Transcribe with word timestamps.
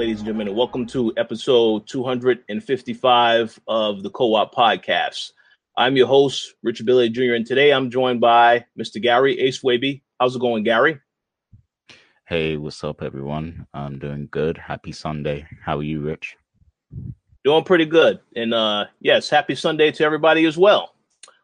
ladies 0.00 0.20
and 0.20 0.24
gentlemen, 0.28 0.48
and 0.48 0.56
welcome 0.56 0.86
to 0.86 1.12
episode 1.18 1.86
255 1.86 3.60
of 3.68 4.02
the 4.02 4.08
Co 4.08 4.34
op 4.34 4.54
Podcast. 4.54 5.32
I'm 5.76 5.94
your 5.94 6.06
host, 6.06 6.54
Richard 6.62 6.86
Billy 6.86 7.10
Jr., 7.10 7.34
and 7.34 7.44
today 7.44 7.70
I'm 7.70 7.90
joined 7.90 8.18
by 8.18 8.64
Mr. 8.78 8.98
Gary 8.98 9.38
Ace 9.40 9.62
Waby. 9.62 10.02
How's 10.18 10.34
it 10.34 10.38
going, 10.38 10.64
Gary? 10.64 10.98
Hey, 12.26 12.56
what's 12.56 12.82
up, 12.82 13.02
everyone? 13.02 13.66
I'm 13.74 13.98
doing 13.98 14.28
good. 14.30 14.56
Happy 14.56 14.90
Sunday. 14.90 15.46
How 15.62 15.76
are 15.76 15.82
you, 15.82 16.00
Rich? 16.00 16.34
Doing 17.44 17.64
pretty 17.64 17.84
good. 17.84 18.20
And 18.34 18.54
uh, 18.54 18.86
yes, 19.00 19.28
happy 19.28 19.54
Sunday 19.54 19.90
to 19.92 20.02
everybody 20.02 20.46
as 20.46 20.56
well. 20.56 20.94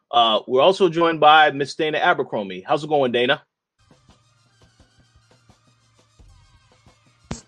Uh, 0.09 0.39
we're 0.47 0.63
also 0.63 0.89
joined 0.89 1.19
by 1.19 1.51
Miss 1.51 1.75
Dana 1.75 1.99
Abercrombie. 1.99 2.65
How's 2.67 2.83
it 2.83 2.87
going, 2.87 3.11
Dana? 3.11 3.43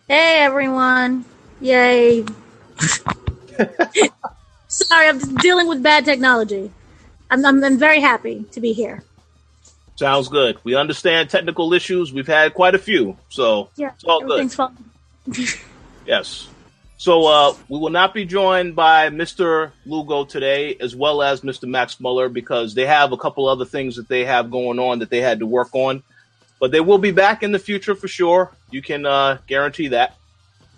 Hey 0.09 0.39
everyone! 0.39 1.23
Yay! 1.61 2.25
Sorry, 4.67 5.07
I'm 5.07 5.19
just 5.19 5.35
dealing 5.37 5.67
with 5.67 5.83
bad 5.83 6.03
technology. 6.03 6.71
I'm, 7.29 7.45
I'm, 7.45 7.63
I'm 7.63 7.77
very 7.77 7.99
happy 8.01 8.43
to 8.53 8.59
be 8.59 8.73
here. 8.73 9.03
Sounds 9.97 10.27
good. 10.27 10.57
We 10.63 10.73
understand 10.73 11.29
technical 11.29 11.73
issues. 11.73 12.11
We've 12.11 12.25
had 12.25 12.55
quite 12.55 12.73
a 12.73 12.79
few, 12.79 13.17
so 13.29 13.69
Yeah, 13.75 13.91
it's 13.93 14.03
all 14.03 14.21
good. 14.21 14.31
everything's 14.31 14.55
fine. 14.55 14.75
Yes. 16.07 16.47
So 16.97 17.27
uh, 17.27 17.53
we 17.67 17.77
will 17.77 17.91
not 17.91 18.15
be 18.15 18.25
joined 18.25 18.75
by 18.75 19.11
Mr. 19.11 19.73
Lugo 19.85 20.25
today, 20.25 20.75
as 20.79 20.95
well 20.95 21.21
as 21.21 21.41
Mr. 21.41 21.69
Max 21.69 21.99
Muller, 21.99 22.29
because 22.29 22.73
they 22.73 22.87
have 22.87 23.11
a 23.11 23.17
couple 23.17 23.47
other 23.47 23.65
things 23.65 23.97
that 23.97 24.07
they 24.07 24.25
have 24.25 24.49
going 24.49 24.79
on 24.79 24.99
that 24.99 25.11
they 25.11 25.21
had 25.21 25.37
to 25.39 25.45
work 25.45 25.69
on. 25.75 26.01
But 26.59 26.71
they 26.71 26.81
will 26.81 26.97
be 26.97 27.11
back 27.11 27.43
in 27.43 27.51
the 27.51 27.59
future 27.59 27.95
for 27.95 28.07
sure. 28.07 28.51
You 28.69 28.81
can 28.81 29.05
uh, 29.05 29.37
guarantee 29.47 29.89
that. 29.89 30.15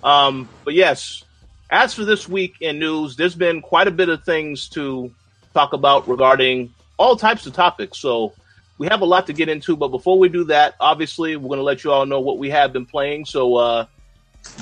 Um, 0.03 0.47
but 0.63 0.73
yes, 0.73 1.23
as 1.69 1.93
for 1.93 2.05
this 2.05 2.27
week 2.27 2.55
in 2.61 2.79
news, 2.79 3.15
there's 3.15 3.35
been 3.35 3.61
quite 3.61 3.88
a 3.88 3.91
bit 3.91 4.09
of 4.09 4.23
things 4.23 4.69
to 4.69 5.11
talk 5.53 5.73
about 5.73 6.07
regarding 6.07 6.73
all 6.97 7.15
types 7.15 7.45
of 7.47 7.53
topics. 7.53 7.97
So 7.97 8.33
we 8.77 8.88
have 8.88 9.01
a 9.01 9.05
lot 9.05 9.27
to 9.27 9.33
get 9.33 9.47
into. 9.47 9.77
But 9.77 9.89
before 9.89 10.19
we 10.19 10.27
do 10.27 10.43
that, 10.45 10.75
obviously, 10.79 11.35
we're 11.35 11.47
going 11.47 11.59
to 11.59 11.63
let 11.63 11.83
you 11.83 11.91
all 11.91 12.05
know 12.05 12.19
what 12.19 12.38
we 12.38 12.49
have 12.49 12.73
been 12.73 12.85
playing. 12.85 13.25
So, 13.25 13.55
uh, 13.55 13.85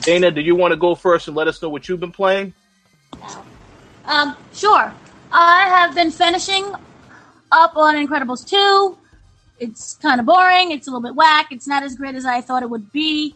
Dana, 0.01 0.29
do 0.29 0.41
you 0.41 0.55
want 0.55 0.71
to 0.73 0.77
go 0.77 0.93
first 0.93 1.27
and 1.27 1.37
let 1.37 1.47
us 1.47 1.61
know 1.61 1.69
what 1.69 1.87
you've 1.87 1.99
been 1.99 2.11
playing? 2.11 2.53
Um, 4.05 4.35
sure. 4.53 4.93
I 5.31 5.69
have 5.69 5.95
been 5.95 6.11
finishing 6.11 6.65
up 7.51 7.77
on 7.77 7.95
Incredibles 7.95 8.47
2. 8.47 8.97
It's 9.59 9.95
kind 9.95 10.19
of 10.19 10.25
boring. 10.25 10.71
It's 10.71 10.87
a 10.87 10.91
little 10.91 11.01
bit 11.01 11.15
whack. 11.15 11.47
It's 11.51 11.67
not 11.67 11.83
as 11.83 11.95
great 11.95 12.15
as 12.15 12.25
I 12.25 12.41
thought 12.41 12.63
it 12.63 12.69
would 12.69 12.91
be. 12.91 13.35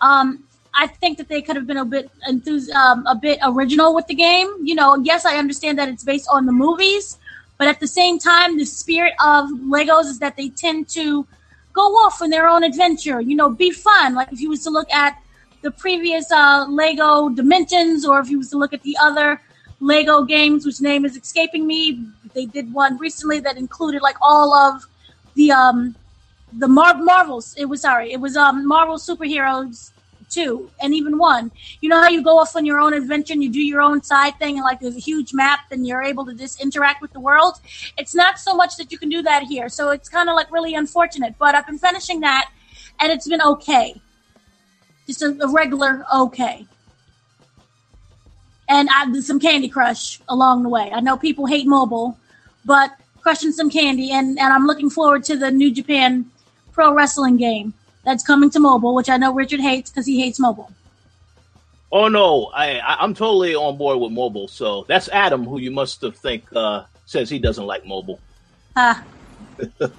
Um, 0.00 0.44
I 0.74 0.86
think 0.86 1.18
that 1.18 1.28
they 1.28 1.40
could 1.40 1.56
have 1.56 1.66
been 1.66 1.76
a 1.76 1.84
bit 1.84 2.10
enthus- 2.28 2.72
um, 2.74 3.06
a 3.06 3.14
bit 3.14 3.38
original 3.44 3.94
with 3.94 4.06
the 4.06 4.14
game. 4.14 4.48
You 4.62 4.74
know, 4.74 4.96
yes, 4.96 5.24
I 5.24 5.36
understand 5.36 5.78
that 5.78 5.88
it's 5.88 6.04
based 6.04 6.28
on 6.30 6.46
the 6.46 6.52
movies, 6.52 7.18
but 7.58 7.68
at 7.68 7.80
the 7.80 7.86
same 7.86 8.18
time, 8.18 8.58
the 8.58 8.64
spirit 8.64 9.14
of 9.24 9.50
Legos 9.50 10.06
is 10.06 10.18
that 10.18 10.36
they 10.36 10.48
tend 10.48 10.88
to 10.90 11.26
go 11.72 11.82
off 11.82 12.20
on 12.22 12.30
their 12.30 12.48
own 12.48 12.64
adventure. 12.64 13.20
You 13.20 13.36
know, 13.36 13.50
be 13.50 13.70
fun. 13.70 14.14
Like 14.14 14.32
if 14.32 14.40
you 14.40 14.48
was 14.48 14.64
to 14.64 14.70
look 14.70 14.90
at 14.90 15.20
the 15.62 15.70
previous 15.70 16.30
uh, 16.32 16.66
Lego 16.68 17.28
Dimensions, 17.28 18.04
or 18.04 18.20
if 18.20 18.28
you 18.28 18.38
was 18.38 18.50
to 18.50 18.58
look 18.58 18.72
at 18.72 18.82
the 18.82 18.96
other 19.00 19.40
Lego 19.80 20.24
games, 20.24 20.64
whose 20.64 20.80
name 20.80 21.04
is 21.04 21.16
escaping 21.16 21.66
me, 21.66 22.04
they 22.34 22.46
did 22.46 22.72
one 22.72 22.98
recently 22.98 23.38
that 23.40 23.56
included 23.56 24.02
like 24.02 24.16
all 24.20 24.52
of 24.52 24.86
the 25.34 25.52
um 25.52 25.94
the 26.52 26.68
Mar- 26.68 27.02
Marvels. 27.02 27.54
It 27.56 27.66
was 27.66 27.82
sorry, 27.82 28.12
it 28.12 28.20
was 28.20 28.36
um 28.36 28.66
Marvel 28.66 28.96
superheroes 28.96 29.90
two 30.30 30.70
and 30.80 30.94
even 30.94 31.18
one. 31.18 31.50
You 31.80 31.88
know 31.88 32.00
how 32.00 32.08
you 32.08 32.22
go 32.22 32.38
off 32.38 32.56
on 32.56 32.64
your 32.64 32.80
own 32.80 32.92
adventure 32.92 33.32
and 33.32 33.42
you 33.42 33.50
do 33.50 33.62
your 33.62 33.80
own 33.80 34.02
side 34.02 34.36
thing 34.38 34.56
and 34.56 34.64
like 34.64 34.80
there's 34.80 34.96
a 34.96 35.00
huge 35.00 35.32
map 35.32 35.60
and 35.70 35.86
you're 35.86 36.02
able 36.02 36.24
to 36.26 36.34
just 36.34 36.60
interact 36.60 37.00
with 37.00 37.12
the 37.12 37.20
world. 37.20 37.60
It's 37.96 38.14
not 38.14 38.38
so 38.38 38.54
much 38.54 38.76
that 38.76 38.90
you 38.90 38.98
can 38.98 39.08
do 39.08 39.22
that 39.22 39.44
here, 39.44 39.68
so 39.68 39.90
it's 39.90 40.08
kind 40.08 40.28
of 40.28 40.34
like 40.34 40.50
really 40.50 40.74
unfortunate. 40.74 41.34
But 41.38 41.54
I've 41.54 41.66
been 41.66 41.78
finishing 41.78 42.20
that 42.20 42.50
and 43.00 43.12
it's 43.12 43.28
been 43.28 43.42
okay, 43.42 44.00
just 45.06 45.22
a, 45.22 45.36
a 45.40 45.48
regular 45.48 46.04
okay. 46.14 46.66
And 48.68 48.88
I 48.94 49.10
did 49.10 49.24
some 49.24 49.38
Candy 49.38 49.68
Crush 49.68 50.20
along 50.28 50.62
the 50.62 50.70
way. 50.70 50.90
I 50.92 51.00
know 51.00 51.18
people 51.18 51.46
hate 51.46 51.66
mobile, 51.66 52.18
but 52.64 52.90
crushing 53.24 53.52
some 53.52 53.70
candy 53.70 54.12
and, 54.12 54.38
and 54.38 54.52
I'm 54.52 54.66
looking 54.66 54.90
forward 54.90 55.24
to 55.24 55.36
the 55.36 55.50
New 55.50 55.72
Japan 55.72 56.30
Pro 56.72 56.94
Wrestling 56.94 57.38
game 57.38 57.72
that's 58.04 58.22
coming 58.22 58.50
to 58.50 58.60
mobile, 58.60 58.94
which 58.94 59.08
I 59.08 59.16
know 59.16 59.32
Richard 59.32 59.60
hates 59.60 59.90
because 59.90 60.06
he 60.06 60.20
hates 60.20 60.38
mobile. 60.38 60.70
Oh 61.90 62.08
no, 62.08 62.50
I, 62.54 62.78
I 62.80 62.96
I'm 63.02 63.14
totally 63.14 63.54
on 63.54 63.78
board 63.78 63.98
with 63.98 64.12
mobile. 64.12 64.46
So 64.46 64.84
that's 64.88 65.08
Adam, 65.08 65.44
who 65.44 65.58
you 65.58 65.70
must 65.70 66.02
have 66.02 66.16
think 66.16 66.44
uh, 66.54 66.84
says 67.06 67.30
he 67.30 67.38
doesn't 67.38 67.64
like 67.64 67.86
mobile. 67.86 68.20
Ah, 68.76 69.02
All 69.80 69.90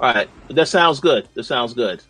right, 0.00 0.28
that 0.50 0.68
sounds 0.68 1.00
good. 1.00 1.28
That 1.34 1.44
sounds 1.44 1.72
good. 1.72 2.02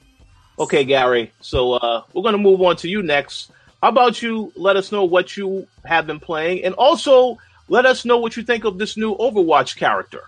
Okay, 0.58 0.84
Gary. 0.84 1.32
So 1.40 1.74
uh, 1.74 2.02
we're 2.12 2.22
going 2.22 2.32
to 2.32 2.38
move 2.38 2.60
on 2.62 2.74
to 2.76 2.88
you 2.88 3.02
next. 3.02 3.52
How 3.82 3.90
about 3.90 4.20
you 4.20 4.52
let 4.56 4.76
us 4.76 4.90
know 4.90 5.04
what 5.04 5.36
you 5.36 5.66
have 5.84 6.06
been 6.08 6.18
playing, 6.18 6.64
and 6.64 6.74
also 6.74 7.38
let 7.68 7.86
us 7.86 8.04
know 8.04 8.18
what 8.18 8.36
you 8.36 8.42
think 8.42 8.64
of 8.64 8.78
this 8.78 8.96
new 8.96 9.14
Overwatch 9.16 9.76
character. 9.76 10.24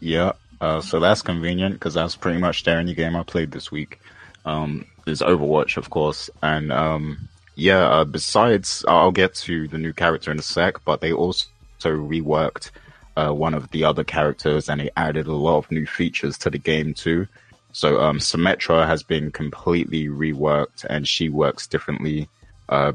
Yeah. 0.00 0.32
Uh, 0.60 0.80
so 0.80 1.00
that's 1.00 1.22
convenient 1.22 1.74
because 1.74 1.94
that's 1.94 2.16
pretty 2.16 2.38
much 2.38 2.64
the 2.64 2.74
only 2.74 2.94
game 2.94 3.16
I 3.16 3.22
played 3.22 3.50
this 3.50 3.70
week. 3.70 4.00
Um, 4.44 4.86
is 5.06 5.20
Overwatch, 5.20 5.76
of 5.76 5.90
course, 5.90 6.30
and 6.42 6.72
um, 6.72 7.28
yeah. 7.54 7.88
Uh, 7.88 8.04
besides, 8.04 8.84
I'll 8.86 9.10
get 9.12 9.34
to 9.46 9.68
the 9.68 9.78
new 9.78 9.92
character 9.92 10.30
in 10.30 10.38
a 10.38 10.42
sec, 10.42 10.84
but 10.84 11.00
they 11.00 11.12
also 11.12 11.46
reworked 11.82 12.70
uh, 13.16 13.32
one 13.32 13.54
of 13.54 13.70
the 13.70 13.84
other 13.84 14.04
characters, 14.04 14.68
and 14.68 14.80
they 14.80 14.90
added 14.96 15.26
a 15.26 15.32
lot 15.32 15.58
of 15.58 15.70
new 15.70 15.86
features 15.86 16.38
to 16.38 16.50
the 16.50 16.58
game 16.58 16.94
too. 16.94 17.26
So 17.72 18.00
um, 18.00 18.18
Symmetra 18.18 18.86
has 18.86 19.02
been 19.02 19.30
completely 19.30 20.06
reworked, 20.08 20.84
and 20.88 21.06
she 21.06 21.28
works 21.28 21.66
differently. 21.66 22.28
Uh, 22.68 22.92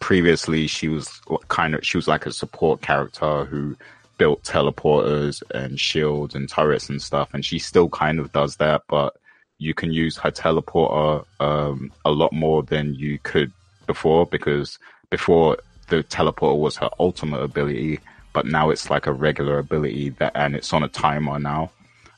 previously, 0.00 0.66
she 0.66 0.88
was 0.88 1.20
kind 1.48 1.74
of 1.74 1.86
she 1.86 1.96
was 1.96 2.08
like 2.08 2.26
a 2.26 2.32
support 2.32 2.82
character 2.82 3.44
who 3.44 3.76
built 4.18 4.42
teleporters 4.42 5.42
and 5.54 5.78
shields 5.78 6.34
and 6.34 6.48
turrets 6.48 6.88
and 6.88 7.00
stuff, 7.00 7.32
and 7.32 7.44
she 7.44 7.58
still 7.58 7.88
kind 7.88 8.18
of 8.18 8.32
does 8.32 8.56
that, 8.56 8.82
but 8.88 9.16
you 9.58 9.74
can 9.74 9.92
use 9.92 10.16
her 10.16 10.30
teleporter 10.30 11.24
um, 11.38 11.92
a 12.04 12.10
lot 12.10 12.32
more 12.32 12.62
than 12.62 12.94
you 12.94 13.18
could 13.22 13.52
before 13.86 14.26
because 14.26 14.78
before 15.10 15.58
the 15.88 16.02
teleporter 16.04 16.58
was 16.58 16.76
her 16.76 16.90
ultimate 16.98 17.40
ability, 17.40 18.00
but 18.32 18.46
now 18.46 18.70
it's 18.70 18.90
like 18.90 19.06
a 19.06 19.12
regular 19.12 19.58
ability 19.58 20.10
that, 20.10 20.32
and 20.34 20.54
it's 20.54 20.72
on 20.72 20.82
a 20.82 20.88
timer 20.88 21.38
now, 21.38 21.70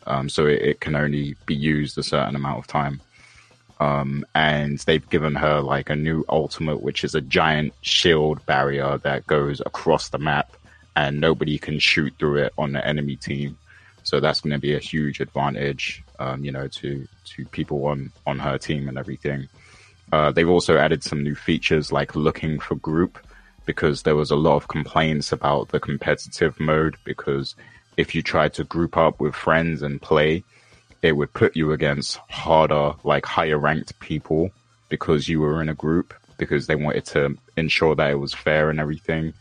um, 0.06 0.28
so 0.28 0.46
it, 0.46 0.62
it 0.62 0.80
can 0.80 0.94
only 0.94 1.36
be 1.46 1.54
used 1.54 1.98
a 1.98 2.02
certain 2.02 2.36
amount 2.36 2.58
of 2.58 2.66
time. 2.66 3.00
Um, 3.82 4.24
and 4.32 4.78
they've 4.78 5.10
given 5.10 5.34
her 5.34 5.60
like 5.60 5.90
a 5.90 5.96
new 5.96 6.24
ultimate, 6.28 6.82
which 6.82 7.02
is 7.02 7.16
a 7.16 7.20
giant 7.20 7.72
shield 7.80 8.44
barrier 8.46 8.98
that 8.98 9.26
goes 9.26 9.60
across 9.66 10.08
the 10.08 10.18
map, 10.18 10.52
and 10.94 11.20
nobody 11.20 11.58
can 11.58 11.80
shoot 11.80 12.14
through 12.16 12.44
it 12.44 12.52
on 12.56 12.72
the 12.72 12.86
enemy 12.86 13.16
team. 13.16 13.58
So 14.04 14.20
that's 14.20 14.40
going 14.40 14.52
to 14.52 14.60
be 14.60 14.76
a 14.76 14.78
huge 14.78 15.18
advantage, 15.18 16.04
um, 16.20 16.44
you 16.44 16.52
know, 16.52 16.68
to 16.68 17.08
to 17.24 17.44
people 17.46 17.84
on 17.86 18.12
on 18.24 18.38
her 18.38 18.56
team 18.56 18.88
and 18.88 18.96
everything. 18.96 19.48
Uh, 20.12 20.30
they've 20.30 20.48
also 20.56 20.76
added 20.76 21.02
some 21.02 21.24
new 21.24 21.34
features 21.34 21.90
like 21.90 22.14
looking 22.14 22.60
for 22.60 22.76
group 22.76 23.18
because 23.66 24.02
there 24.02 24.16
was 24.16 24.30
a 24.30 24.36
lot 24.36 24.54
of 24.54 24.68
complaints 24.68 25.32
about 25.32 25.70
the 25.70 25.80
competitive 25.80 26.58
mode 26.60 26.96
because 27.02 27.56
if 27.96 28.14
you 28.14 28.22
try 28.22 28.48
to 28.50 28.62
group 28.62 28.96
up 28.96 29.18
with 29.18 29.34
friends 29.34 29.82
and 29.82 30.00
play, 30.00 30.44
it 31.02 31.16
would 31.16 31.32
put 31.32 31.56
you 31.56 31.72
against 31.72 32.18
harder, 32.30 32.94
like 33.02 33.26
higher 33.26 33.58
ranked 33.58 33.98
people 33.98 34.50
because 34.88 35.28
you 35.28 35.40
were 35.40 35.60
in 35.60 35.68
a 35.68 35.74
group 35.74 36.14
because 36.38 36.66
they 36.66 36.76
wanted 36.76 37.04
to 37.04 37.36
ensure 37.56 37.94
that 37.96 38.10
it 38.10 38.18
was 38.18 38.32
fair 38.32 38.70
and 38.70 38.78
everything. 38.78 39.34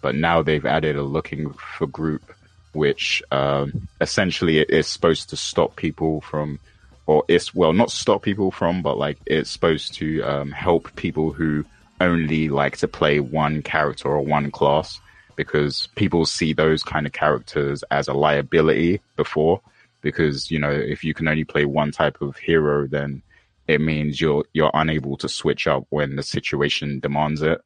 But 0.00 0.14
now 0.14 0.42
they've 0.42 0.64
added 0.64 0.96
a 0.96 1.02
looking 1.02 1.52
for 1.52 1.86
group, 1.88 2.32
which 2.72 3.22
um, 3.32 3.88
essentially 4.00 4.58
it 4.58 4.70
is 4.70 4.86
supposed 4.86 5.30
to 5.30 5.36
stop 5.36 5.74
people 5.74 6.20
from, 6.20 6.60
or 7.06 7.24
it's 7.26 7.52
well 7.52 7.72
not 7.72 7.90
stop 7.90 8.22
people 8.22 8.52
from, 8.52 8.82
but 8.82 8.96
like 8.96 9.18
it's 9.26 9.50
supposed 9.50 9.94
to 9.94 10.22
um, 10.22 10.52
help 10.52 10.94
people 10.94 11.32
who 11.32 11.64
only 12.00 12.48
like 12.48 12.76
to 12.76 12.86
play 12.86 13.18
one 13.18 13.60
character 13.62 14.08
or 14.08 14.20
one 14.20 14.52
class 14.52 15.00
because 15.34 15.88
people 15.96 16.24
see 16.26 16.52
those 16.52 16.84
kind 16.84 17.06
of 17.06 17.12
characters 17.12 17.82
as 17.90 18.06
a 18.06 18.14
liability 18.14 19.00
before 19.16 19.60
because 20.00 20.50
you 20.50 20.58
know 20.58 20.70
if 20.70 21.04
you 21.04 21.14
can 21.14 21.28
only 21.28 21.44
play 21.44 21.64
one 21.64 21.90
type 21.90 22.20
of 22.20 22.36
hero 22.36 22.86
then 22.86 23.22
it 23.66 23.80
means 23.80 24.20
you're 24.20 24.44
you're 24.52 24.70
unable 24.74 25.16
to 25.18 25.28
switch 25.28 25.66
up 25.66 25.86
when 25.90 26.16
the 26.16 26.22
situation 26.22 27.00
demands 27.00 27.42
it. 27.42 27.60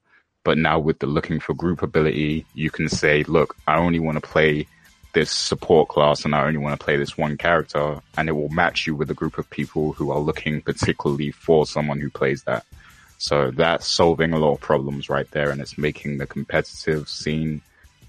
But 0.45 0.59
now 0.59 0.81
with 0.81 0.99
the 0.99 1.07
looking 1.07 1.39
for 1.39 1.55
group 1.55 1.83
ability 1.83 2.45
you 2.55 2.71
can 2.71 2.89
say 2.89 3.23
look 3.25 3.57
i 3.69 3.77
only 3.77 4.01
want 4.01 4.17
to 4.17 4.29
play 4.29 4.67
this 5.13 5.31
support 5.31 5.89
class 5.89 6.25
and 6.25 6.35
i 6.35 6.43
only 6.45 6.59
want 6.59 6.79
to 6.79 6.85
play 6.85 6.97
this 6.97 7.17
one 7.17 7.37
character 7.37 8.01
and 8.17 8.29
it 8.29 8.33
will 8.33 8.49
match 8.49 8.87
you 8.87 8.97
with 8.97 9.11
a 9.11 9.15
group 9.15 9.39
of 9.39 9.49
people 9.51 9.93
who 9.93 10.11
are 10.11 10.19
looking 10.19 10.61
particularly 10.61 11.31
for 11.31 11.67
someone 11.67 12.01
who 12.01 12.11
plays 12.11 12.43
that. 12.45 12.65
So 13.19 13.53
that's 13.53 13.87
solving 13.87 14.33
a 14.33 14.39
lot 14.39 14.55
of 14.55 14.61
problems 14.61 15.09
right 15.09 15.31
there 15.31 15.51
and 15.51 15.61
it's 15.61 15.79
making 15.79 16.19
the 16.19 16.27
competitive 16.27 17.09
scene 17.09 17.63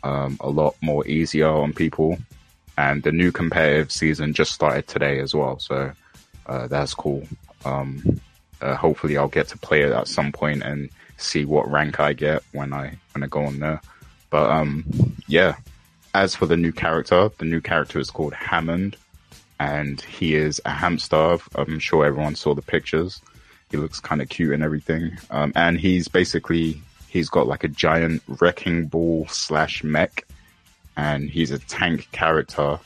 um, 0.03 0.37
a 0.39 0.49
lot 0.49 0.75
more 0.81 1.05
easier 1.05 1.47
on 1.47 1.71
people 1.71 2.17
and 2.77 3.03
the 3.03 3.11
new 3.11 3.31
competitive 3.31 3.91
season 3.91 4.33
just 4.33 4.51
started 4.51 4.87
today 4.87 5.19
as 5.19 5.33
well. 5.33 5.59
So 5.59 5.91
uh, 6.45 6.67
that's 6.67 6.93
cool. 6.93 7.27
Um, 7.65 8.19
uh, 8.61 8.75
hopefully, 8.75 9.17
I'll 9.17 9.27
get 9.27 9.47
to 9.49 9.57
play 9.57 9.81
it 9.83 9.91
at 9.91 10.07
some 10.07 10.31
point 10.31 10.63
and 10.63 10.89
see 11.17 11.45
what 11.45 11.69
rank 11.69 11.99
I 11.99 12.13
get 12.13 12.43
when 12.51 12.73
I 12.73 12.97
when 13.13 13.23
I 13.23 13.27
go 13.27 13.43
on 13.45 13.59
there. 13.59 13.81
But 14.29 14.49
um, 14.49 14.85
yeah. 15.27 15.55
As 16.15 16.35
for 16.35 16.45
the 16.45 16.57
new 16.57 16.71
character, 16.71 17.31
the 17.39 17.45
new 17.45 17.59
character 17.59 17.97
is 17.97 18.11
called 18.11 18.35
Hammond, 18.35 18.97
and 19.59 19.99
he 20.01 20.35
is 20.35 20.61
a 20.63 20.69
hamster. 20.69 21.39
I'm 21.55 21.79
sure 21.79 22.05
everyone 22.05 22.35
saw 22.35 22.53
the 22.53 22.61
pictures. 22.61 23.19
He 23.71 23.77
looks 23.77 23.99
kind 23.99 24.21
of 24.21 24.29
cute 24.29 24.53
and 24.53 24.61
everything. 24.61 25.17
Um, 25.31 25.53
and 25.55 25.79
he's 25.79 26.07
basically 26.07 26.79
he's 27.07 27.29
got 27.29 27.47
like 27.47 27.63
a 27.63 27.67
giant 27.67 28.21
wrecking 28.27 28.85
ball 28.85 29.25
slash 29.27 29.83
mech 29.83 30.25
and 30.95 31.29
he's 31.29 31.51
a 31.51 31.59
tank 31.59 32.07
character. 32.11 32.79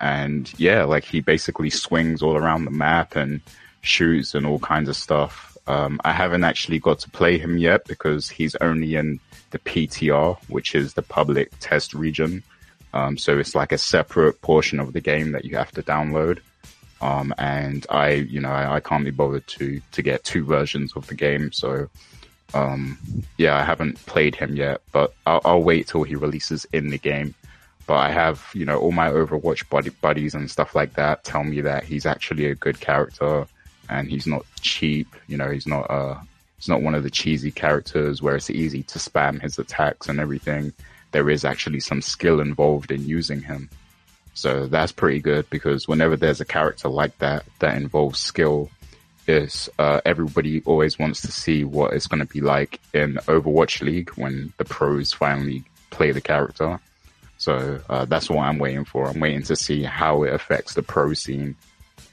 And 0.00 0.52
yeah, 0.58 0.84
like 0.84 1.04
he 1.04 1.20
basically 1.20 1.70
swings 1.70 2.22
all 2.22 2.36
around 2.36 2.64
the 2.64 2.70
map 2.70 3.16
and 3.16 3.40
shoots 3.82 4.34
and 4.34 4.46
all 4.46 4.58
kinds 4.58 4.88
of 4.88 4.96
stuff. 4.96 5.56
Um, 5.66 6.00
I 6.04 6.12
haven't 6.12 6.44
actually 6.44 6.80
got 6.80 6.98
to 7.00 7.10
play 7.10 7.38
him 7.38 7.56
yet 7.56 7.84
because 7.86 8.28
he's 8.28 8.56
only 8.56 8.96
in 8.96 9.20
the 9.50 9.58
PTR, 9.58 10.36
which 10.48 10.74
is 10.74 10.94
the 10.94 11.02
public 11.02 11.52
test 11.60 11.94
region. 11.94 12.42
Um, 12.94 13.16
so 13.16 13.38
it's 13.38 13.54
like 13.54 13.72
a 13.72 13.78
separate 13.78 14.40
portion 14.42 14.80
of 14.80 14.92
the 14.92 15.00
game 15.00 15.32
that 15.32 15.44
you 15.44 15.56
have 15.56 15.70
to 15.72 15.82
download. 15.82 16.40
Um, 17.00 17.34
and 17.38 17.86
I, 17.90 18.10
you 18.10 18.40
know, 18.40 18.50
I, 18.50 18.76
I, 18.76 18.80
can't 18.80 19.04
be 19.04 19.10
bothered 19.10 19.46
to 19.48 19.80
to 19.90 20.02
get 20.02 20.22
two 20.22 20.44
versions 20.44 20.92
of 20.94 21.08
the 21.08 21.16
game. 21.16 21.50
So, 21.50 21.88
um, 22.54 22.96
yeah, 23.38 23.56
I 23.56 23.64
haven't 23.64 24.04
played 24.06 24.36
him 24.36 24.54
yet, 24.54 24.82
but 24.92 25.12
I'll, 25.26 25.40
I'll, 25.44 25.62
wait 25.62 25.88
till 25.88 26.04
he 26.04 26.14
releases 26.14 26.64
in 26.72 26.90
the 26.90 26.98
game. 26.98 27.34
But 27.92 27.98
I 27.98 28.10
have, 28.10 28.48
you 28.54 28.64
know, 28.64 28.78
all 28.78 28.90
my 28.90 29.10
Overwatch 29.10 29.68
buddy, 29.68 29.90
buddies 29.90 30.34
and 30.34 30.50
stuff 30.50 30.74
like 30.74 30.94
that 30.94 31.24
tell 31.24 31.44
me 31.44 31.60
that 31.60 31.84
he's 31.84 32.06
actually 32.06 32.46
a 32.46 32.54
good 32.54 32.80
character 32.80 33.46
and 33.90 34.08
he's 34.08 34.26
not 34.26 34.46
cheap. 34.62 35.14
You 35.26 35.36
know, 35.36 35.50
he's 35.50 35.66
not 35.66 35.90
uh 35.90 36.18
he's 36.56 36.70
not 36.70 36.80
one 36.80 36.94
of 36.94 37.02
the 37.02 37.10
cheesy 37.10 37.50
characters 37.50 38.22
where 38.22 38.34
it's 38.34 38.48
easy 38.48 38.82
to 38.84 38.98
spam 38.98 39.42
his 39.42 39.58
attacks 39.58 40.08
and 40.08 40.20
everything. 40.20 40.72
There 41.10 41.28
is 41.28 41.44
actually 41.44 41.80
some 41.80 42.00
skill 42.00 42.40
involved 42.40 42.90
in 42.90 43.04
using 43.04 43.42
him. 43.42 43.68
So 44.32 44.68
that's 44.68 44.90
pretty 44.90 45.20
good 45.20 45.50
because 45.50 45.86
whenever 45.86 46.16
there's 46.16 46.40
a 46.40 46.46
character 46.46 46.88
like 46.88 47.18
that 47.18 47.44
that 47.58 47.76
involves 47.76 48.20
skill, 48.20 48.70
is 49.26 49.68
uh, 49.78 50.00
everybody 50.06 50.62
always 50.64 50.98
wants 50.98 51.20
to 51.20 51.30
see 51.30 51.62
what 51.62 51.92
it's 51.92 52.06
going 52.06 52.26
to 52.26 52.32
be 52.32 52.40
like 52.40 52.80
in 52.94 53.16
Overwatch 53.26 53.82
League 53.82 54.08
when 54.12 54.50
the 54.56 54.64
pros 54.64 55.12
finally 55.12 55.62
play 55.90 56.10
the 56.10 56.22
character. 56.22 56.80
So 57.42 57.80
uh, 57.88 58.04
that's 58.04 58.30
what 58.30 58.44
I'm 58.44 58.60
waiting 58.60 58.84
for. 58.84 59.08
I'm 59.08 59.18
waiting 59.18 59.42
to 59.42 59.56
see 59.56 59.82
how 59.82 60.22
it 60.22 60.32
affects 60.32 60.74
the 60.74 60.82
pro 60.84 61.12
scene 61.12 61.56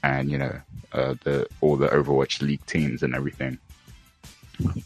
and 0.01 0.31
you 0.31 0.39
know 0.39 0.59
uh, 0.91 1.13
the 1.23 1.45
all 1.61 1.75
the 1.75 1.87
Overwatch 1.87 2.41
League 2.41 2.65
teams 2.65 3.03
and 3.03 3.13
everything. 3.13 3.59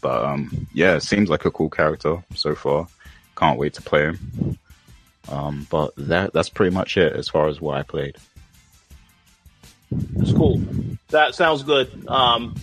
But 0.02 0.22
um, 0.22 0.66
yeah, 0.74 0.98
seems 0.98 1.30
like 1.30 1.46
a 1.46 1.50
cool 1.50 1.70
character 1.70 2.22
so 2.34 2.54
far. 2.54 2.88
Can't 3.38 3.58
wait 3.58 3.72
to 3.74 3.82
play 3.82 4.02
him. 4.02 4.58
Um, 5.30 5.66
but 5.70 5.94
that 5.96 6.34
that's 6.34 6.50
pretty 6.50 6.74
much 6.74 6.98
it 6.98 7.14
as 7.14 7.26
far 7.26 7.48
as 7.48 7.58
what 7.58 7.78
I 7.78 7.82
played. 7.82 8.16
That's 9.90 10.34
cool. 10.34 10.60
That 11.08 11.34
sounds 11.34 11.62
good. 11.62 12.06
Um, 12.06 12.54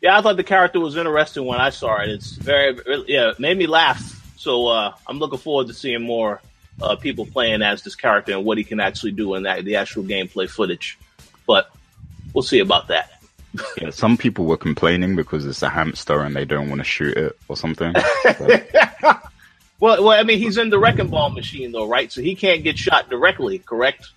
yeah, 0.00 0.16
I 0.16 0.22
thought 0.22 0.38
the 0.38 0.42
character 0.42 0.80
was 0.80 0.96
interesting 0.96 1.44
when 1.44 1.60
I 1.60 1.68
saw 1.68 2.00
it. 2.00 2.08
It's 2.08 2.30
very, 2.30 2.78
yeah, 3.08 3.32
it 3.32 3.40
made 3.40 3.58
me 3.58 3.66
laugh. 3.66 4.14
So 4.38 4.68
uh, 4.68 4.94
I'm 5.06 5.18
looking 5.18 5.38
forward 5.38 5.66
to 5.66 5.74
seeing 5.74 6.00
more 6.00 6.40
uh, 6.80 6.96
people 6.96 7.26
playing 7.26 7.62
as 7.62 7.82
this 7.82 7.94
character 7.94 8.32
and 8.32 8.44
what 8.44 8.58
he 8.58 8.64
can 8.64 8.80
actually 8.80 9.12
do 9.12 9.34
in 9.34 9.44
that 9.44 9.64
the 9.64 9.76
actual 9.76 10.02
gameplay 10.02 10.48
footage. 10.48 10.98
But 11.46 11.70
we'll 12.32 12.42
see 12.42 12.60
about 12.60 12.88
that. 12.88 13.12
yeah, 13.80 13.90
some 13.90 14.16
people 14.16 14.44
were 14.44 14.56
complaining 14.56 15.16
because 15.16 15.46
it's 15.46 15.62
a 15.62 15.68
hamster 15.68 16.20
and 16.20 16.36
they 16.36 16.44
don't 16.44 16.68
want 16.68 16.80
to 16.80 16.84
shoot 16.84 17.16
it 17.16 17.38
or 17.48 17.56
something. 17.56 17.94
well, 19.80 20.04
well, 20.04 20.10
I 20.10 20.22
mean, 20.22 20.38
he's 20.38 20.58
in 20.58 20.70
the 20.70 20.78
wrecking 20.78 21.08
ball 21.08 21.30
machine 21.30 21.72
though, 21.72 21.88
right? 21.88 22.12
So 22.12 22.20
he 22.20 22.34
can't 22.34 22.62
get 22.62 22.78
shot 22.78 23.08
directly, 23.08 23.58
correct? 23.58 24.10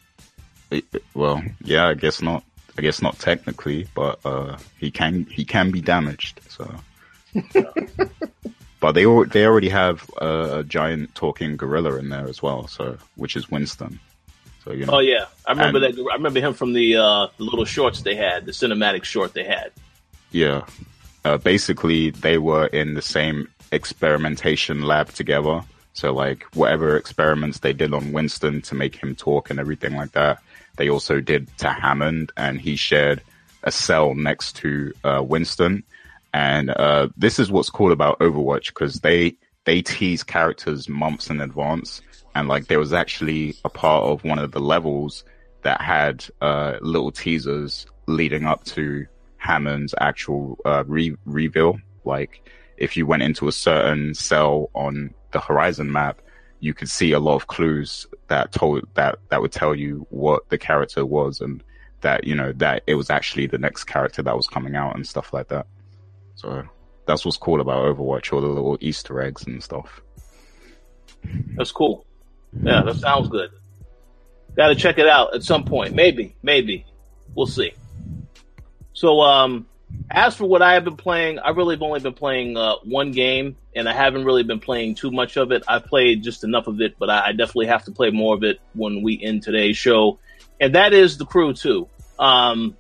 Well, 1.14 1.42
yeah, 1.64 1.88
I 1.88 1.94
guess 1.94 2.22
not. 2.22 2.44
I 2.78 2.82
guess 2.82 3.02
not 3.02 3.20
technically, 3.20 3.88
but 3.94 4.20
uh, 4.24 4.58
he 4.78 4.90
can 4.90 5.26
he 5.26 5.44
can 5.44 5.72
be 5.72 5.82
damaged. 5.82 6.40
So. 6.48 6.76
But 8.80 8.94
they 8.94 9.06
all, 9.06 9.26
they 9.26 9.46
already 9.46 9.70
have 9.70 10.10
a, 10.18 10.60
a, 10.60 10.64
giant 10.64 11.14
talking 11.14 11.58
gorilla 11.58 11.98
in 11.98 12.10
there 12.10 12.28
as 12.28 12.42
well, 12.42 12.68
so 12.68 12.98
which 13.16 13.36
is 13.36 13.52
Winston. 13.52 14.00
So 14.64 14.72
you 14.72 14.86
know. 14.86 14.94
Oh 14.96 15.00
yeah, 15.00 15.26
I 15.46 15.52
remember 15.52 15.86
and, 15.86 15.96
that. 15.96 16.02
I 16.12 16.16
remember 16.16 16.40
him 16.40 16.54
from 16.54 16.74
the 16.74 16.96
uh, 16.96 17.28
the 17.38 17.44
little 17.44 17.66
shorts 17.66 18.02
they 18.02 18.16
had, 18.16 18.46
the 18.46 18.54
cinematic 18.54 19.04
short 19.04 19.34
they 19.34 19.44
had. 19.44 19.72
Yeah, 20.32 20.66
uh, 21.26 21.38
basically 21.38 22.12
they 22.12 22.38
were 22.38 22.68
in 22.68 22.94
the 22.94 23.02
same 23.02 23.50
experimentation 23.72 24.84
lab 24.84 25.10
together. 25.10 25.64
So 25.94 26.14
like 26.14 26.44
whatever 26.54 26.96
experiments 26.96 27.60
they 27.60 27.74
did 27.74 27.94
on 27.94 28.14
Winston 28.14 28.62
to 28.64 28.76
make 28.76 28.96
him 28.96 29.16
talk 29.16 29.50
and 29.50 29.60
everything 29.60 29.96
like 29.96 30.14
that, 30.14 30.42
they 30.78 30.90
also 30.90 31.20
did 31.20 31.50
to 31.58 31.70
Hammond, 31.70 32.32
and 32.38 32.62
he 32.62 32.78
shared 32.78 33.22
a 33.64 33.72
cell 33.72 34.16
next 34.16 34.56
to 34.58 34.94
uh, 35.04 35.22
Winston 35.22 35.84
and 36.34 36.70
uh, 36.72 37.10
this 37.18 37.40
is 37.40 37.52
what's 37.52 37.70
cool 37.70 37.92
about 37.92 38.20
Overwatch 38.20 38.68
because 38.68 39.00
they 39.02 39.36
they 39.66 39.82
tease 39.82 40.24
characters 40.24 40.90
months 40.90 41.30
in 41.30 41.42
advance, 41.42 42.02
and 42.36 42.48
like 42.48 42.68
there 42.68 42.80
was 42.80 42.94
actually 42.94 43.56
a 43.66 43.70
part 43.70 44.06
of 44.06 44.24
one 44.24 44.40
of 44.40 44.52
the 44.52 44.60
levels 44.60 45.24
that 45.64 45.82
had 45.82 46.26
uh, 46.42 46.78
little 46.82 47.12
teasers 47.12 47.86
leading 48.08 48.46
up 48.46 48.64
to 48.64 49.06
Hammond's 49.38 49.94
actual 50.00 50.58
uh, 50.66 50.84
re- 50.88 51.18
reveal. 51.26 51.80
Like 52.06 52.50
if 52.78 52.96
you 52.96 53.06
went 53.06 53.24
into 53.24 53.48
a 53.48 53.52
certain 53.52 54.14
cell 54.14 54.70
on 54.74 55.14
the 55.32 55.40
Horizon 55.40 55.92
map, 55.92 56.22
you 56.60 56.74
could 56.74 56.90
see 56.90 57.12
a 57.12 57.20
lot 57.20 57.36
of 57.36 57.48
clues 57.48 58.06
that 58.28 58.52
told 58.52 58.88
that 58.96 59.20
that 59.30 59.42
would 59.42 59.52
tell 59.52 59.76
you 59.76 60.06
what 60.10 60.48
the 60.50 60.58
character 60.58 61.06
was 61.06 61.42
and 61.42 61.64
that 62.02 62.24
you 62.26 62.36
know 62.36 62.54
that 62.54 62.84
it 62.88 62.96
was 62.96 63.10
actually 63.10 63.48
the 63.48 63.58
next 63.58 63.86
character 63.86 64.22
that 64.22 64.36
was 64.36 64.48
coming 64.48 64.76
out 64.76 64.96
and 64.96 65.08
stuff 65.08 65.34
like 65.34 65.48
that. 65.50 65.68
So 66.40 66.64
that's 67.06 67.26
what's 67.26 67.36
cool 67.36 67.60
about 67.60 67.84
Overwatch, 67.84 68.32
all 68.32 68.40
the 68.40 68.48
little 68.48 68.78
Easter 68.80 69.22
eggs 69.22 69.46
and 69.46 69.62
stuff. 69.62 70.02
That's 71.58 71.74
cool. 71.74 72.06
Yeah, 72.54 72.82
that 72.84 72.96
sounds 72.96 73.28
good. 73.28 73.50
Got 74.56 74.70
to 74.70 74.76
check 74.76 75.00
it 75.00 75.08
out 75.08 75.36
at 75.36 75.44
some 75.44 75.66
point. 75.66 75.94
Maybe, 75.94 76.38
maybe. 76.42 76.86
We'll 77.36 77.46
see. 77.46 77.74
So, 78.94 79.20
um, 79.20 79.68
as 80.10 80.36
for 80.38 80.46
what 80.46 80.62
I 80.62 80.76
have 80.76 80.86
been 80.86 80.96
playing, 80.96 81.40
I 81.40 81.50
really 81.50 81.76
have 81.76 81.82
only 81.82 82.00
been 82.00 82.14
playing 82.14 82.56
uh, 82.56 82.76
one 82.84 83.12
game, 83.12 83.58
and 83.76 83.90
I 83.90 83.94
haven't 83.94 84.24
really 84.24 84.44
been 84.44 84.62
playing 84.62 84.96
too 84.96 85.12
much 85.12 85.36
of 85.36 85.52
it. 85.52 85.64
I've 85.68 85.86
played 85.86 86.24
just 86.24 86.46
enough 86.46 86.68
of 86.68 86.80
it, 86.80 86.96
but 86.98 87.10
I, 87.10 87.28
I 87.28 87.32
definitely 87.34 87.68
have 87.68 87.84
to 87.86 87.92
play 87.92 88.12
more 88.12 88.34
of 88.34 88.44
it 88.44 88.60
when 88.74 89.04
we 89.04 89.22
end 89.22 89.44
today's 89.44 89.76
show, 89.76 90.20
and 90.60 90.76
that 90.76 90.94
is 90.94 91.18
the 91.18 91.26
Crew 91.26 91.54
Two. 91.54 91.90
Um, 92.18 92.78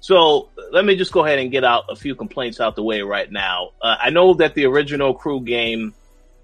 so 0.00 0.50
let 0.70 0.84
me 0.84 0.96
just 0.96 1.12
go 1.12 1.24
ahead 1.24 1.38
and 1.38 1.50
get 1.50 1.64
out 1.64 1.84
a 1.88 1.96
few 1.96 2.14
complaints 2.14 2.60
out 2.60 2.76
the 2.76 2.82
way 2.82 3.02
right 3.02 3.30
now. 3.30 3.70
Uh, 3.82 3.96
I 4.00 4.10
know 4.10 4.34
that 4.34 4.54
the 4.54 4.66
original 4.66 5.14
crew 5.14 5.40
game 5.40 5.94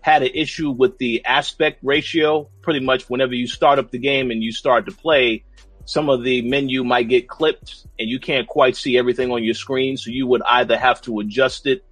had 0.00 0.22
an 0.22 0.30
issue 0.34 0.70
with 0.70 0.98
the 0.98 1.24
aspect 1.24 1.78
ratio. 1.82 2.48
Pretty 2.62 2.80
much 2.80 3.08
whenever 3.08 3.34
you 3.34 3.46
start 3.46 3.78
up 3.78 3.90
the 3.90 3.98
game 3.98 4.30
and 4.30 4.42
you 4.42 4.52
start 4.52 4.86
to 4.86 4.92
play, 4.92 5.44
some 5.84 6.08
of 6.08 6.22
the 6.22 6.42
menu 6.42 6.82
might 6.82 7.08
get 7.08 7.28
clipped 7.28 7.86
and 7.98 8.08
you 8.08 8.18
can't 8.18 8.46
quite 8.46 8.76
see 8.76 8.98
everything 8.98 9.30
on 9.30 9.44
your 9.44 9.54
screen. 9.54 9.96
So 9.96 10.10
you 10.10 10.26
would 10.26 10.42
either 10.42 10.76
have 10.76 11.00
to 11.02 11.20
adjust 11.20 11.66
it, 11.66 11.84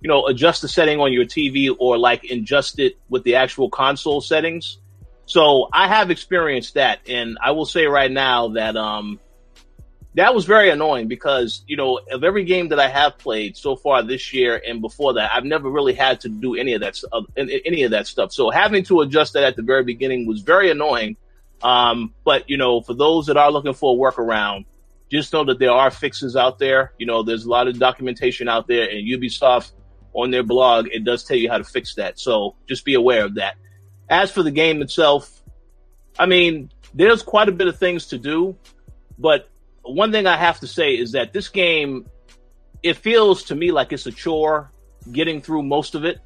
you 0.00 0.08
know, 0.08 0.26
adjust 0.26 0.62
the 0.62 0.68
setting 0.68 1.00
on 1.00 1.12
your 1.12 1.24
TV 1.24 1.74
or 1.76 1.96
like 1.96 2.24
adjust 2.24 2.78
it 2.78 2.98
with 3.08 3.24
the 3.24 3.36
actual 3.36 3.70
console 3.70 4.20
settings. 4.20 4.78
So 5.24 5.68
I 5.72 5.88
have 5.88 6.10
experienced 6.10 6.74
that. 6.74 7.00
And 7.08 7.38
I 7.42 7.52
will 7.52 7.66
say 7.66 7.86
right 7.86 8.10
now 8.10 8.48
that, 8.50 8.76
um, 8.76 9.18
that 10.16 10.34
was 10.34 10.46
very 10.46 10.70
annoying 10.70 11.08
because 11.08 11.62
you 11.66 11.76
know 11.76 12.00
of 12.10 12.24
every 12.24 12.44
game 12.44 12.68
that 12.68 12.80
I 12.80 12.88
have 12.88 13.18
played 13.18 13.56
so 13.56 13.76
far 13.76 14.02
this 14.02 14.32
year 14.32 14.60
and 14.66 14.80
before 14.80 15.14
that, 15.14 15.30
I've 15.32 15.44
never 15.44 15.70
really 15.70 15.92
had 15.92 16.20
to 16.22 16.28
do 16.28 16.56
any 16.56 16.72
of 16.72 16.80
that 16.80 16.98
uh, 17.12 17.22
any 17.36 17.84
of 17.84 17.90
that 17.90 18.06
stuff. 18.06 18.32
So 18.32 18.50
having 18.50 18.82
to 18.84 19.02
adjust 19.02 19.34
that 19.34 19.44
at 19.44 19.56
the 19.56 19.62
very 19.62 19.84
beginning 19.84 20.26
was 20.26 20.40
very 20.40 20.70
annoying. 20.70 21.16
Um, 21.62 22.14
but 22.24 22.48
you 22.48 22.56
know, 22.56 22.80
for 22.80 22.94
those 22.94 23.26
that 23.26 23.36
are 23.36 23.50
looking 23.50 23.74
for 23.74 23.94
a 23.94 23.98
workaround, 23.98 24.64
just 25.10 25.32
know 25.34 25.44
that 25.44 25.58
there 25.58 25.70
are 25.70 25.90
fixes 25.90 26.34
out 26.34 26.58
there. 26.58 26.92
You 26.98 27.06
know, 27.06 27.22
there's 27.22 27.44
a 27.44 27.50
lot 27.50 27.68
of 27.68 27.78
documentation 27.78 28.48
out 28.48 28.66
there, 28.66 28.88
and 28.88 29.06
Ubisoft 29.06 29.72
on 30.14 30.30
their 30.30 30.42
blog 30.42 30.88
it 30.90 31.04
does 31.04 31.24
tell 31.24 31.36
you 31.36 31.50
how 31.50 31.58
to 31.58 31.64
fix 31.64 31.94
that. 31.96 32.18
So 32.18 32.56
just 32.66 32.86
be 32.86 32.94
aware 32.94 33.24
of 33.26 33.34
that. 33.34 33.56
As 34.08 34.30
for 34.30 34.42
the 34.42 34.50
game 34.50 34.80
itself, 34.80 35.42
I 36.18 36.24
mean, 36.24 36.70
there's 36.94 37.22
quite 37.22 37.50
a 37.50 37.52
bit 37.52 37.68
of 37.68 37.78
things 37.78 38.06
to 38.06 38.18
do, 38.18 38.56
but 39.18 39.50
one 39.88 40.12
thing 40.12 40.26
I 40.26 40.36
have 40.36 40.60
to 40.60 40.66
say 40.66 40.94
is 40.96 41.12
that 41.12 41.32
this 41.32 41.48
game, 41.48 42.06
it 42.82 42.96
feels 42.96 43.44
to 43.44 43.54
me 43.54 43.72
like 43.72 43.92
it's 43.92 44.06
a 44.06 44.12
chore 44.12 44.70
getting 45.10 45.40
through 45.40 45.62
most 45.62 45.94
of 45.94 46.04
it. 46.04 46.20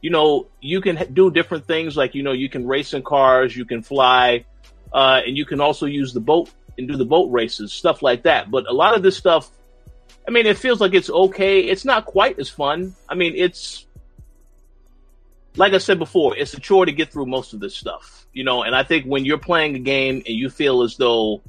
You 0.00 0.10
know, 0.10 0.48
you 0.60 0.80
can 0.80 1.12
do 1.12 1.30
different 1.30 1.66
things 1.66 1.96
like, 1.96 2.14
you 2.14 2.22
know, 2.22 2.32
you 2.32 2.48
can 2.48 2.66
race 2.66 2.92
in 2.92 3.02
cars, 3.02 3.56
you 3.56 3.64
can 3.64 3.82
fly, 3.82 4.44
uh, 4.92 5.20
and 5.24 5.36
you 5.36 5.44
can 5.44 5.60
also 5.60 5.86
use 5.86 6.12
the 6.12 6.20
boat 6.20 6.50
and 6.76 6.88
do 6.88 6.96
the 6.96 7.04
boat 7.04 7.30
races, 7.30 7.72
stuff 7.72 8.02
like 8.02 8.24
that. 8.24 8.50
But 8.50 8.68
a 8.68 8.72
lot 8.72 8.96
of 8.96 9.02
this 9.02 9.16
stuff, 9.16 9.50
I 10.26 10.30
mean, 10.30 10.46
it 10.46 10.58
feels 10.58 10.80
like 10.80 10.94
it's 10.94 11.10
okay. 11.10 11.60
It's 11.60 11.84
not 11.84 12.04
quite 12.06 12.38
as 12.38 12.48
fun. 12.48 12.94
I 13.08 13.14
mean, 13.14 13.34
it's, 13.36 13.86
like 15.56 15.72
I 15.74 15.78
said 15.78 15.98
before, 15.98 16.36
it's 16.36 16.54
a 16.54 16.60
chore 16.60 16.86
to 16.86 16.92
get 16.92 17.12
through 17.12 17.26
most 17.26 17.52
of 17.52 17.60
this 17.60 17.76
stuff, 17.76 18.26
you 18.32 18.42
know, 18.42 18.62
and 18.62 18.74
I 18.74 18.84
think 18.84 19.04
when 19.04 19.24
you're 19.24 19.38
playing 19.38 19.76
a 19.76 19.80
game 19.80 20.16
and 20.26 20.34
you 20.34 20.48
feel 20.48 20.82
as 20.82 20.96
though 20.96 21.42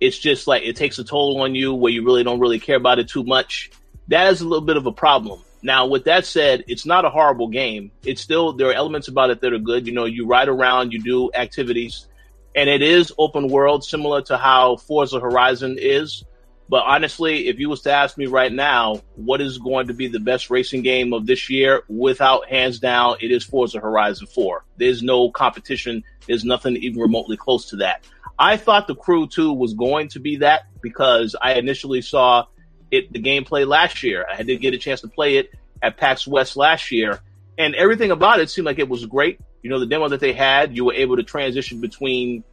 it's 0.00 0.18
just 0.18 0.46
like 0.46 0.62
it 0.62 0.76
takes 0.76 0.98
a 0.98 1.04
toll 1.04 1.40
on 1.40 1.54
you 1.54 1.74
where 1.74 1.92
you 1.92 2.04
really 2.04 2.24
don't 2.24 2.40
really 2.40 2.58
care 2.58 2.76
about 2.76 2.98
it 2.98 3.08
too 3.08 3.24
much. 3.24 3.70
That 4.08 4.32
is 4.32 4.40
a 4.40 4.48
little 4.48 4.64
bit 4.64 4.76
of 4.76 4.86
a 4.86 4.92
problem. 4.92 5.42
Now, 5.62 5.86
with 5.86 6.04
that 6.04 6.26
said, 6.26 6.64
it's 6.68 6.86
not 6.86 7.04
a 7.04 7.10
horrible 7.10 7.48
game. 7.48 7.90
It's 8.04 8.20
still 8.20 8.52
there 8.52 8.68
are 8.68 8.74
elements 8.74 9.08
about 9.08 9.30
it 9.30 9.40
that 9.40 9.52
are 9.52 9.58
good. 9.58 9.86
You 9.86 9.94
know, 9.94 10.04
you 10.04 10.26
ride 10.26 10.48
around, 10.48 10.92
you 10.92 11.02
do 11.02 11.30
activities, 11.34 12.06
and 12.54 12.68
it 12.68 12.82
is 12.82 13.12
open 13.18 13.48
world, 13.48 13.82
similar 13.82 14.22
to 14.22 14.36
how 14.36 14.76
Forza 14.76 15.18
Horizon 15.18 15.76
is. 15.78 16.24
But 16.68 16.84
honestly, 16.84 17.48
if 17.48 17.58
you 17.58 17.68
was 17.68 17.82
to 17.82 17.92
ask 17.92 18.18
me 18.18 18.26
right 18.26 18.52
now, 18.52 19.02
what 19.14 19.40
is 19.40 19.58
going 19.58 19.86
to 19.86 19.94
be 19.94 20.08
the 20.08 20.18
best 20.18 20.50
racing 20.50 20.82
game 20.82 21.12
of 21.12 21.26
this 21.26 21.48
year, 21.48 21.82
without 21.88 22.48
hands 22.48 22.80
down, 22.80 23.16
it 23.20 23.30
is 23.30 23.44
Forza 23.44 23.78
Horizon 23.78 24.26
4. 24.26 24.64
There's 24.76 25.02
no 25.02 25.30
competition. 25.30 26.02
There's 26.26 26.44
nothing 26.44 26.76
even 26.76 27.00
remotely 27.00 27.36
close 27.36 27.70
to 27.70 27.76
that. 27.76 28.04
I 28.38 28.56
thought 28.56 28.86
the 28.86 28.94
Crew 28.94 29.26
2 29.26 29.52
was 29.52 29.74
going 29.74 30.08
to 30.08 30.20
be 30.20 30.36
that 30.36 30.62
because 30.82 31.34
I 31.40 31.54
initially 31.54 32.02
saw 32.02 32.46
it 32.90 33.12
the 33.12 33.20
gameplay 33.20 33.66
last 33.66 34.02
year. 34.02 34.26
I 34.30 34.42
did 34.42 34.60
get 34.60 34.74
a 34.74 34.78
chance 34.78 35.00
to 35.00 35.08
play 35.08 35.36
it 35.36 35.50
at 35.82 35.96
PAX 35.96 36.26
West 36.26 36.56
last 36.56 36.92
year, 36.92 37.20
and 37.58 37.74
everything 37.74 38.10
about 38.10 38.40
it 38.40 38.50
seemed 38.50 38.66
like 38.66 38.78
it 38.78 38.88
was 38.88 39.04
great. 39.06 39.40
You 39.62 39.70
know, 39.70 39.80
the 39.80 39.86
demo 39.86 40.08
that 40.08 40.20
they 40.20 40.32
had, 40.32 40.76
you 40.76 40.84
were 40.84 40.94
able 40.94 41.16
to 41.16 41.22
transition 41.22 41.80
between 41.80 42.44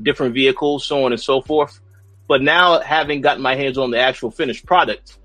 different 0.00 0.34
vehicles, 0.34 0.86
so 0.86 1.04
on 1.04 1.12
and 1.12 1.20
so 1.20 1.42
forth. 1.42 1.80
But 2.28 2.42
now, 2.42 2.80
having 2.80 3.20
gotten 3.20 3.42
my 3.42 3.56
hands 3.56 3.76
on 3.76 3.90
the 3.90 3.98
actual 3.98 4.30
finished 4.30 4.64
product, 4.64 5.18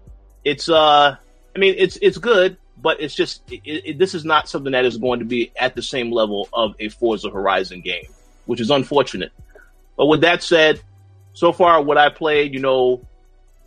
it's 0.43 0.67
uh, 0.67 1.15
I 1.55 1.59
mean, 1.59 1.75
it's 1.77 1.97
it's 2.01 2.17
good, 2.17 2.57
but 2.77 2.99
it's 3.01 3.15
just 3.15 3.43
it, 3.51 3.61
it, 3.65 3.97
this 3.97 4.13
is 4.13 4.25
not 4.25 4.49
something 4.49 4.73
that 4.73 4.85
is 4.85 4.97
going 4.97 5.19
to 5.19 5.25
be 5.25 5.51
at 5.57 5.75
the 5.75 5.81
same 5.81 6.11
level 6.11 6.49
of 6.51 6.75
a 6.79 6.89
Forza 6.89 7.29
Horizon 7.29 7.81
game, 7.81 8.07
which 8.45 8.59
is 8.59 8.69
unfortunate. 8.69 9.31
But 9.97 10.05
with 10.05 10.21
that 10.21 10.43
said, 10.43 10.81
so 11.33 11.51
far 11.51 11.81
what 11.81 11.97
I 11.97 12.09
played, 12.09 12.53
you 12.53 12.59
know, 12.59 13.05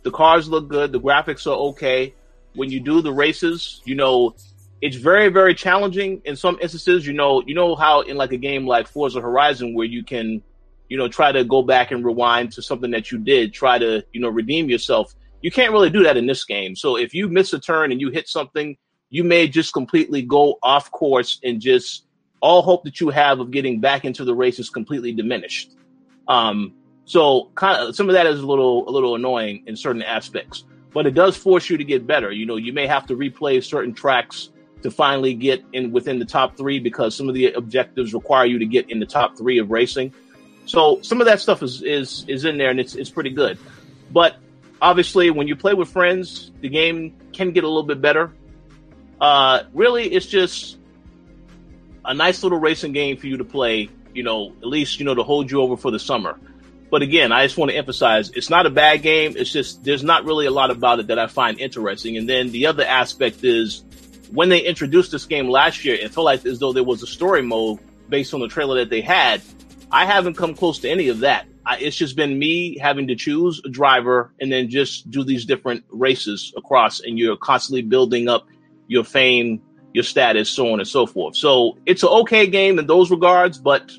the 0.03 0.11
cars 0.11 0.49
look 0.49 0.67
good, 0.67 0.91
the 0.91 0.99
graphics 0.99 1.45
are 1.45 1.55
okay. 1.69 2.13
When 2.55 2.71
you 2.71 2.79
do 2.79 3.01
the 3.01 3.13
races, 3.13 3.81
you 3.85 3.95
know, 3.95 4.35
it's 4.81 4.97
very, 4.97 5.29
very 5.29 5.53
challenging 5.53 6.21
in 6.25 6.35
some 6.35 6.57
instances. 6.61 7.05
You 7.05 7.13
know, 7.13 7.43
you 7.45 7.53
know 7.53 7.75
how 7.75 8.01
in 8.01 8.17
like 8.17 8.31
a 8.31 8.37
game 8.37 8.65
like 8.65 8.87
Forza 8.87 9.21
Horizon 9.21 9.73
where 9.73 9.85
you 9.85 10.03
can, 10.03 10.41
you 10.89 10.97
know, 10.97 11.07
try 11.07 11.31
to 11.31 11.43
go 11.43 11.61
back 11.61 11.91
and 11.91 12.03
rewind 12.03 12.51
to 12.53 12.61
something 12.61 12.91
that 12.91 13.11
you 13.11 13.19
did, 13.19 13.53
try 13.53 13.77
to, 13.77 14.03
you 14.11 14.19
know, 14.19 14.29
redeem 14.29 14.69
yourself. 14.69 15.13
You 15.41 15.51
can't 15.51 15.71
really 15.71 15.89
do 15.89 16.03
that 16.03 16.17
in 16.17 16.25
this 16.25 16.43
game. 16.43 16.75
So 16.75 16.97
if 16.97 17.13
you 17.13 17.29
miss 17.29 17.53
a 17.53 17.59
turn 17.59 17.91
and 17.91 18.01
you 18.01 18.09
hit 18.09 18.27
something, 18.27 18.75
you 19.09 19.23
may 19.23 19.47
just 19.47 19.73
completely 19.73 20.21
go 20.21 20.57
off 20.63 20.89
course 20.91 21.39
and 21.43 21.61
just 21.61 22.05
all 22.41 22.61
hope 22.61 22.83
that 22.85 22.99
you 22.99 23.09
have 23.09 23.39
of 23.39 23.51
getting 23.51 23.79
back 23.79 24.03
into 24.03 24.25
the 24.25 24.33
race 24.33 24.59
is 24.59 24.69
completely 24.69 25.11
diminished. 25.11 25.73
Um, 26.31 26.73
so 27.03 27.49
kind 27.55 27.89
of 27.89 27.95
some 27.95 28.07
of 28.07 28.13
that 28.13 28.25
is 28.25 28.39
a 28.39 28.47
little 28.47 28.87
a 28.87 28.91
little 28.91 29.15
annoying 29.15 29.63
in 29.67 29.75
certain 29.75 30.01
aspects, 30.01 30.63
but 30.93 31.05
it 31.05 31.11
does 31.11 31.35
force 31.35 31.69
you 31.69 31.77
to 31.77 31.83
get 31.83 32.07
better. 32.07 32.31
You 32.31 32.45
know, 32.45 32.55
you 32.55 32.71
may 32.71 32.87
have 32.87 33.05
to 33.07 33.15
replay 33.17 33.61
certain 33.61 33.93
tracks 33.93 34.49
to 34.81 34.89
finally 34.89 35.33
get 35.33 35.61
in 35.73 35.91
within 35.91 36.19
the 36.19 36.25
top 36.25 36.55
three 36.55 36.79
because 36.79 37.15
some 37.15 37.27
of 37.27 37.35
the 37.35 37.51
objectives 37.51 38.13
require 38.13 38.45
you 38.45 38.59
to 38.59 38.65
get 38.65 38.89
in 38.89 38.99
the 38.99 39.05
top 39.05 39.37
three 39.37 39.57
of 39.57 39.69
racing. 39.71 40.13
So 40.65 41.01
some 41.01 41.19
of 41.19 41.27
that 41.27 41.41
stuff 41.41 41.61
is 41.61 41.81
is 41.81 42.23
is 42.29 42.45
in 42.45 42.57
there 42.57 42.69
and 42.69 42.79
it's 42.79 42.95
it's 42.95 43.09
pretty 43.09 43.31
good. 43.31 43.57
But 44.09 44.37
obviously, 44.81 45.31
when 45.31 45.49
you 45.49 45.57
play 45.57 45.73
with 45.73 45.89
friends, 45.89 46.51
the 46.61 46.69
game 46.69 47.13
can 47.33 47.51
get 47.51 47.65
a 47.65 47.67
little 47.67 47.83
bit 47.83 47.99
better. 47.99 48.31
Uh, 49.19 49.63
really, 49.73 50.05
it's 50.05 50.27
just 50.27 50.77
a 52.05 52.13
nice 52.13 52.41
little 52.41 52.57
racing 52.57 52.93
game 52.93 53.17
for 53.17 53.27
you 53.27 53.35
to 53.35 53.43
play 53.43 53.89
you 54.13 54.23
know, 54.23 54.53
at 54.61 54.67
least, 54.67 54.99
you 54.99 55.05
know, 55.05 55.15
to 55.15 55.23
hold 55.23 55.51
you 55.51 55.61
over 55.61 55.77
for 55.77 55.91
the 55.91 55.99
summer. 55.99 56.39
But 56.89 57.01
again, 57.01 57.31
I 57.31 57.45
just 57.45 57.57
want 57.57 57.71
to 57.71 57.77
emphasize 57.77 58.31
it's 58.31 58.49
not 58.49 58.65
a 58.65 58.69
bad 58.69 59.01
game. 59.01 59.35
It's 59.37 59.51
just 59.51 59.83
there's 59.83 60.03
not 60.03 60.25
really 60.25 60.45
a 60.45 60.51
lot 60.51 60.71
about 60.71 60.99
it 60.99 61.07
that 61.07 61.17
I 61.17 61.27
find 61.27 61.57
interesting. 61.57 62.17
And 62.17 62.27
then 62.27 62.51
the 62.51 62.65
other 62.65 62.83
aspect 62.83 63.43
is 63.43 63.83
when 64.31 64.49
they 64.49 64.59
introduced 64.59 65.11
this 65.11 65.25
game 65.25 65.49
last 65.49 65.85
year, 65.85 65.95
it 65.95 66.13
felt 66.13 66.25
like 66.25 66.45
as 66.45 66.59
though 66.59 66.73
there 66.73 66.83
was 66.83 67.01
a 67.01 67.07
story 67.07 67.41
mode 67.41 67.79
based 68.09 68.33
on 68.33 68.41
the 68.41 68.49
trailer 68.49 68.79
that 68.79 68.89
they 68.89 69.01
had. 69.01 69.41
I 69.89 70.05
haven't 70.05 70.35
come 70.35 70.53
close 70.53 70.79
to 70.79 70.89
any 70.89 71.09
of 71.09 71.19
that. 71.19 71.47
I, 71.65 71.77
it's 71.77 71.95
just 71.95 72.15
been 72.15 72.37
me 72.37 72.77
having 72.77 73.07
to 73.07 73.15
choose 73.15 73.61
a 73.63 73.69
driver 73.69 74.33
and 74.39 74.51
then 74.51 74.69
just 74.69 75.09
do 75.11 75.23
these 75.23 75.45
different 75.45 75.83
races 75.89 76.53
across, 76.57 77.01
and 77.01 77.17
you're 77.19 77.37
constantly 77.37 77.81
building 77.81 78.27
up 78.27 78.47
your 78.87 79.03
fame, 79.03 79.61
your 79.93 80.03
status, 80.03 80.49
so 80.49 80.73
on 80.73 80.79
and 80.79 80.87
so 80.87 81.05
forth. 81.05 81.35
So 81.35 81.77
it's 81.85 82.03
an 82.03 82.09
okay 82.09 82.47
game 82.47 82.79
in 82.79 82.87
those 82.87 83.11
regards, 83.11 83.57
but 83.57 83.91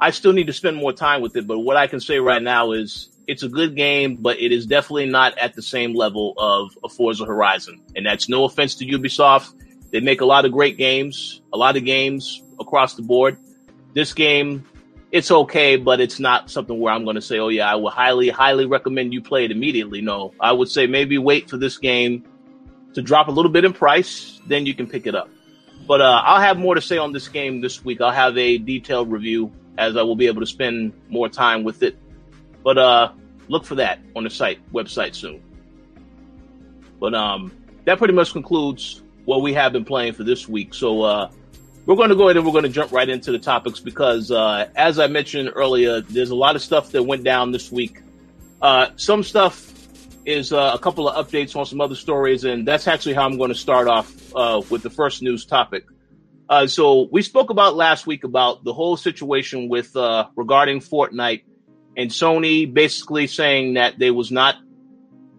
I 0.00 0.10
still 0.10 0.32
need 0.32 0.46
to 0.48 0.52
spend 0.52 0.76
more 0.76 0.92
time 0.92 1.22
with 1.22 1.36
it. 1.36 1.46
But 1.46 1.60
what 1.60 1.76
I 1.76 1.86
can 1.86 2.00
say 2.00 2.18
right 2.18 2.42
now 2.42 2.72
is 2.72 3.08
it's 3.26 3.42
a 3.42 3.48
good 3.48 3.74
game, 3.74 4.16
but 4.16 4.38
it 4.38 4.52
is 4.52 4.66
definitely 4.66 5.06
not 5.06 5.36
at 5.38 5.54
the 5.54 5.62
same 5.62 5.94
level 5.94 6.34
of 6.36 6.76
a 6.84 6.88
Forza 6.88 7.24
Horizon. 7.24 7.80
And 7.94 8.06
that's 8.06 8.28
no 8.28 8.44
offense 8.44 8.74
to 8.76 8.86
Ubisoft. 8.86 9.52
They 9.90 10.00
make 10.00 10.20
a 10.20 10.26
lot 10.26 10.44
of 10.44 10.52
great 10.52 10.76
games, 10.76 11.40
a 11.52 11.56
lot 11.56 11.76
of 11.76 11.84
games 11.84 12.42
across 12.60 12.94
the 12.94 13.02
board. 13.02 13.38
This 13.94 14.12
game, 14.12 14.66
it's 15.10 15.30
okay, 15.30 15.76
but 15.76 16.00
it's 16.00 16.20
not 16.20 16.50
something 16.50 16.78
where 16.78 16.92
I'm 16.92 17.04
going 17.04 17.16
to 17.16 17.22
say, 17.22 17.38
oh 17.38 17.48
yeah, 17.48 17.70
I 17.70 17.76
would 17.76 17.92
highly, 17.92 18.28
highly 18.28 18.66
recommend 18.66 19.14
you 19.14 19.22
play 19.22 19.44
it 19.44 19.50
immediately. 19.50 20.02
No, 20.02 20.34
I 20.38 20.52
would 20.52 20.68
say 20.68 20.86
maybe 20.86 21.16
wait 21.16 21.48
for 21.48 21.56
this 21.56 21.78
game 21.78 22.24
to 22.94 23.02
drop 23.02 23.28
a 23.28 23.30
little 23.30 23.50
bit 23.50 23.64
in 23.64 23.72
price, 23.72 24.40
then 24.46 24.66
you 24.66 24.74
can 24.74 24.86
pick 24.86 25.06
it 25.06 25.14
up. 25.14 25.30
But 25.86 26.00
uh, 26.00 26.22
I'll 26.24 26.40
have 26.40 26.58
more 26.58 26.74
to 26.74 26.80
say 26.80 26.98
on 26.98 27.12
this 27.12 27.28
game 27.28 27.60
this 27.60 27.84
week. 27.84 28.00
I'll 28.00 28.10
have 28.10 28.36
a 28.36 28.58
detailed 28.58 29.10
review 29.10 29.52
as 29.78 29.96
I 29.96 30.02
will 30.02 30.16
be 30.16 30.26
able 30.26 30.40
to 30.40 30.46
spend 30.46 30.92
more 31.08 31.28
time 31.28 31.64
with 31.64 31.82
it. 31.82 31.98
But 32.62 32.78
uh, 32.78 33.12
look 33.48 33.64
for 33.64 33.76
that 33.76 34.00
on 34.14 34.24
the 34.24 34.30
site 34.30 34.60
website 34.72 35.14
soon. 35.14 35.42
But 36.98 37.14
um, 37.14 37.52
that 37.84 37.98
pretty 37.98 38.14
much 38.14 38.32
concludes 38.32 39.02
what 39.24 39.42
we 39.42 39.52
have 39.54 39.72
been 39.72 39.84
playing 39.84 40.14
for 40.14 40.24
this 40.24 40.48
week. 40.48 40.74
So 40.74 41.02
uh, 41.02 41.30
we're 41.84 41.96
going 41.96 42.10
to 42.10 42.16
go 42.16 42.24
ahead 42.24 42.36
and 42.36 42.46
we're 42.46 42.52
going 42.52 42.64
to 42.64 42.70
jump 42.70 42.92
right 42.92 43.08
into 43.08 43.32
the 43.32 43.38
topics 43.38 43.80
because, 43.80 44.30
uh, 44.30 44.68
as 44.74 44.98
I 44.98 45.06
mentioned 45.06 45.52
earlier, 45.54 46.00
there's 46.00 46.30
a 46.30 46.34
lot 46.34 46.56
of 46.56 46.62
stuff 46.62 46.92
that 46.92 47.02
went 47.02 47.24
down 47.24 47.52
this 47.52 47.70
week. 47.70 48.00
Uh, 48.60 48.88
some 48.96 49.22
stuff 49.22 49.72
is 50.24 50.52
uh, 50.52 50.72
a 50.74 50.78
couple 50.78 51.08
of 51.08 51.26
updates 51.26 51.54
on 51.54 51.66
some 51.66 51.80
other 51.80 51.94
stories, 51.94 52.44
and 52.44 52.66
that's 52.66 52.88
actually 52.88 53.14
how 53.14 53.24
I'm 53.24 53.38
going 53.38 53.50
to 53.50 53.54
start 53.54 53.86
off 53.86 54.34
uh, 54.34 54.62
with 54.70 54.82
the 54.82 54.90
first 54.90 55.22
news 55.22 55.44
topic. 55.44 55.86
Uh, 56.48 56.66
so 56.66 57.08
we 57.10 57.22
spoke 57.22 57.50
about 57.50 57.74
last 57.74 58.06
week 58.06 58.24
about 58.24 58.62
the 58.62 58.72
whole 58.72 58.96
situation 58.96 59.68
with 59.68 59.96
uh, 59.96 60.28
regarding 60.36 60.80
Fortnite 60.80 61.42
and 61.96 62.10
Sony 62.10 62.72
basically 62.72 63.26
saying 63.26 63.74
that 63.74 63.98
they 63.98 64.10
was 64.10 64.30
not 64.30 64.56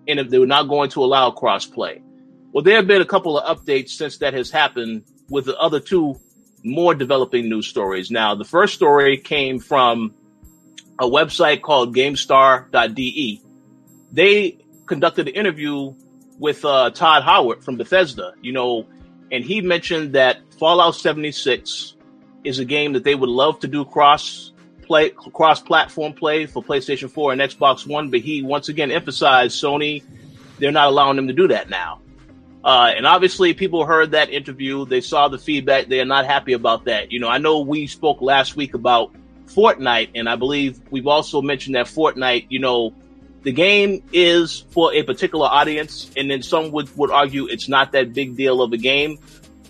in 0.05 0.19
a, 0.19 0.23
they 0.23 0.39
were 0.39 0.47
not 0.47 0.63
going 0.63 0.89
to 0.91 1.03
allow 1.03 1.31
crossplay. 1.31 2.01
Well, 2.51 2.63
there 2.63 2.77
have 2.77 2.87
been 2.87 3.01
a 3.01 3.05
couple 3.05 3.37
of 3.37 3.57
updates 3.57 3.89
since 3.89 4.17
that 4.17 4.33
has 4.33 4.49
happened 4.49 5.03
with 5.29 5.45
the 5.45 5.57
other 5.57 5.79
two 5.79 6.19
more 6.63 6.93
developing 6.95 7.49
news 7.49 7.67
stories. 7.67 8.09
Now, 8.09 8.35
the 8.35 8.45
first 8.45 8.73
story 8.73 9.17
came 9.17 9.59
from 9.59 10.13
a 10.99 11.05
website 11.05 11.61
called 11.61 11.95
GameStar.de. 11.95 13.41
They 14.11 14.57
conducted 14.87 15.27
an 15.27 15.35
interview 15.35 15.93
with 16.39 16.65
uh, 16.65 16.89
Todd 16.91 17.23
Howard 17.23 17.63
from 17.63 17.77
Bethesda, 17.77 18.33
you 18.41 18.53
know, 18.53 18.87
and 19.31 19.43
he 19.43 19.61
mentioned 19.61 20.13
that 20.13 20.39
Fallout 20.59 20.95
76 20.95 21.95
is 22.43 22.59
a 22.59 22.65
game 22.65 22.93
that 22.93 23.03
they 23.03 23.15
would 23.15 23.29
love 23.29 23.59
to 23.59 23.67
do 23.67 23.85
cross 23.85 24.51
play 24.81 25.09
cross-platform 25.09 26.13
play 26.13 26.45
for 26.45 26.63
PlayStation 26.63 27.09
4 27.11 27.33
and 27.33 27.41
Xbox 27.41 27.85
One, 27.85 28.09
but 28.09 28.21
he 28.21 28.41
once 28.41 28.69
again 28.69 28.91
emphasized 28.91 29.61
Sony 29.61 30.03
they're 30.59 30.71
not 30.71 30.87
allowing 30.87 31.15
them 31.15 31.27
to 31.27 31.33
do 31.33 31.47
that 31.49 31.69
now. 31.69 32.01
Uh, 32.63 32.91
and 32.95 33.05
obviously, 33.05 33.53
people 33.53 33.85
heard 33.85 34.11
that 34.11 34.29
interview. 34.29 34.85
They 34.85 35.01
saw 35.01 35.27
the 35.27 35.37
feedback. 35.37 35.87
They 35.87 36.01
are 36.01 36.05
not 36.05 36.25
happy 36.25 36.53
about 36.53 36.85
that. 36.85 37.11
You 37.11 37.19
know, 37.19 37.29
I 37.29 37.37
know 37.37 37.61
we 37.61 37.87
spoke 37.87 38.21
last 38.21 38.55
week 38.55 38.73
about 38.73 39.13
Fortnite, 39.45 40.09
and 40.15 40.27
I 40.27 40.35
believe 40.35 40.81
we've 40.91 41.07
also 41.07 41.41
mentioned 41.41 41.75
that 41.75 41.85
Fortnite, 41.85 42.47
you 42.49 42.59
know, 42.59 42.93
the 43.43 43.51
game 43.51 44.03
is 44.11 44.65
for 44.71 44.93
a 44.93 45.03
particular 45.03 45.47
audience, 45.47 46.11
and 46.17 46.29
then 46.29 46.41
some 46.41 46.71
would, 46.71 46.95
would 46.97 47.11
argue 47.11 47.47
it's 47.47 47.69
not 47.69 47.91
that 47.93 48.13
big 48.13 48.35
deal 48.35 48.61
of 48.61 48.73
a 48.73 48.77
game. 48.77 49.19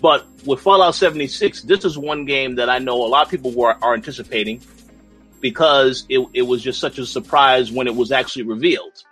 But 0.00 0.26
with 0.44 0.60
Fallout 0.60 0.94
76, 0.94 1.62
this 1.62 1.84
is 1.84 1.98
one 1.98 2.24
game 2.24 2.56
that 2.56 2.70
I 2.70 2.78
know 2.78 3.04
a 3.04 3.08
lot 3.08 3.26
of 3.26 3.30
people 3.30 3.50
were 3.52 3.76
are 3.82 3.94
anticipating 3.94 4.62
because 5.40 6.06
it, 6.08 6.26
it 6.34 6.42
was 6.42 6.62
just 6.62 6.80
such 6.80 6.98
a 6.98 7.06
surprise 7.06 7.70
when 7.70 7.86
it 7.86 7.94
was 7.94 8.12
actually 8.12 8.44
revealed. 8.44 9.02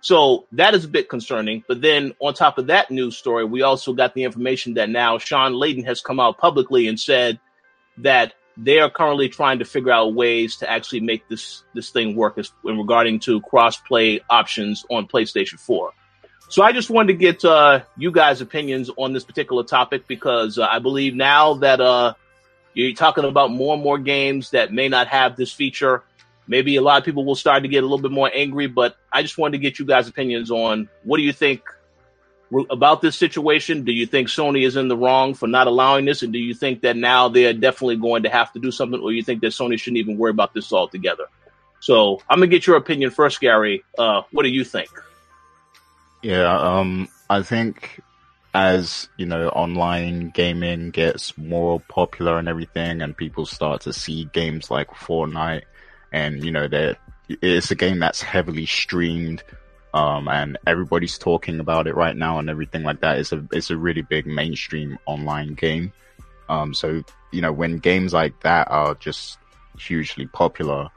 So 0.00 0.46
that 0.52 0.74
is 0.74 0.84
a 0.84 0.88
bit 0.88 1.08
concerning. 1.08 1.64
But 1.66 1.80
then 1.80 2.12
on 2.20 2.34
top 2.34 2.58
of 2.58 2.68
that 2.68 2.90
news 2.90 3.16
story, 3.16 3.44
we 3.44 3.62
also 3.62 3.92
got 3.92 4.14
the 4.14 4.22
information 4.24 4.74
that 4.74 4.88
now 4.88 5.18
Shawn 5.18 5.54
Layden 5.54 5.84
has 5.84 6.00
come 6.00 6.20
out 6.20 6.38
publicly 6.38 6.86
and 6.86 6.98
said 6.98 7.40
that 7.98 8.34
they 8.56 8.78
are 8.78 8.90
currently 8.90 9.28
trying 9.28 9.58
to 9.58 9.64
figure 9.64 9.92
out 9.92 10.14
ways 10.14 10.56
to 10.56 10.70
actually 10.70 11.00
make 11.00 11.28
this 11.28 11.62
this 11.74 11.90
thing 11.90 12.16
work 12.16 12.38
as, 12.38 12.52
in 12.64 12.78
regarding 12.78 13.20
to 13.20 13.40
cross-play 13.42 14.20
options 14.30 14.84
on 14.90 15.06
PlayStation 15.06 15.58
4. 15.58 15.92
So 16.48 16.62
I 16.62 16.72
just 16.72 16.90
wanted 16.90 17.14
to 17.14 17.18
get 17.18 17.44
uh, 17.44 17.80
you 17.96 18.12
guys' 18.12 18.40
opinions 18.40 18.90
on 18.96 19.12
this 19.12 19.24
particular 19.24 19.64
topic 19.64 20.06
because 20.06 20.58
uh, 20.58 20.66
I 20.66 20.78
believe 20.78 21.14
now 21.14 21.54
that 21.54 21.80
uh, 21.80 22.14
you're 22.72 22.94
talking 22.94 23.24
about 23.24 23.50
more 23.50 23.74
and 23.74 23.82
more 23.82 23.98
games 23.98 24.50
that 24.50 24.72
may 24.72 24.88
not 24.88 25.08
have 25.08 25.36
this 25.36 25.52
feature. 25.52 26.04
Maybe 26.46 26.76
a 26.76 26.82
lot 26.82 26.98
of 26.98 27.04
people 27.04 27.24
will 27.24 27.34
start 27.34 27.64
to 27.64 27.68
get 27.68 27.78
a 27.78 27.86
little 27.86 27.98
bit 27.98 28.12
more 28.12 28.30
angry, 28.32 28.68
but 28.68 28.96
I 29.12 29.22
just 29.22 29.36
wanted 29.36 29.52
to 29.52 29.58
get 29.58 29.80
you 29.80 29.84
guys' 29.84 30.06
opinions 30.06 30.52
on 30.52 30.88
what 31.02 31.16
do 31.16 31.24
you 31.24 31.32
think 31.32 31.62
about 32.70 33.00
this 33.00 33.16
situation? 33.16 33.84
Do 33.84 33.92
you 33.92 34.06
think 34.06 34.28
Sony 34.28 34.66
is 34.66 34.76
in 34.76 34.88
the 34.88 34.96
wrong 34.96 35.34
for 35.34 35.46
not 35.46 35.66
allowing 35.66 36.04
this, 36.04 36.22
and 36.22 36.32
do 36.32 36.38
you 36.38 36.54
think 36.54 36.82
that 36.82 36.96
now 36.96 37.28
they 37.28 37.46
are 37.46 37.52
definitely 37.52 37.96
going 37.96 38.22
to 38.22 38.28
have 38.28 38.52
to 38.52 38.58
do 38.58 38.70
something, 38.70 39.00
or 39.00 39.12
you 39.12 39.22
think 39.22 39.40
that 39.40 39.48
Sony 39.48 39.78
shouldn't 39.78 39.98
even 39.98 40.16
worry 40.16 40.30
about 40.30 40.54
this 40.54 40.72
altogether? 40.72 41.24
So 41.80 42.22
I'm 42.28 42.38
gonna 42.38 42.48
get 42.48 42.66
your 42.66 42.76
opinion 42.76 43.10
first, 43.10 43.40
Gary. 43.40 43.84
Uh, 43.98 44.22
what 44.32 44.44
do 44.44 44.48
you 44.48 44.64
think? 44.64 44.88
Yeah, 46.22 46.58
um, 46.58 47.08
I 47.28 47.42
think 47.42 48.00
as 48.54 49.08
you 49.18 49.26
know, 49.26 49.48
online 49.50 50.30
gaming 50.30 50.90
gets 50.90 51.36
more 51.36 51.80
popular 51.80 52.38
and 52.38 52.48
everything, 52.48 53.02
and 53.02 53.16
people 53.16 53.44
start 53.44 53.82
to 53.82 53.92
see 53.92 54.24
games 54.32 54.70
like 54.70 54.88
Fortnite, 54.90 55.62
and 56.12 56.42
you 56.42 56.50
know 56.50 56.66
that 56.68 56.98
it's 57.28 57.70
a 57.70 57.74
game 57.74 57.98
that's 57.98 58.22
heavily 58.22 58.66
streamed 58.66 59.42
um, 59.96 60.28
and 60.28 60.58
everybody's 60.66 61.16
talking 61.16 61.58
about 61.58 61.86
it 61.86 61.96
right 61.96 62.14
now 62.14 62.38
and 62.38 62.50
everything 62.50 62.82
like 62.82 63.00
that. 63.00 63.16
It's 63.18 63.32
a 63.32 63.42
it's 63.50 63.70
a 63.70 63.78
really 63.78 64.02
big 64.02 64.26
mainstream 64.26 64.98
online 65.06 65.54
game. 65.54 65.90
Um, 66.50 66.74
so 66.74 67.02
you 67.32 67.40
know 67.40 67.50
when 67.50 67.78
games 67.78 68.12
like 68.12 68.38
that 68.42 68.70
are 68.70 68.94
just 68.96 69.38
hugely 69.78 70.26
popular, 70.26 70.90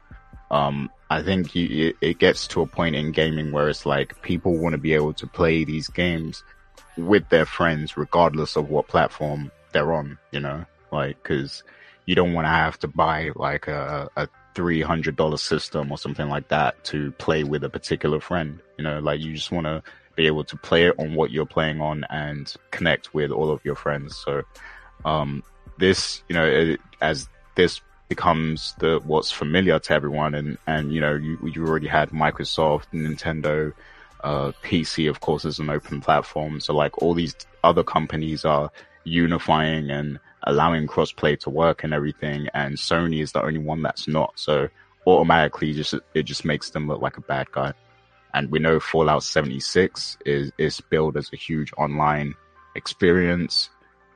um, 0.52 0.90
I 1.10 1.24
think 1.24 1.56
you, 1.56 1.94
it, 2.02 2.20
gets 2.20 2.46
to 2.48 2.62
a 2.62 2.68
point 2.68 2.98
in 2.98 3.14
gaming 3.14 3.54
where 3.54 3.70
it's 3.70 3.86
like 3.86 4.22
people 4.22 4.58
want 4.58 4.74
to 4.74 4.78
be 4.78 4.94
able 4.94 5.14
to 5.14 5.28
play 5.28 5.64
these 5.64 5.88
games 5.88 6.44
with 6.98 7.28
their 7.30 7.46
friends, 7.46 7.96
regardless 7.96 8.58
of 8.58 8.70
what 8.70 8.90
platform 8.90 9.50
they're 9.72 9.94
on. 9.94 10.18
You 10.34 10.42
know, 10.42 10.66
like 10.92 11.24
because 11.24 11.64
you 12.06 12.16
don't 12.16 12.34
want 12.34 12.46
to 12.46 12.50
have 12.50 12.78
to 12.80 12.90
buy 12.90 13.32
like 13.36 13.70
a, 13.70 14.10
a 14.18 14.28
three 14.60 14.82
hundred 14.82 15.16
dollar 15.16 15.38
system 15.38 15.90
or 15.90 15.98
something 15.98 16.28
like 16.28 16.50
that 16.50 16.84
to 16.84 17.14
play 17.14 17.46
with 17.46 17.64
a 17.64 17.70
particular 17.70 18.20
friend. 18.20 18.60
You 18.78 18.84
know, 18.84 19.00
like 19.00 19.22
you 19.22 19.34
just 19.34 19.54
want 19.54 19.68
to 19.68 19.82
be 20.18 20.28
able 20.28 20.44
to 20.44 20.58
play 20.58 20.88
it 20.88 20.96
on 21.00 21.16
what 21.16 21.32
you're 21.32 21.46
playing 21.46 21.80
on 21.80 22.04
and 22.10 22.54
connect 22.70 23.14
with 23.14 23.32
all 23.32 23.52
of 23.52 23.64
your 23.64 23.76
friends. 23.76 24.18
So, 24.18 24.42
um, 25.06 25.44
this, 25.78 26.24
you 26.28 26.36
know, 26.36 26.46
it, 26.46 26.82
as 27.00 27.30
this 27.56 27.80
becomes 28.10 28.76
the 28.80 29.00
what's 29.06 29.32
familiar 29.32 29.80
to 29.80 29.94
everyone, 29.94 30.36
and 30.36 30.58
and 30.68 30.92
you 30.94 31.00
know, 31.00 31.16
you 31.16 31.40
you 31.54 31.66
already 31.66 31.88
had 31.88 32.10
Microsoft, 32.10 32.88
Nintendo, 32.94 33.72
uh, 34.26 34.52
PC, 34.62 35.10
of 35.10 35.22
course, 35.22 35.46
is 35.46 35.60
an 35.60 35.70
open 35.70 36.02
platform. 36.02 36.60
So 36.60 36.74
like 36.74 37.02
all 37.02 37.14
these 37.14 37.34
other 37.64 37.86
companies 37.86 38.44
are 38.44 38.72
unifying 39.06 39.90
and 39.90 40.20
allowing 40.44 40.88
crossplay 40.88 41.40
to 41.42 41.50
work 41.50 41.84
and 41.84 41.94
everything, 41.94 42.48
and 42.54 42.76
Sony 42.76 43.22
is 43.22 43.32
the 43.32 43.44
only 43.44 43.60
one 43.60 43.82
that's 43.82 44.08
not. 44.08 44.34
So 44.36 44.70
automatically, 45.06 45.74
just 45.74 45.96
it 46.14 46.24
just 46.24 46.46
makes 46.46 46.70
them 46.70 46.88
look 46.88 47.02
like 47.02 47.18
a 47.18 47.22
bad 47.22 47.52
guy. 47.52 47.74
And 48.34 48.52
we 48.52 48.60
know 48.60 48.80
Fallout 48.80 49.24
76 49.24 50.18
is 50.26 50.52
is 50.58 50.82
billed 50.82 51.18
as 51.18 51.30
a 51.34 51.36
huge 51.36 51.74
online 51.78 52.36
experience, 52.76 53.70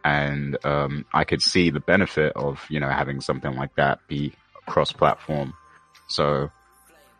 and 0.03 0.57
um, 0.65 1.05
I 1.13 1.23
could 1.23 1.41
see 1.41 1.69
the 1.69 1.79
benefit 1.79 2.33
of 2.35 2.65
you 2.69 2.79
know 2.79 2.89
having 2.89 3.21
something 3.21 3.55
like 3.55 3.75
that 3.75 3.99
be 4.07 4.33
cross-platform. 4.65 5.53
So 6.07 6.51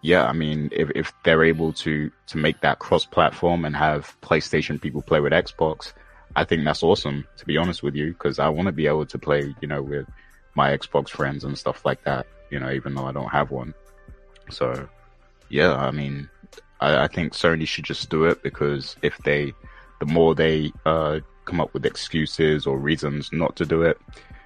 yeah, 0.01 0.25
I 0.25 0.33
mean, 0.33 0.69
if, 0.71 0.91
if 0.95 1.13
they're 1.23 1.43
able 1.43 1.73
to 1.73 2.11
to 2.27 2.37
make 2.37 2.61
that 2.61 2.79
cross-platform 2.79 3.65
and 3.65 3.75
have 3.75 4.15
PlayStation 4.21 4.79
people 4.79 5.01
play 5.01 5.19
with 5.19 5.33
Xbox, 5.33 5.93
I 6.35 6.43
think 6.45 6.63
that's 6.65 6.83
awesome, 6.83 7.27
to 7.37 7.45
be 7.45 7.57
honest 7.57 7.83
with 7.83 7.95
you, 7.95 8.13
because 8.13 8.39
I 8.39 8.49
want 8.49 8.65
to 8.67 8.71
be 8.71 8.87
able 8.87 9.05
to 9.05 9.19
play, 9.19 9.53
you 9.61 9.67
know, 9.67 9.81
with 9.81 10.07
my 10.55 10.75
Xbox 10.75 11.09
friends 11.09 11.43
and 11.43 11.57
stuff 11.57 11.85
like 11.85 12.03
that, 12.03 12.25
you 12.49 12.59
know, 12.59 12.71
even 12.71 12.95
though 12.95 13.05
I 13.05 13.11
don't 13.11 13.29
have 13.29 13.51
one. 13.51 13.73
So, 14.49 14.87
yeah, 15.49 15.75
I 15.75 15.91
mean, 15.91 16.29
I, 16.79 17.03
I 17.03 17.07
think 17.07 17.33
Sony 17.33 17.67
should 17.67 17.85
just 17.85 18.09
do 18.09 18.25
it 18.25 18.41
because 18.43 18.95
if 19.01 19.17
they, 19.19 19.53
the 19.99 20.05
more 20.05 20.33
they 20.35 20.71
uh, 20.85 21.19
come 21.45 21.61
up 21.61 21.73
with 21.73 21.85
excuses 21.85 22.65
or 22.65 22.77
reasons 22.77 23.31
not 23.31 23.55
to 23.57 23.65
do 23.65 23.83
it, 23.83 23.99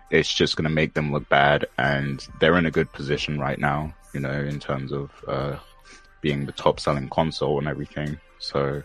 it's 0.09 0.33
just 0.33 0.55
going 0.55 0.63
to 0.63 0.69
make 0.69 0.93
them 0.93 1.11
look 1.11 1.27
bad. 1.29 1.65
And 1.77 2.25
they're 2.39 2.57
in 2.57 2.65
a 2.65 2.71
good 2.71 2.91
position 2.91 3.39
right 3.39 3.59
now, 3.59 3.93
you 4.13 4.19
know, 4.19 4.31
in 4.31 4.59
terms 4.59 4.91
of 4.91 5.11
uh, 5.27 5.57
being 6.21 6.45
the 6.45 6.51
top 6.51 6.79
selling 6.79 7.09
console 7.09 7.59
and 7.59 7.67
everything. 7.67 8.19
So, 8.39 8.83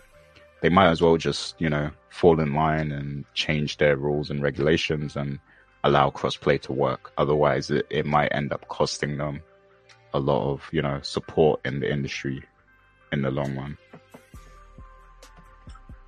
they 0.63 0.69
might 0.69 0.89
as 0.89 1.01
well 1.01 1.17
just, 1.17 1.59
you 1.59 1.69
know, 1.69 1.91
fall 2.07 2.39
in 2.39 2.53
line 2.53 2.93
and 2.93 3.25
change 3.33 3.75
their 3.77 3.97
rules 3.97 4.29
and 4.29 4.41
regulations 4.41 5.17
and 5.17 5.37
allow 5.83 6.09
crossplay 6.09 6.59
to 6.61 6.71
work. 6.71 7.11
Otherwise, 7.17 7.69
it, 7.69 7.85
it 7.89 8.05
might 8.05 8.29
end 8.29 8.53
up 8.53 8.65
costing 8.69 9.17
them 9.17 9.41
a 10.13 10.19
lot 10.19 10.49
of, 10.49 10.65
you 10.71 10.81
know, 10.81 11.01
support 11.01 11.59
in 11.65 11.81
the 11.81 11.91
industry 11.91 12.41
in 13.11 13.23
the 13.23 13.29
long 13.29 13.53
run. 13.57 13.77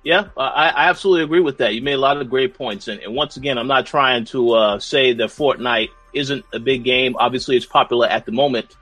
Yeah, 0.04 0.28
I, 0.38 0.70
I, 0.70 0.88
absolutely 0.88 1.24
agree 1.24 1.40
with 1.40 1.58
that. 1.58 1.74
You 1.74 1.82
made 1.82 1.94
a 1.94 1.98
lot 1.98 2.16
of 2.16 2.30
great 2.30 2.54
points. 2.54 2.88
And, 2.88 2.98
and 3.02 3.14
once 3.14 3.36
again, 3.36 3.58
I'm 3.58 3.66
not 3.66 3.84
trying 3.84 4.24
to 4.26 4.52
uh, 4.52 4.78
say 4.78 5.12
that 5.12 5.28
Fortnite 5.28 5.90
isn't 6.14 6.46
a 6.54 6.58
big 6.58 6.82
game. 6.82 7.14
Obviously, 7.18 7.56
it's 7.56 7.66
popular 7.66 8.06
at 8.06 8.24
the 8.24 8.32
moment. 8.32 8.74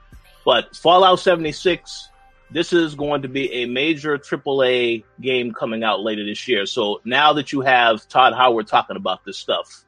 But 0.45 0.73
Fallout 0.73 1.19
76 1.19 2.07
this 2.51 2.73
is 2.73 2.95
going 2.95 3.23
to 3.23 3.27
be 3.27 3.51
a 3.51 3.65
major 3.65 4.17
AAA 4.17 5.03
game 5.19 5.53
coming 5.53 5.83
out 5.83 6.01
later 6.01 6.23
this 6.23 6.47
year. 6.47 6.65
So 6.65 7.01
now 7.03 7.33
that 7.33 7.51
you 7.51 7.61
have 7.61 8.07
Todd 8.07 8.33
Howard 8.33 8.67
talking 8.67 8.95
about 8.95 9.25
this 9.25 9.37
stuff, 9.37 9.83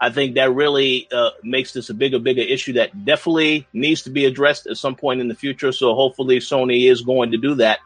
I 0.00 0.10
think 0.10 0.36
that 0.36 0.52
really 0.52 1.08
uh, 1.10 1.30
makes 1.42 1.72
this 1.72 1.90
a 1.90 1.94
bigger, 1.94 2.18
bigger 2.18 2.42
issue 2.42 2.74
that 2.74 3.04
definitely 3.04 3.66
needs 3.72 4.02
to 4.02 4.10
be 4.10 4.26
addressed 4.26 4.66
at 4.66 4.76
some 4.76 4.94
point 4.94 5.20
in 5.20 5.28
the 5.28 5.34
future. 5.34 5.72
So 5.72 5.94
hopefully 5.94 6.38
Sony 6.38 6.90
is 6.90 7.00
going 7.00 7.32
to 7.32 7.38
do 7.38 7.56
that. 7.56 7.80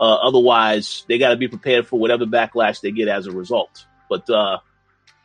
Uh, 0.00 0.14
otherwise, 0.14 1.04
they 1.08 1.18
got 1.18 1.30
to 1.30 1.36
be 1.36 1.48
prepared 1.48 1.86
for 1.86 1.98
whatever 1.98 2.24
backlash 2.24 2.80
they 2.80 2.90
get 2.90 3.08
as 3.08 3.26
a 3.26 3.32
result. 3.32 3.84
But 4.08 4.30
uh, 4.30 4.58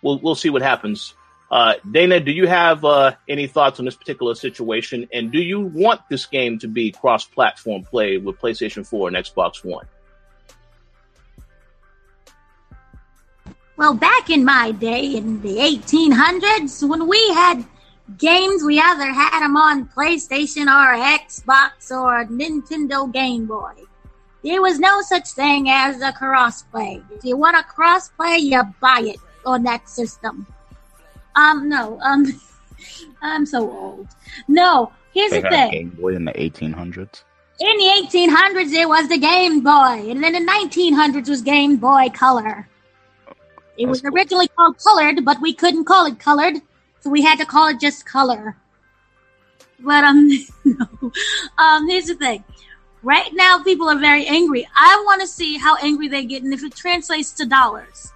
we'll 0.01 0.19
we'll 0.19 0.35
see 0.35 0.49
what 0.49 0.61
happens. 0.61 1.13
Uh, 1.51 1.75
Dana, 1.91 2.19
do 2.19 2.31
you 2.31 2.47
have 2.47 2.83
uh, 2.83 3.13
any 3.29 3.47
thoughts 3.47 3.79
on 3.79 3.85
this 3.85 3.95
particular 3.95 4.35
situation? 4.35 5.07
And 5.13 5.31
do 5.31 5.39
you 5.39 5.59
want 5.59 6.01
this 6.09 6.25
game 6.25 6.57
to 6.59 6.67
be 6.67 6.91
cross 6.91 7.25
platform 7.25 7.83
play 7.83 8.17
with 8.17 8.39
PlayStation 8.39 8.85
4 8.85 9.09
and 9.09 9.17
Xbox 9.17 9.63
One? 9.63 9.85
Well, 13.77 13.93
back 13.93 14.29
in 14.29 14.45
my 14.45 14.71
day, 14.71 15.15
in 15.15 15.41
the 15.41 15.57
1800s, 15.57 16.87
when 16.87 17.07
we 17.07 17.19
had 17.33 17.65
games, 18.17 18.63
we 18.63 18.79
either 18.79 19.11
had 19.11 19.41
them 19.41 19.57
on 19.57 19.87
PlayStation 19.89 20.67
or 20.67 20.95
Xbox 20.97 21.91
or 21.91 22.25
Nintendo 22.25 23.11
Game 23.11 23.45
Boy. 23.45 23.73
There 24.43 24.61
was 24.61 24.79
no 24.79 25.01
such 25.01 25.29
thing 25.29 25.69
as 25.69 26.01
a 26.01 26.13
crossplay. 26.13 27.03
If 27.11 27.25
you 27.25 27.35
want 27.35 27.57
a 27.57 27.63
crossplay, 27.63 28.39
you 28.39 28.61
buy 28.79 29.01
it 29.05 29.19
on 29.45 29.63
that 29.63 29.89
system. 29.89 30.47
Um, 31.35 31.69
no. 31.69 31.99
Um, 32.01 32.25
I'm 33.21 33.45
so 33.45 33.69
old. 33.69 34.07
No. 34.47 34.91
Here's 35.13 35.31
they 35.31 35.41
the 35.41 35.49
thing. 35.49 35.71
Game 35.71 35.89
Boy 35.89 36.15
in 36.15 36.25
the 36.25 36.33
1800s. 36.33 37.23
In 37.57 37.77
the 37.77 38.07
1800s, 38.09 38.73
it 38.73 38.87
was 38.87 39.07
the 39.07 39.17
Game 39.17 39.61
Boy, 39.61 40.09
and 40.09 40.21
then 40.21 40.33
the 40.33 40.51
1900s 40.51 41.29
was 41.29 41.41
Game 41.41 41.77
Boy 41.77 42.09
Color. 42.13 42.67
It 43.77 43.85
was 43.87 44.03
originally 44.03 44.49
called 44.49 44.77
Colored, 44.83 45.23
but 45.23 45.39
we 45.41 45.53
couldn't 45.53 45.85
call 45.85 46.05
it 46.05 46.19
Colored, 46.19 46.55
so 46.99 47.09
we 47.09 47.21
had 47.21 47.39
to 47.39 47.45
call 47.45 47.69
it 47.69 47.79
just 47.79 48.05
Color. 48.05 48.57
But 49.79 50.03
um, 50.03 50.29
no. 50.65 51.11
um, 51.57 51.87
here's 51.87 52.07
the 52.07 52.15
thing. 52.15 52.43
Right 53.03 53.29
now, 53.33 53.63
people 53.63 53.87
are 53.87 53.99
very 53.99 54.25
angry. 54.25 54.67
I 54.75 55.01
want 55.05 55.21
to 55.21 55.27
see 55.27 55.57
how 55.57 55.77
angry 55.77 56.09
they 56.09 56.25
get 56.25 56.43
and 56.43 56.53
if 56.53 56.63
it 56.63 56.75
translates 56.75 57.31
to 57.33 57.45
dollars. 57.45 58.11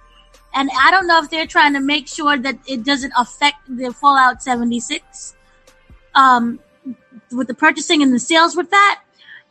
And 0.54 0.70
I 0.78 0.90
don't 0.90 1.06
know 1.06 1.22
if 1.22 1.30
they're 1.30 1.46
trying 1.46 1.74
to 1.74 1.80
make 1.80 2.08
sure 2.08 2.36
that 2.36 2.58
it 2.66 2.84
doesn't 2.84 3.12
affect 3.16 3.58
the 3.68 3.92
Fallout 3.92 4.42
76, 4.42 5.36
um, 6.14 6.58
with 7.32 7.46
the 7.46 7.54
purchasing 7.54 8.02
and 8.02 8.12
the 8.12 8.18
sales 8.18 8.56
with 8.56 8.70
that. 8.70 9.02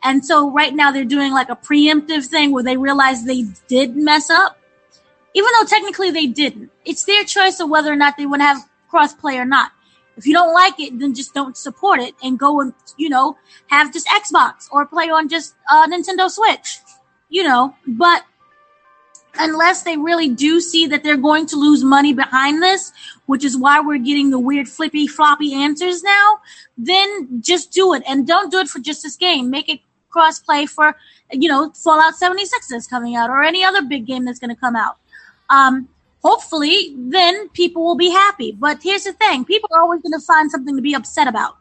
And 0.02 0.24
so 0.24 0.50
right 0.50 0.74
now 0.74 0.90
they're 0.90 1.04
doing 1.04 1.32
like 1.32 1.48
a 1.48 1.56
preemptive 1.56 2.26
thing 2.26 2.52
where 2.52 2.62
they 2.62 2.76
realize 2.76 3.24
they 3.24 3.44
did 3.68 3.96
mess 3.96 4.30
up, 4.30 4.58
even 5.34 5.48
though 5.58 5.66
technically 5.66 6.10
they 6.10 6.26
didn't. 6.26 6.70
It's 6.84 7.04
their 7.04 7.24
choice 7.24 7.60
of 7.60 7.68
whether 7.68 7.92
or 7.92 7.96
not 7.96 8.16
they 8.16 8.26
want 8.26 8.40
to 8.40 8.46
have 8.46 8.68
crossplay 8.92 9.36
or 9.36 9.44
not. 9.44 9.72
If 10.16 10.26
you 10.26 10.34
don't 10.34 10.52
like 10.52 10.78
it, 10.78 10.98
then 10.98 11.14
just 11.14 11.32
don't 11.32 11.56
support 11.56 12.00
it 12.00 12.14
and 12.22 12.38
go 12.38 12.60
and, 12.60 12.74
you 12.98 13.08
know, 13.08 13.38
have 13.68 13.92
just 13.92 14.06
Xbox 14.06 14.68
or 14.70 14.84
play 14.84 15.08
on 15.08 15.28
just 15.28 15.54
uh, 15.70 15.86
Nintendo 15.86 16.30
Switch, 16.30 16.80
you 17.28 17.42
know, 17.42 17.74
but 17.86 18.24
unless 19.38 19.82
they 19.82 19.96
really 19.96 20.28
do 20.28 20.60
see 20.60 20.86
that 20.86 21.02
they're 21.02 21.16
going 21.16 21.46
to 21.46 21.56
lose 21.56 21.84
money 21.84 22.12
behind 22.12 22.62
this, 22.62 22.92
which 23.26 23.44
is 23.44 23.56
why 23.56 23.80
we're 23.80 23.98
getting 23.98 24.30
the 24.30 24.38
weird 24.38 24.68
flippy 24.68 25.06
floppy 25.06 25.54
answers 25.54 26.02
now, 26.02 26.40
then 26.76 27.40
just 27.40 27.72
do 27.72 27.94
it 27.94 28.02
and 28.06 28.26
don't 28.26 28.50
do 28.50 28.58
it 28.58 28.68
for 28.68 28.80
just 28.80 29.02
this 29.02 29.16
game. 29.16 29.50
Make 29.50 29.68
it 29.68 29.80
crossplay 30.14 30.68
for, 30.68 30.96
you 31.30 31.48
know, 31.48 31.70
Fallout 31.70 32.16
76 32.16 32.68
that's 32.68 32.86
coming 32.86 33.14
out 33.16 33.30
or 33.30 33.42
any 33.42 33.64
other 33.64 33.82
big 33.82 34.06
game 34.06 34.24
that's 34.24 34.38
going 34.38 34.54
to 34.54 34.60
come 34.60 34.76
out. 34.76 34.96
Um, 35.48 35.88
hopefully 36.22 36.94
then 36.96 37.48
people 37.50 37.84
will 37.84 37.96
be 37.96 38.10
happy. 38.10 38.52
But 38.52 38.82
here's 38.82 39.04
the 39.04 39.12
thing 39.12 39.44
people 39.44 39.70
are 39.72 39.80
always 39.80 40.02
going 40.02 40.18
to 40.18 40.24
find 40.24 40.50
something 40.50 40.76
to 40.76 40.82
be 40.82 40.94
upset 40.94 41.28
about, 41.28 41.56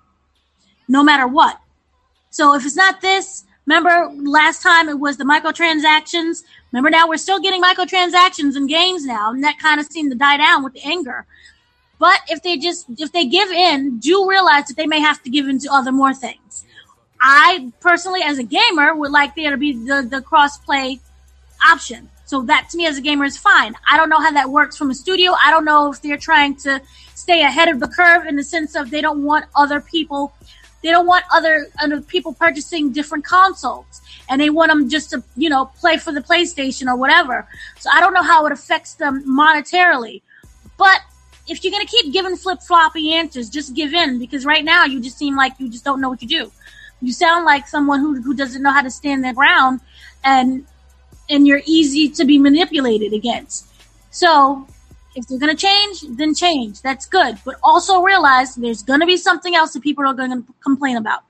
no 0.88 1.04
matter 1.04 1.28
what. 1.28 1.60
So 2.32 2.54
if 2.56 2.66
it's 2.66 2.76
not 2.76 3.02
this, 3.02 3.44
remember 3.70 4.12
last 4.28 4.64
time 4.64 4.90
it 4.90 5.00
was 5.00 5.18
the 5.18 5.24
microtransactions. 5.24 6.44
Remember 6.72 6.90
now 6.90 7.08
we're 7.08 7.18
still 7.18 7.40
getting 7.40 7.62
microtransactions 7.62 8.58
in 8.58 8.66
games 8.66 9.06
now, 9.06 9.32
and 9.32 9.44
that 9.44 9.60
kind 9.60 9.80
of 9.80 9.86
seemed 9.86 10.12
to 10.12 10.18
die 10.18 10.38
down 10.38 10.64
with 10.64 10.74
the 10.74 10.82
anger. 10.84 11.26
But 12.00 12.22
if 12.30 12.42
they 12.42 12.58
just 12.58 12.88
if 12.98 13.12
they 13.12 13.26
give 13.26 13.50
in, 13.50 14.00
do 14.00 14.28
realize 14.28 14.66
that 14.68 14.78
they 14.78 14.88
may 14.88 15.00
have 15.00 15.22
to 15.24 15.30
give 15.30 15.48
in 15.48 15.60
to 15.60 15.70
other 15.72 15.92
more 15.92 16.14
things. 16.14 16.66
I 17.22 17.72
personally, 17.80 18.22
as 18.24 18.40
a 18.40 18.44
gamer, 18.44 18.96
would 18.96 19.12
like 19.12 19.36
there 19.36 19.52
to 19.52 19.58
be 19.58 19.74
the, 19.74 20.08
the 20.10 20.22
cross 20.22 20.58
play 20.58 21.00
option. 21.64 22.10
So 22.26 22.42
that 22.44 22.70
to 22.72 22.78
me 22.78 22.88
as 22.88 22.98
a 22.98 23.02
gamer 23.02 23.26
is 23.26 23.38
fine. 23.38 23.76
I 23.90 23.98
don't 23.98 24.10
know 24.10 24.22
how 24.22 24.32
that 24.32 24.50
works 24.50 24.78
from 24.78 24.90
a 24.90 24.96
studio. 24.96 25.34
I 25.44 25.52
don't 25.52 25.66
know 25.66 25.92
if 25.92 26.02
they're 26.02 26.18
trying 26.18 26.56
to 26.58 26.82
stay 27.16 27.42
ahead 27.42 27.68
of 27.68 27.80
the 27.80 27.88
curve 27.88 28.26
in 28.26 28.36
the 28.36 28.44
sense 28.44 28.76
of 28.76 28.90
they 28.90 29.02
don't 29.02 29.24
want 29.24 29.46
other 29.56 29.82
people, 29.82 30.34
they 30.84 30.92
don't 30.92 31.06
want 31.06 31.26
other, 31.32 31.68
other 31.82 32.02
people 32.02 32.34
purchasing 32.34 32.92
different 32.92 33.26
consoles 33.26 34.02
and 34.30 34.40
they 34.40 34.50
want 34.50 34.70
them 34.70 34.90
just 34.90 35.10
to, 35.12 35.24
you 35.36 35.50
know, 35.50 35.66
play 35.66 35.98
for 35.98 36.12
the 36.12 36.22
PlayStation 36.22 36.88
or 36.88 36.96
whatever. 36.96 37.48
So 37.80 37.90
I 37.94 38.00
don't 38.00 38.14
know 38.14 38.24
how 38.24 38.46
it 38.46 38.52
affects 38.52 38.94
them 38.94 39.24
monetarily, 39.28 40.22
but 40.78 41.02
if 41.48 41.64
you're 41.64 41.72
going 41.72 41.86
to 41.86 41.92
keep 41.92 42.14
giving 42.14 42.36
flip 42.36 42.62
floppy 42.62 43.14
answers, 43.14 43.50
just 43.50 43.74
give 43.74 43.94
in 43.94 44.20
because 44.20 44.46
right 44.46 44.64
now 44.64 44.86
you 44.86 45.02
just 45.02 45.18
seem 45.18 45.36
like 45.36 45.54
you 45.60 45.70
just 45.70 45.84
don't 45.84 46.00
know 46.00 46.10
what 46.10 46.22
you 46.22 46.28
do. 46.28 46.52
You 47.02 47.12
sound 47.12 47.46
like 47.46 47.68
someone 47.68 48.00
who, 48.00 48.22
who 48.22 48.36
doesn't 48.36 48.62
know 48.62 48.72
how 48.72 48.82
to 48.82 48.92
stand 48.92 49.24
their 49.24 49.34
ground 49.34 49.82
and 50.24 50.66
and 51.30 51.46
you're 51.46 51.62
easy 51.66 52.10
to 52.10 52.26
be 52.26 52.40
manipulated 52.40 53.14
against. 53.14 53.68
So 54.10 54.68
if 55.20 55.28
they're 55.28 55.40
going 55.40 55.56
to 55.56 55.62
change, 55.62 56.02
then 56.18 56.34
change. 56.34 56.82
That's 56.82 57.06
good. 57.06 57.38
But 57.46 57.56
also 57.62 58.02
realize 58.02 58.56
there's 58.56 58.84
going 58.84 59.02
to 59.02 59.06
be 59.06 59.18
something 59.18 59.56
else 59.56 59.74
that 59.74 59.84
people 59.84 60.06
are 60.06 60.14
going 60.14 60.32
to 60.32 60.54
complain 60.64 60.98
about. 60.98 61.22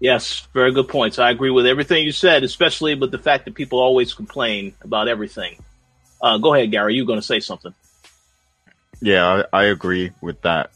Yes, 0.00 0.46
very 0.52 0.72
good 0.72 0.88
points. 0.88 1.18
I 1.18 1.30
agree 1.30 1.50
with 1.50 1.66
everything 1.66 2.04
you 2.04 2.12
said, 2.12 2.42
especially 2.42 2.94
with 2.96 3.12
the 3.12 3.18
fact 3.18 3.44
that 3.44 3.54
people 3.54 3.78
always 3.78 4.14
complain 4.14 4.74
about 4.82 5.06
everything. 5.06 5.62
Uh, 6.20 6.38
go 6.38 6.54
ahead, 6.54 6.70
Gary. 6.72 6.94
You're 6.94 7.06
going 7.06 7.20
to 7.20 7.26
say 7.26 7.40
something. 7.40 7.72
Yeah, 9.00 9.44
I, 9.52 9.60
I 9.60 9.64
agree 9.64 10.10
with 10.20 10.42
that. 10.42 10.70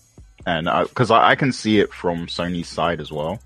And 0.46 0.68
because 0.88 1.10
I, 1.10 1.18
I, 1.18 1.30
I 1.30 1.34
can 1.34 1.52
see 1.52 1.80
it 1.80 1.92
from 1.92 2.26
Sony's 2.26 2.68
side 2.68 3.00
as 3.00 3.10
well 3.10 3.40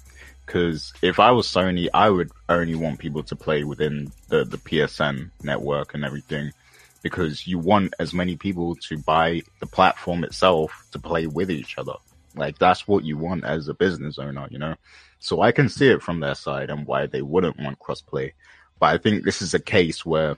because 0.50 0.92
if 1.00 1.20
I 1.20 1.30
was 1.30 1.46
Sony, 1.46 1.86
I 1.94 2.10
would 2.10 2.32
only 2.48 2.74
want 2.74 2.98
people 2.98 3.22
to 3.22 3.36
play 3.36 3.62
within 3.62 4.10
the, 4.28 4.44
the 4.44 4.56
PSN 4.56 5.30
network 5.44 5.94
and 5.94 6.04
everything 6.04 6.52
because 7.02 7.46
you 7.46 7.58
want 7.58 7.94
as 7.98 8.12
many 8.12 8.36
people 8.36 8.76
to 8.76 8.98
buy 8.98 9.42
the 9.60 9.66
platform 9.66 10.24
itself 10.24 10.86
to 10.92 10.98
play 10.98 11.26
with 11.26 11.50
each 11.50 11.78
other. 11.78 11.94
Like 12.34 12.58
that's 12.58 12.86
what 12.86 13.04
you 13.04 13.16
want 13.16 13.44
as 13.44 13.68
a 13.68 13.74
business 13.74 14.18
owner, 14.18 14.46
you 14.50 14.58
know? 14.58 14.74
So 15.18 15.40
I 15.40 15.52
can 15.52 15.68
see 15.68 15.88
it 15.88 16.02
from 16.02 16.20
their 16.20 16.34
side 16.34 16.70
and 16.70 16.86
why 16.86 17.06
they 17.06 17.22
wouldn't 17.22 17.58
want 17.58 17.78
crossplay. 17.78 18.32
But 18.78 18.94
I 18.94 18.98
think 18.98 19.24
this 19.24 19.42
is 19.42 19.54
a 19.54 19.60
case 19.60 20.04
where 20.06 20.36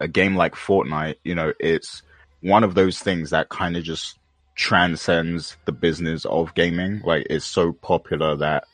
a 0.00 0.08
game 0.08 0.36
like 0.36 0.54
Fortnite, 0.54 1.16
you 1.24 1.34
know, 1.34 1.52
it's 1.58 2.02
one 2.40 2.64
of 2.64 2.74
those 2.74 2.98
things 2.98 3.30
that 3.30 3.48
kind 3.48 3.76
of 3.76 3.84
just 3.84 4.18
transcends 4.54 5.56
the 5.64 5.72
business 5.72 6.24
of 6.24 6.54
gaming. 6.54 7.00
Like 7.04 7.26
it's 7.28 7.44
so 7.44 7.72
popular 7.72 8.36
that 8.36 8.64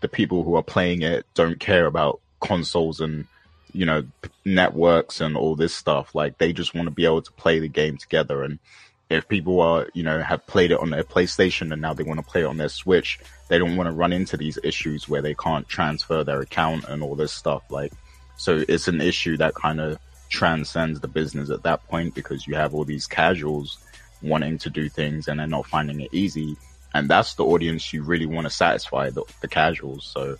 the 0.00 0.08
people 0.08 0.42
who 0.42 0.56
are 0.56 0.62
playing 0.62 1.02
it 1.02 1.26
don't 1.34 1.60
care 1.60 1.86
about 1.86 2.20
consoles 2.40 3.00
and 3.00 3.26
you 3.74 3.84
know 3.84 4.04
networks 4.44 5.20
and 5.20 5.36
all 5.36 5.54
this 5.56 5.74
stuff 5.74 6.14
like 6.14 6.38
they 6.38 6.52
just 6.52 6.74
want 6.74 6.86
to 6.86 6.94
be 6.94 7.04
able 7.04 7.22
to 7.22 7.32
play 7.32 7.58
the 7.58 7.68
game 7.68 7.96
together 7.96 8.42
and 8.42 8.58
if 9.10 9.28
people 9.28 9.60
are 9.60 9.88
you 9.94 10.02
know 10.02 10.22
have 10.22 10.46
played 10.46 10.70
it 10.70 10.80
on 10.80 10.90
their 10.90 11.04
playstation 11.04 11.72
and 11.72 11.82
now 11.82 11.92
they 11.92 12.02
want 12.02 12.18
to 12.18 12.26
play 12.26 12.42
it 12.42 12.46
on 12.46 12.56
their 12.56 12.68
switch 12.68 13.18
they 13.48 13.58
don't 13.58 13.76
want 13.76 13.86
to 13.86 13.94
run 13.94 14.12
into 14.12 14.36
these 14.36 14.58
issues 14.64 15.08
where 15.08 15.22
they 15.22 15.34
can't 15.34 15.68
transfer 15.68 16.24
their 16.24 16.40
account 16.40 16.84
and 16.88 17.02
all 17.02 17.14
this 17.14 17.32
stuff 17.32 17.62
like 17.70 17.92
so 18.36 18.64
it's 18.68 18.88
an 18.88 19.00
issue 19.00 19.36
that 19.36 19.54
kind 19.54 19.80
of 19.80 19.98
transcends 20.30 21.00
the 21.00 21.08
business 21.08 21.50
at 21.50 21.62
that 21.62 21.86
point 21.88 22.14
because 22.14 22.46
you 22.46 22.54
have 22.54 22.74
all 22.74 22.84
these 22.84 23.06
casuals 23.06 23.78
wanting 24.22 24.56
to 24.56 24.70
do 24.70 24.88
things 24.88 25.28
and 25.28 25.38
they're 25.38 25.46
not 25.46 25.66
finding 25.66 26.00
it 26.00 26.12
easy 26.12 26.56
and 26.94 27.08
that's 27.08 27.34
the 27.34 27.44
audience 27.44 27.92
you 27.92 28.02
really 28.04 28.24
want 28.24 28.46
to 28.46 28.50
satisfy 28.50 29.10
the, 29.10 29.24
the 29.40 29.48
casuals. 29.48 30.06
So 30.06 30.36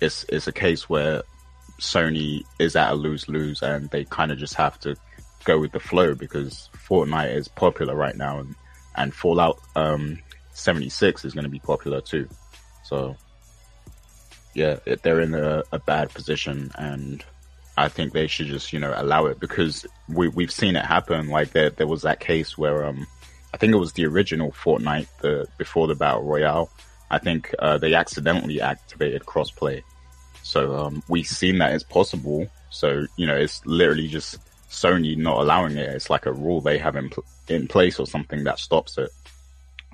it's 0.00 0.26
it's 0.28 0.48
a 0.48 0.52
case 0.52 0.88
where 0.90 1.22
Sony 1.78 2.42
is 2.58 2.76
at 2.76 2.92
a 2.92 2.94
lose 2.94 3.28
lose, 3.28 3.62
and 3.62 3.90
they 3.90 4.04
kind 4.04 4.32
of 4.32 4.38
just 4.38 4.54
have 4.54 4.78
to 4.80 4.96
go 5.44 5.58
with 5.58 5.72
the 5.72 5.80
flow 5.80 6.14
because 6.14 6.68
Fortnite 6.88 7.34
is 7.34 7.48
popular 7.48 7.94
right 7.94 8.16
now, 8.16 8.40
and 8.40 8.54
and 8.96 9.14
Fallout 9.14 9.58
um, 9.74 10.18
76 10.52 11.24
is 11.24 11.34
going 11.34 11.44
to 11.44 11.50
be 11.50 11.58
popular 11.58 12.00
too. 12.00 12.28
So 12.84 13.16
yeah, 14.54 14.78
they're 15.02 15.20
in 15.20 15.34
a, 15.34 15.64
a 15.72 15.78
bad 15.78 16.14
position, 16.14 16.70
and 16.76 17.24
I 17.76 17.88
think 17.88 18.12
they 18.12 18.26
should 18.26 18.46
just 18.46 18.72
you 18.72 18.78
know 18.78 18.94
allow 18.96 19.26
it 19.26 19.40
because 19.40 19.86
we 20.08 20.28
we've 20.28 20.52
seen 20.52 20.76
it 20.76 20.84
happen. 20.84 21.28
Like 21.28 21.50
there 21.50 21.70
there 21.70 21.86
was 21.86 22.02
that 22.02 22.20
case 22.20 22.56
where 22.56 22.86
um 22.86 23.06
I 23.52 23.56
think 23.56 23.72
it 23.72 23.78
was 23.78 23.92
the 23.92 24.06
original 24.06 24.50
Fortnite, 24.52 25.08
the 25.20 25.46
before 25.58 25.86
the 25.86 25.94
battle 25.94 26.22
royale. 26.22 26.70
I 27.10 27.18
think 27.18 27.54
uh, 27.58 27.78
they 27.78 27.94
accidentally 27.94 28.60
activated 28.60 29.22
crossplay, 29.22 29.82
so 30.44 30.76
um, 30.76 31.02
we've 31.08 31.26
seen 31.26 31.58
that 31.58 31.72
it's 31.72 31.82
possible. 31.82 32.46
So 32.68 33.06
you 33.16 33.26
know, 33.26 33.34
it's 33.34 33.64
literally 33.64 34.08
just 34.08 34.38
Sony 34.68 35.16
not 35.16 35.38
allowing 35.38 35.76
it. 35.78 35.88
It's 35.88 36.10
like 36.10 36.26
a 36.26 36.32
rule 36.32 36.60
they 36.60 36.76
have 36.76 36.96
in 36.96 37.08
pl- 37.08 37.24
in 37.48 37.66
place 37.66 37.98
or 37.98 38.06
something 38.06 38.44
that 38.44 38.58
stops 38.58 38.98
it. 38.98 39.08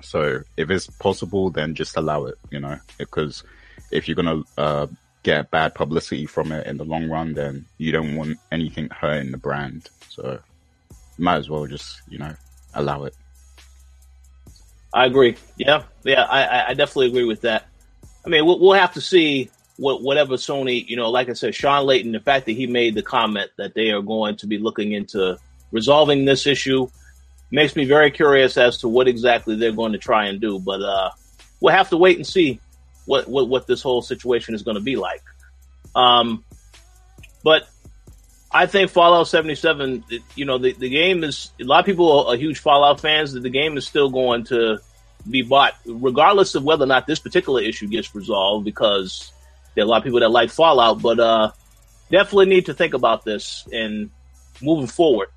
So 0.03 0.41
if 0.57 0.69
it's 0.69 0.87
possible, 0.87 1.51
then 1.51 1.73
just 1.73 1.95
allow 1.95 2.25
it. 2.25 2.35
You 2.51 2.59
know, 2.59 2.77
because 2.97 3.45
if 3.91 4.07
you're 4.09 4.15
gonna 4.15 4.43
uh, 4.57 4.87
get 5.23 5.51
bad 5.51 5.73
publicity 5.73 6.25
from 6.25 6.51
it 6.51 6.67
in 6.67 6.75
the 6.75 6.83
long 6.83 7.09
run, 7.09 7.33
then 7.33 7.65
you 7.77 7.93
don't 7.93 8.17
want 8.17 8.37
anything 8.51 8.89
hurting 8.89 9.31
the 9.31 9.37
brand. 9.37 9.89
So 10.09 10.37
might 11.17 11.37
as 11.37 11.49
well 11.49 11.65
just 11.65 12.01
you 12.09 12.17
know 12.17 12.35
allow 12.73 13.05
it. 13.05 13.15
I 14.93 15.05
agree. 15.05 15.37
Yeah, 15.55 15.83
yeah, 16.03 16.23
I, 16.23 16.71
I 16.71 16.73
definitely 16.73 17.07
agree 17.07 17.23
with 17.23 17.41
that. 17.41 17.67
I 18.25 18.29
mean, 18.29 18.45
we'll, 18.45 18.59
we'll 18.59 18.73
have 18.73 18.93
to 18.95 19.01
see 19.01 19.49
what 19.81 20.03
whatever 20.03 20.35
Sony, 20.35 20.87
you 20.87 20.95
know, 20.95 21.09
like 21.09 21.27
I 21.27 21.33
said, 21.33 21.55
Shawn 21.55 21.87
Layden, 21.87 22.11
the 22.11 22.19
fact 22.19 22.45
that 22.45 22.51
he 22.51 22.67
made 22.67 22.93
the 22.93 23.01
comment 23.01 23.49
that 23.57 23.73
they 23.73 23.89
are 23.89 24.01
going 24.03 24.35
to 24.37 24.47
be 24.47 24.59
looking 24.59 24.91
into 24.91 25.39
resolving 25.71 26.23
this 26.23 26.45
issue 26.45 26.87
makes 27.49 27.75
me 27.75 27.85
very 27.85 28.11
curious 28.11 28.57
as 28.57 28.77
to 28.77 28.87
what 28.87 29.07
exactly 29.07 29.55
they're 29.55 29.71
going 29.71 29.93
to 29.93 29.97
try 29.97 30.27
and 30.27 30.39
do. 30.39 30.59
But 30.59 30.83
uh, 30.83 31.09
we'll 31.59 31.73
have 31.73 31.89
to 31.89 31.97
wait 31.97 32.17
and 32.17 32.27
see 32.27 32.59
what 33.05 33.27
what, 33.27 33.49
what 33.49 33.65
this 33.65 33.81
whole 33.81 34.03
situation 34.03 34.53
is 34.53 34.61
going 34.61 34.75
to 34.75 34.83
be 34.83 34.97
like. 34.97 35.23
Um, 35.95 36.45
but 37.43 37.67
I 38.51 38.67
think 38.67 38.91
Fallout 38.91 39.29
77, 39.29 40.03
you 40.35 40.45
know, 40.45 40.59
the, 40.59 40.73
the 40.73 40.89
game 40.89 41.23
is, 41.23 41.51
a 41.59 41.63
lot 41.63 41.79
of 41.79 41.87
people 41.87 42.27
are, 42.27 42.35
huge 42.35 42.59
Fallout 42.59 42.99
fans, 42.99 43.33
that 43.33 43.41
the 43.41 43.49
game 43.49 43.77
is 43.77 43.87
still 43.87 44.11
going 44.11 44.43
to 44.45 44.77
be 45.27 45.41
bought, 45.41 45.73
regardless 45.85 46.53
of 46.53 46.63
whether 46.63 46.83
or 46.83 46.87
not 46.87 47.07
this 47.07 47.19
particular 47.19 47.61
issue 47.61 47.87
gets 47.87 48.13
resolved, 48.13 48.63
because 48.63 49.31
there 49.75 49.83
are 49.83 49.87
a 49.87 49.89
lot 49.89 49.97
of 49.97 50.03
people 50.03 50.19
that 50.19 50.29
like 50.31 50.49
Fallout, 50.49 51.01
but 51.01 51.19
uh, 51.19 51.51
definitely 52.09 52.47
need 52.47 52.65
to 52.67 52.73
think 52.73 52.93
about 52.93 53.23
this 53.23 53.67
and 53.71 54.09
moving 54.61 54.87
forward. 54.87 55.29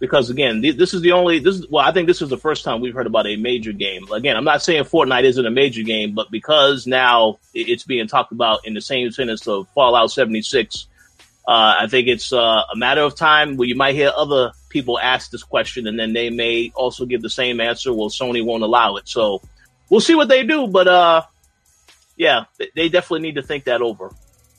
because 0.00 0.30
again, 0.30 0.62
th- 0.62 0.76
this 0.76 0.94
is 0.94 1.02
the 1.02 1.12
only 1.12 1.38
this 1.40 1.56
is 1.56 1.68
well, 1.68 1.84
I 1.84 1.92
think 1.92 2.06
this 2.06 2.22
is 2.22 2.28
the 2.28 2.36
first 2.36 2.64
time 2.64 2.80
we've 2.80 2.94
heard 2.94 3.06
about 3.06 3.26
a 3.26 3.36
major 3.36 3.72
game. 3.72 4.10
Again, 4.12 4.36
I'm 4.36 4.44
not 4.44 4.62
saying 4.62 4.84
Fortnite 4.84 5.24
isn't 5.24 5.46
a 5.46 5.50
major 5.50 5.82
game, 5.82 6.14
but 6.14 6.30
because 6.30 6.86
now 6.86 7.38
it's 7.54 7.84
being 7.84 8.06
talked 8.06 8.32
about 8.32 8.66
in 8.66 8.74
the 8.74 8.80
same 8.80 9.10
sentence 9.10 9.46
of 9.48 9.68
Fallout 9.74 10.10
76, 10.10 10.86
uh, 11.46 11.76
I 11.80 11.86
think 11.88 12.08
it's 12.08 12.32
uh, 12.32 12.62
a 12.72 12.76
matter 12.76 13.00
of 13.02 13.16
time 13.16 13.56
where 13.56 13.66
you 13.66 13.74
might 13.74 13.94
hear 13.94 14.12
other 14.14 14.52
people 14.68 14.98
ask 14.98 15.30
this 15.30 15.42
question, 15.42 15.86
and 15.86 15.98
then 15.98 16.12
they 16.12 16.30
may 16.30 16.70
also 16.74 17.06
give 17.06 17.22
the 17.22 17.30
same 17.30 17.60
answer. 17.60 17.92
Well, 17.92 18.10
Sony 18.10 18.44
won't 18.44 18.62
allow 18.62 18.96
it, 18.96 19.08
so 19.08 19.42
we'll 19.88 20.00
see 20.00 20.14
what 20.14 20.28
they 20.28 20.44
do. 20.44 20.66
But 20.68 20.86
uh, 20.88 21.22
yeah, 22.18 22.44
they 22.74 22.88
definitely 22.88 23.20
need 23.20 23.36
to 23.36 23.42
think 23.42 23.64
that 23.64 23.80
over. 23.80 24.12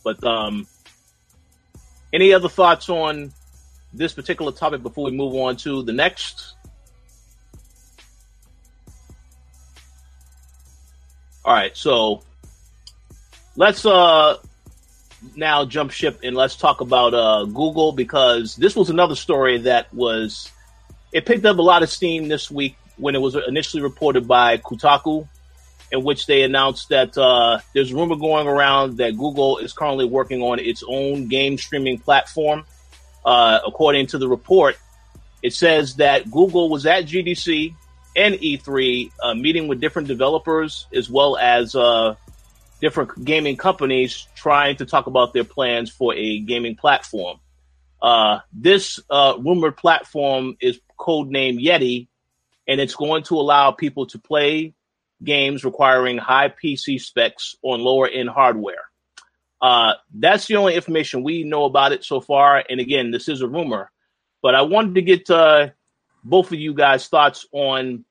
But 0.04 0.24
um, 0.24 0.66
any 2.14 2.34
other 2.34 2.48
thoughts 2.48 2.90
on 2.90 3.34
this 3.94 4.14
particular 4.14 4.54
topic 4.54 4.82
before 4.82 5.04
we 5.04 5.12
move 5.12 5.36
on 5.36 5.58
to 5.58 5.84
the 5.84 5.92
next? 5.92 6.56
All 11.44 11.54
right, 11.54 11.76
so 11.76 12.24
let's 13.56 13.86
uh 13.86 14.38
now 15.36 15.66
jump 15.66 15.92
ship 15.92 16.20
and 16.24 16.34
let's 16.34 16.56
talk 16.56 16.80
about 16.80 17.14
uh 17.14 17.44
Google 17.44 17.92
because 17.92 18.56
this 18.56 18.76
was 18.76 18.90
another 18.90 19.16
story 19.16 19.58
that 19.58 19.94
was 19.94 20.50
it 21.12 21.26
picked 21.26 21.46
up 21.46 21.58
a 21.58 21.62
lot 21.62 21.84
of 21.84 21.90
steam 21.90 22.30
this 22.30 22.50
week 22.50 22.78
when 22.98 23.16
it 23.16 23.20
was 23.20 23.36
initially 23.48 23.82
reported 23.82 24.28
by 24.28 24.58
Kotaku 24.58 25.28
in 25.92 26.04
which 26.04 26.26
they 26.26 26.44
announced 26.44 26.90
that 26.90 27.18
uh, 27.18 27.60
there's 27.74 27.94
rumor 27.94 28.16
going 28.16 28.48
around 28.48 28.98
that 28.98 29.18
Google 29.18 29.58
is 29.58 29.74
currently 29.74 30.06
working 30.06 30.42
on 30.42 30.60
its 30.60 30.84
own 30.88 31.28
game 31.28 31.58
streaming 31.58 31.98
platform. 31.98 32.66
Uh, 33.26 33.60
according 33.66 34.08
to 34.08 34.18
the 34.18 34.28
report, 34.28 34.78
it 35.42 35.54
says 35.54 35.96
that 35.96 36.30
Google 36.30 36.70
was 36.70 36.86
at 36.86 37.06
GDC 37.06 37.74
and 38.16 38.36
E3 38.36 39.12
uh, 39.22 39.34
meeting 39.34 39.68
with 39.68 39.80
different 39.80 40.08
developers 40.08 40.88
as 40.94 41.10
well 41.10 41.38
as 41.38 41.76
uh, 41.76 42.16
different 42.82 43.24
gaming 43.24 43.58
companies 43.58 44.28
trying 44.36 44.76
to 44.78 44.86
talk 44.86 45.08
about 45.08 45.34
their 45.34 45.44
plans 45.44 45.90
for 45.90 46.14
a 46.16 46.40
gaming 46.40 46.76
platform. 46.76 47.40
Uh, 48.02 48.40
this 48.54 49.00
uh, 49.10 49.36
rumored 49.40 49.76
platform 49.76 50.56
is 50.62 50.80
codenamed 50.98 51.64
Yeti, 51.64 52.08
and 52.68 52.80
it's 52.80 52.96
going 52.96 53.24
to 53.24 53.36
allow 53.36 53.72
people 53.72 54.06
to 54.08 54.20
play 54.20 54.74
games 55.24 55.66
requiring 55.66 56.18
high 56.18 56.50
PC 56.50 57.00
specs 57.02 57.56
on 57.62 57.82
lower 57.82 58.08
end 58.08 58.30
hardware. 58.30 58.90
Uh, 59.62 59.94
that's 60.14 60.48
the 60.48 60.56
only 60.56 60.76
information 60.76 61.24
we 61.24 61.44
know 61.44 61.66
about 61.66 61.92
it 61.92 62.04
so 62.04 62.22
far. 62.22 62.64
And 62.70 62.80
again, 62.80 63.12
this 63.12 63.28
is 63.28 63.42
a 63.42 63.48
rumor, 63.48 63.92
but 64.42 64.56
I 64.56 64.62
wanted 64.62 64.96
to 64.96 65.02
get 65.02 65.30
uh, 65.30 65.70
both 66.24 66.48
of 66.52 66.60
you 66.60 66.74
guys' 66.74 67.08
thoughts 67.08 67.46
on, 67.52 68.06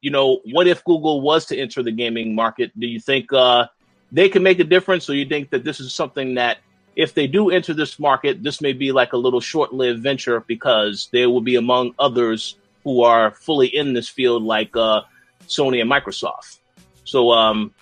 you 0.00 0.10
know, 0.10 0.40
what 0.44 0.68
if 0.68 0.84
Google 0.84 1.20
was 1.20 1.46
to 1.46 1.58
enter 1.58 1.82
the 1.82 1.90
gaming 1.90 2.34
market? 2.34 2.70
Do 2.78 2.86
you 2.86 3.00
think 3.00 3.32
uh, 3.32 3.66
they 4.12 4.28
can 4.28 4.44
make 4.44 4.60
a 4.60 4.64
difference, 4.64 5.10
or 5.10 5.14
you 5.14 5.26
think 5.26 5.50
that 5.50 5.64
this 5.64 5.80
is 5.80 5.92
something 5.92 6.34
that, 6.34 6.58
if 6.94 7.14
they 7.14 7.28
do 7.28 7.50
enter 7.50 7.74
this 7.74 8.00
market, 8.00 8.42
this 8.42 8.60
may 8.60 8.72
be 8.72 8.90
like 8.90 9.12
a 9.12 9.16
little 9.16 9.40
short-lived 9.40 10.02
venture 10.02 10.40
because 10.40 11.08
they 11.12 11.26
will 11.26 11.40
be 11.40 11.54
among 11.54 11.94
others 11.96 12.56
who 12.82 13.02
are 13.02 13.30
fully 13.30 13.68
in 13.68 13.92
this 13.92 14.08
field, 14.08 14.42
like 14.42 14.76
uh, 14.76 15.02
Sony 15.48 15.80
and 15.80 15.90
Microsoft. 15.90 16.58
So, 17.04 17.32
um, 17.32 17.72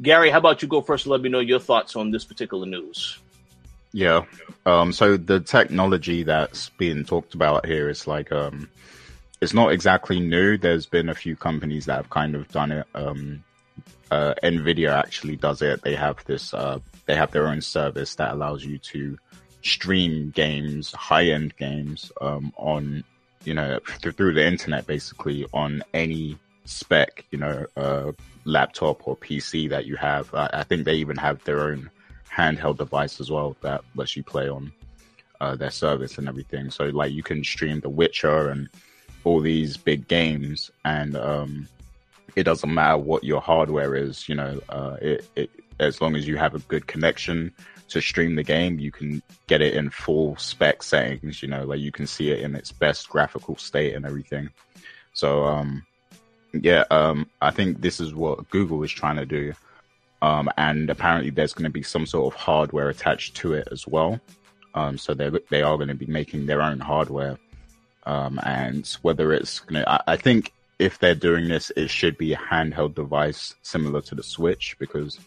Gary, 0.00 0.30
how 0.30 0.38
about 0.38 0.62
you 0.62 0.68
go 0.68 0.80
first 0.80 1.04
and 1.04 1.12
let 1.12 1.20
me 1.20 1.28
know 1.28 1.40
your 1.40 1.60
thoughts 1.60 1.96
on 1.96 2.10
this 2.10 2.24
particular 2.24 2.66
news? 2.66 3.18
Yeah. 3.92 4.24
Um, 4.64 4.92
so 4.92 5.16
the 5.16 5.40
technology 5.40 6.22
that's 6.22 6.70
being 6.70 7.04
talked 7.04 7.34
about 7.34 7.66
here 7.66 7.90
is 7.90 8.06
like, 8.06 8.32
um, 8.32 8.68
it's 9.40 9.52
not 9.52 9.72
exactly 9.72 10.20
new. 10.20 10.56
There's 10.56 10.86
been 10.86 11.08
a 11.08 11.14
few 11.14 11.36
companies 11.36 11.86
that 11.86 11.96
have 11.96 12.10
kind 12.10 12.34
of 12.34 12.48
done 12.48 12.72
it. 12.72 12.86
Um, 12.94 13.44
uh, 14.10 14.34
Nvidia 14.42 14.92
actually 14.96 15.36
does 15.36 15.62
it. 15.62 15.82
They 15.82 15.94
have 15.94 16.24
this, 16.24 16.54
uh, 16.54 16.78
they 17.06 17.16
have 17.16 17.32
their 17.32 17.48
own 17.48 17.60
service 17.60 18.14
that 18.14 18.32
allows 18.32 18.64
you 18.64 18.78
to 18.78 19.18
stream 19.62 20.30
games, 20.30 20.92
high 20.92 21.26
end 21.26 21.56
games, 21.56 22.12
um, 22.20 22.52
on 22.56 23.04
you 23.44 23.54
know, 23.54 23.78
th- 24.00 24.14
through 24.14 24.34
the 24.34 24.46
internet, 24.46 24.86
basically 24.86 25.46
on 25.52 25.82
any 25.94 26.38
spec, 26.64 27.24
you 27.30 27.38
know, 27.38 27.66
uh, 27.76 28.12
laptop 28.44 29.06
or 29.06 29.16
PC 29.16 29.68
that 29.70 29.86
you 29.86 29.96
have. 29.96 30.32
I, 30.34 30.50
I, 30.52 30.62
think 30.64 30.84
they 30.84 30.94
even 30.94 31.16
have 31.16 31.42
their 31.44 31.60
own 31.60 31.90
handheld 32.30 32.78
device 32.78 33.20
as 33.20 33.30
well 33.30 33.56
that 33.60 33.82
lets 33.94 34.16
you 34.16 34.22
play 34.22 34.48
on 34.48 34.72
uh, 35.40 35.56
their 35.56 35.70
service 35.70 36.18
and 36.18 36.28
everything. 36.28 36.70
So 36.70 36.84
like 36.86 37.12
you 37.12 37.22
can 37.22 37.44
stream 37.44 37.80
The 37.80 37.88
Witcher 37.88 38.50
and 38.50 38.68
all 39.24 39.40
these 39.40 39.76
big 39.76 40.08
games, 40.08 40.70
and 40.84 41.16
um, 41.16 41.68
it 42.34 42.44
doesn't 42.44 42.72
matter 42.72 42.98
what 42.98 43.24
your 43.24 43.40
hardware 43.40 43.94
is. 43.94 44.28
You 44.28 44.36
know, 44.36 44.60
uh, 44.68 44.96
it, 45.00 45.28
it 45.36 45.50
as 45.78 46.00
long 46.00 46.16
as 46.16 46.26
you 46.26 46.36
have 46.36 46.54
a 46.54 46.60
good 46.60 46.86
connection 46.86 47.52
to 47.92 48.00
stream 48.00 48.34
the 48.34 48.42
game, 48.42 48.78
you 48.78 48.90
can 48.90 49.22
get 49.46 49.60
it 49.60 49.74
in 49.74 49.90
full 49.90 50.36
spec 50.36 50.82
settings, 50.82 51.42
you 51.42 51.48
know, 51.48 51.64
like 51.64 51.80
you 51.80 51.92
can 51.92 52.06
see 52.06 52.30
it 52.30 52.40
in 52.40 52.54
its 52.54 52.72
best 52.72 53.08
graphical 53.08 53.56
state 53.56 53.94
and 53.94 54.04
everything. 54.04 54.50
So, 55.14 55.44
um, 55.44 55.84
yeah, 56.52 56.84
um, 56.90 57.28
I 57.40 57.50
think 57.50 57.80
this 57.80 58.00
is 58.00 58.14
what 58.14 58.48
Google 58.50 58.82
is 58.82 58.90
trying 58.90 59.16
to 59.16 59.26
do. 59.26 59.52
Um, 60.20 60.48
and 60.56 60.88
apparently 60.88 61.30
there's 61.30 61.52
going 61.52 61.64
to 61.64 61.70
be 61.70 61.82
some 61.82 62.06
sort 62.06 62.32
of 62.32 62.40
hardware 62.40 62.88
attached 62.88 63.36
to 63.36 63.54
it 63.54 63.68
as 63.72 63.86
well. 63.86 64.20
Um, 64.74 64.96
so 64.96 65.14
they 65.14 65.30
they 65.50 65.62
are 65.62 65.76
going 65.76 65.88
to 65.88 65.94
be 65.94 66.06
making 66.06 66.46
their 66.46 66.62
own 66.62 66.78
hardware. 66.78 67.38
Um, 68.04 68.40
and 68.42 68.86
whether 69.02 69.32
it's 69.32 69.60
going 69.60 69.84
to, 69.84 70.02
I 70.06 70.16
think 70.16 70.52
if 70.78 70.98
they're 70.98 71.14
doing 71.14 71.48
this, 71.48 71.70
it 71.76 71.90
should 71.90 72.18
be 72.18 72.32
a 72.32 72.36
handheld 72.36 72.94
device 72.94 73.54
similar 73.62 74.00
to 74.02 74.14
the 74.14 74.22
Switch 74.22 74.76
because 74.78 75.20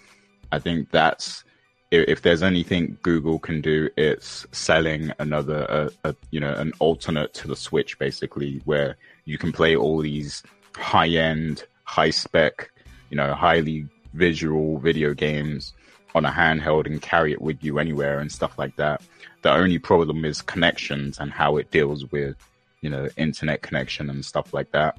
I 0.52 0.60
think 0.60 0.92
that's 0.92 1.44
if 1.92 2.22
there's 2.22 2.44
anything 2.44 2.98
Google 3.02 3.40
can 3.40 3.62
do, 3.62 3.90
it's 3.96 4.46
selling 4.52 5.12
another, 5.20 5.90
a, 6.04 6.16
you 6.32 6.40
know, 6.40 6.54
an 6.54 6.74
alternate 6.80 7.34
to 7.36 7.48
the 7.48 7.56
Switch, 7.56 7.98
basically, 8.00 8.62
where 8.66 8.98
you 9.26 9.38
can 9.38 9.52
play 9.52 9.76
all 9.76 10.00
these 10.00 10.44
high 10.76 11.10
end, 11.10 11.66
high 11.84 12.10
spec, 12.10 12.72
you 13.10 13.18
know, 13.18 13.34
highly 13.34 13.88
visual 14.14 14.80
video 14.80 15.14
games 15.14 15.74
on 16.16 16.26
a 16.26 16.32
handheld 16.32 16.86
and 16.86 17.02
carry 17.02 17.34
it 17.34 17.42
with 17.42 17.64
you 17.64 17.78
anywhere 17.78 18.20
and 18.20 18.32
stuff 18.32 18.58
like 18.58 18.76
that. 18.78 19.02
The 19.42 19.52
only 19.52 19.78
problem 19.78 20.26
is 20.26 20.42
connections 20.42 21.20
and 21.20 21.32
how 21.32 21.58
it 21.58 21.72
deals 21.72 22.06
with, 22.12 22.36
you 22.82 22.90
know, 22.90 23.10
internet 23.18 23.62
connection 23.62 24.10
and 24.10 24.24
stuff 24.26 24.54
like 24.54 24.72
that. 24.72 24.98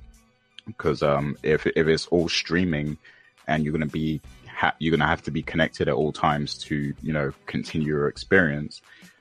Because 0.66 1.03
um, 1.03 1.37
if 1.42 1.66
if 1.66 1.87
it's 1.87 2.07
all 2.09 2.29
streaming 2.29 2.99
and 3.46 3.64
you're 3.64 3.72
going 3.72 3.87
to 3.87 3.92
be 3.92 4.20
ha- 4.57 4.75
you're 4.79 4.90
going 4.90 5.01
to 5.01 5.07
have 5.07 5.23
to 5.23 5.31
be 5.31 5.42
connected 5.42 5.87
at 5.87 5.95
all 5.95 6.12
times 6.12 6.57
to, 6.57 6.95
you 7.03 7.12
know, 7.12 7.31
continue 7.45 7.88
your 7.88 8.09
experience, 8.09 8.81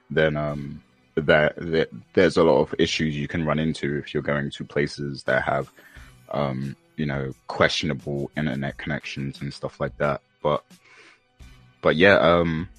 then 0.09 0.37
um, 0.37 0.81
there's 1.15 2.37
a 2.37 2.43
lot 2.43 2.61
of 2.61 2.73
issues 2.79 3.17
you 3.17 3.27
can 3.27 3.45
run 3.45 3.59
into 3.59 3.97
if 3.97 4.13
you're 4.13 4.23
going 4.23 4.49
to 4.49 4.63
places 4.63 5.23
that 5.23 5.43
have, 5.43 5.69
um, 6.31 6.75
you 6.95 7.05
know, 7.05 7.33
questionable 7.47 8.31
internet 8.37 8.77
connections 8.77 9.41
and 9.41 9.53
stuff 9.53 9.79
like 9.79 9.97
that. 9.97 10.21
But, 10.41 10.63
but 11.81 11.97
yeah, 11.97 12.15
um, 12.15 12.69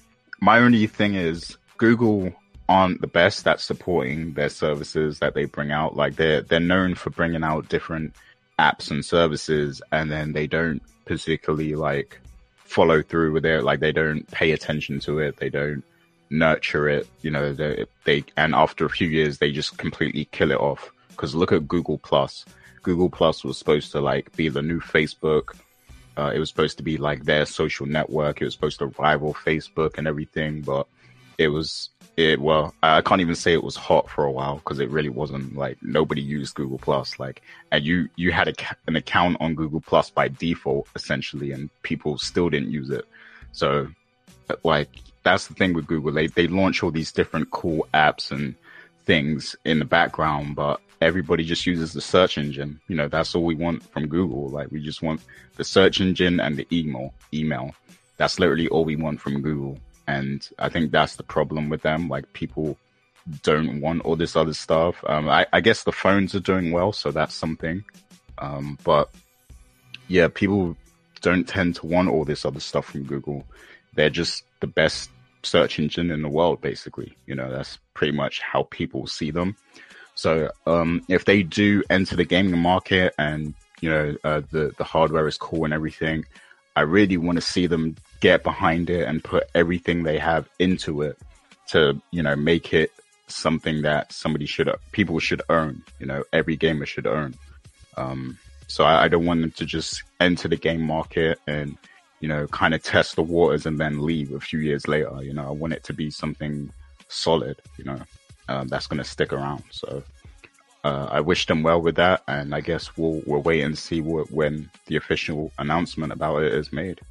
my 0.41 0.57
only 0.59 0.87
thing 0.87 1.13
is 1.13 1.57
Google 1.77 2.33
aren't 2.67 3.01
the 3.01 3.07
best 3.07 3.47
at 3.47 3.61
supporting 3.61 4.33
their 4.33 4.49
services 4.49 5.19
that 5.19 5.35
they 5.35 5.45
bring 5.45 5.71
out. 5.71 5.95
Like 5.95 6.15
they're 6.15 6.41
they're 6.41 6.59
known 6.59 6.95
for 6.95 7.11
bringing 7.11 7.43
out 7.43 7.69
different 7.69 8.13
apps 8.59 8.91
and 8.91 9.05
services, 9.05 9.81
and 9.91 10.11
then 10.11 10.33
they 10.33 10.47
don't 10.47 10.81
particularly 11.05 11.75
like 11.75 12.19
follow 12.67 13.01
through 13.01 13.31
with 13.33 13.45
it. 13.45 13.63
Like 13.63 13.79
they 13.79 13.91
don't 13.91 14.29
pay 14.31 14.51
attention 14.51 14.99
to 15.01 15.19
it. 15.19 15.37
They 15.37 15.49
don't 15.49 15.83
nurture 16.29 16.89
it. 16.89 17.07
You 17.21 17.31
know, 17.31 17.53
they, 17.53 17.85
they 18.05 18.23
and 18.35 18.53
after 18.53 18.85
a 18.85 18.89
few 18.89 19.07
years, 19.07 19.37
they 19.37 19.51
just 19.51 19.77
completely 19.77 20.25
kill 20.25 20.51
it 20.51 20.59
off. 20.59 20.91
Because 21.09 21.33
look 21.33 21.51
at 21.51 21.67
Google 21.67 21.97
Plus. 21.97 22.45
Google 22.83 23.09
Plus 23.09 23.43
was 23.43 23.57
supposed 23.57 23.91
to 23.93 24.01
like 24.01 24.35
be 24.35 24.49
the 24.49 24.61
new 24.61 24.79
Facebook. 24.79 25.55
Uh, 26.17 26.31
it 26.33 26.39
was 26.39 26.49
supposed 26.49 26.77
to 26.77 26.83
be 26.83 26.97
like 26.97 27.25
their 27.25 27.45
social 27.45 27.85
network. 27.85 28.41
It 28.41 28.45
was 28.45 28.53
supposed 28.53 28.79
to 28.79 28.87
rival 28.99 29.33
Facebook 29.33 29.97
and 29.97 30.07
everything, 30.07 30.61
but 30.61 30.87
it 31.37 31.49
was 31.49 31.89
it 32.17 32.41
well 32.41 32.73
i 32.81 32.99
can't 33.01 33.21
even 33.21 33.35
say 33.35 33.53
it 33.53 33.63
was 33.63 33.75
hot 33.75 34.09
for 34.09 34.25
a 34.25 34.31
while 34.31 34.55
because 34.55 34.79
it 34.79 34.89
really 34.89 35.09
wasn't 35.09 35.55
like 35.55 35.77
nobody 35.83 36.21
used 36.21 36.55
google 36.55 36.79
plus 36.79 37.19
like 37.19 37.43
and 37.71 37.85
you 37.85 38.09
you 38.15 38.31
had 38.31 38.47
a, 38.47 38.53
an 38.87 38.95
account 38.95 39.37
on 39.39 39.53
google 39.53 39.79
plus 39.81 40.09
by 40.09 40.27
default 40.27 40.87
essentially 40.95 41.51
and 41.51 41.69
people 41.83 42.17
still 42.17 42.49
didn't 42.49 42.71
use 42.71 42.89
it. 42.89 43.05
So 43.51 43.87
like 44.63 44.89
that's 45.23 45.47
the 45.47 45.53
thing 45.53 45.73
with 45.73 45.87
google. 45.87 46.11
They 46.11 46.27
they 46.27 46.47
launch 46.47 46.83
all 46.83 46.91
these 46.91 47.11
different 47.11 47.51
cool 47.51 47.87
apps 47.93 48.31
and 48.31 48.55
things 49.05 49.55
in 49.63 49.79
the 49.79 49.85
background 49.85 50.55
but 50.55 50.81
everybody 51.01 51.43
just 51.43 51.65
uses 51.65 51.93
the 51.93 52.01
search 52.01 52.37
engine. 52.37 52.79
You 52.87 52.95
know 52.95 53.07
that's 53.07 53.35
all 53.35 53.43
we 53.43 53.55
want 53.55 53.83
from 53.91 54.07
google. 54.07 54.49
Like 54.49 54.71
we 54.71 54.81
just 54.81 55.01
want 55.01 55.21
the 55.55 55.63
search 55.63 56.01
engine 56.01 56.39
and 56.39 56.57
the 56.57 56.67
email 56.71 57.13
email. 57.33 57.75
That's 58.17 58.39
literally 58.39 58.67
all 58.69 58.85
we 58.85 58.95
want 58.95 59.21
from 59.21 59.41
google 59.41 59.77
and 60.07 60.47
I 60.57 60.69
think 60.69 60.91
that's 60.91 61.15
the 61.15 61.23
problem 61.23 61.69
with 61.69 61.81
them. 61.81 62.07
Like 62.07 62.31
people 62.33 62.77
don't 63.43 63.81
want 63.81 64.01
all 64.03 64.15
this 64.15 64.35
other 64.35 64.53
stuff. 64.53 65.03
Um, 65.05 65.27
I, 65.27 65.45
I 65.51 65.61
guess 65.61 65.83
the 65.83 65.91
phones 65.91 66.33
are 66.33 66.39
doing 66.39 66.71
well, 66.71 66.93
so 66.93 67.11
that's 67.11 67.35
something. 67.35 67.83
Um, 68.37 68.77
but 68.83 69.09
yeah, 70.07 70.27
people 70.33 70.77
don't 71.21 71.47
tend 71.47 71.75
to 71.75 71.85
want 71.85 72.09
all 72.09 72.23
this 72.23 72.45
other 72.45 72.59
stuff 72.59 72.85
from 72.85 73.03
Google. 73.03 73.45
They're 73.95 74.09
just 74.09 74.43
the 74.61 74.67
best 74.67 75.09
search 75.43 75.79
engine 75.79 76.11
in 76.11 76.21
the 76.21 76.29
world, 76.29 76.61
basically. 76.61 77.15
You 77.25 77.35
know, 77.35 77.51
that's 77.51 77.79
pretty 77.93 78.13
much 78.13 78.39
how 78.39 78.63
people 78.63 79.07
see 79.07 79.31
them. 79.31 79.55
So 80.15 80.49
um, 80.65 81.03
if 81.09 81.25
they 81.25 81.43
do 81.43 81.83
enter 81.89 82.15
the 82.15 82.25
gaming 82.25 82.59
market 82.59 83.13
and 83.17 83.53
you 83.81 83.89
know 83.89 84.15
uh, 84.23 84.41
the 84.51 84.73
the 84.77 84.83
hardware 84.83 85.27
is 85.27 85.37
cool 85.37 85.65
and 85.65 85.73
everything, 85.73 86.25
I 86.75 86.81
really 86.81 87.17
want 87.17 87.37
to 87.37 87.41
see 87.41 87.67
them 87.67 87.95
get 88.19 88.43
behind 88.43 88.89
it 88.89 89.07
and 89.07 89.23
put 89.23 89.49
everything 89.53 90.03
they 90.03 90.17
have 90.17 90.49
into 90.59 91.01
it 91.01 91.17
to 91.67 92.01
you 92.11 92.23
know 92.23 92.35
make 92.35 92.73
it 92.73 92.91
something 93.27 93.81
that 93.81 94.11
somebody 94.11 94.45
should 94.45 94.73
people 94.91 95.19
should 95.19 95.41
own, 95.49 95.83
You 95.99 96.05
know, 96.05 96.23
every 96.33 96.55
gamer 96.55 96.85
should 96.85 97.07
own. 97.07 97.35
Um, 97.97 98.37
so 98.67 98.83
I, 98.83 99.03
I 99.03 99.07
don't 99.07 99.25
want 99.25 99.41
them 99.41 99.51
to 99.51 99.65
just 99.65 100.03
enter 100.19 100.47
the 100.47 100.57
game 100.57 100.81
market 100.81 101.39
and 101.47 101.77
you 102.19 102.27
know 102.27 102.47
kind 102.47 102.73
of 102.73 102.83
test 102.83 103.15
the 103.15 103.23
waters 103.23 103.65
and 103.65 103.79
then 103.79 104.05
leave 104.05 104.33
a 104.33 104.39
few 104.39 104.59
years 104.59 104.87
later. 104.87 105.11
You 105.21 105.33
know, 105.33 105.47
I 105.47 105.51
want 105.51 105.73
it 105.73 105.83
to 105.85 105.93
be 105.93 106.09
something 106.09 106.71
solid. 107.09 107.61
You 107.77 107.85
know 107.85 108.01
um, 108.49 108.67
that's 108.67 108.87
going 108.87 108.99
to 108.99 109.03
stick 109.03 109.33
around. 109.33 109.63
So 109.71 110.03
uh, 110.83 111.07
I 111.11 111.19
wish 111.19 111.45
them 111.45 111.63
well 111.63 111.81
with 111.81 111.95
that, 111.95 112.23
and 112.27 112.55
I 112.55 112.61
guess 112.61 112.95
we'll 112.97 113.21
we'll 113.25 113.41
wait 113.41 113.61
and 113.61 113.77
see 113.77 114.01
what, 114.01 114.31
when 114.31 114.69
the 114.85 114.95
official 114.95 115.51
announcement 115.59 116.13
about 116.13 116.43
it 116.43 116.53
is 116.53 116.71
made. 116.71 117.01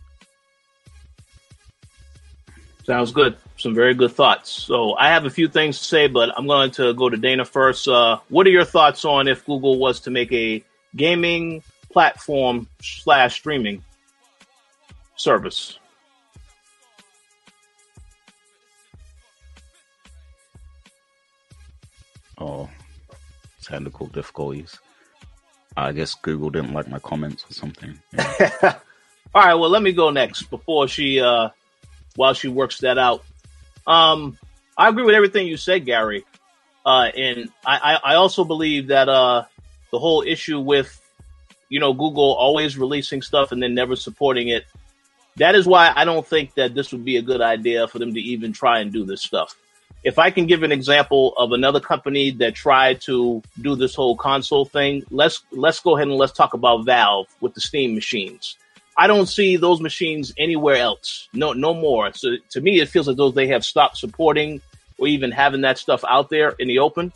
Sounds 2.86 3.10
good. 3.10 3.36
Some 3.56 3.74
very 3.74 3.94
good 3.94 4.12
thoughts. 4.12 4.48
So 4.48 4.94
I 4.94 5.08
have 5.08 5.24
a 5.24 5.30
few 5.30 5.48
things 5.48 5.78
to 5.78 5.84
say, 5.84 6.06
but 6.06 6.30
I'm 6.38 6.46
going 6.46 6.70
to 6.72 6.94
go 6.94 7.08
to 7.08 7.16
Dana 7.16 7.44
first. 7.44 7.88
Uh, 7.88 8.20
what 8.28 8.46
are 8.46 8.50
your 8.50 8.64
thoughts 8.64 9.04
on 9.04 9.26
if 9.26 9.44
Google 9.44 9.76
was 9.76 9.98
to 10.00 10.12
make 10.12 10.32
a 10.32 10.62
gaming 10.94 11.64
platform 11.90 12.68
slash 12.80 13.34
streaming 13.34 13.82
service? 15.16 15.80
Oh, 22.38 22.70
technical 23.64 24.06
difficulties. 24.06 24.78
I 25.76 25.90
guess 25.90 26.14
Google 26.14 26.50
didn't 26.50 26.72
like 26.72 26.86
my 26.86 27.00
comments 27.00 27.44
or 27.50 27.52
something. 27.52 27.98
Yeah. 28.38 28.78
All 29.34 29.42
right, 29.42 29.54
well, 29.54 29.68
let 29.68 29.82
me 29.82 29.92
go 29.92 30.08
next 30.10 30.44
before 30.44 30.88
she, 30.88 31.20
uh, 31.20 31.50
while 32.16 32.34
she 32.34 32.48
works 32.48 32.78
that 32.78 32.98
out. 32.98 33.24
Um, 33.86 34.38
I 34.76 34.88
agree 34.88 35.04
with 35.04 35.14
everything 35.14 35.46
you 35.46 35.56
said, 35.56 35.86
Gary. 35.86 36.24
Uh, 36.84 37.10
and 37.16 37.50
I, 37.64 37.98
I, 38.02 38.14
also 38.14 38.44
believe 38.44 38.88
that, 38.88 39.08
uh, 39.08 39.44
the 39.90 39.98
whole 39.98 40.22
issue 40.22 40.60
with, 40.60 41.00
you 41.68 41.80
know, 41.80 41.92
Google 41.92 42.32
always 42.34 42.78
releasing 42.78 43.22
stuff 43.22 43.50
and 43.50 43.60
then 43.60 43.74
never 43.74 43.96
supporting 43.96 44.48
it. 44.48 44.66
That 45.36 45.56
is 45.56 45.66
why 45.66 45.92
I 45.94 46.04
don't 46.04 46.26
think 46.26 46.54
that 46.54 46.74
this 46.74 46.92
would 46.92 47.04
be 47.04 47.16
a 47.16 47.22
good 47.22 47.40
idea 47.40 47.88
for 47.88 47.98
them 47.98 48.14
to 48.14 48.20
even 48.20 48.52
try 48.52 48.78
and 48.80 48.92
do 48.92 49.04
this 49.04 49.22
stuff 49.22 49.56
if 50.06 50.20
I 50.20 50.30
can 50.30 50.46
give 50.46 50.62
an 50.62 50.70
example 50.70 51.34
of 51.36 51.50
another 51.50 51.80
company 51.80 52.30
that 52.30 52.54
tried 52.54 53.00
to 53.02 53.42
do 53.60 53.74
this 53.74 53.96
whole 53.96 54.16
console 54.16 54.64
thing, 54.64 55.02
let's 55.10 55.42
let's 55.50 55.80
go 55.80 55.96
ahead 55.96 56.06
and 56.06 56.16
let's 56.16 56.32
talk 56.32 56.54
about 56.54 56.84
Valve 56.84 57.26
with 57.40 57.54
the 57.54 57.60
Steam 57.60 57.96
machines. 57.96 58.56
I 58.96 59.06
don't 59.06 59.26
see 59.26 59.56
those 59.56 59.80
machines 59.80 60.32
anywhere 60.38 60.76
else. 60.76 61.28
No, 61.32 61.52
no 61.52 61.74
more. 61.74 62.12
So 62.14 62.36
to 62.50 62.60
me, 62.60 62.80
it 62.80 62.88
feels 62.88 63.08
as 63.08 63.16
though 63.16 63.30
they 63.30 63.48
have 63.48 63.64
stopped 63.64 63.98
supporting 63.98 64.62
or 64.98 65.06
even 65.06 65.30
having 65.30 65.62
that 65.62 65.78
stuff 65.78 66.02
out 66.08 66.30
there 66.30 66.50
in 66.58 66.68
the 66.68 66.78
open. 66.78 67.12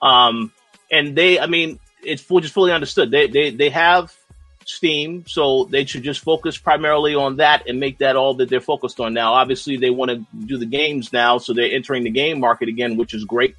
Um, 0.00 0.52
and 0.90 1.16
they, 1.16 1.40
I 1.40 1.46
mean, 1.46 1.80
it's 2.02 2.22
just 2.22 2.54
fully 2.54 2.72
understood. 2.72 3.10
They, 3.10 3.26
they, 3.26 3.50
they 3.50 3.70
have 3.70 4.16
Steam, 4.64 5.24
so 5.26 5.64
they 5.64 5.84
should 5.84 6.02
just 6.02 6.20
focus 6.20 6.56
primarily 6.56 7.14
on 7.14 7.36
that 7.36 7.66
and 7.66 7.80
make 7.80 7.98
that 7.98 8.14
all 8.14 8.34
that 8.34 8.48
they're 8.48 8.60
focused 8.60 9.00
on 9.00 9.12
now. 9.12 9.32
Obviously, 9.32 9.76
they 9.76 9.90
want 9.90 10.10
to 10.10 10.24
do 10.46 10.58
the 10.58 10.66
games 10.66 11.12
now, 11.12 11.38
so 11.38 11.52
they're 11.52 11.72
entering 11.72 12.04
the 12.04 12.10
game 12.10 12.38
market 12.38 12.68
again, 12.68 12.96
which 12.96 13.14
is 13.14 13.24
great. 13.24 13.56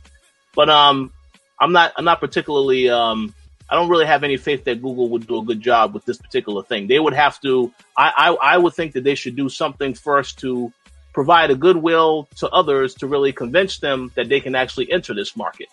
But 0.55 0.69
um, 0.69 1.11
I'm 1.59 1.73
not 1.73 1.93
I'm 1.97 2.05
not 2.05 2.19
particularly 2.19 2.89
um, 2.89 3.33
I 3.71 3.75
don't 3.75 3.89
really 3.89 4.05
have 4.05 4.25
any 4.25 4.35
faith 4.35 4.65
that 4.65 4.81
Google 4.81 5.07
would 5.09 5.25
do 5.25 5.39
a 5.39 5.45
good 5.45 5.61
job 5.61 5.93
with 5.93 6.03
this 6.03 6.17
particular 6.17 6.61
thing. 6.61 6.87
They 6.87 6.99
would 6.99 7.13
have 7.13 7.39
to. 7.41 7.71
I 7.97 8.11
I, 8.17 8.55
I 8.55 8.57
would 8.57 8.73
think 8.73 8.93
that 8.93 9.05
they 9.05 9.15
should 9.15 9.37
do 9.37 9.47
something 9.47 9.93
first 9.93 10.39
to 10.39 10.73
provide 11.13 11.51
a 11.51 11.55
goodwill 11.55 12.27
to 12.37 12.49
others 12.49 12.95
to 12.95 13.07
really 13.07 13.31
convince 13.31 13.79
them 13.79 14.11
that 14.15 14.27
they 14.27 14.41
can 14.41 14.55
actually 14.55 14.91
enter 14.91 15.13
this 15.13 15.37
market. 15.37 15.69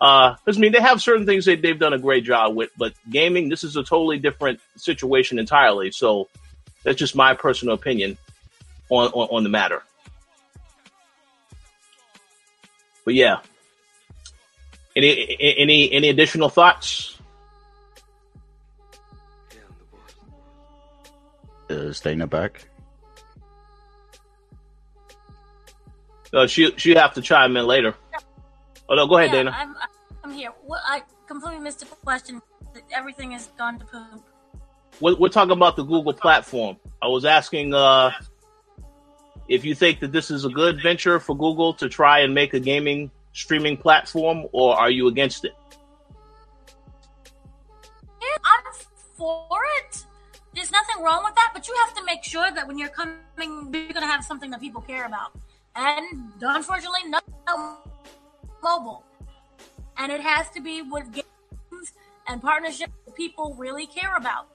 Uh, 0.00 0.34
I 0.46 0.52
mean, 0.52 0.72
they 0.72 0.80
have 0.80 1.00
certain 1.00 1.26
things 1.26 1.44
that 1.44 1.62
they've 1.62 1.78
done 1.78 1.92
a 1.92 1.98
great 1.98 2.24
job 2.24 2.56
with, 2.56 2.70
but 2.76 2.92
gaming, 3.08 3.48
this 3.48 3.62
is 3.62 3.76
a 3.76 3.84
totally 3.84 4.18
different 4.18 4.60
situation 4.76 5.38
entirely. 5.38 5.92
So 5.92 6.28
that's 6.82 6.98
just 6.98 7.14
my 7.14 7.34
personal 7.34 7.74
opinion 7.74 8.18
on, 8.88 9.08
on, 9.12 9.28
on 9.30 9.42
the 9.44 9.48
matter. 9.48 9.82
But 13.04 13.14
yeah, 13.14 13.38
any 14.94 15.36
any 15.40 15.92
any 15.92 16.08
additional 16.08 16.48
thoughts? 16.48 17.18
Is 21.68 22.00
Dana 22.00 22.26
back? 22.26 22.68
Uh, 26.32 26.46
she 26.46 26.72
she 26.76 26.94
have 26.94 27.14
to 27.14 27.22
chime 27.22 27.56
in 27.56 27.66
later. 27.66 27.94
Oh 28.88 28.94
no, 28.94 29.06
go 29.06 29.16
ahead, 29.16 29.30
yeah, 29.30 29.42
Dana. 29.44 29.56
I'm, 29.56 29.74
I'm 30.24 30.32
here. 30.32 30.50
I 30.70 31.02
completely 31.26 31.60
missed 31.60 31.80
the 31.80 31.86
question. 31.86 32.40
Everything 32.94 33.32
has 33.32 33.48
gone 33.58 33.78
to 33.78 33.84
poop. 33.84 34.22
We're, 35.00 35.16
we're 35.16 35.28
talking 35.28 35.52
about 35.52 35.76
the 35.76 35.82
Google 35.82 36.12
platform. 36.12 36.76
I 37.02 37.08
was 37.08 37.24
asking 37.24 37.74
uh, 37.74 38.12
if 39.48 39.64
you 39.64 39.74
think 39.74 40.00
that 40.00 40.12
this 40.12 40.30
is 40.30 40.44
a 40.44 40.48
good 40.48 40.82
venture 40.82 41.20
for 41.20 41.36
Google 41.36 41.74
to 41.74 41.88
try 41.88 42.20
and 42.20 42.34
make 42.34 42.54
a 42.54 42.60
gaming 42.60 43.10
streaming 43.32 43.76
platform, 43.76 44.46
or 44.52 44.74
are 44.78 44.90
you 44.90 45.08
against 45.08 45.44
it? 45.44 45.52
Yeah, 48.20 48.36
I'm 48.44 48.72
for 49.16 49.60
it. 49.78 50.04
There's 50.54 50.70
nothing 50.70 51.02
wrong 51.02 51.24
with 51.24 51.34
that, 51.34 51.50
but 51.54 51.66
you 51.66 51.74
have 51.84 51.94
to 51.94 52.04
make 52.04 52.22
sure 52.24 52.50
that 52.50 52.66
when 52.68 52.78
you're 52.78 52.90
coming, 52.90 53.16
you're 53.38 53.88
going 53.88 53.94
to 53.94 54.06
have 54.06 54.24
something 54.24 54.50
that 54.50 54.60
people 54.60 54.82
care 54.82 55.06
about. 55.06 55.32
And 55.74 56.32
unfortunately, 56.40 57.08
no 57.08 57.20
mobile. 58.62 59.04
And 59.96 60.12
it 60.12 60.20
has 60.20 60.50
to 60.50 60.60
be 60.60 60.82
with 60.82 61.10
games 61.12 61.92
and 62.28 62.42
partnerships 62.42 62.92
that 63.06 63.16
people 63.16 63.54
really 63.58 63.86
care 63.86 64.16
about. 64.16 64.48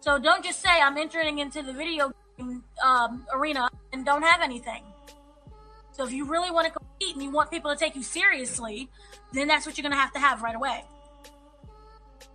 So 0.00 0.18
don't 0.18 0.44
just 0.44 0.60
say 0.60 0.68
I'm 0.70 0.96
entering 0.98 1.38
into 1.38 1.62
the 1.62 1.72
video 1.72 2.12
game 2.36 2.64
um, 2.84 3.24
arena 3.32 3.70
and 3.92 4.04
don't 4.04 4.22
have 4.22 4.40
anything. 4.40 4.82
So 5.92 6.04
if 6.04 6.12
you 6.12 6.24
really 6.24 6.50
want 6.50 6.66
to 6.66 6.72
compete 6.72 7.14
and 7.14 7.22
you 7.22 7.30
want 7.30 7.50
people 7.50 7.70
to 7.70 7.76
take 7.76 7.94
you 7.94 8.02
seriously, 8.02 8.88
then 9.32 9.46
that's 9.46 9.66
what 9.66 9.76
you're 9.76 9.82
going 9.82 9.92
to 9.92 9.98
have 9.98 10.12
to 10.14 10.18
have 10.18 10.42
right 10.42 10.56
away. 10.56 10.84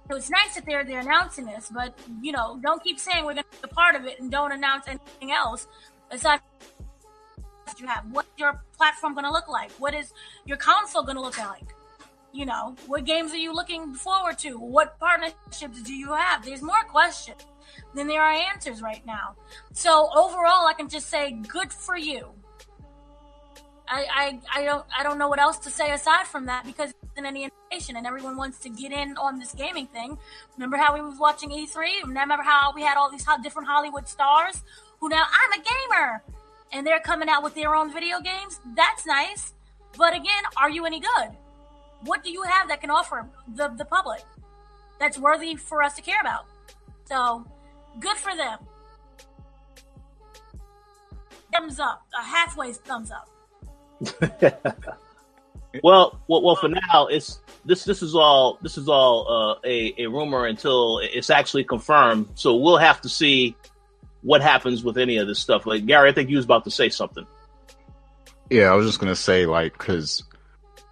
It's 0.09 0.29
nice 0.29 0.55
that 0.55 0.65
they're 0.65 0.85
they're 0.85 1.01
announcing 1.01 1.45
this, 1.45 1.69
but 1.73 1.97
you 2.21 2.31
know, 2.31 2.59
don't 2.63 2.81
keep 2.83 2.99
saying 2.99 3.25
we're 3.25 3.33
going 3.33 3.43
to 3.51 3.61
be 3.61 3.69
a 3.71 3.73
part 3.73 3.95
of 3.95 4.05
it 4.05 4.19
and 4.19 4.31
don't 4.31 4.51
announce 4.51 4.87
anything 4.87 5.31
else 5.31 5.67
aside 6.11 6.39
you 7.79 7.87
have? 7.87 8.05
What's 8.11 8.29
your 8.37 8.61
platform 8.75 9.13
going 9.13 9.25
to 9.25 9.31
look 9.31 9.47
like? 9.47 9.71
What 9.73 9.93
is 9.93 10.13
your 10.45 10.57
console 10.57 11.03
going 11.03 11.15
to 11.15 11.21
look 11.21 11.37
like? 11.37 11.75
You 12.33 12.45
know, 12.45 12.75
what 12.87 13.05
games 13.05 13.31
are 13.31 13.37
you 13.37 13.53
looking 13.53 13.93
forward 13.93 14.37
to? 14.39 14.57
What 14.57 14.99
partnerships 14.99 15.81
do 15.81 15.93
you 15.93 16.13
have? 16.13 16.45
There's 16.45 16.61
more 16.61 16.83
questions 16.83 17.45
than 17.95 18.07
there 18.07 18.21
are 18.21 18.31
answers 18.31 18.81
right 18.81 19.05
now. 19.05 19.35
So 19.73 20.09
overall, 20.15 20.67
I 20.67 20.73
can 20.77 20.89
just 20.89 21.09
say 21.09 21.31
good 21.47 21.71
for 21.71 21.97
you. 21.97 22.29
I, 23.87 24.05
I, 24.53 24.61
I 24.61 24.65
don't 24.65 24.85
I 24.97 25.03
don't 25.03 25.17
know 25.17 25.29
what 25.29 25.39
else 25.39 25.57
to 25.59 25.69
say 25.69 25.91
aside 25.91 26.27
from 26.27 26.45
that 26.47 26.65
because 26.65 26.93
in 27.15 27.25
any 27.25 27.45
information 27.45 27.95
and 27.95 28.05
everyone 28.05 28.37
wants 28.37 28.59
to 28.59 28.69
get 28.69 28.91
in 28.91 29.17
on 29.17 29.39
this 29.39 29.53
gaming 29.53 29.87
thing. 29.87 30.17
Remember 30.55 30.77
how 30.77 30.93
we 30.93 31.01
was 31.01 31.17
watching 31.19 31.49
E3? 31.49 32.03
Remember 32.03 32.43
how 32.43 32.73
we 32.75 32.81
had 32.81 32.97
all 32.97 33.09
these 33.09 33.25
different 33.41 33.67
Hollywood 33.67 34.07
stars 34.07 34.61
who 34.99 35.09
now 35.09 35.23
I'm 35.23 35.59
a 35.59 35.63
gamer 35.63 36.23
and 36.71 36.85
they're 36.85 36.99
coming 36.99 37.29
out 37.29 37.43
with 37.43 37.55
their 37.55 37.75
own 37.75 37.91
video 37.91 38.19
games, 38.19 38.59
that's 38.75 39.05
nice. 39.05 39.53
But 39.97 40.13
again, 40.13 40.43
are 40.57 40.69
you 40.69 40.85
any 40.85 40.99
good? 40.99 41.31
What 42.01 42.23
do 42.23 42.29
you 42.29 42.43
have 42.43 42.67
that 42.67 42.81
can 42.81 42.91
offer 42.91 43.27
the, 43.55 43.69
the 43.69 43.85
public 43.85 44.21
that's 44.99 45.17
worthy 45.17 45.55
for 45.55 45.81
us 45.81 45.95
to 45.95 46.01
care 46.01 46.19
about? 46.21 46.45
So, 47.05 47.45
good 47.99 48.17
for 48.17 48.35
them. 48.35 48.59
Thumbs 51.53 51.79
up, 51.79 52.05
a 52.19 52.23
halfway 52.23 52.73
thumbs 52.73 53.11
up. 53.11 53.29
well, 55.83 56.19
well, 56.27 56.41
well, 56.43 56.55
for 56.55 56.69
now, 56.69 57.07
it's 57.07 57.39
this. 57.65 57.83
This 57.83 58.01
is 58.01 58.15
all. 58.15 58.59
This 58.61 58.77
is 58.77 58.87
all 58.87 59.27
uh, 59.27 59.55
a 59.65 59.93
a 60.03 60.07
rumor 60.07 60.45
until 60.45 60.99
it's 60.99 61.29
actually 61.29 61.63
confirmed. 61.63 62.27
So 62.35 62.55
we'll 62.55 62.77
have 62.77 63.01
to 63.01 63.09
see 63.09 63.55
what 64.21 64.41
happens 64.41 64.83
with 64.83 64.97
any 64.97 65.17
of 65.17 65.27
this 65.27 65.39
stuff. 65.39 65.65
Like 65.65 65.85
Gary, 65.85 66.09
I 66.09 66.13
think 66.13 66.29
you 66.29 66.37
was 66.37 66.45
about 66.45 66.63
to 66.65 66.71
say 66.71 66.89
something. 66.89 67.25
Yeah, 68.49 68.71
I 68.71 68.75
was 68.75 68.85
just 68.85 68.99
gonna 68.99 69.15
say 69.15 69.45
like 69.45 69.73
because 69.73 70.23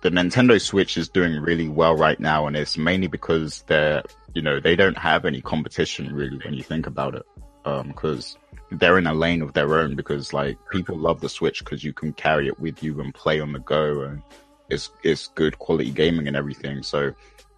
the 0.01 0.11
Nintendo 0.11 0.61
Switch 0.61 0.97
is 0.97 1.09
doing 1.09 1.41
really 1.41 1.67
well 1.67 1.95
right 1.95 2.19
now, 2.19 2.45
and 2.45 2.55
it's 2.55 2.77
mainly 2.77 3.07
because 3.07 3.63
they're, 3.67 4.03
you 4.35 4.41
know, 4.41 4.59
they 4.59 4.75
don't 4.75 4.97
have 4.97 5.25
any 5.25 5.41
competition 5.41 6.13
really 6.13 6.37
when 6.37 6.53
you 6.53 6.61
think 6.61 6.85
about 6.85 7.15
it. 7.15 7.25
Because 7.63 8.35
um, 8.35 8.41
they're 8.71 8.97
in 8.97 9.07
a 9.07 9.13
lane 9.13 9.41
of 9.41 9.53
their 9.53 9.77
own. 9.79 9.95
Because 9.95 10.33
like 10.33 10.57
people 10.71 10.97
love 10.97 11.21
the 11.21 11.29
Switch 11.29 11.59
because 11.59 11.83
you 11.83 11.93
can 11.93 12.13
carry 12.13 12.47
it 12.47 12.59
with 12.59 12.83
you 12.83 12.99
and 13.01 13.13
play 13.13 13.39
on 13.39 13.53
the 13.53 13.59
go, 13.59 14.01
and 14.01 14.21
it's 14.69 14.91
it's 15.03 15.27
good 15.35 15.59
quality 15.59 15.91
gaming 15.91 16.27
and 16.27 16.35
everything. 16.35 16.83
So 16.83 17.13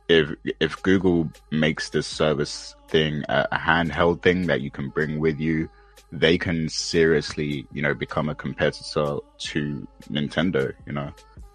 if 0.08 0.30
if 0.60 0.82
Google 0.84 1.30
makes 1.52 1.90
this 1.90 2.08
service 2.08 2.76
thing 2.88 3.24
a, 3.30 3.48
a 3.52 3.58
handheld 3.58 4.22
thing 4.22 4.48
that 4.48 4.62
you 4.62 4.72
can 4.72 4.90
bring 4.90 5.20
with 5.20 5.40
you, 5.40 5.70
they 6.12 6.38
can 6.38 6.70
seriously, 6.70 7.68
you 7.74 7.82
know, 7.82 7.94
become 7.94 8.30
a 8.30 8.36
competitor 8.36 9.18
to 9.38 9.88
Nintendo. 10.10 10.74
You 10.86 10.94
know, 10.94 11.12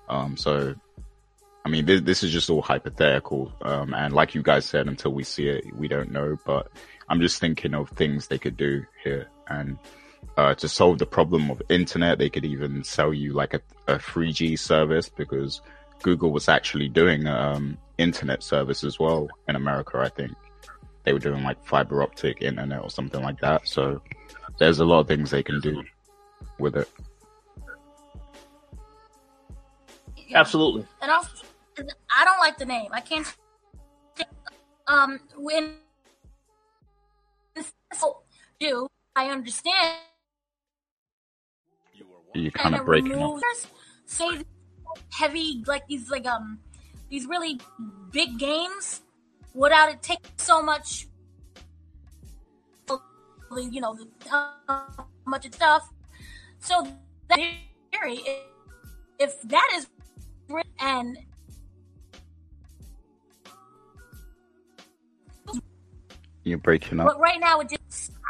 um, 0.09 0.37
so 0.37 0.75
I 1.65 1.69
mean, 1.69 1.87
this, 1.87 2.01
this 2.03 2.23
is 2.23 2.33
just 2.33 2.51
all 2.51 2.63
hypothetical. 2.63 3.53
Um, 3.63 3.95
and 3.95 4.13
like 4.13 4.35
you 4.35 4.43
guys 4.43 4.65
said, 4.65 4.89
until 4.89 5.13
we 5.13 5.23
see 5.23 5.49
it, 5.49 5.65
we 5.77 5.89
don't 5.89 6.11
know. 6.11 6.37
But 6.45 6.71
I'm 7.09 7.21
just 7.21 7.39
thinking 7.39 7.75
of 7.75 7.89
things 7.91 8.27
they 8.27 8.39
could 8.39 8.57
do 8.57 8.85
here. 9.03 9.29
And 9.49 9.79
uh, 10.37 10.55
to 10.55 10.69
solve 10.69 10.99
the 10.99 11.07
problem 11.07 11.51
of 11.51 11.63
internet, 11.69 12.19
they 12.19 12.31
could 12.31 12.45
even 12.45 12.85
sell 12.85 13.13
you 13.13 13.33
like 13.33 13.55
a, 13.55 13.61
a 13.89 13.99
3G 13.99 14.59
service 14.59 15.09
because 15.09 15.61
Google 16.03 16.33
was 16.33 16.49
actually 16.49 16.89
doing 16.89 17.27
um, 17.27 17.79
internet 17.99 18.43
service 18.43 18.85
as 18.85 18.99
well 18.99 19.29
in 19.49 19.57
America. 19.57 19.99
I 19.99 20.09
think 20.09 20.33
they 21.05 21.13
were 21.13 21.19
doing 21.19 21.43
like 21.43 21.65
fiber 21.65 22.03
optic 22.03 22.43
internet 22.43 22.83
or 22.83 22.91
something 22.91 23.23
like 23.23 23.41
that. 23.41 23.69
So 23.69 24.01
there's 24.59 24.81
a 24.81 24.85
lot 24.85 25.01
of 25.01 25.09
things 25.09 25.31
they 25.31 25.43
can 25.43 25.61
do 25.61 25.83
with 26.59 26.77
it. 26.77 26.89
Yeah. 30.17 30.41
Absolutely. 30.41 30.87
And 31.01 31.11
also, 31.11 31.47
I 31.79 32.25
don't 32.25 32.39
like 32.39 32.59
the 32.59 32.65
name. 32.67 32.91
I 32.93 33.01
can't. 33.01 33.37
Um, 34.87 35.21
when 35.37 35.75
do 38.61 38.89
I 39.15 39.29
understand? 39.29 39.99
You're 42.35 42.51
kind 42.51 42.75
of 42.75 42.87
breaking 42.87 43.21
up. 43.23 43.39
Say 44.07 44.43
heavy, 45.13 45.63
like 45.67 45.87
these, 45.87 46.11
like 46.11 46.27
um, 46.27 46.59
these 47.11 47.27
really 47.27 47.61
big 48.11 48.39
games, 48.39 49.03
without 49.55 49.91
it 49.91 50.03
take 50.03 50.21
so 50.37 50.63
much. 50.63 51.07
You 53.55 53.83
know, 53.83 53.99
how 54.29 55.07
much 55.27 55.45
of 55.45 55.55
stuff. 55.55 55.91
So 56.61 56.89
that 57.29 57.39
theory, 57.93 58.21
if 59.19 59.43
that 59.43 59.73
is 59.77 59.87
and 60.81 61.19
You're 66.45 66.59
breaking 66.59 66.99
up. 66.99 67.07
But 67.07 67.21
right 67.21 67.39
now, 67.39 67.61
it 67.61 67.69
just 67.71 67.82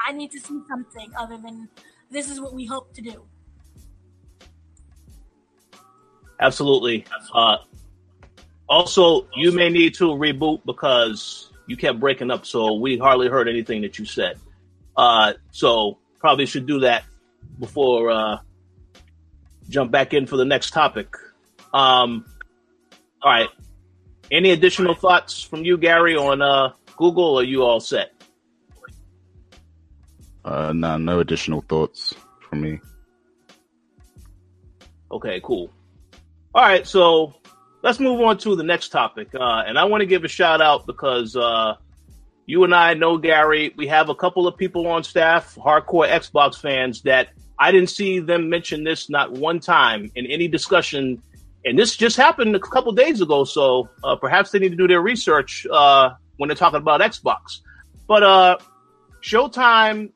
I 0.06 0.12
need 0.12 0.30
to 0.32 0.40
see 0.40 0.60
something 0.68 1.12
other 1.16 1.36
than 1.36 1.68
this 2.10 2.30
is 2.30 2.40
what 2.40 2.54
we 2.54 2.66
hope 2.66 2.92
to 2.94 3.02
do. 3.02 3.24
Absolutely. 6.40 7.04
Uh, 7.32 7.58
also, 8.68 9.28
you 9.36 9.52
may 9.52 9.68
need 9.68 9.94
to 9.94 10.04
reboot 10.04 10.60
because 10.66 11.52
you 11.66 11.76
kept 11.76 12.00
breaking 12.00 12.30
up, 12.30 12.44
so 12.44 12.74
we 12.74 12.98
hardly 12.98 13.28
heard 13.28 13.48
anything 13.48 13.82
that 13.82 13.98
you 13.98 14.04
said. 14.04 14.38
Uh, 14.96 15.34
so 15.52 15.98
probably 16.18 16.46
should 16.46 16.66
do 16.66 16.80
that 16.80 17.04
before 17.58 18.10
uh, 18.10 18.38
jump 19.68 19.90
back 19.90 20.14
in 20.14 20.26
for 20.26 20.36
the 20.36 20.44
next 20.44 20.70
topic. 20.70 21.14
Um, 21.72 22.24
all 23.22 23.30
right. 23.30 23.48
Any 24.30 24.50
additional 24.50 24.94
thoughts 24.94 25.42
from 25.42 25.64
you, 25.64 25.76
Gary, 25.76 26.16
on 26.16 26.42
uh, 26.42 26.72
Google, 26.96 27.38
are 27.38 27.44
you 27.44 27.62
all 27.62 27.80
set? 27.80 28.12
Uh, 30.44 30.72
no, 30.72 30.96
no 30.96 31.20
additional 31.20 31.62
thoughts 31.68 32.14
from 32.40 32.62
me. 32.62 32.80
Okay, 35.10 35.40
cool. 35.44 35.70
All 36.54 36.62
right, 36.62 36.86
so 36.86 37.34
let's 37.82 38.00
move 38.00 38.20
on 38.20 38.38
to 38.38 38.56
the 38.56 38.62
next 38.62 38.88
topic. 38.88 39.28
Uh, 39.34 39.62
and 39.66 39.78
I 39.78 39.84
want 39.84 40.00
to 40.00 40.06
give 40.06 40.24
a 40.24 40.28
shout 40.28 40.60
out 40.60 40.86
because 40.86 41.36
uh, 41.36 41.76
you 42.46 42.64
and 42.64 42.74
I 42.74 42.94
know 42.94 43.18
Gary. 43.18 43.72
We 43.76 43.86
have 43.88 44.08
a 44.08 44.14
couple 44.14 44.46
of 44.46 44.56
people 44.56 44.86
on 44.86 45.04
staff, 45.04 45.54
hardcore 45.54 46.08
Xbox 46.08 46.60
fans, 46.60 47.02
that 47.02 47.28
I 47.58 47.70
didn't 47.70 47.90
see 47.90 48.18
them 48.18 48.50
mention 48.50 48.84
this 48.84 49.08
not 49.08 49.32
one 49.32 49.60
time 49.60 50.10
in 50.14 50.26
any 50.26 50.48
discussion. 50.48 51.22
And 51.64 51.78
this 51.78 51.96
just 51.96 52.16
happened 52.16 52.56
a 52.56 52.58
couple 52.58 52.90
days 52.92 53.20
ago, 53.20 53.44
so 53.44 53.88
uh, 54.02 54.16
perhaps 54.16 54.50
they 54.50 54.58
need 54.58 54.70
to 54.70 54.76
do 54.76 54.88
their 54.88 55.00
research 55.00 55.66
uh, 55.70 56.10
when 56.36 56.48
they're 56.48 56.56
talking 56.56 56.78
about 56.78 57.00
Xbox. 57.00 57.60
But 58.08 58.22
uh, 58.24 58.58
Showtime 59.22 60.10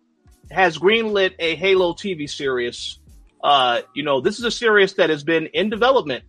has 0.51 0.79
greenlit 0.79 1.35
a 1.39 1.55
Halo 1.57 1.93
TV 1.93 2.29
series. 2.29 2.99
Uh, 3.43 3.83
you 3.95 4.03
know, 4.03 4.21
this 4.21 4.39
is 4.39 4.45
a 4.45 4.51
series 4.51 4.95
that 4.95 5.11
has 5.11 5.23
been 5.23 5.47
in 5.47 5.71
development 5.71 6.25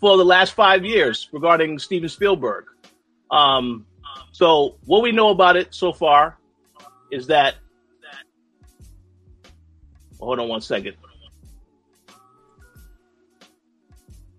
for 0.00 0.16
the 0.16 0.24
last 0.24 0.52
five 0.52 0.84
years 0.84 1.28
regarding 1.32 1.78
Steven 1.78 2.08
Spielberg. 2.08 2.66
Um, 3.30 3.86
so 4.32 4.76
what 4.84 5.02
we 5.02 5.12
know 5.12 5.30
about 5.30 5.56
it 5.56 5.74
so 5.74 5.92
far 5.92 6.38
is 7.10 7.28
that. 7.28 7.54
Hold 10.18 10.38
on 10.38 10.48
one 10.48 10.60
second. 10.60 10.96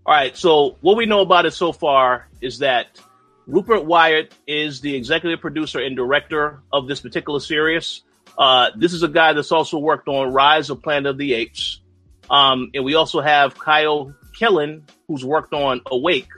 All 0.05 0.13
right. 0.13 0.35
So 0.35 0.77
what 0.81 0.97
we 0.97 1.05
know 1.05 1.21
about 1.21 1.45
it 1.45 1.53
so 1.53 1.71
far 1.71 2.29
is 2.41 2.59
that 2.59 2.99
Rupert 3.45 3.85
Wyatt 3.85 4.33
is 4.47 4.81
the 4.81 4.95
executive 4.95 5.41
producer 5.41 5.79
and 5.79 5.95
director 5.95 6.61
of 6.71 6.87
this 6.87 7.01
particular 7.01 7.39
series. 7.39 8.03
Uh, 8.37 8.69
this 8.75 8.93
is 8.93 9.03
a 9.03 9.07
guy 9.07 9.33
that's 9.33 9.51
also 9.51 9.79
worked 9.79 10.07
on 10.07 10.31
Rise 10.31 10.69
of 10.69 10.81
Planet 10.81 11.07
of 11.07 11.17
the 11.17 11.33
Apes. 11.33 11.81
Um, 12.29 12.69
and 12.73 12.83
we 12.83 12.95
also 12.95 13.21
have 13.21 13.57
Kyle 13.57 14.13
Killen, 14.39 14.83
who's 15.07 15.25
worked 15.25 15.53
on 15.53 15.81
Awake. 15.89 16.29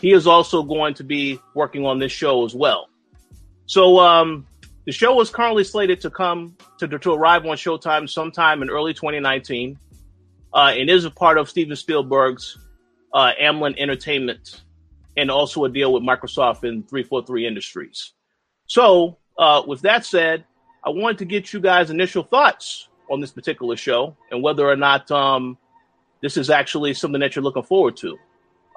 He 0.00 0.12
is 0.12 0.26
also 0.26 0.62
going 0.62 0.94
to 0.94 1.04
be 1.04 1.40
working 1.54 1.86
on 1.86 1.98
this 1.98 2.12
show 2.12 2.44
as 2.44 2.54
well. 2.54 2.88
So 3.66 3.98
um, 3.98 4.46
the 4.84 4.92
show 4.92 5.18
is 5.20 5.30
currently 5.30 5.64
slated 5.64 6.00
to 6.02 6.10
come 6.10 6.56
to, 6.78 6.86
to 6.86 7.12
arrive 7.12 7.46
on 7.46 7.56
Showtime 7.56 8.08
sometime 8.08 8.60
in 8.62 8.68
early 8.68 8.92
2019. 8.92 9.78
Uh, 10.52 10.72
and 10.76 10.88
is 10.88 11.04
a 11.04 11.10
part 11.10 11.36
of 11.36 11.50
Steven 11.50 11.74
Spielberg's 11.74 12.58
uh, 13.12 13.32
Amblin 13.40 13.76
Entertainment 13.76 14.62
and 15.16 15.30
also 15.30 15.64
a 15.64 15.68
deal 15.68 15.92
with 15.92 16.02
Microsoft 16.02 16.62
and 16.68 16.88
343 16.88 17.46
Industries. 17.46 18.12
So, 18.66 19.18
uh, 19.36 19.62
with 19.66 19.82
that 19.82 20.04
said, 20.04 20.44
I 20.84 20.90
wanted 20.90 21.18
to 21.18 21.24
get 21.24 21.52
you 21.52 21.60
guys' 21.60 21.90
initial 21.90 22.22
thoughts 22.22 22.88
on 23.10 23.20
this 23.20 23.30
particular 23.30 23.76
show 23.76 24.16
and 24.30 24.42
whether 24.42 24.68
or 24.68 24.76
not 24.76 25.10
um, 25.10 25.56
this 26.20 26.36
is 26.36 26.50
actually 26.50 26.94
something 26.94 27.20
that 27.20 27.34
you're 27.34 27.42
looking 27.42 27.62
forward 27.62 27.96
to. 27.98 28.18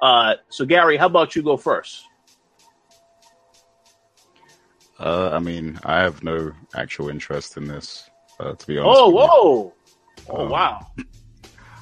Uh, 0.00 0.34
so, 0.48 0.64
Gary, 0.64 0.96
how 0.96 1.06
about 1.06 1.36
you 1.36 1.42
go 1.42 1.56
first? 1.56 2.04
Uh, 4.98 5.30
I 5.32 5.38
mean, 5.38 5.78
I 5.84 6.00
have 6.00 6.24
no 6.24 6.52
actual 6.74 7.08
interest 7.08 7.56
in 7.56 7.68
this, 7.68 8.08
uh, 8.40 8.54
to 8.54 8.66
be 8.66 8.78
honest. 8.78 9.00
Oh, 9.00 9.10
whoa! 9.10 9.74
Oh, 10.28 10.44
um, 10.44 10.50
wow! 10.50 10.86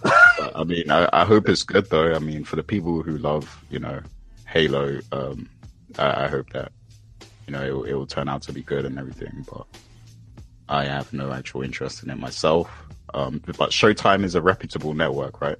I 0.55 0.65
mean, 0.65 0.91
I, 0.91 1.09
I, 1.13 1.25
hope 1.25 1.49
it's 1.49 1.63
good 1.63 1.89
though. 1.89 2.15
I 2.15 2.19
mean, 2.19 2.45
for 2.45 2.57
the 2.57 2.63
people 2.63 3.03
who 3.03 3.17
love, 3.17 3.65
you 3.71 3.79
know, 3.79 4.01
Halo, 4.47 5.01
um, 5.13 5.49
I, 5.99 6.25
I, 6.25 6.29
hope 6.29 6.51
that 6.51 6.73
you 7.47 7.55
know 7.55 7.63
it, 7.63 7.91
it, 7.91 7.95
will 7.95 8.07
turn 8.07 8.29
out 8.29 8.43
to 8.43 8.53
be 8.53 8.63
good 8.63 8.85
and 8.85 8.99
everything. 8.99 9.47
But 9.51 9.67
I 10.69 10.85
have 10.85 11.13
no 11.13 11.33
actual 11.33 11.63
interest 11.63 12.03
in 12.03 12.11
it 12.11 12.19
myself. 12.19 12.71
Um, 13.15 13.43
but 13.59 13.71
Showtime 13.71 14.25
is 14.25 14.35
a 14.35 14.43
reputable 14.43 14.95
network, 14.95 15.41
right? 15.41 15.59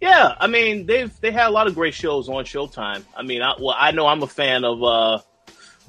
Yeah, 0.00 0.34
I 0.38 0.46
mean 0.46 0.86
they've 0.86 1.18
they 1.20 1.30
had 1.30 1.48
a 1.48 1.50
lot 1.50 1.66
of 1.66 1.74
great 1.74 1.94
shows 1.94 2.28
on 2.28 2.44
Showtime. 2.44 3.04
I 3.16 3.22
mean, 3.22 3.42
I, 3.42 3.54
well, 3.58 3.74
I 3.76 3.90
know 3.90 4.06
I'm 4.06 4.22
a 4.22 4.26
fan 4.26 4.64
of 4.64 4.82
uh, 4.82 5.18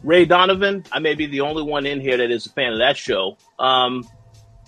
Ray 0.03 0.25
Donovan. 0.25 0.85
I 0.91 0.99
may 0.99 1.15
be 1.15 1.25
the 1.25 1.41
only 1.41 1.63
one 1.63 1.85
in 1.85 1.99
here 1.99 2.17
that 2.17 2.31
is 2.31 2.45
a 2.45 2.49
fan 2.49 2.71
of 2.73 2.79
that 2.79 2.97
show. 2.97 3.37
Um, 3.59 4.07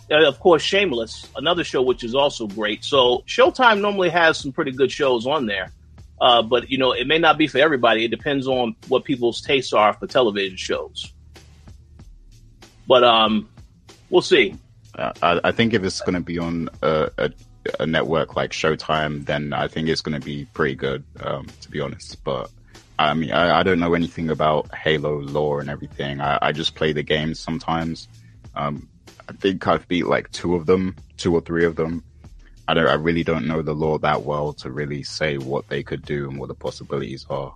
of 0.09 0.39
course, 0.39 0.61
Shameless, 0.61 1.29
another 1.35 1.63
show 1.63 1.81
which 1.81 2.03
is 2.03 2.15
also 2.15 2.47
great. 2.47 2.83
So 2.83 3.23
Showtime 3.27 3.81
normally 3.81 4.09
has 4.09 4.37
some 4.37 4.51
pretty 4.51 4.71
good 4.71 4.91
shows 4.91 5.25
on 5.25 5.45
there. 5.45 5.71
Uh, 6.19 6.41
but 6.41 6.69
you 6.69 6.77
know, 6.77 6.91
it 6.93 7.07
may 7.07 7.19
not 7.19 7.37
be 7.37 7.47
for 7.47 7.59
everybody. 7.59 8.05
It 8.05 8.09
depends 8.09 8.47
on 8.47 8.75
what 8.87 9.05
people's 9.05 9.41
tastes 9.41 9.73
are 9.73 9.93
for 9.93 10.07
television 10.07 10.57
shows. 10.57 11.13
But 12.87 13.03
um, 13.03 13.49
we'll 14.09 14.21
see. 14.21 14.55
I, 14.97 15.39
I, 15.43 15.51
think 15.51 15.73
if 15.73 15.83
it's 15.83 16.01
going 16.01 16.15
to 16.15 16.21
be 16.21 16.39
on 16.39 16.69
a, 16.81 17.11
a, 17.17 17.31
a, 17.79 17.85
network 17.85 18.35
like 18.35 18.51
Showtime, 18.51 19.25
then 19.25 19.53
I 19.53 19.67
think 19.67 19.89
it's 19.89 20.01
going 20.01 20.19
to 20.19 20.25
be 20.25 20.45
pretty 20.53 20.75
good. 20.75 21.03
Um, 21.19 21.47
to 21.61 21.69
be 21.69 21.81
honest, 21.81 22.23
but 22.23 22.49
I 22.97 23.13
mean, 23.13 23.31
I, 23.31 23.59
I, 23.59 23.63
don't 23.63 23.79
know 23.79 23.93
anything 23.93 24.29
about 24.29 24.73
Halo 24.73 25.19
lore 25.19 25.59
and 25.59 25.69
everything. 25.69 26.19
I, 26.19 26.39
I 26.41 26.51
just 26.51 26.73
play 26.73 26.93
the 26.93 27.03
games 27.03 27.39
sometimes. 27.39 28.07
Um, 28.55 28.89
I 29.29 29.33
think 29.33 29.67
I've 29.67 29.87
beat 29.87 30.07
like 30.07 30.31
two 30.31 30.55
of 30.55 30.65
them, 30.65 30.95
two 31.17 31.35
or 31.35 31.41
three 31.41 31.65
of 31.65 31.75
them. 31.75 32.03
I 32.67 32.73
don't. 32.73 32.87
I 32.87 32.95
really 32.95 33.23
don't 33.23 33.47
know 33.47 33.61
the 33.61 33.75
lore 33.75 33.99
that 33.99 34.23
well 34.23 34.53
to 34.53 34.71
really 34.71 35.03
say 35.03 35.37
what 35.37 35.67
they 35.69 35.83
could 35.83 36.03
do 36.03 36.29
and 36.29 36.39
what 36.39 36.47
the 36.47 36.55
possibilities 36.55 37.25
are. 37.29 37.53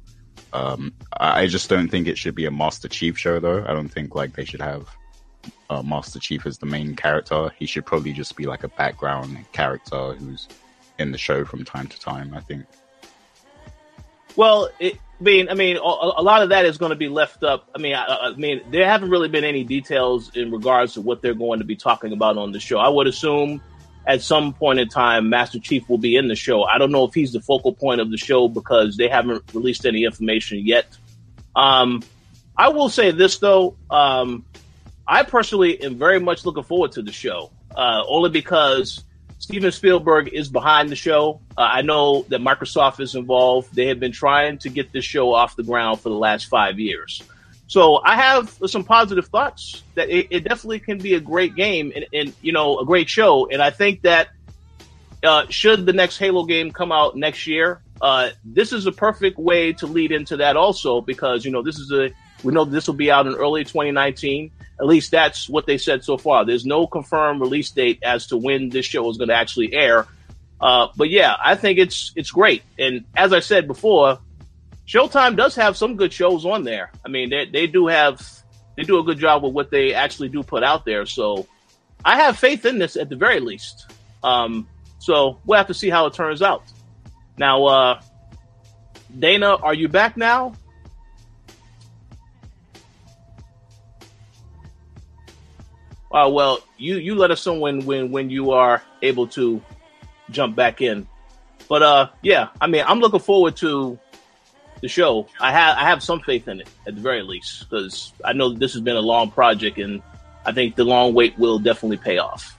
Um, 0.54 0.94
I 1.14 1.48
just 1.48 1.70
don't 1.70 1.90
think 1.90 2.08
it 2.08 2.18
should 2.18 2.36
be 2.36 2.46
a 2.46 2.52
Master 2.52 2.88
Chief 2.88 3.18
show, 3.18 3.40
though. 3.40 3.64
I 3.66 3.74
don't 3.74 3.90
think 3.90 4.16
like 4.16 4.36
they 4.36 4.46
should 4.46 4.62
have 4.62 4.88
uh, 5.70 5.82
Master 5.82 6.20
Chief 6.20 6.46
as 6.46 6.58
the 6.58 6.66
main 6.66 6.96
character. 6.96 7.52
He 7.58 7.66
should 7.66 7.86
probably 7.86 8.14
just 8.14 8.36
be 8.36 8.46
like 8.46 8.64
a 8.64 8.70
background 8.70 9.38
character 9.52 10.14
who's 10.14 10.48
in 11.00 11.12
the 11.12 11.18
show 11.18 11.46
from 11.46 11.66
time 11.66 11.88
to 11.88 12.00
time. 12.00 12.34
I 12.34 12.42
think. 12.42 12.66
Well, 14.36 14.70
it, 14.80 14.98
I 15.20 15.24
mean, 15.24 15.50
I 15.50 15.54
mean, 15.54 15.78
a, 15.78 15.80
a, 15.80 16.24
lot 16.24 16.42
of 16.42 16.50
that 16.50 16.66
is 16.66 16.78
going 16.78 16.92
to 16.92 16.96
be 16.96 17.10
left 17.10 17.44
up. 17.44 17.70
I 17.76 17.80
mean, 17.80 17.94
I, 17.94 18.06
I, 18.06 18.34
mean, 18.36 18.62
there 18.72 18.88
haven't 18.88 19.10
really 19.10 19.28
been 19.28 19.44
any 19.44 19.64
details 19.64 20.36
in 20.36 20.52
regards 20.52 20.94
to 20.94 21.02
what 21.02 21.22
they're 21.22 21.34
going 21.34 21.60
to 21.60 21.66
be 21.66 21.76
talking 21.76 22.14
about 22.14 22.38
on 22.38 22.52
the 22.52 22.60
show. 22.60 22.80
I 22.80 22.88
would 22.88 23.08
assume 23.08 23.62
at 24.08 24.22
some 24.22 24.54
point 24.54 24.80
in 24.80 24.88
time, 24.90 25.30
Master 25.30 25.60
Chief 25.60 25.88
will 25.88 25.98
be 25.98 26.16
in 26.16 26.28
the 26.28 26.36
show. 26.36 26.64
I 26.64 26.78
don't 26.78 26.92
know 26.92 27.06
if 27.06 27.14
he's 27.14 27.34
the 27.34 27.42
focal 27.42 27.74
point 27.74 28.02
of 28.02 28.10
the 28.10 28.18
show 28.18 28.48
because 28.48 28.98
they 28.98 29.08
haven't 29.08 29.44
released 29.54 29.86
any 29.86 30.06
information 30.06 30.66
yet. 30.66 30.98
Um, 31.56 32.02
I 32.58 32.70
will 32.70 32.90
say 32.90 33.12
this 33.12 33.38
though, 33.38 33.76
um, 33.90 34.46
I 35.12 35.24
personally 35.24 35.84
am 35.84 35.98
very 35.98 36.22
much 36.22 36.46
looking 36.46 36.64
forward 36.64 36.94
to 36.94 37.02
the 37.02 37.12
show, 37.12 37.52
uh, 37.76 38.02
only 38.08 38.30
because 38.30 39.04
Steven 39.40 39.70
Spielberg 39.74 40.30
is 40.30 40.48
behind 40.48 40.88
the 40.88 40.96
show. 40.96 41.42
Uh, 41.58 41.64
I 41.64 41.82
know 41.82 42.22
that 42.30 42.40
Microsoft 42.40 43.02
is 43.02 43.14
involved. 43.14 43.76
They 43.76 43.88
have 43.88 44.00
been 44.00 44.14
trying 44.14 44.60
to 44.60 44.70
get 44.70 44.94
this 44.94 45.04
show 45.04 45.34
off 45.34 45.58
the 45.58 45.64
ground 45.64 46.00
for 46.00 46.08
the 46.08 46.16
last 46.16 46.46
five 46.46 46.80
years. 46.80 47.22
So 47.68 48.02
I 48.06 48.16
have 48.16 48.58
some 48.68 48.86
positive 48.86 49.28
thoughts 49.28 49.84
that 49.96 50.10
it, 50.10 50.28
it 50.30 50.40
definitely 50.46 50.80
can 50.80 50.98
be 50.98 51.16
a 51.16 51.20
great 51.20 51.56
game 51.56 51.92
and, 51.94 52.06
and, 52.14 52.34
you 52.42 52.54
know 52.54 52.80
a 52.80 52.86
great 52.86 53.10
show. 53.10 53.50
And 53.50 53.62
I 53.62 53.70
think 53.70 54.04
that 54.04 54.30
uh, 55.26 55.46
should 55.50 55.86
the 55.86 55.94
next 55.94 56.20
Halo 56.20 56.46
game 56.46 56.72
come 56.72 56.94
out 56.94 57.18
next 57.18 57.48
year, 57.48 57.82
uh, 58.00 58.30
this 58.46 58.72
is 58.72 58.86
a 58.86 58.94
perfect 58.94 59.38
way 59.38 59.74
to 59.74 59.88
lead 59.88 60.14
into 60.14 60.38
that 60.38 60.56
also 60.56 61.02
because 61.02 61.44
you 61.44 61.52
know 61.52 61.62
this 61.62 61.80
is 61.80 61.92
a 61.92 62.12
we 62.44 62.54
know 62.54 62.64
this 62.64 62.88
will 62.88 62.96
be 62.96 63.12
out 63.12 63.28
in 63.28 63.36
early 63.36 63.66
2019. 63.66 64.52
At 64.82 64.88
least 64.88 65.12
that's 65.12 65.48
what 65.48 65.68
they 65.68 65.78
said 65.78 66.04
so 66.04 66.18
far. 66.18 66.44
There's 66.44 66.66
no 66.66 66.88
confirmed 66.88 67.40
release 67.40 67.70
date 67.70 68.00
as 68.02 68.26
to 68.28 68.38
when 68.38 68.70
this 68.70 68.86
show 68.86 69.08
is 69.12 69.18
going 69.18 69.28
to 69.28 69.36
actually 69.36 69.74
air. 69.74 70.08
Uh, 70.60 70.88
but 70.98 71.12
yeah, 71.12 71.36
I 71.40 71.54
think 71.54 71.78
it's 71.78 72.12
it's 72.16 72.32
great. 72.32 72.64
And 72.80 73.06
as 73.16 73.32
I 73.32 73.42
said 73.42 73.68
before, 73.68 74.20
Showtime 74.88 75.38
does 75.38 75.56
have 75.56 75.78
some 75.78 75.98
good 75.98 76.12
shows 76.12 76.46
on 76.46 76.64
there. 76.64 76.92
I 77.06 77.10
mean, 77.10 77.30
they 77.30 77.46
they 77.46 77.68
do 77.68 77.86
have 77.88 78.28
they 78.76 78.82
do 78.82 79.00
a 79.00 79.04
good 79.04 79.20
job 79.20 79.44
with 79.44 79.54
what 79.54 79.70
they 79.70 79.94
actually 79.94 80.30
do 80.30 80.42
put 80.42 80.64
out 80.64 80.84
there. 80.84 81.06
So 81.06 81.48
I 82.04 82.18
have 82.18 82.40
faith 82.40 82.66
in 82.66 82.80
this 82.80 82.96
at 82.96 83.08
the 83.08 83.16
very 83.16 83.40
least. 83.40 83.86
Um, 84.24 84.68
so 84.98 85.40
we'll 85.46 85.58
have 85.58 85.68
to 85.68 85.76
see 85.76 85.92
how 85.92 86.08
it 86.08 86.16
turns 86.16 86.42
out. 86.42 86.64
Now, 87.38 87.66
uh, 87.66 88.02
Dana, 89.18 89.56
are 89.58 89.76
you 89.76 89.88
back 89.90 90.18
now? 90.18 90.54
Uh, 96.14 96.30
well, 96.30 96.60
you 96.78 96.98
you 96.98 97.16
let 97.16 97.32
us 97.32 97.46
know 97.46 97.54
when 97.54 97.86
when 97.86 98.12
when 98.12 98.30
you 98.30 98.52
are 98.52 98.82
able 99.02 99.28
to 99.28 99.62
jump 100.30 100.56
back 100.56 100.82
in. 100.82 101.08
But 101.70 101.84
uh, 101.84 102.10
yeah, 102.22 102.50
I 102.60 102.68
mean, 102.68 102.84
I'm 102.86 103.00
looking 103.00 103.20
forward 103.20 103.56
to 103.58 103.98
the 104.82 104.90
show. 104.90 105.28
I 105.40 105.52
have 105.52 105.78
I 105.78 105.82
have 105.82 106.04
some 106.04 106.20
faith 106.20 106.48
in 106.48 106.60
it 106.60 106.70
at 106.86 106.96
the 106.96 107.02
very 107.02 107.24
least 107.24 107.70
because 107.70 108.12
I 108.26 108.34
know 108.34 108.54
this 108.54 108.74
has 108.74 108.82
been 108.82 108.98
a 108.98 109.02
long 109.02 109.32
project, 109.32 109.78
and 109.78 110.02
I 110.46 110.52
think 110.52 110.76
the 110.76 110.84
long 110.84 111.14
wait 111.14 111.38
will 111.40 111.60
definitely 111.60 111.98
pay 111.98 112.18
off. 112.18 112.58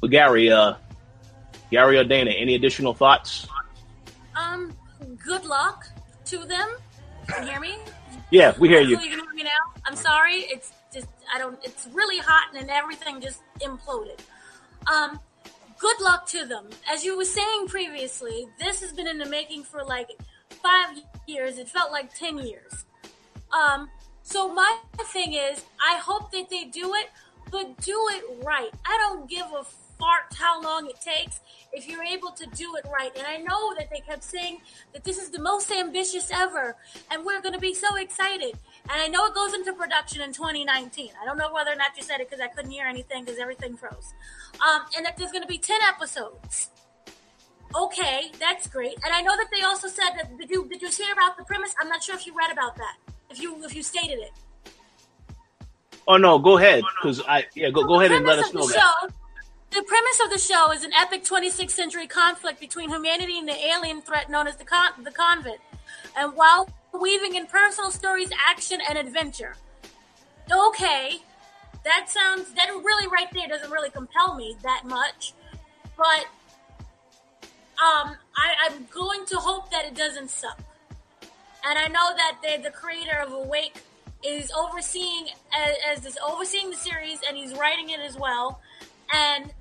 But 0.00 0.10
Gary, 0.10 0.50
uh, 0.50 0.74
Gary 1.70 1.98
or 1.98 2.04
Dana, 2.04 2.32
any 2.32 2.56
additional 2.56 2.94
thoughts? 2.94 3.46
Um, 4.34 4.74
good 5.24 5.44
luck 5.44 5.88
to 6.26 6.44
them. 6.44 6.68
Can 7.28 7.44
you 7.44 7.50
hear 7.52 7.60
me? 7.60 7.78
Yeah, 8.30 8.54
we 8.58 8.68
hear 8.68 8.80
you. 8.80 8.90
You 8.90 8.98
can 8.98 9.10
hear 9.10 9.34
me 9.34 9.42
now. 9.44 9.80
I'm 9.86 9.96
sorry. 9.96 10.36
It's 10.48 10.72
just 10.92 11.08
I 11.34 11.38
don't. 11.38 11.58
It's 11.62 11.88
really 11.92 12.18
hot 12.18 12.54
and 12.56 12.70
everything 12.70 13.20
just 13.20 13.42
imploded. 13.60 14.20
Um, 14.92 15.20
good 15.78 16.00
luck 16.00 16.26
to 16.28 16.44
them. 16.46 16.68
As 16.90 17.04
you 17.04 17.16
were 17.16 17.24
saying 17.24 17.68
previously, 17.68 18.46
this 18.58 18.80
has 18.80 18.92
been 18.92 19.06
in 19.06 19.18
the 19.18 19.26
making 19.26 19.64
for 19.64 19.84
like 19.84 20.10
five 20.48 20.98
years. 21.26 21.58
It 21.58 21.68
felt 21.68 21.92
like 21.92 22.14
ten 22.14 22.38
years. 22.38 22.84
Um, 23.52 23.88
so 24.22 24.52
my 24.52 24.78
thing 25.12 25.34
is, 25.34 25.64
I 25.86 25.98
hope 25.98 26.32
that 26.32 26.48
they 26.50 26.64
do 26.64 26.94
it, 26.94 27.10
but 27.50 27.76
do 27.82 28.08
it 28.12 28.44
right. 28.44 28.70
I 28.84 28.98
don't 29.02 29.28
give 29.28 29.46
a 29.46 29.64
how 30.34 30.60
long 30.60 30.88
it 30.88 31.00
takes 31.00 31.40
if 31.72 31.88
you're 31.88 32.04
able 32.04 32.30
to 32.30 32.46
do 32.54 32.76
it 32.76 32.86
right. 32.92 33.10
And 33.16 33.26
I 33.26 33.38
know 33.38 33.74
that 33.76 33.90
they 33.90 34.00
kept 34.00 34.22
saying 34.22 34.60
that 34.92 35.04
this 35.04 35.18
is 35.18 35.30
the 35.30 35.40
most 35.40 35.70
ambitious 35.70 36.30
ever, 36.32 36.76
and 37.10 37.24
we're 37.24 37.40
going 37.40 37.54
to 37.54 37.60
be 37.60 37.74
so 37.74 37.96
excited. 37.96 38.54
And 38.90 39.00
I 39.00 39.08
know 39.08 39.26
it 39.26 39.34
goes 39.34 39.54
into 39.54 39.72
production 39.72 40.22
in 40.22 40.32
2019. 40.32 41.10
I 41.20 41.24
don't 41.24 41.36
know 41.36 41.52
whether 41.52 41.72
or 41.72 41.76
not 41.76 41.96
you 41.96 42.02
said 42.02 42.20
it 42.20 42.30
because 42.30 42.42
I 42.42 42.48
couldn't 42.48 42.70
hear 42.70 42.86
anything 42.86 43.24
because 43.24 43.40
everything 43.40 43.76
froze. 43.76 44.14
Um, 44.66 44.82
and 44.96 45.04
that 45.04 45.16
there's 45.16 45.32
going 45.32 45.42
to 45.42 45.48
be 45.48 45.58
10 45.58 45.80
episodes. 45.82 46.70
Okay, 47.74 48.30
that's 48.38 48.68
great. 48.68 48.94
And 49.04 49.12
I 49.12 49.20
know 49.22 49.36
that 49.36 49.48
they 49.52 49.62
also 49.62 49.88
said 49.88 50.10
that 50.16 50.38
did 50.38 50.48
you 50.48 50.68
did 50.68 50.80
you 50.80 50.88
hear 50.88 51.12
about 51.12 51.36
the 51.36 51.44
premise? 51.44 51.74
I'm 51.80 51.88
not 51.88 52.04
sure 52.04 52.14
if 52.14 52.24
you 52.24 52.32
read 52.36 52.52
about 52.52 52.76
that. 52.76 52.96
If 53.30 53.40
you 53.42 53.64
if 53.64 53.74
you 53.74 53.82
stated 53.82 54.20
it. 54.20 54.30
Oh 56.06 56.16
no, 56.16 56.38
go 56.38 56.56
ahead 56.56 56.84
because 57.02 57.20
I 57.26 57.46
yeah 57.56 57.70
go 57.70 57.82
go 57.82 57.98
ahead 57.98 58.12
and 58.12 58.24
let 58.24 58.38
us 58.38 58.54
know 58.54 58.64
that. 58.68 58.78
Show, 58.78 59.08
the 59.74 59.82
premise 59.82 60.20
of 60.24 60.30
the 60.30 60.38
show 60.38 60.70
is 60.72 60.84
an 60.84 60.92
epic 60.92 61.24
26th 61.24 61.70
century 61.70 62.06
conflict 62.06 62.60
between 62.60 62.90
humanity 62.90 63.38
and 63.38 63.48
the 63.48 63.66
alien 63.66 64.00
threat 64.00 64.30
known 64.30 64.46
as 64.46 64.56
the, 64.56 64.64
con- 64.64 64.92
the 65.02 65.10
Covenant. 65.10 65.58
And 66.16 66.32
while 66.36 66.68
weaving 66.92 67.34
in 67.34 67.46
personal 67.46 67.90
stories, 67.90 68.30
action, 68.48 68.78
and 68.88 68.96
adventure. 68.96 69.56
Okay, 70.50 71.18
that 71.84 72.08
sounds, 72.08 72.52
that 72.52 72.68
really 72.68 73.08
right 73.08 73.26
there 73.32 73.48
doesn't 73.48 73.70
really 73.70 73.90
compel 73.90 74.36
me 74.36 74.56
that 74.62 74.82
much. 74.84 75.34
But 75.96 76.26
um, 77.82 78.16
I, 78.36 78.54
I'm 78.62 78.86
going 78.92 79.26
to 79.26 79.36
hope 79.36 79.72
that 79.72 79.84
it 79.86 79.96
doesn't 79.96 80.30
suck. 80.30 80.60
And 81.66 81.78
I 81.78 81.88
know 81.88 82.14
that 82.16 82.62
the 82.62 82.70
creator 82.70 83.18
of 83.26 83.32
Awake 83.32 83.82
is 84.22 84.52
overseeing 84.52 85.26
as, 85.52 85.74
as 85.98 86.06
is 86.06 86.18
overseeing 86.24 86.70
the 86.70 86.76
series 86.76 87.18
and 87.26 87.36
he's 87.36 87.54
writing 87.54 87.90
it 87.90 88.00
as 88.00 88.16
well. 88.16 88.60
And 89.12 89.52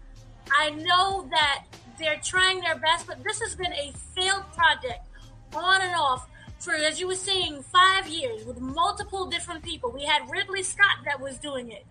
I 0.52 0.72
know 0.72 1.28
that 1.30 1.66
they're 2.00 2.20
trying 2.24 2.62
their 2.62 2.78
best, 2.78 3.08
but 3.08 3.24
this 3.24 3.40
has 3.42 3.56
been 3.56 3.74
a 3.74 3.94
failed 4.16 4.44
project 4.54 5.08
on 5.56 5.82
and 5.82 5.96
off 5.96 6.28
for, 6.60 6.74
as 6.74 7.00
you 7.00 7.08
were 7.08 7.16
saying, 7.16 7.64
five 7.64 8.08
years 8.08 8.46
with 8.46 8.60
multiple 8.60 9.26
different 9.28 9.64
people. 9.64 9.92
We 9.92 10.06
had 10.06 10.30
Ridley 10.30 10.64
Scott 10.64 10.98
that 11.06 11.20
was 11.20 11.38
doing 11.38 11.72
it. 11.72 11.86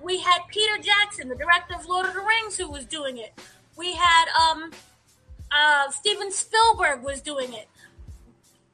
We 0.00 0.20
had 0.20 0.40
Peter 0.48 0.80
Jackson, 0.82 1.28
the 1.28 1.34
director 1.34 1.74
of 1.74 1.86
Lord 1.86 2.06
of 2.06 2.14
the 2.14 2.20
Rings, 2.20 2.56
who 2.56 2.70
was 2.70 2.84
doing 2.84 3.18
it. 3.18 3.32
We 3.76 3.94
had 3.94 4.26
um, 4.28 4.70
uh, 5.50 5.90
Steven 5.90 6.30
Spielberg 6.30 7.02
was 7.02 7.20
doing 7.20 7.52
it. 7.52 7.68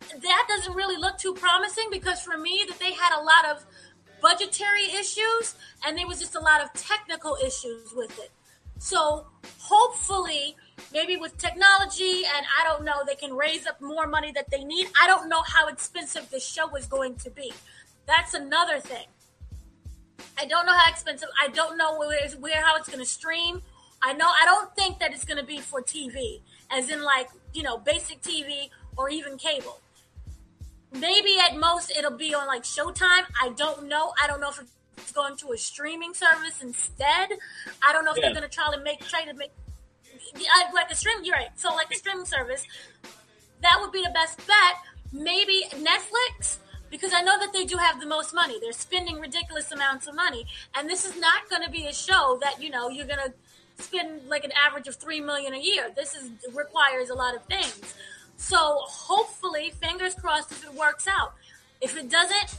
That 0.00 0.44
doesn't 0.48 0.74
really 0.74 0.96
look 0.96 1.18
too 1.18 1.34
promising 1.34 1.86
because 1.90 2.20
for 2.20 2.36
me, 2.36 2.64
that 2.68 2.78
they 2.78 2.92
had 2.92 3.18
a 3.18 3.22
lot 3.22 3.56
of 3.56 3.64
budgetary 4.20 4.84
issues 4.98 5.54
and 5.86 5.96
there 5.96 6.06
was 6.06 6.18
just 6.18 6.34
a 6.34 6.40
lot 6.40 6.62
of 6.62 6.72
technical 6.74 7.36
issues 7.44 7.92
with 7.94 8.18
it. 8.18 8.30
So 8.84 9.24
hopefully, 9.60 10.56
maybe 10.92 11.16
with 11.16 11.38
technology 11.38 12.22
and 12.36 12.44
I 12.60 12.64
don't 12.64 12.84
know, 12.84 13.02
they 13.06 13.14
can 13.14 13.32
raise 13.32 13.66
up 13.66 13.80
more 13.80 14.06
money 14.06 14.30
that 14.32 14.50
they 14.50 14.62
need. 14.62 14.88
I 15.00 15.06
don't 15.06 15.30
know 15.30 15.40
how 15.40 15.68
expensive 15.68 16.28
the 16.28 16.38
show 16.38 16.76
is 16.76 16.84
going 16.84 17.16
to 17.24 17.30
be. 17.30 17.50
That's 18.06 18.34
another 18.34 18.80
thing. 18.80 19.06
I 20.38 20.44
don't 20.44 20.66
know 20.66 20.76
how 20.76 20.90
expensive. 20.90 21.30
I 21.42 21.48
don't 21.48 21.78
know 21.78 21.98
where, 21.98 22.28
where 22.38 22.62
how 22.62 22.76
it's 22.76 22.88
going 22.88 22.98
to 22.98 23.06
stream. 23.06 23.62
I 24.02 24.12
know 24.12 24.26
I 24.26 24.44
don't 24.44 24.76
think 24.76 24.98
that 24.98 25.14
it's 25.14 25.24
going 25.24 25.38
to 25.38 25.46
be 25.46 25.60
for 25.60 25.80
TV, 25.80 26.42
as 26.70 26.90
in 26.90 27.02
like 27.02 27.28
you 27.54 27.62
know 27.62 27.78
basic 27.78 28.20
TV 28.20 28.68
or 28.98 29.08
even 29.08 29.38
cable. 29.38 29.80
Maybe 30.92 31.38
at 31.38 31.56
most 31.56 31.90
it'll 31.90 32.18
be 32.18 32.34
on 32.34 32.46
like 32.46 32.64
Showtime. 32.64 33.24
I 33.42 33.48
don't 33.56 33.88
know. 33.88 34.12
I 34.22 34.26
don't 34.26 34.42
know 34.42 34.50
if 34.50 34.60
it's 34.96 35.12
going 35.12 35.36
to 35.38 35.52
a 35.52 35.58
streaming 35.58 36.14
service 36.14 36.62
instead. 36.62 37.30
I 37.86 37.92
don't 37.92 38.04
know 38.04 38.12
if 38.12 38.18
yeah. 38.18 38.26
they're 38.26 38.34
going 38.34 38.48
to 38.48 38.54
try 38.54 38.74
to 38.74 38.80
make 38.80 39.00
try 39.06 39.24
to 39.24 39.34
make 39.34 39.52
like 40.74 40.90
a 40.90 40.94
stream. 40.94 41.18
You're 41.22 41.36
right. 41.36 41.48
So 41.56 41.74
like 41.74 41.90
a 41.92 41.96
streaming 41.96 42.26
service, 42.26 42.66
that 43.62 43.78
would 43.80 43.92
be 43.92 44.02
the 44.02 44.12
best 44.12 44.38
bet. 44.46 44.76
Maybe 45.12 45.64
Netflix 45.70 46.58
because 46.90 47.12
I 47.12 47.22
know 47.22 47.38
that 47.40 47.52
they 47.52 47.64
do 47.64 47.76
have 47.76 48.00
the 48.00 48.06
most 48.06 48.32
money. 48.34 48.58
They're 48.60 48.72
spending 48.72 49.20
ridiculous 49.20 49.72
amounts 49.72 50.06
of 50.06 50.14
money, 50.14 50.46
and 50.76 50.88
this 50.88 51.04
is 51.04 51.18
not 51.18 51.48
going 51.50 51.62
to 51.62 51.70
be 51.70 51.86
a 51.86 51.92
show 51.92 52.38
that 52.40 52.62
you 52.62 52.70
know 52.70 52.88
you're 52.88 53.06
going 53.06 53.18
to 53.18 53.82
spend 53.82 54.28
like 54.28 54.44
an 54.44 54.52
average 54.52 54.86
of 54.88 54.96
three 54.96 55.20
million 55.20 55.54
a 55.54 55.58
year. 55.58 55.90
This 55.94 56.14
is 56.14 56.30
requires 56.54 57.10
a 57.10 57.14
lot 57.14 57.34
of 57.34 57.44
things. 57.46 57.94
So 58.36 58.56
hopefully, 58.56 59.72
fingers 59.80 60.14
crossed, 60.14 60.52
if 60.52 60.64
it 60.64 60.74
works 60.74 61.06
out. 61.06 61.34
If 61.80 61.96
it 61.96 62.08
doesn't, 62.10 62.58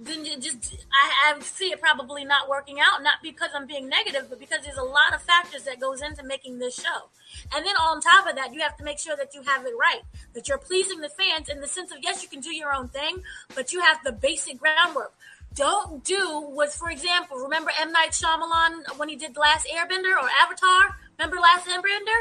then 0.00 0.24
you 0.24 0.38
just 0.40 0.76
I, 0.92 1.34
I 1.36 1.40
see 1.40 1.66
it 1.66 1.80
probably 1.80 2.24
not 2.24 2.48
working 2.48 2.78
out, 2.80 3.02
not 3.02 3.18
because 3.22 3.50
I'm 3.54 3.66
being 3.66 3.88
negative, 3.88 4.26
but 4.28 4.38
because 4.38 4.64
there's 4.64 4.78
a 4.78 4.82
lot 4.82 5.14
of 5.14 5.22
factors 5.22 5.64
that 5.64 5.80
goes 5.80 6.00
into 6.00 6.22
making 6.24 6.58
this 6.58 6.74
show. 6.74 7.10
And 7.54 7.64
then 7.64 7.76
on 7.76 8.00
top 8.00 8.26
of 8.26 8.34
that, 8.36 8.52
you 8.54 8.60
have 8.60 8.76
to 8.78 8.84
make 8.84 8.98
sure 8.98 9.16
that 9.16 9.34
you 9.34 9.42
have 9.42 9.64
it 9.64 9.74
right, 9.78 10.02
that 10.34 10.48
you're 10.48 10.58
pleasing 10.58 11.00
the 11.00 11.10
fans 11.10 11.48
in 11.48 11.60
the 11.60 11.68
sense 11.68 11.92
of 11.92 11.98
yes, 12.02 12.22
you 12.22 12.28
can 12.28 12.40
do 12.40 12.54
your 12.54 12.74
own 12.74 12.88
thing, 12.88 13.22
but 13.54 13.72
you 13.72 13.80
have 13.80 13.98
the 14.04 14.12
basic 14.12 14.58
groundwork. 14.58 15.12
Don't 15.54 16.04
do 16.04 16.40
was, 16.48 16.76
for 16.76 16.90
example, 16.90 17.36
remember 17.38 17.72
M 17.80 17.92
Night 17.92 18.10
Shyamalan 18.10 18.96
when 18.96 19.08
he 19.08 19.16
did 19.16 19.34
the 19.34 19.40
Last 19.40 19.66
Airbender 19.66 20.12
or 20.16 20.28
Avatar? 20.42 20.96
Remember 21.18 21.40
Last 21.40 21.66
Airbender? 21.66 22.20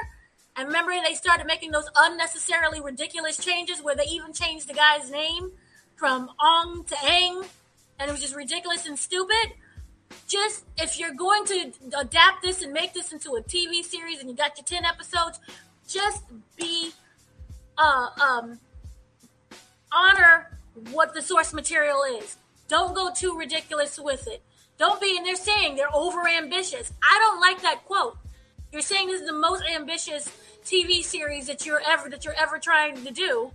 And 0.58 0.68
remember 0.68 0.92
they 1.08 1.14
started 1.14 1.46
making 1.46 1.72
those 1.72 1.90
unnecessarily 1.96 2.82
ridiculous 2.82 3.38
changes 3.38 3.82
where 3.82 3.96
they 3.96 4.06
even 4.06 4.34
changed 4.34 4.68
the 4.68 4.74
guy's 4.74 5.10
name 5.10 5.52
from 5.96 6.30
Ong 6.42 6.84
to 6.86 6.96
Aang, 6.96 7.46
and 8.00 8.10
it 8.10 8.12
was 8.12 8.22
just 8.22 8.36
ridiculous 8.36 8.86
and 8.86 8.97
stupid. 8.97 9.54
Just 10.28 10.66
if 10.78 11.00
you're 11.00 11.14
going 11.14 11.45
to 11.45 11.72
adapt 12.00 12.41
this 12.41 12.62
and 12.62 12.74
make 12.74 12.93
this 12.93 13.12
into 13.12 13.32
a 13.32 13.41
TV 13.41 13.84
series 13.84 14.20
and 14.20 14.30
you 14.30 14.36
got 14.36 14.58
your 14.58 14.66
10 14.66 14.86
episodes, 14.86 15.39
just 15.88 16.24
be 16.58 16.91
uh, 17.78 18.08
um, 18.22 18.60
honor 19.91 20.58
what 20.91 21.14
the 21.14 21.22
source 21.22 21.54
material 21.54 22.04
is. 22.20 22.38
Don't 22.68 22.95
go 22.95 23.12
too 23.14 23.38
ridiculous 23.38 24.00
with 24.00 24.28
it. 24.28 24.41
Don't 24.78 25.02
be, 25.02 25.18
and 25.18 25.26
they're 25.26 25.36
saying 25.36 25.76
they're 25.76 25.93
over 25.93 26.28
ambitious. 26.28 26.93
I 27.04 27.20
don't 27.20 27.41
like 27.41 27.62
that 27.64 27.86
quote. 27.86 28.18
You're 28.72 28.82
saying 28.82 29.08
this 29.08 29.22
is 29.22 29.28
the 29.28 29.34
most 29.34 29.64
ambitious 29.76 30.32
TV 30.64 31.04
series 31.04 31.47
that 31.47 31.66
you're 31.66 31.82
ever 31.86 32.10
that 32.10 32.24
you're 32.24 32.39
ever 32.39 32.60
trying 32.60 33.04
to 33.04 33.12
do. 33.12 33.52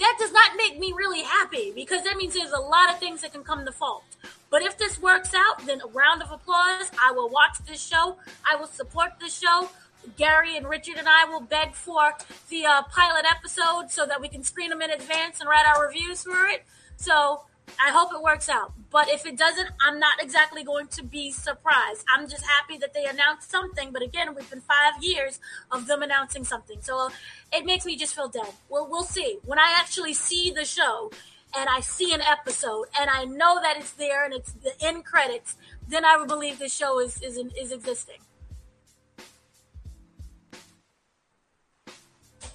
That 0.00 0.16
does 0.18 0.32
not 0.32 0.52
make 0.56 0.78
me 0.78 0.92
really 0.96 1.22
happy 1.22 1.72
because 1.74 2.02
that 2.04 2.16
means 2.16 2.34
there's 2.34 2.52
a 2.52 2.60
lot 2.60 2.90
of 2.90 2.98
things 2.98 3.20
that 3.20 3.32
can 3.32 3.44
come 3.44 3.64
to 3.66 3.72
fault. 3.72 4.04
But 4.48 4.62
if 4.62 4.78
this 4.78 5.00
works 5.00 5.32
out, 5.34 5.66
then 5.66 5.80
a 5.82 5.86
round 5.86 6.22
of 6.22 6.32
applause. 6.32 6.90
I 7.02 7.12
will 7.12 7.28
watch 7.28 7.58
this 7.68 7.80
show. 7.80 8.16
I 8.50 8.56
will 8.56 8.66
support 8.66 9.12
this 9.20 9.38
show. 9.38 9.68
Gary 10.16 10.56
and 10.56 10.66
Richard 10.66 10.96
and 10.96 11.06
I 11.06 11.26
will 11.26 11.42
beg 11.42 11.74
for 11.74 12.14
the 12.48 12.64
uh, 12.64 12.82
pilot 12.84 13.26
episode 13.30 13.90
so 13.90 14.06
that 14.06 14.20
we 14.20 14.28
can 14.28 14.42
screen 14.42 14.70
them 14.70 14.80
in 14.80 14.90
advance 14.90 15.40
and 15.40 15.48
write 15.48 15.66
our 15.66 15.86
reviews 15.86 16.22
for 16.22 16.46
it. 16.46 16.64
So 16.96 17.42
I 17.78 17.90
hope 17.90 18.10
it 18.14 18.22
works 18.22 18.48
out. 18.48 18.72
But 18.90 19.08
if 19.08 19.26
it 19.26 19.36
doesn't, 19.36 19.70
I'm 19.80 20.00
not 20.00 20.20
exactly 20.20 20.64
going 20.64 20.88
to 20.88 21.04
be 21.04 21.30
surprised. 21.30 22.04
I'm 22.12 22.28
just 22.28 22.44
happy 22.44 22.78
that 22.78 22.94
they 22.94 23.04
announced 23.04 23.50
something. 23.50 23.92
But 23.92 24.02
again, 24.02 24.34
we've 24.34 24.48
been 24.50 24.62
five 24.62 25.02
years 25.02 25.38
of 25.70 25.86
them 25.86 26.02
announcing 26.02 26.44
something. 26.44 26.78
So 26.80 27.10
it 27.52 27.64
makes 27.64 27.84
me 27.84 27.96
just 27.96 28.14
feel 28.14 28.28
dead. 28.28 28.52
Well, 28.68 28.86
we'll 28.90 29.02
see. 29.02 29.38
When 29.44 29.58
I 29.58 29.76
actually 29.78 30.14
see 30.14 30.50
the 30.50 30.64
show 30.64 31.10
and 31.56 31.68
I 31.68 31.80
see 31.80 32.12
an 32.12 32.20
episode 32.20 32.86
and 32.98 33.10
I 33.10 33.24
know 33.24 33.60
that 33.60 33.76
it's 33.76 33.92
there 33.92 34.24
and 34.24 34.34
it's 34.34 34.52
the 34.52 34.72
end 34.80 35.04
credits, 35.04 35.56
then 35.88 36.04
I 36.04 36.16
will 36.16 36.26
believe 36.26 36.58
the 36.58 36.68
show 36.68 37.00
is, 37.00 37.20
is, 37.22 37.36
is 37.58 37.72
existing. 37.72 38.18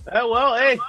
Uh, 0.07 0.27
well, 0.29 0.55
hey, 0.55 0.79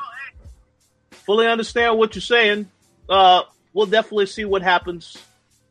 fully 1.11 1.46
understand 1.46 1.98
what 1.98 2.14
you're 2.14 2.20
saying. 2.20 2.68
Uh, 3.09 3.42
we'll 3.72 3.86
definitely 3.86 4.26
see 4.26 4.44
what 4.44 4.62
happens. 4.62 5.16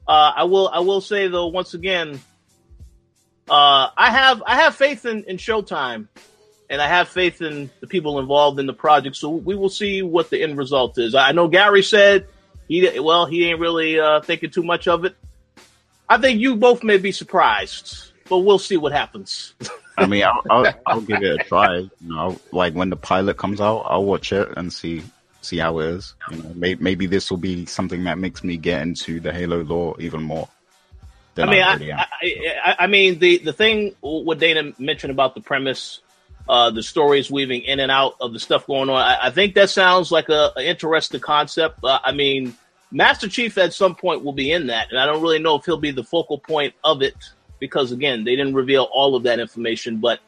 Uh, 0.08 0.34
I 0.36 0.44
will. 0.44 0.68
I 0.70 0.80
will 0.80 1.02
say 1.02 1.28
though, 1.28 1.48
once 1.48 1.74
again, 1.74 2.20
uh, 3.50 3.90
I 3.96 4.12
have 4.12 4.44
I 4.46 4.56
have 4.56 4.76
faith 4.76 5.06
in, 5.06 5.24
in 5.24 5.38
Showtime, 5.38 6.08
and 6.70 6.82
I 6.82 6.88
have 6.88 7.08
faith 7.08 7.42
in 7.42 7.70
the 7.80 7.88
people 7.88 8.20
involved 8.20 8.60
in 8.60 8.66
the 8.66 8.74
project. 8.74 9.16
So 9.16 9.30
we 9.30 9.56
will 9.56 9.70
see 9.70 10.02
what 10.02 10.30
the 10.30 10.42
end 10.42 10.58
result 10.58 10.98
is. 10.98 11.16
I 11.16 11.32
know 11.32 11.48
Gary 11.48 11.84
said 11.84 12.28
he 12.68 13.00
well 13.00 13.26
he 13.26 13.50
ain't 13.50 13.60
really 13.60 14.00
uh, 14.00 14.22
thinking 14.22 14.50
too 14.50 14.64
much 14.64 14.88
of 14.88 15.06
it. 15.06 15.16
I 16.08 16.18
think 16.18 16.40
you 16.40 16.56
both 16.56 16.84
may 16.84 16.98
be 16.98 17.12
surprised, 17.12 18.12
but 18.30 18.40
we'll 18.40 18.60
see 18.60 18.78
what 18.78 18.92
happens. 18.92 19.54
I 19.98 20.06
mean, 20.08 20.24
I'll, 20.24 20.42
I'll, 20.50 20.74
I'll, 20.86 21.02
give 21.02 21.24
it 21.24 21.42
a 21.42 21.44
try. 21.44 21.78
You 21.78 21.90
know, 22.02 22.38
like 22.52 22.74
when 22.74 22.90
the 22.90 22.98
pilot 22.98 23.38
comes 23.38 23.62
out, 23.62 23.86
I'll 23.88 24.04
watch 24.04 24.34
it 24.34 24.50
and 24.58 24.72
see 24.72 25.04
see 25.42 25.58
how 25.58 25.80
it 25.80 25.88
is. 25.88 26.16
You 26.32 26.44
know, 26.44 26.52
maybe, 26.56 26.84
maybe 26.84 27.06
this 27.06 27.30
will 27.30 27.38
be 27.38 27.66
something 27.66 28.04
that 28.04 28.18
makes 28.18 28.44
me 28.44 28.58
get 28.58 28.82
into 28.82 29.20
the 29.20 29.32
Halo 29.32 29.64
lore 29.64 29.96
even 30.00 30.24
more. 30.24 30.50
I 31.38 31.46
mean, 31.46 31.62
I, 31.62 31.74
I, 31.74 32.08
I, 32.66 32.76
I, 32.80 32.88
mean 32.88 33.20
the 33.20 33.40
the 33.40 33.52
thing 33.52 33.96
what 34.00 34.40
Dana 34.40 34.72
mentioned 34.80 35.12
about 35.12 35.36
the 35.36 35.42
premise, 35.42 36.00
uh, 36.48 36.70
the 36.72 36.84
stories 36.84 37.32
weaving 37.32 37.62
in 37.62 37.80
and 37.80 37.92
out 37.92 38.16
of 38.22 38.34
the 38.34 38.40
stuff 38.40 38.68
going 38.68 38.90
on. 38.90 39.02
I, 39.02 39.30
think 39.32 39.56
that 39.56 39.70
sounds 39.70 40.12
like 40.12 40.30
a, 40.30 40.52
a 40.56 40.68
interesting 40.68 41.20
concept. 41.20 41.84
Uh, 41.84 42.00
I 42.04 42.12
mean, 42.12 42.56
Master 42.92 43.28
Chief 43.28 43.58
at 43.58 43.74
some 43.74 43.96
point 43.96 44.24
will 44.24 44.34
be 44.34 44.52
in 44.52 44.68
that, 44.68 44.90
and 44.92 45.00
I 45.00 45.06
don't 45.06 45.22
really 45.22 45.40
know 45.40 45.56
if 45.56 45.66
he'll 45.66 45.78
be 45.78 45.92
the 45.92 46.04
focal 46.04 46.38
point 46.38 46.74
of 46.84 47.02
it 47.02 47.16
because 47.60 47.92
again, 47.92 48.24
they 48.24 48.36
didn't 48.36 48.54
reveal 48.54 48.84
all 48.94 49.16
of 49.16 49.24
that 49.24 49.40
information, 49.40 49.98
but 49.98 50.20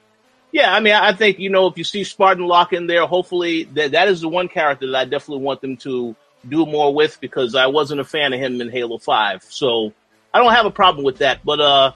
yeah, 0.51 0.73
I 0.73 0.79
mean, 0.79 0.93
I 0.93 1.13
think 1.13 1.39
you 1.39 1.49
know 1.49 1.67
if 1.67 1.77
you 1.77 1.83
see 1.83 2.03
Spartan 2.03 2.47
Locke 2.47 2.73
in 2.73 2.87
there, 2.87 3.05
hopefully 3.05 3.65
that 3.75 3.91
that 3.91 4.07
is 4.07 4.21
the 4.21 4.29
one 4.29 4.47
character 4.47 4.87
that 4.87 4.95
I 4.95 5.05
definitely 5.05 5.43
want 5.43 5.61
them 5.61 5.77
to 5.77 6.15
do 6.47 6.65
more 6.65 6.93
with 6.93 7.19
because 7.19 7.53
I 7.53 7.67
wasn't 7.67 7.99
a 8.01 8.05
fan 8.05 8.33
of 8.33 8.39
him 8.39 8.59
in 8.61 8.69
Halo 8.69 8.97
Five, 8.97 9.43
so 9.43 9.93
I 10.33 10.39
don't 10.39 10.53
have 10.53 10.65
a 10.65 10.71
problem 10.71 11.03
with 11.03 11.17
that. 11.17 11.43
But 11.43 11.59
uh, 11.59 11.91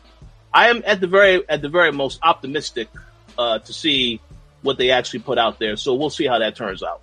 I 0.54 0.70
am 0.70 0.84
at 0.86 1.00
the 1.00 1.08
very 1.08 1.48
at 1.50 1.62
the 1.62 1.70
very 1.70 1.92
most 1.92 2.20
optimistic 2.22 2.90
uh, 3.38 3.60
to 3.60 3.74
see 3.74 4.20
what 4.62 4.78
they 4.78 4.92
actually 4.92 5.20
put 5.20 5.38
out 5.38 5.60
there. 5.60 5.76
So 5.76 5.96
we'll 5.96 6.10
see 6.10 6.28
how 6.28 6.40
that 6.40 6.56
turns 6.56 6.84
out. 6.84 7.02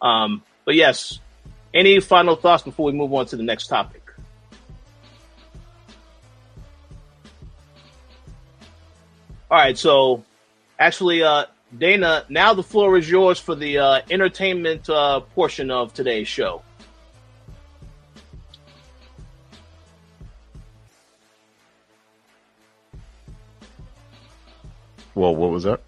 Um, 0.00 0.42
but 0.64 0.74
yes, 0.74 1.18
any 1.74 2.00
final 2.00 2.36
thoughts 2.36 2.62
before 2.62 2.86
we 2.86 2.92
move 2.92 3.12
on 3.12 3.26
to 3.26 3.36
the 3.36 3.42
next 3.42 3.66
topic? 3.66 4.02
All 9.50 9.58
right, 9.58 9.76
so 9.76 10.24
actually, 10.78 11.24
uh, 11.24 11.46
Dana, 11.76 12.24
now 12.28 12.54
the 12.54 12.62
floor 12.62 12.96
is 12.96 13.10
yours 13.10 13.40
for 13.40 13.56
the 13.56 13.78
uh, 13.78 14.00
entertainment 14.08 14.88
uh, 14.88 15.20
portion 15.20 15.72
of 15.72 15.92
today's 15.92 16.28
show. 16.28 16.62
Well, 25.20 25.36
what 25.36 25.50
was 25.50 25.64
that? 25.64 25.82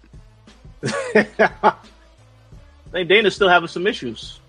I 0.85 1.73
think 2.91 3.09
Dana's 3.09 3.33
still 3.33 3.49
having 3.49 3.67
some 3.67 3.87
issues. 3.87 4.39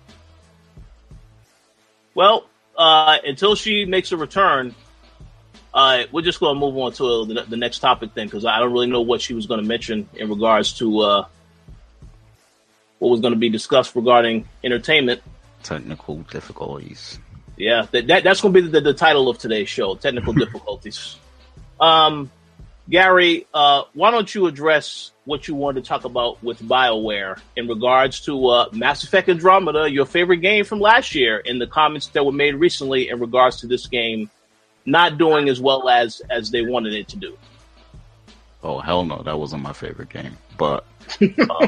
Well, 2.13 2.45
uh, 2.77 3.17
until 3.25 3.55
she 3.55 3.85
makes 3.85 4.11
a 4.11 4.17
return, 4.17 4.75
uh, 5.73 6.03
we're 6.11 6.21
just 6.21 6.39
going 6.39 6.55
to 6.55 6.59
move 6.59 6.77
on 6.77 6.91
to 6.93 7.25
the, 7.25 7.45
the 7.49 7.57
next 7.57 7.79
topic 7.79 8.13
then, 8.13 8.27
because 8.27 8.45
I 8.45 8.59
don't 8.59 8.71
really 8.71 8.85
know 8.85 9.01
what 9.01 9.21
she 9.21 9.33
was 9.33 9.47
going 9.47 9.59
to 9.59 9.67
mention 9.67 10.07
in 10.13 10.29
regards 10.29 10.73
to 10.73 10.99
uh, 10.99 11.25
what 12.99 13.09
was 13.09 13.21
going 13.21 13.33
to 13.33 13.39
be 13.39 13.49
discussed 13.49 13.95
regarding 13.95 14.47
entertainment. 14.63 15.23
Technical 15.63 16.17
difficulties. 16.17 17.17
Yeah, 17.57 17.87
that, 17.89 18.05
that 18.05 18.23
that's 18.23 18.39
going 18.39 18.53
to 18.53 18.61
be 18.61 18.67
the, 18.67 18.81
the, 18.81 18.93
title 18.93 19.29
of 19.29 19.39
today's 19.39 19.67
show: 19.67 19.95
technical 19.95 20.33
difficulties. 20.43 21.15
Um, 21.79 22.29
Gary, 22.89 23.47
uh, 23.53 23.83
why 23.93 24.11
don't 24.11 24.33
you 24.33 24.45
address 24.45 25.11
what 25.25 25.47
you 25.47 25.55
wanted 25.55 25.83
to 25.83 25.87
talk 25.87 26.05
about 26.05 26.41
with 26.43 26.61
BioWare 26.61 27.39
in 27.55 27.67
regards 27.67 28.19
to 28.21 28.47
uh, 28.47 28.69
Mass 28.71 29.03
Effect 29.03 29.27
Andromeda, 29.27 29.89
your 29.89 30.05
favorite 30.05 30.37
game 30.37 30.65
from 30.65 30.79
last 30.79 31.15
year, 31.15 31.41
and 31.45 31.59
the 31.59 31.65
comments 31.65 32.07
that 32.07 32.23
were 32.23 32.31
made 32.31 32.55
recently 32.55 33.09
in 33.09 33.19
regards 33.19 33.61
to 33.61 33.67
this 33.67 33.87
game 33.87 34.29
not 34.85 35.17
doing 35.17 35.49
as 35.49 35.59
well 35.59 35.89
as 35.89 36.21
as 36.29 36.51
they 36.51 36.61
wanted 36.61 36.93
it 36.93 37.07
to 37.09 37.17
do. 37.17 37.35
Oh 38.63 38.79
hell 38.79 39.03
no, 39.03 39.21
that 39.23 39.39
wasn't 39.39 39.63
my 39.63 39.73
favorite 39.73 40.09
game. 40.09 40.37
But 40.57 40.85
uh, 41.21 41.67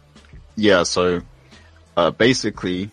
yeah, 0.56 0.82
so 0.82 1.20
uh, 1.96 2.10
basically, 2.10 2.90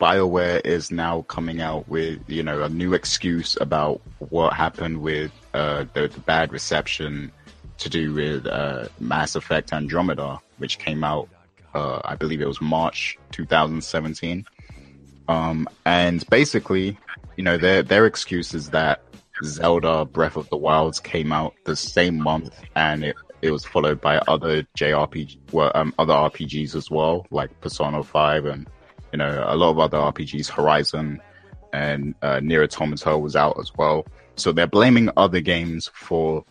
Bioware 0.00 0.64
is 0.64 0.90
now 0.90 1.22
coming 1.22 1.60
out 1.60 1.86
with 1.86 2.20
you 2.28 2.42
know 2.42 2.62
a 2.62 2.68
new 2.70 2.94
excuse 2.94 3.58
about 3.60 4.00
what 4.18 4.54
happened 4.54 5.02
with 5.02 5.30
uh, 5.54 5.84
the, 5.94 6.08
the, 6.08 6.20
bad 6.20 6.52
reception 6.52 7.32
to 7.78 7.88
do 7.88 8.12
with 8.12 8.46
uh, 8.46 8.88
Mass 9.00 9.34
Effect 9.36 9.72
Andromeda, 9.72 10.40
which 10.58 10.78
came 10.78 11.04
out, 11.04 11.28
uh, 11.74 12.00
I 12.04 12.16
believe 12.16 12.40
it 12.42 12.48
was 12.48 12.60
March 12.60 13.18
2017. 13.32 14.44
Um, 15.28 15.68
and 15.86 16.28
basically, 16.28 16.98
you 17.36 17.44
know, 17.44 17.56
their 17.56 17.82
their 17.82 18.04
excuse 18.04 18.52
is 18.52 18.70
that 18.70 19.02
Zelda 19.42 20.04
Breath 20.04 20.36
of 20.36 20.48
the 20.50 20.56
Wilds 20.56 21.00
came 21.00 21.32
out 21.32 21.54
the 21.64 21.76
same 21.76 22.18
month, 22.20 22.54
and 22.76 23.04
it 23.04 23.16
it 23.40 23.50
was 23.50 23.64
followed 23.64 24.00
by 24.00 24.18
other 24.28 24.62
JRPG, 24.76 25.38
well, 25.52 25.70
um, 25.74 25.94
other 25.98 26.14
RPGs 26.14 26.74
as 26.74 26.90
well, 26.90 27.26
like 27.30 27.60
Persona 27.60 28.02
Five, 28.02 28.44
and 28.44 28.68
you 29.12 29.18
know, 29.18 29.44
a 29.46 29.56
lot 29.56 29.70
of 29.70 29.78
other 29.78 29.98
RPGs, 29.98 30.50
Horizon 30.50 31.20
and 31.72 32.14
uh, 32.22 32.40
Nier 32.40 32.62
Automata 32.62 33.18
was 33.18 33.36
out 33.36 33.58
as 33.58 33.72
well. 33.76 34.06
So 34.36 34.52
they're 34.52 34.66
blaming 34.66 35.10
other 35.16 35.40
games 35.40 35.90
for 35.94 36.44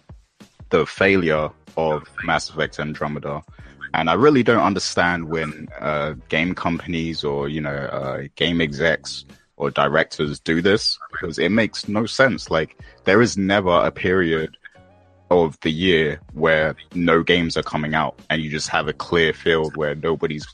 the 0.69 0.85
failure 0.85 1.49
of 1.77 2.03
Mass 2.23 2.49
Effect 2.49 2.79
Andromeda. 2.79 3.43
And 3.93 4.09
I 4.09 4.13
really 4.13 4.43
don't 4.43 4.63
understand 4.63 5.29
when 5.29 5.67
uh, 5.79 6.13
game 6.29 6.55
companies 6.55 7.23
or 7.23 7.47
you 7.47 7.61
know 7.61 7.75
uh, 7.75 8.23
game 8.35 8.59
execs 8.59 9.25
or 9.57 9.69
directors 9.69 10.39
do 10.39 10.61
this 10.61 10.97
because 11.11 11.37
it 11.37 11.49
makes 11.49 11.87
no 11.87 12.05
sense. 12.05 12.49
Like 12.49 12.77
there 13.03 13.21
is 13.21 13.37
never 13.37 13.71
a 13.71 13.91
period 13.91 14.57
of 15.29 15.59
the 15.61 15.71
year 15.71 16.19
where 16.33 16.75
no 16.95 17.23
games 17.23 17.55
are 17.57 17.63
coming 17.63 17.93
out 17.93 18.19
and 18.29 18.41
you 18.41 18.49
just 18.49 18.69
have 18.69 18.87
a 18.87 18.93
clear 18.93 19.33
field 19.33 19.77
where 19.77 19.95
nobody's 19.95 20.45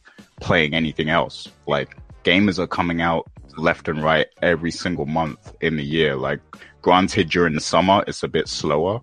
playing 0.41 0.73
anything 0.73 1.09
else. 1.09 1.47
Like 1.67 1.97
gamers 2.23 2.59
are 2.59 2.67
coming 2.67 3.01
out 3.01 3.29
left 3.57 3.87
and 3.87 4.03
right 4.03 4.27
every 4.41 4.71
single 4.71 5.05
month 5.05 5.53
in 5.61 5.75
the 5.77 5.83
year. 5.83 6.15
Like 6.15 6.41
granted 6.81 7.29
during 7.29 7.53
the 7.53 7.61
summer 7.61 8.03
it's 8.07 8.23
a 8.23 8.27
bit 8.27 8.47
slower 8.47 8.99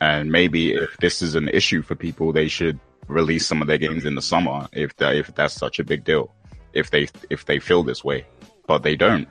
and 0.00 0.30
maybe 0.30 0.72
if 0.74 0.96
this 0.98 1.22
is 1.22 1.34
an 1.34 1.48
issue 1.48 1.82
for 1.82 1.94
people 1.94 2.32
they 2.32 2.48
should 2.48 2.78
release 3.08 3.46
some 3.46 3.60
of 3.60 3.68
their 3.68 3.78
games 3.78 4.04
in 4.04 4.14
the 4.14 4.22
summer 4.22 4.68
if 4.72 4.94
that 4.96 5.16
if 5.16 5.34
that's 5.34 5.54
such 5.54 5.78
a 5.78 5.84
big 5.84 6.04
deal. 6.04 6.34
If 6.72 6.90
they 6.90 7.08
if 7.30 7.44
they 7.44 7.58
feel 7.58 7.82
this 7.82 8.04
way. 8.04 8.26
But 8.66 8.82
they 8.82 8.96
don't. 8.96 9.28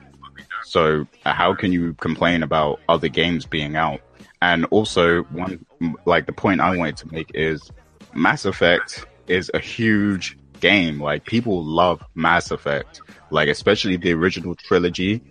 So 0.64 1.06
uh, 1.24 1.34
how 1.34 1.54
can 1.54 1.72
you 1.72 1.94
complain 1.94 2.42
about 2.42 2.80
other 2.88 3.08
games 3.08 3.44
being 3.44 3.76
out? 3.76 4.00
And 4.40 4.64
also 4.66 5.22
one 5.24 5.64
like 6.06 6.26
the 6.26 6.32
point 6.32 6.60
I 6.60 6.76
wanted 6.76 6.96
to 6.98 7.12
make 7.12 7.30
is 7.34 7.70
Mass 8.14 8.44
Effect 8.44 9.06
is 9.26 9.50
a 9.54 9.58
huge 9.58 10.38
game. 10.60 11.00
Like 11.00 11.24
people 11.24 11.64
love 11.64 12.02
Mass 12.14 12.50
Effect, 12.50 13.02
like 13.30 13.48
especially 13.48 13.96
the 13.96 14.12
original 14.12 14.54
trilogy. 14.54 15.22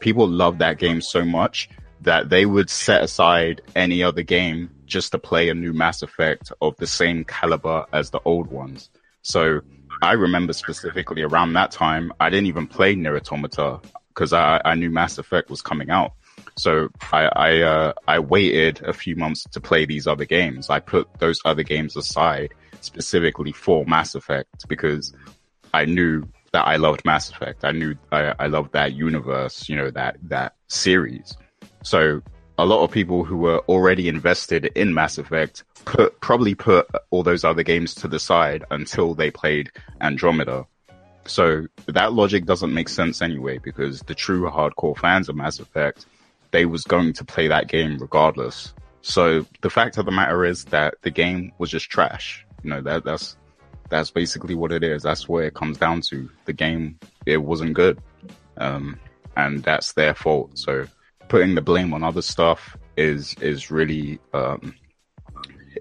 People 0.00 0.28
love 0.28 0.58
that 0.58 0.78
game 0.78 1.00
so 1.00 1.24
much 1.24 1.68
that 2.02 2.28
they 2.28 2.46
would 2.46 2.70
set 2.70 3.02
aside 3.02 3.62
any 3.74 4.02
other 4.02 4.22
game 4.22 4.70
just 4.86 5.12
to 5.12 5.18
play 5.18 5.48
a 5.48 5.54
new 5.54 5.72
Mass 5.72 6.02
Effect 6.02 6.52
of 6.60 6.76
the 6.76 6.86
same 6.86 7.24
caliber 7.24 7.86
as 7.92 8.10
the 8.10 8.20
old 8.24 8.48
ones. 8.48 8.90
So 9.22 9.60
I 10.02 10.12
remember 10.12 10.52
specifically 10.52 11.22
around 11.22 11.52
that 11.54 11.70
time, 11.70 12.12
I 12.20 12.30
didn't 12.30 12.46
even 12.46 12.66
play 12.66 12.94
Nier 12.94 13.16
Automata 13.16 13.80
because 14.08 14.32
I, 14.32 14.60
I 14.64 14.74
knew 14.74 14.90
Mass 14.90 15.18
Effect 15.18 15.50
was 15.50 15.62
coming 15.62 15.90
out. 15.90 16.12
So 16.56 16.88
I 17.12 17.24
I, 17.26 17.60
uh, 17.60 17.92
I 18.06 18.18
waited 18.18 18.82
a 18.84 18.92
few 18.92 19.16
months 19.16 19.44
to 19.44 19.60
play 19.60 19.86
these 19.86 20.06
other 20.06 20.24
games. 20.24 20.70
I 20.70 20.80
put 20.80 21.08
those 21.18 21.40
other 21.44 21.62
games 21.62 21.96
aside 21.96 22.54
specifically 22.80 23.52
for 23.52 23.84
Mass 23.86 24.14
Effect 24.14 24.68
because 24.68 25.14
I 25.74 25.84
knew 25.84 26.24
that 26.52 26.66
I 26.66 26.76
loved 26.76 27.04
Mass 27.04 27.30
Effect. 27.30 27.64
I 27.64 27.72
knew 27.72 27.96
I, 28.10 28.34
I 28.38 28.46
loved 28.46 28.72
that 28.72 28.92
universe, 28.92 29.68
you 29.68 29.76
know, 29.76 29.90
that 29.90 30.16
that 30.22 30.54
series. 30.68 31.36
So 31.82 32.22
a 32.58 32.66
lot 32.66 32.82
of 32.82 32.90
people 32.90 33.24
who 33.24 33.36
were 33.36 33.60
already 33.68 34.08
invested 34.08 34.66
in 34.74 34.92
Mass 34.92 35.18
Effect 35.18 35.64
put 35.84 36.20
probably 36.20 36.54
put 36.54 36.88
all 37.10 37.22
those 37.22 37.44
other 37.44 37.62
games 37.62 37.94
to 37.96 38.08
the 38.08 38.18
side 38.18 38.64
until 38.70 39.14
they 39.14 39.30
played 39.30 39.70
Andromeda. 40.00 40.66
So 41.26 41.66
that 41.86 42.12
logic 42.14 42.46
doesn't 42.46 42.72
make 42.72 42.88
sense 42.88 43.22
anyway 43.22 43.58
because 43.58 44.00
the 44.00 44.14
true 44.14 44.50
hardcore 44.50 44.98
fans 44.98 45.28
of 45.28 45.36
Mass 45.36 45.60
Effect 45.60 46.06
they 46.50 46.64
was 46.64 46.84
going 46.84 47.12
to 47.12 47.24
play 47.24 47.48
that 47.48 47.68
game 47.68 47.98
regardless. 47.98 48.72
So 49.02 49.46
the 49.60 49.70
fact 49.70 49.98
of 49.98 50.06
the 50.06 50.12
matter 50.12 50.44
is 50.44 50.64
that 50.66 50.94
the 51.02 51.10
game 51.10 51.52
was 51.58 51.70
just 51.70 51.90
trash. 51.90 52.44
You 52.62 52.70
know, 52.70 52.80
that 52.82 53.04
that's 53.04 53.36
that's 53.88 54.10
basically 54.10 54.54
what 54.54 54.72
it 54.72 54.82
is. 54.82 55.02
That's 55.02 55.28
where 55.28 55.44
it 55.44 55.54
comes 55.54 55.78
down 55.78 56.00
to. 56.10 56.28
The 56.44 56.52
game 56.52 56.98
it 57.26 57.38
wasn't 57.38 57.74
good. 57.74 58.00
Um, 58.56 58.98
and 59.36 59.62
that's 59.62 59.92
their 59.92 60.14
fault. 60.14 60.58
So 60.58 60.86
putting 61.28 61.54
the 61.54 61.62
blame 61.62 61.92
on 61.94 62.02
other 62.02 62.22
stuff 62.22 62.76
is 62.96 63.34
is 63.40 63.70
really 63.70 64.18
um, 64.32 64.74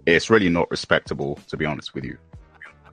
it's 0.06 0.30
really 0.30 0.50
not 0.50 0.70
respectable 0.70 1.40
to 1.48 1.58
be 1.58 1.66
honest 1.66 1.94
with 1.94 2.04
you. 2.04 2.18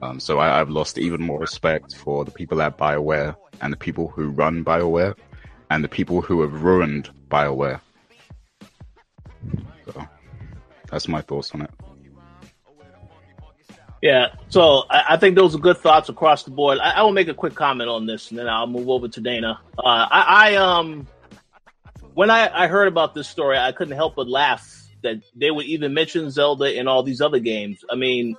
Um, 0.01 0.19
so 0.19 0.39
I, 0.39 0.59
I've 0.59 0.69
lost 0.69 0.97
even 0.97 1.21
more 1.21 1.39
respect 1.39 1.95
for 1.95 2.25
the 2.25 2.31
people 2.31 2.61
at 2.61 2.77
BioWare 2.77 3.35
and 3.61 3.71
the 3.71 3.77
people 3.77 4.09
who 4.09 4.29
run 4.29 4.63
BioWare 4.63 5.15
and 5.69 5.83
the 5.83 5.87
people 5.87 6.21
who 6.21 6.41
have 6.41 6.63
ruined 6.63 7.09
BioWare. 7.29 7.79
So 9.85 10.07
that's 10.89 11.07
my 11.07 11.21
thoughts 11.21 11.51
on 11.51 11.61
it. 11.61 11.71
Yeah, 14.01 14.35
so 14.49 14.83
I, 14.89 15.03
I, 15.11 15.17
think 15.17 15.35
those 15.35 15.55
are 15.55 15.57
good 15.57 15.77
thoughts 15.77 16.09
across 16.09 16.43
the 16.43 16.51
board. 16.51 16.77
I, 16.77 16.91
I, 16.91 17.01
will 17.01 17.11
make 17.11 17.27
a 17.27 17.33
quick 17.33 17.55
comment 17.55 17.89
on 17.89 18.05
this, 18.05 18.29
and 18.29 18.37
then 18.37 18.47
I'll 18.47 18.67
move 18.67 18.87
over 18.87 19.07
to 19.07 19.19
Dana. 19.19 19.59
Uh, 19.79 19.81
I, 20.11 20.51
I, 20.51 20.55
um, 20.57 21.07
when 22.15 22.31
I, 22.31 22.63
I 22.63 22.67
heard 22.67 22.87
about 22.87 23.13
this 23.13 23.27
story, 23.27 23.57
I 23.57 23.73
couldn't 23.73 23.95
help 23.95 24.15
but 24.15 24.27
laugh 24.27 24.87
that 25.03 25.21
they 25.35 25.51
would 25.51 25.65
even 25.65 25.93
mention 25.93 26.31
Zelda 26.31 26.79
and 26.79 26.89
all 26.89 27.03
these 27.03 27.21
other 27.21 27.39
games. 27.39 27.83
I 27.91 27.95
mean, 27.95 28.37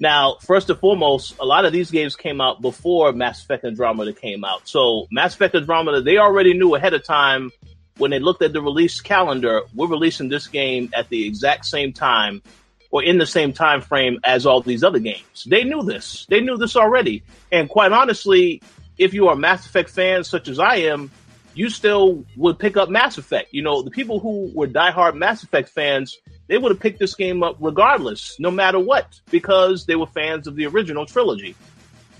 now, 0.00 0.36
first 0.40 0.70
and 0.70 0.78
foremost, 0.78 1.36
a 1.38 1.44
lot 1.44 1.66
of 1.66 1.72
these 1.72 1.90
games 1.90 2.16
came 2.16 2.40
out 2.40 2.62
before 2.62 3.12
Mass 3.12 3.42
Effect 3.42 3.64
Andromeda 3.64 4.12
came 4.14 4.42
out. 4.42 4.66
So 4.66 5.06
Mass 5.10 5.34
Effect 5.34 5.54
Andromeda, 5.54 6.00
they 6.00 6.16
already 6.16 6.54
knew 6.54 6.74
ahead 6.74 6.94
of 6.94 7.04
time 7.04 7.52
when 7.98 8.10
they 8.10 8.20
looked 8.20 8.42
at 8.42 8.52
the 8.52 8.62
release 8.62 9.00
calendar, 9.00 9.62
we're 9.74 9.88
releasing 9.88 10.28
this 10.28 10.46
game 10.46 10.90
at 10.94 11.08
the 11.10 11.26
exact 11.26 11.66
same 11.66 11.92
time 11.92 12.42
or 12.90 13.02
in 13.02 13.18
the 13.18 13.26
same 13.26 13.52
time 13.52 13.82
frame 13.82 14.18
as 14.24 14.46
all 14.46 14.62
these 14.62 14.82
other 14.82 14.98
games. 14.98 15.44
They 15.46 15.62
knew 15.62 15.82
this. 15.82 16.24
They 16.30 16.40
knew 16.40 16.56
this 16.56 16.74
already. 16.74 17.22
And 17.52 17.68
quite 17.68 17.92
honestly, 17.92 18.62
if 18.96 19.12
you 19.12 19.28
are 19.28 19.36
Mass 19.36 19.66
Effect 19.66 19.90
fans 19.90 20.28
such 20.28 20.48
as 20.48 20.58
I 20.58 20.76
am, 20.76 21.10
you 21.58 21.68
still 21.68 22.24
would 22.36 22.56
pick 22.56 22.76
up 22.76 22.88
Mass 22.88 23.18
Effect. 23.18 23.52
You 23.52 23.62
know, 23.62 23.82
the 23.82 23.90
people 23.90 24.20
who 24.20 24.48
were 24.54 24.68
diehard 24.68 25.16
Mass 25.16 25.42
Effect 25.42 25.68
fans, 25.68 26.16
they 26.46 26.56
would 26.56 26.70
have 26.70 26.78
picked 26.78 27.00
this 27.00 27.16
game 27.16 27.42
up 27.42 27.56
regardless, 27.58 28.38
no 28.38 28.48
matter 28.48 28.78
what, 28.78 29.20
because 29.28 29.84
they 29.84 29.96
were 29.96 30.06
fans 30.06 30.46
of 30.46 30.54
the 30.54 30.66
original 30.66 31.04
trilogy. 31.04 31.56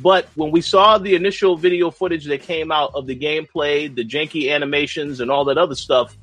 But 0.00 0.26
when 0.34 0.50
we 0.50 0.60
saw 0.60 0.98
the 0.98 1.14
initial 1.14 1.56
video 1.56 1.92
footage 1.92 2.24
that 2.24 2.42
came 2.42 2.72
out 2.72 2.90
of 2.94 3.06
the 3.06 3.16
gameplay, 3.16 3.94
the 3.94 4.04
janky 4.04 4.52
animations, 4.52 5.20
and 5.20 5.30
all 5.30 5.44
that 5.44 5.56
other 5.56 5.76
stuff, 5.76 6.16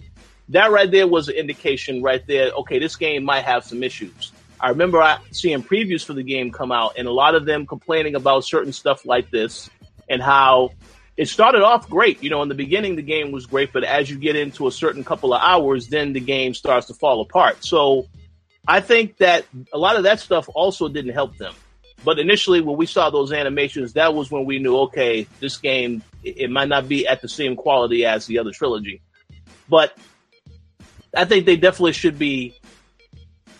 that 0.49 0.72
right 0.72 0.91
there 0.91 1.07
was 1.07 1.30
an 1.30 1.36
indication 1.36 2.03
right 2.03 2.26
there. 2.28 2.51
Okay, 2.51 2.80
this 2.80 2.97
game 2.97 3.24
might 3.24 3.45
have 3.45 3.63
some 3.63 3.82
issues. 3.82 4.34
I 4.59 4.70
remember 4.70 5.20
seeing 5.32 5.63
previews 5.63 6.03
for 6.03 6.13
the 6.13 6.24
game 6.24 6.51
come 6.51 6.74
out, 6.74 6.95
and 6.97 7.07
a 7.07 7.13
lot 7.13 7.34
of 7.34 7.45
them 7.45 7.66
complaining 7.66 8.16
about 8.16 8.43
certain 8.43 8.74
stuff 8.74 9.05
like 9.05 9.32
this, 9.32 9.70
and 10.09 10.22
how 10.22 10.72
it 11.18 11.30
started 11.30 11.61
off 11.61 11.89
great. 11.89 12.22
You 12.22 12.30
know, 12.30 12.41
in 12.41 12.49
the 12.49 12.55
beginning, 12.55 12.95
the 12.95 13.01
game 13.01 13.32
was 13.32 13.45
great, 13.45 13.72
but 13.72 13.84
as 13.84 14.09
you 14.09 14.18
get 14.18 14.36
into 14.36 14.68
a 14.68 14.72
certain 14.72 15.03
couple 15.03 15.34
of 15.34 15.41
hours, 15.41 15.88
then 15.88 16.13
the 16.13 16.20
game 16.20 16.53
starts 16.53 16.88
to 16.88 16.93
fall 16.93 17.22
apart. 17.22 17.63
So 17.63 18.07
I 18.68 18.82
think 18.82 19.18
that 19.18 19.45
a 19.72 19.78
lot 19.78 19.95
of 19.95 20.03
that 20.03 20.20
stuff 20.20 20.49
also 20.53 20.89
didn't 20.89 21.13
help 21.13 21.38
them. 21.38 21.53
But 22.03 22.20
initially, 22.20 22.61
when 22.61 22.78
we 22.78 22.86
saw 22.86 23.09
those 23.09 23.32
animations, 23.32 23.93
that 23.93 24.13
was 24.13 24.30
when 24.30 24.45
we 24.45 24.59
knew, 24.59 24.78
okay, 24.82 25.28
this 25.39 25.57
game, 25.57 26.03
it, 26.24 26.51
might 26.51 26.68
not 26.68 26.88
be 26.88 27.07
at 27.07 27.22
the 27.22 27.30
same 27.30 27.55
quality 27.55 28.05
as 28.05 28.26
the 28.26 28.39
other 28.39 28.51
trilogy. 28.51 29.01
But 29.70 29.97
I 31.16 31.26
think 31.26 31.45
they 31.45 31.55
definitely 31.55 31.93
should 31.93 32.20
be, 32.20 32.59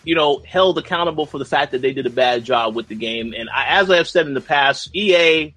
you 0.04 0.14
know, 0.14 0.42
held 0.46 0.78
accountable 0.78 1.26
for 1.26 1.38
the 1.38 1.44
fact 1.44 1.72
that 1.72 1.82
they 1.82 1.92
did 1.92 2.06
a 2.06 2.10
bad 2.10 2.44
job 2.44 2.76
with 2.76 2.86
the 2.86 2.94
game. 2.94 3.34
And 3.36 3.48
I, 3.48 3.78
as 3.80 3.90
I 3.90 3.96
have 3.96 4.08
said 4.08 4.26
in 4.26 4.34
the 4.34 4.40
past, 4.40 4.94
EA 4.94 5.54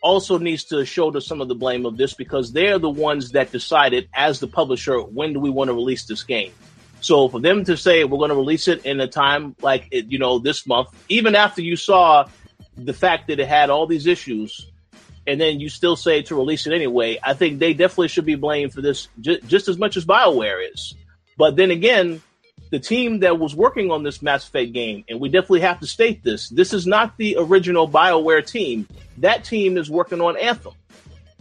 also 0.00 0.38
needs 0.38 0.64
to 0.64 0.84
shoulder 0.84 1.20
some 1.20 1.40
of 1.40 1.48
the 1.48 1.54
blame 1.54 1.84
of 1.86 1.96
this 1.96 2.14
because 2.14 2.52
they're 2.52 2.78
the 2.78 2.90
ones 2.90 3.32
that 3.32 3.52
decided 3.52 4.08
as 4.14 4.40
the 4.40 4.46
publisher 4.46 5.00
when 5.00 5.32
do 5.32 5.40
we 5.40 5.50
want 5.50 5.68
to 5.68 5.74
release 5.74 6.04
this 6.04 6.22
game. 6.22 6.52
So 7.00 7.28
for 7.28 7.40
them 7.40 7.64
to 7.64 7.76
say 7.76 8.04
we're 8.04 8.18
going 8.18 8.30
to 8.30 8.36
release 8.36 8.68
it 8.68 8.84
in 8.84 9.00
a 9.00 9.08
time 9.08 9.56
like 9.60 9.88
it, 9.90 10.06
you 10.06 10.18
know 10.18 10.38
this 10.38 10.66
month, 10.66 10.88
even 11.08 11.34
after 11.34 11.62
you 11.62 11.76
saw 11.76 12.26
the 12.76 12.92
fact 12.92 13.28
that 13.28 13.40
it 13.40 13.48
had 13.48 13.70
all 13.70 13.86
these 13.86 14.06
issues, 14.06 14.70
and 15.26 15.40
then 15.40 15.60
you 15.60 15.68
still 15.68 15.96
say 15.96 16.22
to 16.22 16.34
release 16.34 16.66
it 16.66 16.72
anyway, 16.72 17.18
I 17.22 17.34
think 17.34 17.58
they 17.58 17.74
definitely 17.74 18.08
should 18.08 18.24
be 18.24 18.34
blamed 18.34 18.72
for 18.72 18.80
this 18.80 19.08
j- 19.20 19.40
just 19.46 19.68
as 19.68 19.78
much 19.78 19.96
as 19.96 20.04
Bioware 20.04 20.66
is. 20.72 20.94
But 21.36 21.56
then 21.56 21.70
again, 21.70 22.22
the 22.70 22.78
team 22.78 23.20
that 23.20 23.38
was 23.38 23.54
working 23.54 23.90
on 23.90 24.02
this 24.02 24.22
Mass 24.22 24.46
Effect 24.46 24.72
game, 24.72 25.04
and 25.08 25.20
we 25.20 25.28
definitely 25.28 25.60
have 25.60 25.80
to 25.80 25.86
state 25.86 26.22
this: 26.22 26.48
this 26.48 26.72
is 26.72 26.86
not 26.86 27.16
the 27.16 27.36
original 27.38 27.88
Bioware 27.88 28.46
team. 28.46 28.88
That 29.18 29.44
team 29.44 29.76
is 29.76 29.90
working 29.90 30.20
on 30.20 30.36
Anthem. 30.36 30.74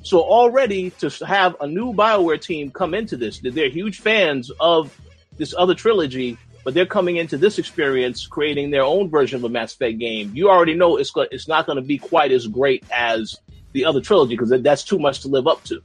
So 0.01 0.21
already 0.21 0.91
to 0.91 1.09
have 1.25 1.55
a 1.59 1.67
new 1.67 1.93
Bioware 1.93 2.41
team 2.41 2.71
come 2.71 2.93
into 2.93 3.17
this, 3.17 3.39
they're 3.39 3.69
huge 3.69 3.99
fans 3.99 4.49
of 4.59 4.97
this 5.38 5.53
other 5.57 5.75
trilogy, 5.75 6.38
but 6.63 6.73
they're 6.73 6.86
coming 6.86 7.17
into 7.17 7.38
this 7.38 7.59
experience 7.59 8.25
creating 8.25 8.71
their 8.71 8.84
own 8.84 9.09
version 9.09 9.38
of 9.38 9.43
a 9.43 9.49
Mass 9.49 9.73
Effect 9.73 9.99
game. 9.99 10.32
You 10.34 10.49
already 10.49 10.73
know 10.73 10.97
it's 10.97 11.11
it's 11.32 11.47
not 11.47 11.65
going 11.65 11.75
to 11.75 11.82
be 11.82 11.97
quite 11.97 12.32
as 12.32 12.47
great 12.47 12.84
as 12.91 13.36
the 13.71 13.86
other 13.86 14.01
trilogy 14.01 14.36
because 14.36 14.49
that's 14.61 14.84
too 14.84 14.99
much 14.99 15.21
to 15.21 15.27
live 15.27 15.47
up 15.47 15.63
to. 15.65 15.82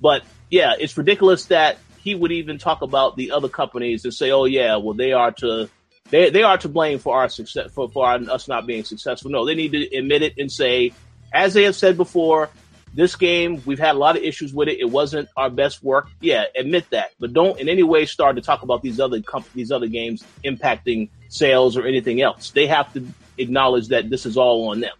But 0.00 0.22
yeah, 0.50 0.74
it's 0.78 0.96
ridiculous 0.96 1.46
that 1.46 1.78
he 2.02 2.14
would 2.14 2.32
even 2.32 2.58
talk 2.58 2.82
about 2.82 3.16
the 3.16 3.32
other 3.32 3.48
companies 3.48 4.04
and 4.04 4.14
say, 4.14 4.30
"Oh 4.30 4.44
yeah, 4.44 4.76
well 4.76 4.94
they 4.94 5.12
are 5.12 5.32
to 5.32 5.68
they 6.10 6.30
they 6.30 6.42
are 6.42 6.58
to 6.58 6.68
blame 6.68 6.98
for 6.98 7.16
our 7.16 7.28
success 7.28 7.70
for 7.72 7.88
for 7.88 8.06
our, 8.06 8.18
us 8.30 8.48
not 8.48 8.66
being 8.66 8.84
successful." 8.84 9.30
No, 9.30 9.44
they 9.44 9.54
need 9.54 9.72
to 9.72 9.96
admit 9.96 10.22
it 10.22 10.34
and 10.38 10.50
say, 10.50 10.92
as 11.32 11.54
they 11.54 11.64
have 11.64 11.76
said 11.76 11.96
before, 11.96 12.50
this 12.94 13.14
game, 13.16 13.62
we've 13.66 13.78
had 13.78 13.94
a 13.94 13.98
lot 13.98 14.16
of 14.16 14.22
issues 14.22 14.52
with 14.52 14.68
it. 14.68 14.80
It 14.80 14.90
wasn't 14.90 15.28
our 15.36 15.50
best 15.50 15.82
work. 15.82 16.08
Yeah, 16.20 16.44
admit 16.56 16.90
that, 16.90 17.10
but 17.20 17.32
don't 17.32 17.58
in 17.60 17.68
any 17.68 17.82
way 17.82 18.06
start 18.06 18.36
to 18.36 18.42
talk 18.42 18.62
about 18.62 18.82
these 18.82 18.98
other 18.98 19.20
comp- 19.20 19.52
these 19.52 19.70
other 19.70 19.86
games 19.86 20.24
impacting 20.44 21.10
sales 21.28 21.76
or 21.76 21.86
anything 21.86 22.20
else. 22.20 22.50
They 22.50 22.66
have 22.66 22.92
to 22.94 23.06
acknowledge 23.38 23.88
that 23.88 24.10
this 24.10 24.26
is 24.26 24.36
all 24.36 24.70
on 24.70 24.80
them. 24.80 24.96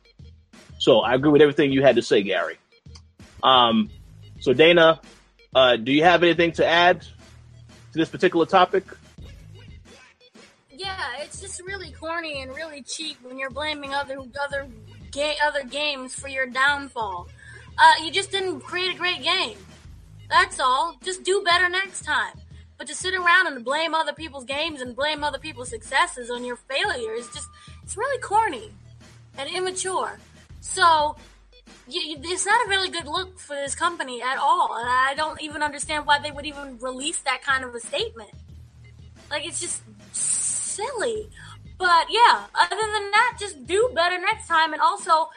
So 0.79 1.01
I 1.01 1.15
agree 1.15 1.31
with 1.31 1.43
everything 1.43 1.73
you 1.73 1.83
had 1.83 1.97
to 1.97 2.03
say, 2.03 2.23
Gary. 2.23 2.57
Um, 3.43 3.91
So 4.41 4.55
Dana, 4.55 5.01
uh, 5.55 5.77
do 5.77 5.93
you 5.93 6.05
have 6.05 6.23
anything 6.23 6.53
to 6.53 6.67
add 6.67 7.03
to 7.03 7.09
this 7.99 8.09
particular 8.09 8.47
topic? 8.47 8.85
Yeah, 10.71 10.97
it's 11.19 11.41
just 11.41 11.61
really 11.63 11.91
corny 11.93 12.43
and 12.43 12.55
really 12.55 12.83
cheap 12.83 13.19
when 13.23 13.39
you're 13.39 13.51
blaming 13.51 13.93
other 13.93 14.19
other 14.19 14.67
ga- 15.11 15.37
other 15.45 15.65
games 15.65 16.15
for 16.15 16.29
your 16.29 16.47
downfall. 16.47 17.29
Uh, 17.77 18.05
you 18.05 18.11
just 18.11 18.31
didn't 18.31 18.61
create 18.61 18.95
a 18.95 18.99
great 18.99 19.23
game. 19.23 19.59
That's 20.29 20.61
all. 20.61 20.97
Just 21.03 21.25
do 21.25 21.43
better 21.43 21.69
next 21.69 22.03
time. 22.03 22.35
But 22.79 22.87
to 22.87 22.95
sit 22.95 23.15
around 23.15 23.49
and 23.49 23.65
blame 23.65 23.95
other 23.95 24.13
people's 24.13 24.45
games 24.45 24.81
and 24.81 24.97
blame 24.97 25.23
other 25.23 25.39
people's 25.39 25.69
successes 25.69 26.31
on 26.31 26.45
your 26.45 26.57
failure 26.57 27.13
is 27.13 27.29
just, 27.29 27.49
it's 27.83 27.97
really 27.97 28.19
corny 28.21 28.71
and 29.37 29.51
immature. 29.51 30.19
So, 30.61 31.17
it's 31.89 32.47
not 32.47 32.67
a 32.67 32.69
really 32.69 32.89
good 32.89 33.07
look 33.07 33.39
for 33.39 33.57
this 33.57 33.75
company 33.75 34.23
at 34.23 34.39
all. 34.39 34.77
And 34.77 34.89
I 34.89 35.15
don't 35.15 35.41
even 35.43 35.63
understand 35.63 36.07
why 36.07 36.19
they 36.19 36.31
would 36.31 36.47
even 36.47 36.79
release 36.79 37.21
that 37.21 37.43
kind 37.43 37.65
of 37.65 37.75
a 37.75 37.81
statement. 37.81 38.31
Like, 39.31 39.47
it's 39.47 39.61
just 39.61 39.83
silly. 40.15 41.29
But 41.79 42.07
yeah, 42.11 42.45
other 42.55 42.77
than 42.77 43.11
that, 43.11 43.37
just 43.41 43.67
do 43.67 43.91
better 43.95 44.19
next 44.19 44.47
time. 44.47 44.73
And 44.73 44.83
also, 44.83 45.31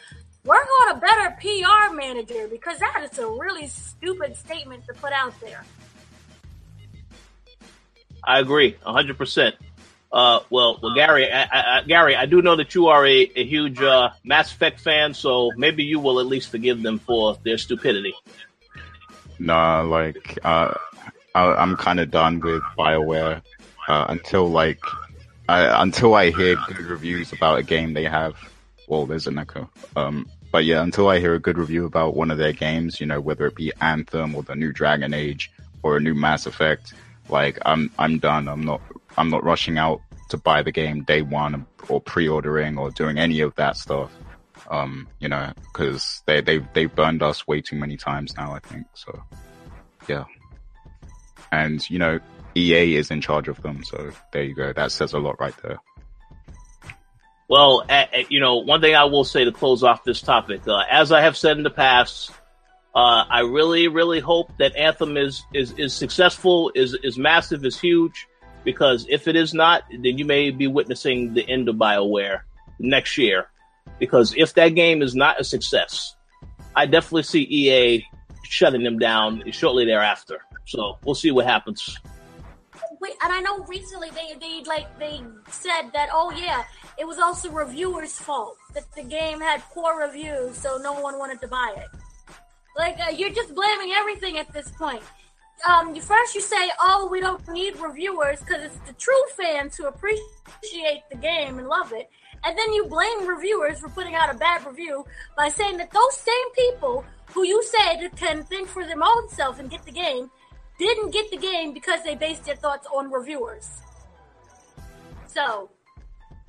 work 0.46 0.68
on 0.82 0.98
a 0.98 1.00
better 1.00 1.36
PR 1.40 1.96
manager 1.96 2.48
because 2.48 2.80
that 2.80 3.08
is 3.10 3.18
a 3.18 3.28
really 3.28 3.68
stupid 3.68 4.36
statement 4.36 4.86
to 4.88 4.94
put 4.94 5.14
out 5.14 5.34
there. 5.40 5.64
I 8.26 8.40
agree, 8.40 8.78
hundred 8.84 9.18
percent. 9.18 9.56
Uh, 10.14 10.42
well, 10.52 10.80
well, 10.80 10.94
Gary, 10.94 11.32
I, 11.32 11.80
I, 11.80 11.82
Gary, 11.82 12.16
I 12.16 12.28
do 12.28 12.44
know 12.44 12.56
that 12.56 12.76
you 12.76 12.88
are 12.88 13.04
a, 13.04 13.32
a 13.36 13.44
huge 13.44 13.82
uh, 13.82 14.12
Mass 14.24 14.52
Effect 14.52 14.80
fan, 14.80 15.16
so 15.16 15.52
maybe 15.58 15.84
you 15.84 16.00
will 16.00 16.20
at 16.20 16.28
least 16.28 16.50
forgive 16.50 16.84
them 16.84 17.00
for 17.00 17.36
their 17.44 17.58
stupidity. 17.58 18.14
Nah, 19.40 19.82
like 19.82 20.38
uh, 20.44 20.76
I, 21.34 21.64
am 21.64 21.76
kind 21.78 22.00
of 22.00 22.12
done 22.12 22.40
with 22.40 22.62
Bioware 22.78 23.42
uh, 23.88 24.06
until 24.10 24.48
like 24.50 24.82
until 25.50 26.14
I 26.14 26.30
hear 26.30 26.58
good 26.68 26.78
reviews 26.78 27.34
about 27.34 27.58
a 27.58 27.64
game 27.64 27.94
they 27.94 28.06
have. 28.06 28.36
Well, 28.88 29.08
there's 29.08 29.26
an 29.26 29.40
echo. 29.40 29.68
Um, 29.96 30.30
but 30.52 30.66
yeah, 30.66 30.84
until 30.84 31.10
I 31.10 31.20
hear 31.20 31.34
a 31.34 31.40
good 31.40 31.58
review 31.58 31.86
about 31.86 32.16
one 32.16 32.30
of 32.30 32.38
their 32.38 32.54
games, 32.54 33.02
you 33.02 33.08
know, 33.08 33.20
whether 33.20 33.48
it 33.48 33.56
be 33.56 33.74
Anthem 33.82 34.36
or 34.36 34.44
the 34.44 34.56
new 34.56 34.72
Dragon 34.72 35.12
Age 35.12 35.52
or 35.82 35.98
a 35.98 36.00
new 36.00 36.14
Mass 36.14 36.46
Effect, 36.46 36.94
like 37.30 37.58
I'm 37.66 37.90
I'm 37.98 38.20
done. 38.20 38.48
I'm 38.48 38.64
not 38.64 38.82
I'm 39.18 39.30
not 39.30 39.44
rushing 39.44 39.78
out 39.78 40.02
to 40.30 40.38
buy 40.38 40.64
the 40.64 40.72
game 40.72 41.04
day 41.04 41.22
one 41.22 41.66
or 41.90 42.02
pre-ordering 42.02 42.78
or 42.78 42.92
doing 42.92 43.18
any 43.18 43.42
of 43.42 43.56
that 43.56 43.78
stuff. 43.78 44.12
Um, 44.70 45.08
you 45.20 45.28
know, 45.28 45.52
because 45.74 46.24
they 46.26 46.42
they 46.42 46.60
they 46.74 46.86
burned 46.86 47.22
us 47.22 47.46
way 47.46 47.62
too 47.62 47.76
many 47.76 47.98
times 47.98 48.36
now. 48.38 48.54
I 48.54 48.60
think 48.60 48.86
so. 48.94 49.22
Yeah, 50.08 50.24
and 51.52 51.88
you 51.90 52.00
know, 52.00 52.20
EA 52.56 52.96
is 52.96 53.12
in 53.12 53.22
charge 53.22 53.48
of 53.48 53.62
them, 53.62 53.84
so 53.84 54.12
there 54.32 54.44
you 54.44 54.56
go. 54.56 54.72
That 54.74 54.92
says 54.92 55.14
a 55.14 55.20
lot 55.20 55.40
right 55.40 55.56
there. 55.64 55.80
Well, 57.50 57.86
you 58.30 58.40
know, 58.40 58.58
one 58.58 58.82
thing 58.82 58.96
I 58.96 59.04
will 59.04 59.26
say 59.26 59.44
to 59.44 59.52
close 59.52 59.84
off 59.84 60.04
this 60.04 60.22
topic, 60.22 60.68
uh, 60.68 60.84
as 60.90 61.12
I 61.12 61.22
have 61.22 61.38
said 61.38 61.58
in 61.58 61.64
the 61.64 61.70
past, 61.70 62.32
uh, 62.96 63.26
I 63.30 63.42
really, 63.42 63.88
really 63.88 64.20
hope 64.20 64.58
that 64.58 64.76
Anthem 64.76 65.18
is 65.18 65.44
is 65.54 65.74
is 65.74 65.94
successful, 65.94 66.72
is 66.74 66.96
is 67.04 67.18
massive, 67.18 67.66
is 67.66 67.80
huge. 67.80 68.28
Because 68.64 69.06
if 69.10 69.28
it 69.28 69.36
is 69.36 69.54
not, 69.54 69.84
then 69.90 70.18
you 70.18 70.26
may 70.26 70.52
be 70.52 70.68
witnessing 70.68 71.34
the 71.34 71.48
end 71.50 71.68
of 71.70 71.76
Bioware 71.76 72.42
next 72.80 73.18
year. 73.18 73.48
Because 74.00 74.34
if 74.38 74.54
that 74.56 74.70
game 74.70 75.02
is 75.02 75.16
not 75.16 75.40
a 75.40 75.44
success, 75.44 76.16
I 76.76 76.86
definitely 76.86 77.24
see 77.24 77.42
EA 77.42 78.06
shutting 78.44 78.84
them 78.84 79.00
down 79.00 79.44
shortly 79.52 79.86
thereafter. 79.86 80.40
So 80.66 80.98
we'll 81.04 81.16
see 81.16 81.32
what 81.32 81.46
happens. 81.46 81.98
Wait, 83.02 83.14
and 83.22 83.34
I 83.34 83.42
know 83.42 83.60
recently 83.66 84.10
they 84.12 84.34
they 84.40 84.64
like 84.64 84.98
they 84.98 85.22
said 85.50 85.92
that 85.94 86.08
oh 86.14 86.32
yeah, 86.32 86.64
it 86.98 87.06
was 87.06 87.20
also 87.20 87.52
reviewers' 87.52 88.18
fault 88.18 88.56
that 88.74 88.90
the 88.96 89.04
game 89.04 89.42
had 89.42 89.62
poor 89.74 90.00
reviews, 90.00 90.58
so 90.58 90.78
no 90.78 90.94
one 90.94 91.20
wanted 91.20 91.42
to 91.42 91.48
buy 91.48 91.76
it. 91.78 91.88
Like 92.78 92.98
uh, 93.06 93.10
you're 93.10 93.32
just 93.32 93.54
blaming 93.54 93.92
everything 93.92 94.38
at 94.38 94.52
this 94.54 94.72
point. 94.72 95.04
Um, 95.68 95.96
first 95.96 96.36
you 96.36 96.42
say, 96.42 96.72
"Oh, 96.80 97.08
we 97.10 97.22
don't 97.22 97.48
need 97.48 97.80
reviewers 97.80 98.40
because 98.40 98.64
it's 98.64 98.78
the 98.88 98.94
true 98.94 99.24
fans 99.38 99.78
who 99.78 99.86
appreciate 99.88 101.04
the 101.10 101.16
game 101.18 101.58
and 101.58 101.68
love 101.68 101.94
it," 101.94 102.10
and 102.44 102.58
then 102.58 102.74
you 102.74 102.86
blame 102.86 103.26
reviewers 103.28 103.80
for 103.80 103.90
putting 103.90 104.16
out 104.16 104.34
a 104.34 104.38
bad 104.38 104.66
review 104.66 105.06
by 105.38 105.50
saying 105.50 105.78
that 105.78 105.92
those 105.92 106.18
same 106.18 106.50
people 106.56 107.06
who 107.34 107.44
you 107.44 107.64
said 107.64 108.10
can 108.18 108.44
think 108.44 108.68
for 108.68 108.86
their 108.86 109.02
own 109.02 109.30
self 109.30 109.60
and 109.60 109.70
get 109.70 109.84
the 109.86 109.92
game 109.92 110.30
didn't 110.78 111.12
get 111.12 111.32
the 111.32 111.38
game 111.38 111.74
because 111.74 112.04
they 112.04 112.16
based 112.16 112.44
their 112.44 112.56
thoughts 112.56 112.88
on 112.94 113.12
reviewers. 113.12 113.70
So 115.28 115.70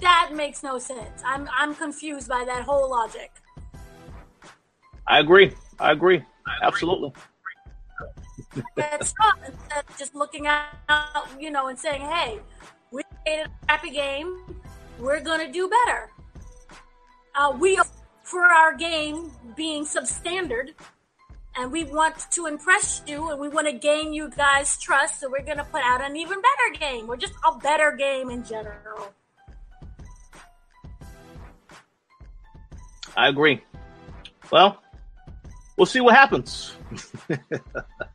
that 0.00 0.30
makes 0.34 0.62
no 0.62 0.78
sense. 0.78 1.22
I'm 1.24 1.48
I'm 1.56 1.74
confused 1.74 2.28
by 2.28 2.44
that 2.46 2.64
whole 2.64 2.90
logic. 2.90 3.30
I 5.06 5.20
agree. 5.20 5.52
I 5.78 5.92
agree. 5.92 6.22
Absolutely. 6.62 7.12
That's 8.76 9.14
not 9.18 9.38
instead 9.46 9.84
of 9.88 9.98
just 9.98 10.14
looking 10.14 10.46
out, 10.46 11.28
you 11.38 11.50
know, 11.50 11.68
and 11.68 11.78
saying, 11.78 12.02
"Hey, 12.02 12.40
we 12.90 13.02
made 13.26 13.40
a 13.40 13.48
happy 13.68 13.90
game. 13.90 14.60
We're 14.98 15.20
gonna 15.20 15.50
do 15.50 15.68
better." 15.68 16.10
Uh, 17.34 17.56
we 17.58 17.78
for 18.22 18.44
our 18.44 18.74
game 18.74 19.32
being 19.56 19.84
substandard, 19.84 20.70
and 21.56 21.72
we 21.72 21.84
want 21.84 22.30
to 22.30 22.46
impress 22.46 23.02
you, 23.06 23.30
and 23.30 23.40
we 23.40 23.48
want 23.48 23.66
to 23.66 23.72
gain 23.72 24.12
you 24.12 24.30
guys' 24.30 24.78
trust. 24.78 25.20
So 25.20 25.30
we're 25.30 25.44
gonna 25.44 25.64
put 25.64 25.82
out 25.82 26.00
an 26.00 26.16
even 26.16 26.40
better 26.40 26.78
game, 26.78 27.08
or 27.08 27.16
just 27.16 27.34
a 27.46 27.58
better 27.58 27.92
game 27.92 28.30
in 28.30 28.44
general. 28.44 29.12
I 33.16 33.28
agree. 33.28 33.62
Well, 34.50 34.82
we'll 35.76 35.86
see 35.86 36.00
what 36.00 36.14
happens. 36.14 36.76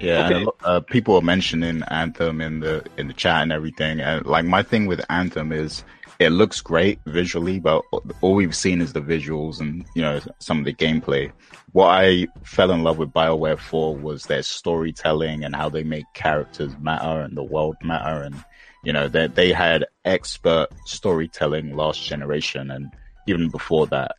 yeah, 0.00 0.26
okay. 0.26 0.46
uh, 0.64 0.80
people 0.80 1.16
are 1.16 1.22
mentioning 1.22 1.82
Anthem 1.84 2.40
in 2.40 2.60
the 2.60 2.84
in 2.96 3.08
the 3.08 3.14
chat 3.14 3.42
and 3.42 3.52
everything, 3.52 4.00
and 4.00 4.26
like 4.26 4.44
my 4.44 4.62
thing 4.62 4.86
with 4.86 5.04
Anthem 5.08 5.52
is 5.52 5.84
it 6.18 6.30
looks 6.30 6.60
great 6.60 6.98
visually, 7.06 7.60
but 7.60 7.82
all 8.20 8.34
we've 8.34 8.56
seen 8.56 8.80
is 8.80 8.92
the 8.92 9.00
visuals 9.00 9.60
and 9.60 9.84
you 9.94 10.02
know 10.02 10.20
some 10.38 10.58
of 10.58 10.64
the 10.64 10.72
gameplay. 10.72 11.30
What 11.72 11.88
I 11.88 12.26
fell 12.42 12.70
in 12.70 12.82
love 12.82 12.98
with 12.98 13.12
Bioware 13.12 13.58
for 13.58 13.94
was 13.94 14.24
their 14.24 14.42
storytelling 14.42 15.44
and 15.44 15.54
how 15.54 15.68
they 15.68 15.82
make 15.82 16.06
characters 16.14 16.72
matter 16.78 17.20
and 17.20 17.36
the 17.36 17.42
world 17.42 17.76
matter, 17.82 18.22
and 18.22 18.36
you 18.82 18.92
know 18.92 19.08
they 19.08 19.26
they 19.26 19.52
had 19.52 19.84
expert 20.04 20.68
storytelling 20.86 21.76
last 21.76 22.02
generation 22.02 22.70
and 22.70 22.90
even 23.26 23.48
before 23.50 23.86
that. 23.88 24.14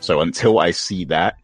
So 0.00 0.20
until 0.20 0.58
I 0.58 0.70
see 0.70 1.04
that, 1.06 1.36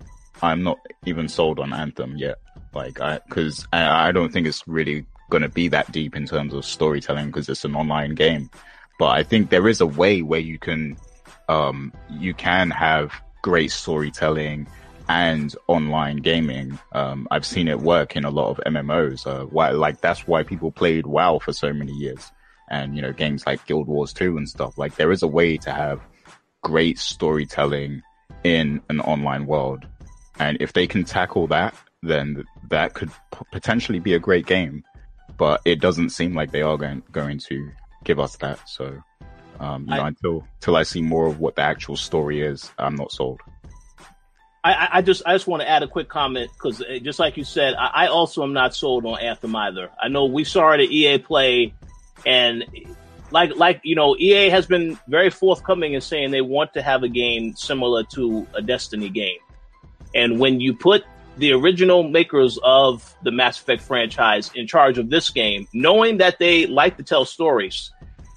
I'm 0.42 0.62
not 0.62 0.78
even 1.06 1.28
sold 1.28 1.58
on 1.58 1.72
Anthem 1.72 2.16
yet. 2.16 2.38
Like, 2.72 3.00
I, 3.00 3.20
cause 3.30 3.66
I, 3.72 4.08
I 4.08 4.12
don't 4.12 4.32
think 4.32 4.46
it's 4.46 4.66
really 4.66 5.06
going 5.30 5.42
to 5.42 5.48
be 5.48 5.68
that 5.68 5.90
deep 5.92 6.16
in 6.16 6.26
terms 6.26 6.52
of 6.52 6.64
storytelling 6.64 7.26
because 7.26 7.48
it's 7.48 7.64
an 7.64 7.74
online 7.74 8.14
game. 8.14 8.50
But 8.98 9.08
I 9.08 9.22
think 9.22 9.50
there 9.50 9.68
is 9.68 9.80
a 9.80 9.86
way 9.86 10.22
where 10.22 10.40
you 10.40 10.58
can, 10.58 10.96
um, 11.48 11.92
you 12.10 12.34
can 12.34 12.70
have 12.70 13.12
great 13.42 13.70
storytelling 13.70 14.66
and 15.08 15.56
online 15.66 16.18
gaming. 16.18 16.78
Um, 16.92 17.26
I've 17.30 17.46
seen 17.46 17.66
it 17.66 17.80
work 17.80 18.14
in 18.14 18.24
a 18.24 18.30
lot 18.30 18.50
of 18.50 18.64
MMOs. 18.64 19.26
Uh, 19.26 19.46
why, 19.46 19.70
like 19.70 20.00
that's 20.00 20.26
why 20.26 20.42
people 20.42 20.70
played 20.70 21.06
WoW 21.06 21.38
for 21.38 21.52
so 21.52 21.72
many 21.72 21.92
years. 21.92 22.30
And, 22.68 22.94
you 22.94 23.02
know, 23.02 23.12
games 23.12 23.44
like 23.46 23.66
Guild 23.66 23.88
Wars 23.88 24.12
2 24.12 24.36
and 24.36 24.48
stuff. 24.48 24.78
Like 24.78 24.94
there 24.94 25.10
is 25.10 25.22
a 25.22 25.26
way 25.26 25.56
to 25.58 25.72
have 25.72 26.00
great 26.62 26.98
storytelling 26.98 28.02
in 28.44 28.80
an 28.88 29.00
online 29.00 29.46
world. 29.46 29.86
And 30.38 30.58
if 30.60 30.72
they 30.72 30.86
can 30.86 31.04
tackle 31.04 31.48
that, 31.48 31.74
then 32.02 32.44
that 32.68 32.94
could 32.94 33.10
p- 33.10 33.44
potentially 33.52 33.98
be 33.98 34.14
a 34.14 34.18
great 34.18 34.46
game. 34.46 34.84
But 35.36 35.62
it 35.64 35.80
doesn't 35.80 36.10
seem 36.10 36.34
like 36.34 36.50
they 36.50 36.62
are 36.62 36.76
going, 36.76 37.02
going 37.12 37.38
to 37.48 37.70
give 38.04 38.20
us 38.20 38.36
that. 38.36 38.68
So, 38.68 39.02
um, 39.58 39.86
you 39.86 39.94
I, 39.94 39.96
know, 39.96 40.04
until, 40.04 40.46
until 40.56 40.76
I 40.76 40.82
see 40.82 41.02
more 41.02 41.26
of 41.26 41.40
what 41.40 41.56
the 41.56 41.62
actual 41.62 41.96
story 41.96 42.42
is, 42.42 42.70
I'm 42.78 42.94
not 42.94 43.12
sold. 43.12 43.40
I, 44.62 44.88
I 44.92 45.02
just 45.02 45.22
I 45.24 45.34
just 45.34 45.46
want 45.46 45.62
to 45.62 45.68
add 45.68 45.82
a 45.82 45.88
quick 45.88 46.10
comment 46.10 46.50
because 46.52 46.82
uh, 46.82 46.98
just 47.02 47.18
like 47.18 47.38
you 47.38 47.44
said, 47.44 47.74
I, 47.74 48.04
I, 48.04 48.06
also 48.08 48.42
am 48.42 48.52
not 48.52 48.74
sold 48.74 49.06
on 49.06 49.18
Anthem 49.18 49.56
either. 49.56 49.88
I 49.98 50.08
know 50.08 50.26
we 50.26 50.44
saw 50.44 50.72
it 50.72 50.80
at 50.80 50.90
EA 50.90 51.16
Play, 51.16 51.72
and 52.26 52.64
like 53.30 53.56
like 53.56 53.80
you 53.84 53.94
know, 53.94 54.16
EA 54.18 54.50
has 54.50 54.66
been 54.66 54.98
very 55.08 55.30
forthcoming 55.30 55.94
in 55.94 56.02
saying 56.02 56.30
they 56.30 56.42
want 56.42 56.74
to 56.74 56.82
have 56.82 57.02
a 57.02 57.08
game 57.08 57.56
similar 57.56 58.04
to 58.14 58.46
a 58.52 58.60
Destiny 58.60 59.08
game. 59.08 59.38
And 60.14 60.38
when 60.38 60.60
you 60.60 60.74
put 60.74 61.04
the 61.40 61.52
original 61.52 62.02
makers 62.02 62.58
of 62.62 63.16
the 63.22 63.30
Mass 63.30 63.58
Effect 63.58 63.82
franchise 63.82 64.50
in 64.54 64.66
charge 64.66 64.98
of 64.98 65.10
this 65.10 65.30
game, 65.30 65.66
knowing 65.72 66.18
that 66.18 66.38
they 66.38 66.66
like 66.66 66.98
to 66.98 67.02
tell 67.02 67.24
stories, 67.24 67.90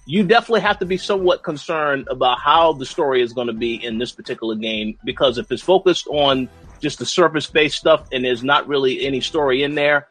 you 0.05 0.23
definitely 0.23 0.61
have 0.61 0.79
to 0.79 0.85
be 0.85 0.97
somewhat 0.97 1.43
concerned 1.43 2.07
about 2.09 2.39
how 2.39 2.73
the 2.73 2.85
story 2.85 3.21
is 3.21 3.33
going 3.33 3.47
to 3.47 3.53
be 3.53 3.75
in 3.75 3.97
this 3.97 4.11
particular 4.11 4.55
game 4.55 4.97
because 5.05 5.37
if 5.37 5.51
it's 5.51 5.61
focused 5.61 6.07
on 6.07 6.49
just 6.79 6.99
the 6.99 7.05
surface 7.05 7.47
based 7.47 7.77
stuff 7.77 8.07
and 8.11 8.23
there's 8.23 8.43
not 8.43 8.67
really 8.67 9.05
any 9.05 9.21
story 9.21 9.63
in 9.63 9.75
there, 9.75 10.07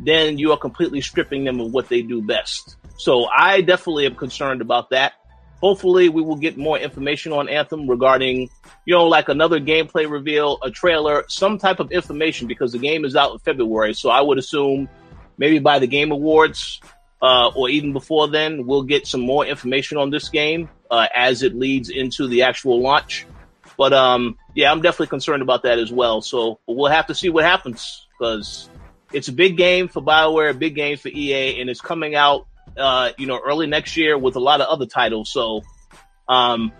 then 0.00 0.36
you 0.38 0.50
are 0.52 0.58
completely 0.58 1.00
stripping 1.00 1.44
them 1.44 1.60
of 1.60 1.72
what 1.72 1.88
they 1.88 2.02
do 2.02 2.22
best. 2.22 2.76
So 2.98 3.26
I 3.26 3.60
definitely 3.62 4.06
am 4.06 4.14
concerned 4.16 4.60
about 4.60 4.90
that. 4.90 5.14
Hopefully, 5.62 6.08
we 6.08 6.20
will 6.20 6.36
get 6.36 6.58
more 6.58 6.76
information 6.76 7.32
on 7.32 7.48
Anthem 7.48 7.88
regarding, 7.88 8.50
you 8.84 8.94
know, 8.94 9.06
like 9.06 9.28
another 9.28 9.60
gameplay 9.60 10.10
reveal, 10.10 10.58
a 10.62 10.70
trailer, 10.70 11.24
some 11.28 11.56
type 11.56 11.78
of 11.78 11.92
information 11.92 12.48
because 12.48 12.72
the 12.72 12.78
game 12.78 13.04
is 13.04 13.14
out 13.14 13.32
in 13.32 13.38
February. 13.38 13.94
So 13.94 14.10
I 14.10 14.20
would 14.20 14.38
assume 14.38 14.88
maybe 15.38 15.60
by 15.60 15.78
the 15.78 15.86
Game 15.86 16.10
Awards 16.10 16.80
uh, 17.22 17.52
or 17.54 17.68
even 17.68 17.92
before 17.92 18.26
then, 18.26 18.66
we'll 18.66 18.82
get 18.82 19.06
some 19.06 19.20
more 19.20 19.46
information 19.46 19.96
on 19.96 20.10
this 20.10 20.28
game 20.28 20.68
uh, 20.90 21.06
as 21.14 21.44
it 21.44 21.54
leads 21.54 21.88
into 21.88 22.26
the 22.26 22.42
actual 22.42 22.82
launch. 22.82 23.26
But 23.78 23.92
um, 23.92 24.36
yeah, 24.54 24.72
I'm 24.72 24.82
definitely 24.82 25.06
concerned 25.06 25.40
about 25.40 25.62
that 25.62 25.78
as 25.78 25.92
well. 25.92 26.20
So 26.20 26.58
we'll 26.66 26.90
have 26.90 27.06
to 27.06 27.14
see 27.14 27.28
what 27.28 27.44
happens 27.44 28.08
because 28.18 28.68
it's 29.12 29.28
a 29.28 29.32
big 29.32 29.56
game 29.56 29.86
for 29.86 30.02
Bioware, 30.02 30.50
a 30.50 30.54
big 30.54 30.74
game 30.74 30.96
for 30.96 31.08
EA, 31.08 31.60
and 31.60 31.70
it's 31.70 31.80
coming 31.80 32.16
out, 32.16 32.48
uh, 32.76 33.10
you 33.18 33.26
know, 33.26 33.40
early 33.44 33.66
next 33.66 33.96
year 33.96 34.16
with 34.16 34.36
a 34.36 34.40
lot 34.40 34.60
of 34.60 34.68
other 34.68 34.86
titles. 34.86 35.30
So 35.30 35.62
um, 36.28 36.72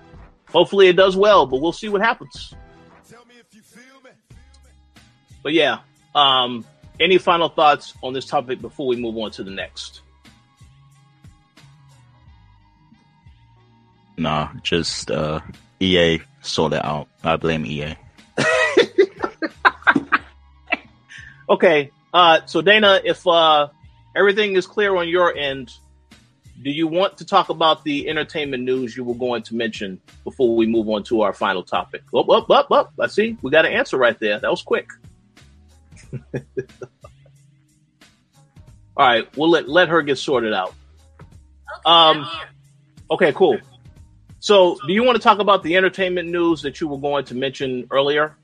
hopefully 0.51 0.89
it 0.89 0.97
does 0.97 1.17
well, 1.17 1.47
but 1.47 1.61
we'll 1.61 1.73
see 1.73 1.89
what 1.89 2.01
happens. 2.01 2.55
But 5.43 5.55
yeah, 5.55 5.79
um, 6.15 6.65
any 7.01 7.19
final 7.19 7.49
thoughts 7.49 7.95
on 8.03 8.13
this 8.13 8.27
topic 8.27 8.61
before 8.61 8.87
we 8.87 8.97
move 8.97 9.17
on 9.19 9.33
to 9.33 9.43
the 9.43 9.51
next? 9.51 10.03
Nah, 14.17 14.51
just 14.63 15.11
uh, 15.11 15.41
EA 15.81 16.21
sort 16.43 16.75
it 16.75 16.85
out. 16.85 17.09
I 17.25 17.37
blame 17.37 17.67
EA. 17.67 17.97
okay, 21.49 21.91
uh, 22.15 22.41
so 22.47 22.63
Dana, 22.63 23.01
if 23.05 23.27
uh, 23.27 23.69
everything 24.15 24.55
is 24.55 24.67
clear 24.67 24.97
on 24.97 25.09
your 25.09 25.37
end, 25.37 25.75
do 26.63 26.71
you 26.71 26.87
want 26.87 27.19
to 27.19 27.25
talk 27.25 27.49
about 27.49 27.83
the 27.85 28.09
entertainment 28.09 28.63
news 28.63 28.97
you 28.97 29.05
were 29.05 29.15
going 29.15 29.43
to 29.45 29.55
mention 29.55 30.01
before 30.25 30.55
we 30.55 30.67
move 30.67 30.89
on 30.89 31.03
to 31.05 31.23
our 31.23 31.33
final 31.33 31.63
topic? 31.63 32.03
Up, 32.15 32.29
up, 32.31 32.51
up, 32.51 32.71
up. 32.71 32.93
I 33.01 33.07
see. 33.09 33.37
We 33.43 33.51
got 33.51 33.67
an 33.67 33.73
answer 33.73 33.97
right 33.97 34.19
there. 34.19 34.39
That 34.39 34.51
was 34.51 34.63
quick. 34.63 34.89
All 38.95 39.07
right, 39.07 39.37
we'll 39.37 39.51
let 39.51 39.69
let 39.69 39.89
her 39.89 40.03
get 40.03 40.19
sorted 40.19 40.53
out. 40.53 40.75
Okay, 41.87 41.91
Um, 41.91 42.29
Okay, 43.11 43.33
cool. 43.33 43.59
So, 44.41 44.79
do 44.87 44.93
you 44.93 45.05
want 45.05 45.17
to 45.17 45.23
talk 45.23 45.39
about 45.39 45.63
the 45.63 45.77
entertainment 45.77 46.31
news 46.31 46.63
that 46.63 46.81
you 46.81 46.89
were 46.89 46.99
going 46.99 47.25
to 47.27 47.35
mention 47.35 47.87
earlier? 47.91 48.35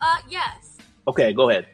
Uh, 0.00 0.16
yes. 0.28 0.78
Okay, 1.06 1.32
go 1.32 1.50
ahead. 1.50 1.66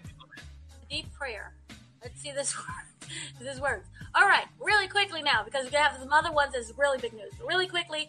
Deep 0.90 1.12
prayer. 1.14 1.54
Let's 2.02 2.20
see 2.20 2.32
this 2.32 2.54
works. 2.56 3.08
this 3.40 3.60
works. 3.60 3.88
All 4.18 4.26
right, 4.26 4.46
really 4.58 4.88
quickly 4.88 5.22
now 5.22 5.44
because 5.44 5.64
we're 5.66 5.72
gonna 5.72 5.84
have 5.84 6.00
some 6.00 6.12
other 6.12 6.32
ones 6.32 6.54
that's 6.54 6.72
really 6.78 6.98
big 6.98 7.12
news. 7.12 7.32
Really 7.46 7.66
quickly, 7.66 8.08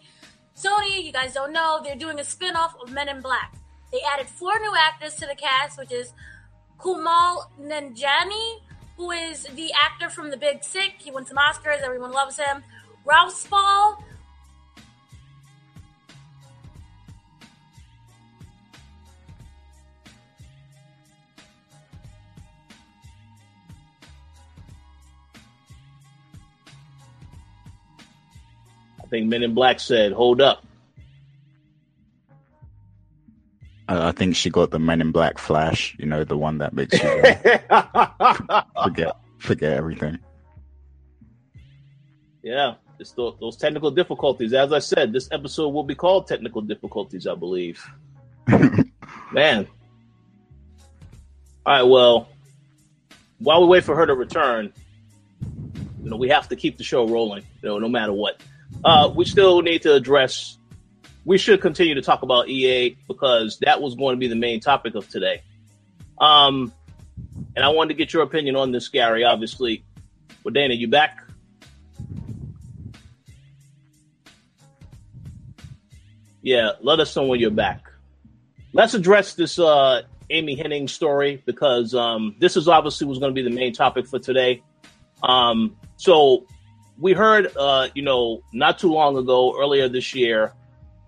Sony, 0.56 1.04
you 1.04 1.12
guys 1.12 1.34
don't 1.34 1.52
know, 1.52 1.80
they're 1.84 1.96
doing 1.96 2.18
a 2.18 2.24
spin-off 2.24 2.74
of 2.80 2.90
Men 2.90 3.10
in 3.10 3.20
Black. 3.20 3.54
They 3.92 4.00
added 4.14 4.26
four 4.26 4.58
new 4.58 4.72
actors 4.74 5.14
to 5.16 5.26
the 5.26 5.34
cast, 5.34 5.78
which 5.78 5.92
is 5.92 6.12
Kumail 6.78 7.44
Nanjiani, 7.60 8.60
who 8.96 9.10
is 9.10 9.44
the 9.54 9.70
actor 9.84 10.08
from 10.08 10.30
The 10.30 10.36
Big 10.36 10.64
Sick. 10.64 10.94
He 10.98 11.10
won 11.10 11.26
some 11.26 11.36
Oscars. 11.36 11.82
Everyone 11.82 12.12
loves 12.12 12.38
him. 12.38 12.62
Ralph 13.04 13.32
Spall. 13.32 14.02
I 29.08 29.10
think 29.10 29.26
Men 29.28 29.42
in 29.42 29.54
Black 29.54 29.80
said, 29.80 30.12
"Hold 30.12 30.42
up." 30.42 30.66
I, 33.88 34.08
I 34.08 34.12
think 34.12 34.36
she 34.36 34.50
got 34.50 34.70
the 34.70 34.78
Men 34.78 35.00
in 35.00 35.12
Black 35.12 35.38
flash. 35.38 35.96
You 35.98 36.04
know, 36.04 36.24
the 36.24 36.36
one 36.36 36.58
that 36.58 36.74
makes 36.74 37.02
you 37.02 37.08
uh, 37.08 38.62
forget 38.84 39.16
forget 39.38 39.72
everything. 39.72 40.18
yeah, 42.42 42.74
it's 42.98 43.12
tho- 43.12 43.38
those 43.40 43.56
technical 43.56 43.90
difficulties. 43.90 44.52
As 44.52 44.74
I 44.74 44.78
said, 44.78 45.10
this 45.14 45.30
episode 45.32 45.70
will 45.70 45.84
be 45.84 45.94
called 45.94 46.26
"Technical 46.26 46.60
Difficulties," 46.60 47.26
I 47.26 47.34
believe. 47.34 47.82
Man. 49.32 49.66
All 51.64 51.72
right. 51.74 51.82
Well, 51.82 52.28
while 53.38 53.62
we 53.62 53.68
wait 53.68 53.84
for 53.84 53.96
her 53.96 54.04
to 54.04 54.14
return, 54.14 54.70
you 56.02 56.10
know, 56.10 56.16
we 56.16 56.28
have 56.28 56.46
to 56.48 56.56
keep 56.56 56.76
the 56.76 56.84
show 56.84 57.08
rolling. 57.08 57.44
You 57.62 57.70
know, 57.70 57.78
no 57.78 57.88
matter 57.88 58.12
what. 58.12 58.42
Uh, 58.84 59.10
we 59.14 59.24
still 59.24 59.62
need 59.62 59.82
to 59.82 59.94
address. 59.94 60.58
We 61.24 61.38
should 61.38 61.60
continue 61.60 61.94
to 61.94 62.02
talk 62.02 62.22
about 62.22 62.48
EA 62.48 62.96
because 63.06 63.58
that 63.60 63.82
was 63.82 63.94
going 63.94 64.16
to 64.16 64.20
be 64.20 64.28
the 64.28 64.36
main 64.36 64.60
topic 64.60 64.94
of 64.94 65.08
today. 65.08 65.42
Um, 66.20 66.72
and 67.56 67.64
I 67.64 67.68
wanted 67.68 67.88
to 67.88 67.94
get 67.94 68.12
your 68.12 68.22
opinion 68.22 68.56
on 68.56 68.72
this, 68.72 68.88
Gary. 68.88 69.24
Obviously, 69.24 69.84
well, 70.44 70.52
Dana, 70.52 70.74
you 70.74 70.88
back? 70.88 71.22
Yeah, 76.40 76.72
let 76.80 77.00
us 77.00 77.14
know 77.14 77.24
when 77.24 77.40
you're 77.40 77.50
back. 77.50 77.84
Let's 78.72 78.94
address 78.94 79.34
this 79.34 79.58
uh, 79.58 80.02
Amy 80.30 80.56
Hennig 80.56 80.88
story 80.88 81.42
because 81.44 81.94
um, 81.94 82.36
this 82.38 82.56
is 82.56 82.68
obviously 82.68 83.06
was 83.06 83.18
going 83.18 83.34
to 83.34 83.42
be 83.42 83.46
the 83.46 83.54
main 83.54 83.72
topic 83.72 84.06
for 84.06 84.18
today. 84.18 84.62
Um, 85.22 85.76
so 85.96 86.46
we 87.00 87.12
heard, 87.12 87.56
uh, 87.56 87.88
you 87.94 88.02
know, 88.02 88.42
not 88.52 88.78
too 88.78 88.92
long 88.92 89.16
ago, 89.16 89.54
earlier 89.58 89.88
this 89.88 90.14
year, 90.14 90.52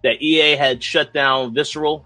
that 0.02 0.22
EA 0.22 0.56
had 0.56 0.82
shut 0.82 1.12
down 1.12 1.54
Visceral. 1.54 2.04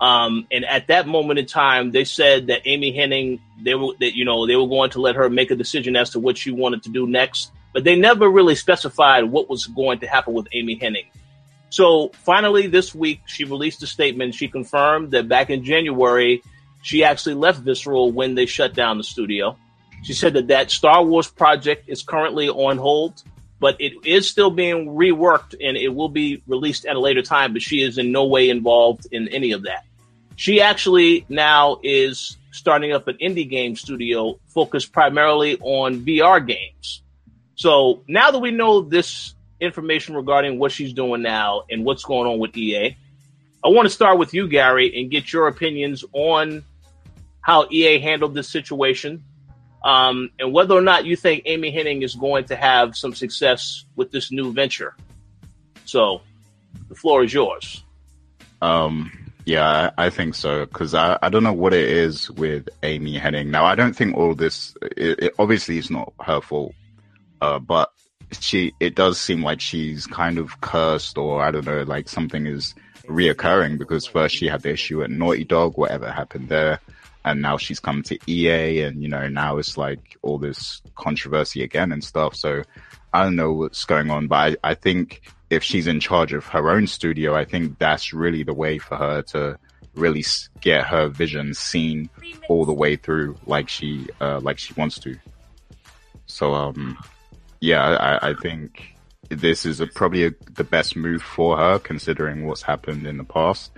Um, 0.00 0.48
and 0.50 0.64
at 0.64 0.88
that 0.88 1.06
moment 1.06 1.38
in 1.38 1.46
time, 1.46 1.92
they 1.92 2.04
said 2.04 2.48
that 2.48 2.62
Amy 2.64 2.92
Hennig, 2.92 3.38
they 3.62 3.76
were 3.76 3.92
that 4.00 4.16
you 4.16 4.24
know 4.24 4.48
they 4.48 4.56
were 4.56 4.66
going 4.66 4.90
to 4.90 5.00
let 5.00 5.14
her 5.14 5.30
make 5.30 5.52
a 5.52 5.54
decision 5.54 5.94
as 5.94 6.10
to 6.10 6.18
what 6.18 6.36
she 6.36 6.50
wanted 6.50 6.82
to 6.84 6.88
do 6.90 7.06
next, 7.06 7.52
but 7.72 7.84
they 7.84 7.94
never 7.94 8.28
really 8.28 8.56
specified 8.56 9.24
what 9.24 9.48
was 9.48 9.66
going 9.66 10.00
to 10.00 10.08
happen 10.08 10.34
with 10.34 10.48
Amy 10.52 10.76
Hennig. 10.76 11.06
So 11.70 12.10
finally, 12.24 12.66
this 12.66 12.94
week, 12.94 13.20
she 13.26 13.44
released 13.44 13.82
a 13.84 13.86
statement. 13.86 14.34
She 14.34 14.48
confirmed 14.48 15.12
that 15.12 15.28
back 15.28 15.50
in 15.50 15.64
January, 15.64 16.42
she 16.82 17.04
actually 17.04 17.36
left 17.36 17.60
Visceral 17.60 18.10
when 18.10 18.34
they 18.34 18.46
shut 18.46 18.74
down 18.74 18.98
the 18.98 19.04
studio. 19.04 19.56
She 20.02 20.12
said 20.12 20.34
that 20.34 20.48
that 20.48 20.70
Star 20.70 21.04
Wars 21.04 21.28
project 21.28 21.88
is 21.88 22.02
currently 22.02 22.48
on 22.48 22.76
hold, 22.76 23.22
but 23.60 23.80
it 23.80 23.92
is 24.04 24.28
still 24.28 24.50
being 24.50 24.88
reworked 24.88 25.54
and 25.62 25.76
it 25.76 25.94
will 25.94 26.08
be 26.08 26.42
released 26.48 26.84
at 26.86 26.96
a 26.96 27.00
later 27.00 27.22
time. 27.22 27.52
But 27.52 27.62
she 27.62 27.82
is 27.82 27.98
in 27.98 28.10
no 28.10 28.26
way 28.26 28.50
involved 28.50 29.06
in 29.12 29.28
any 29.28 29.52
of 29.52 29.62
that. 29.62 29.84
She 30.34 30.60
actually 30.60 31.24
now 31.28 31.78
is 31.84 32.36
starting 32.50 32.92
up 32.92 33.06
an 33.06 33.16
indie 33.18 33.48
game 33.48 33.76
studio 33.76 34.38
focused 34.48 34.92
primarily 34.92 35.56
on 35.60 36.00
VR 36.04 36.44
games. 36.44 37.02
So 37.54 38.02
now 38.08 38.32
that 38.32 38.40
we 38.40 38.50
know 38.50 38.80
this 38.80 39.34
information 39.60 40.16
regarding 40.16 40.58
what 40.58 40.72
she's 40.72 40.92
doing 40.92 41.22
now 41.22 41.62
and 41.70 41.84
what's 41.84 42.04
going 42.04 42.28
on 42.28 42.40
with 42.40 42.56
EA, 42.56 42.96
I 43.64 43.68
want 43.68 43.86
to 43.86 43.94
start 43.94 44.18
with 44.18 44.34
you, 44.34 44.48
Gary, 44.48 44.98
and 44.98 45.08
get 45.08 45.32
your 45.32 45.46
opinions 45.46 46.04
on 46.12 46.64
how 47.40 47.68
EA 47.70 48.00
handled 48.00 48.34
this 48.34 48.48
situation 48.48 49.22
um, 49.84 50.30
and 50.38 50.52
whether 50.52 50.74
or 50.74 50.80
not 50.80 51.04
you 51.04 51.16
think 51.16 51.42
Amy 51.46 51.72
Hennig 51.72 52.02
is 52.02 52.14
going 52.14 52.44
to 52.46 52.56
have 52.56 52.96
some 52.96 53.14
success 53.14 53.84
with 53.96 54.10
this 54.10 54.30
new 54.30 54.52
venture. 54.52 54.96
So 55.84 56.22
the 56.88 56.94
floor 56.94 57.24
is 57.24 57.32
yours. 57.32 57.82
Um, 58.60 59.10
yeah, 59.44 59.90
I, 59.98 60.10
think 60.10 60.36
so 60.36 60.66
because 60.66 60.94
I, 60.94 61.18
I 61.20 61.28
don't 61.28 61.42
know 61.42 61.52
what 61.52 61.74
it 61.74 61.88
is 61.88 62.30
with 62.30 62.68
Amy 62.84 63.18
Hennig. 63.18 63.46
Now, 63.46 63.64
I 63.64 63.74
don't 63.74 63.94
think 63.94 64.16
all 64.16 64.34
this. 64.34 64.74
It, 64.96 65.18
it 65.18 65.34
obviously 65.38 65.78
it's 65.78 65.90
not 65.90 66.12
her 66.20 66.40
fault, 66.40 66.74
uh, 67.40 67.58
but 67.58 67.90
she 68.30 68.72
it 68.78 68.94
does 68.94 69.20
seem 69.20 69.42
like 69.42 69.60
she's 69.60 70.06
kind 70.06 70.38
of 70.38 70.60
cursed 70.60 71.18
or 71.18 71.42
I 71.42 71.50
don't 71.50 71.66
know, 71.66 71.82
like 71.82 72.08
something 72.08 72.46
is 72.46 72.74
reoccurring 73.06 73.78
because 73.78 74.06
first 74.06 74.36
she 74.36 74.46
had 74.46 74.62
the 74.62 74.70
issue 74.70 75.02
at 75.02 75.10
Naughty 75.10 75.44
Dog, 75.44 75.76
whatever 75.76 76.10
happened 76.10 76.48
there, 76.48 76.78
and 77.24 77.40
now 77.42 77.56
she's 77.56 77.80
come 77.80 78.02
to 78.04 78.18
EA, 78.26 78.82
and 78.82 79.02
you 79.02 79.08
know 79.08 79.28
now 79.28 79.58
it's 79.58 79.76
like 79.76 80.16
all 80.22 80.38
this 80.38 80.82
controversy 80.96 81.62
again 81.62 81.92
and 81.92 82.02
stuff. 82.02 82.34
So 82.34 82.62
I 83.12 83.22
don't 83.24 83.36
know 83.36 83.52
what's 83.52 83.84
going 83.84 84.10
on, 84.10 84.28
but 84.28 84.58
I, 84.64 84.70
I 84.70 84.74
think 84.74 85.22
if 85.50 85.62
she's 85.62 85.86
in 85.86 86.00
charge 86.00 86.32
of 86.32 86.46
her 86.46 86.70
own 86.70 86.86
studio, 86.86 87.34
I 87.34 87.44
think 87.44 87.78
that's 87.78 88.12
really 88.12 88.42
the 88.42 88.54
way 88.54 88.78
for 88.78 88.96
her 88.96 89.22
to 89.22 89.58
really 89.94 90.24
get 90.60 90.86
her 90.86 91.08
vision 91.08 91.52
seen 91.54 92.08
all 92.48 92.64
the 92.64 92.72
way 92.72 92.96
through, 92.96 93.36
like 93.46 93.68
she 93.68 94.06
uh, 94.20 94.40
like 94.40 94.58
she 94.58 94.72
wants 94.74 94.98
to. 95.00 95.16
So 96.26 96.54
um, 96.54 96.98
yeah, 97.60 97.82
I, 97.84 98.30
I 98.30 98.34
think 98.34 98.91
this 99.34 99.66
is 99.66 99.80
a, 99.80 99.86
probably 99.86 100.26
a, 100.26 100.30
the 100.54 100.64
best 100.64 100.96
move 100.96 101.22
for 101.22 101.56
her, 101.56 101.78
considering 101.78 102.46
what's 102.46 102.62
happened 102.62 103.06
in 103.06 103.18
the 103.18 103.24
past. 103.24 103.72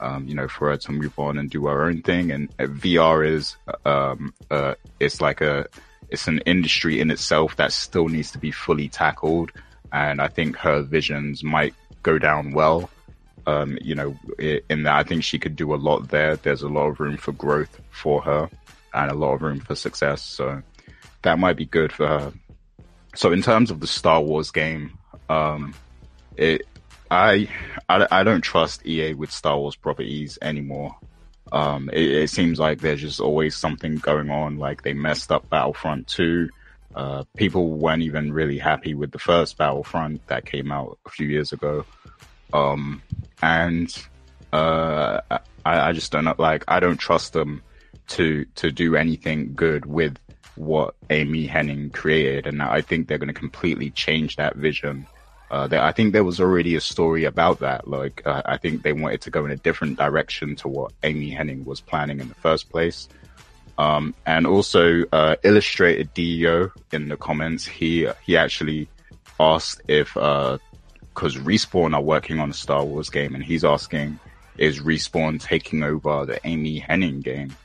Um, 0.00 0.28
you 0.28 0.34
know, 0.34 0.46
for 0.46 0.70
her 0.70 0.76
to 0.76 0.92
move 0.92 1.18
on 1.18 1.38
and 1.38 1.50
do 1.50 1.66
her 1.66 1.84
own 1.84 2.02
thing. 2.02 2.30
And 2.30 2.48
uh, 2.60 2.66
VR 2.66 3.28
is, 3.28 3.56
um, 3.84 4.32
uh, 4.48 4.74
it's 5.00 5.20
like 5.20 5.40
a, 5.40 5.66
it's 6.08 6.28
an 6.28 6.38
industry 6.46 7.00
in 7.00 7.10
itself 7.10 7.56
that 7.56 7.72
still 7.72 8.06
needs 8.06 8.30
to 8.30 8.38
be 8.38 8.52
fully 8.52 8.88
tackled. 8.88 9.50
And 9.92 10.20
I 10.20 10.28
think 10.28 10.56
her 10.56 10.82
visions 10.82 11.42
might 11.42 11.74
go 12.04 12.16
down 12.18 12.52
well. 12.52 12.90
Um, 13.46 13.76
you 13.80 13.94
know, 13.94 14.16
in 14.38 14.82
that 14.82 14.94
I 14.94 15.02
think 15.02 15.24
she 15.24 15.38
could 15.38 15.56
do 15.56 15.74
a 15.74 15.76
lot 15.76 16.10
there. 16.10 16.36
There's 16.36 16.62
a 16.62 16.68
lot 16.68 16.88
of 16.88 17.00
room 17.00 17.16
for 17.16 17.32
growth 17.32 17.80
for 17.90 18.22
her 18.22 18.48
and 18.92 19.10
a 19.10 19.14
lot 19.14 19.34
of 19.34 19.42
room 19.42 19.60
for 19.60 19.74
success. 19.74 20.22
So 20.22 20.62
that 21.22 21.38
might 21.38 21.56
be 21.56 21.64
good 21.64 21.92
for 21.92 22.06
her. 22.06 22.32
So 23.14 23.32
in 23.32 23.42
terms 23.42 23.70
of 23.70 23.80
the 23.80 23.86
Star 23.86 24.20
Wars 24.20 24.50
game, 24.50 24.97
um, 25.28 25.74
it, 26.36 26.66
I, 27.10 27.48
I, 27.88 28.06
I 28.10 28.22
don't 28.22 28.42
trust 28.42 28.86
EA 28.86 29.14
with 29.14 29.30
Star 29.30 29.58
Wars 29.58 29.76
properties 29.76 30.38
anymore. 30.42 30.96
Um, 31.50 31.88
it, 31.92 32.10
it, 32.10 32.30
seems 32.30 32.58
like 32.58 32.80
there's 32.80 33.00
just 33.00 33.20
always 33.20 33.56
something 33.56 33.96
going 33.96 34.30
on. 34.30 34.58
Like 34.58 34.82
they 34.82 34.92
messed 34.92 35.32
up 35.32 35.48
Battlefront 35.48 36.06
2. 36.08 36.48
Uh, 36.94 37.24
people 37.36 37.70
weren't 37.70 38.02
even 38.02 38.32
really 38.32 38.58
happy 38.58 38.94
with 38.94 39.12
the 39.12 39.18
first 39.18 39.56
Battlefront 39.56 40.26
that 40.26 40.44
came 40.44 40.70
out 40.70 40.98
a 41.06 41.10
few 41.10 41.26
years 41.26 41.52
ago. 41.52 41.84
Um, 42.52 43.02
and, 43.42 43.94
uh, 44.52 45.20
I, 45.30 45.40
I 45.64 45.92
just 45.92 46.12
don't 46.12 46.38
like, 46.38 46.64
I 46.68 46.80
don't 46.80 46.96
trust 46.98 47.32
them 47.32 47.62
to, 48.08 48.44
to 48.56 48.70
do 48.70 48.96
anything 48.96 49.54
good 49.54 49.86
with 49.86 50.18
what 50.56 50.94
Amy 51.08 51.46
Hennig 51.46 51.92
created. 51.94 52.46
And 52.46 52.62
I 52.62 52.80
think 52.82 53.06
they're 53.06 53.18
going 53.18 53.28
to 53.28 53.34
completely 53.34 53.90
change 53.90 54.36
that 54.36 54.56
vision 54.56 55.06
uh, 55.50 55.68
I 55.72 55.92
think 55.92 56.12
there 56.12 56.24
was 56.24 56.40
already 56.40 56.76
a 56.76 56.80
story 56.80 57.24
about 57.24 57.60
that. 57.60 57.88
Like, 57.88 58.22
uh, 58.26 58.42
I 58.44 58.58
think 58.58 58.82
they 58.82 58.92
wanted 58.92 59.22
to 59.22 59.30
go 59.30 59.44
in 59.46 59.50
a 59.50 59.56
different 59.56 59.98
direction 59.98 60.56
to 60.56 60.68
what 60.68 60.92
Amy 61.02 61.30
Hennig 61.30 61.64
was 61.64 61.80
planning 61.80 62.20
in 62.20 62.28
the 62.28 62.34
first 62.34 62.68
place. 62.70 63.08
Um, 63.78 64.14
and 64.26 64.46
also, 64.46 65.04
uh, 65.12 65.36
Illustrated 65.42 66.12
DEO 66.12 66.70
in 66.92 67.08
the 67.08 67.16
comments, 67.16 67.64
he, 67.64 68.08
he 68.26 68.36
actually 68.36 68.88
asked 69.40 69.80
if, 69.88 70.16
uh, 70.16 70.58
cause 71.14 71.36
Respawn 71.36 71.94
are 71.94 72.02
working 72.02 72.40
on 72.40 72.50
a 72.50 72.54
Star 72.54 72.84
Wars 72.84 73.08
game 73.08 73.34
and 73.34 73.42
he's 73.42 73.64
asking, 73.64 74.18
is 74.58 74.80
Respawn 74.80 75.40
taking 75.40 75.82
over 75.82 76.26
the 76.26 76.40
Amy 76.44 76.80
Hennig 76.80 77.22
game? 77.22 77.56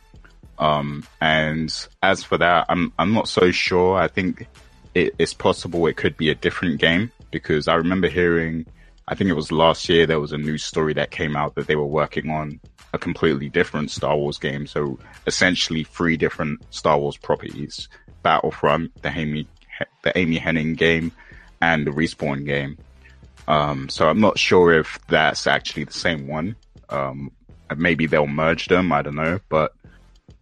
Um, 0.57 1.03
and 1.19 1.73
as 2.01 2.23
for 2.23 2.37
that, 2.37 2.67
I'm, 2.69 2.93
I'm 2.97 3.11
not 3.13 3.27
so 3.27 3.51
sure. 3.51 3.97
I 3.97 4.07
think 4.07 4.47
it, 4.93 5.15
it's 5.17 5.33
possible 5.33 5.87
it 5.87 5.97
could 5.97 6.15
be 6.15 6.29
a 6.29 6.35
different 6.35 6.79
game 6.79 7.11
because 7.33 7.67
I 7.67 7.75
remember 7.75 8.07
hearing, 8.07 8.65
I 9.09 9.15
think 9.15 9.29
it 9.29 9.33
was 9.33 9.51
last 9.51 9.89
year, 9.89 10.05
there 10.05 10.21
was 10.21 10.31
a 10.31 10.37
news 10.37 10.63
story 10.63 10.93
that 10.93 11.11
came 11.11 11.35
out 11.35 11.55
that 11.55 11.67
they 11.67 11.75
were 11.75 11.85
working 11.85 12.29
on 12.29 12.61
a 12.93 12.97
completely 12.97 13.49
different 13.49 13.91
Star 13.91 14.15
Wars 14.15 14.37
game. 14.37 14.67
So 14.67 14.97
essentially 15.27 15.83
three 15.83 16.15
different 16.15 16.63
Star 16.69 16.97
Wars 16.97 17.17
properties, 17.17 17.89
Battlefront, 18.21 19.01
the 19.01 19.09
Amy, 19.09 19.47
the 20.03 20.17
Amy 20.17 20.39
Hennig 20.39 20.77
game 20.77 21.11
and 21.61 21.85
the 21.85 21.91
Respawn 21.91 22.45
game. 22.45 22.77
Um, 23.47 23.89
so 23.89 24.07
I'm 24.07 24.21
not 24.21 24.39
sure 24.39 24.71
if 24.71 24.99
that's 25.09 25.47
actually 25.47 25.85
the 25.85 25.93
same 25.93 26.27
one. 26.27 26.55
Um, 26.87 27.31
maybe 27.75 28.05
they'll 28.05 28.27
merge 28.27 28.67
them. 28.67 28.93
I 28.93 29.01
don't 29.01 29.15
know, 29.15 29.39
but 29.49 29.73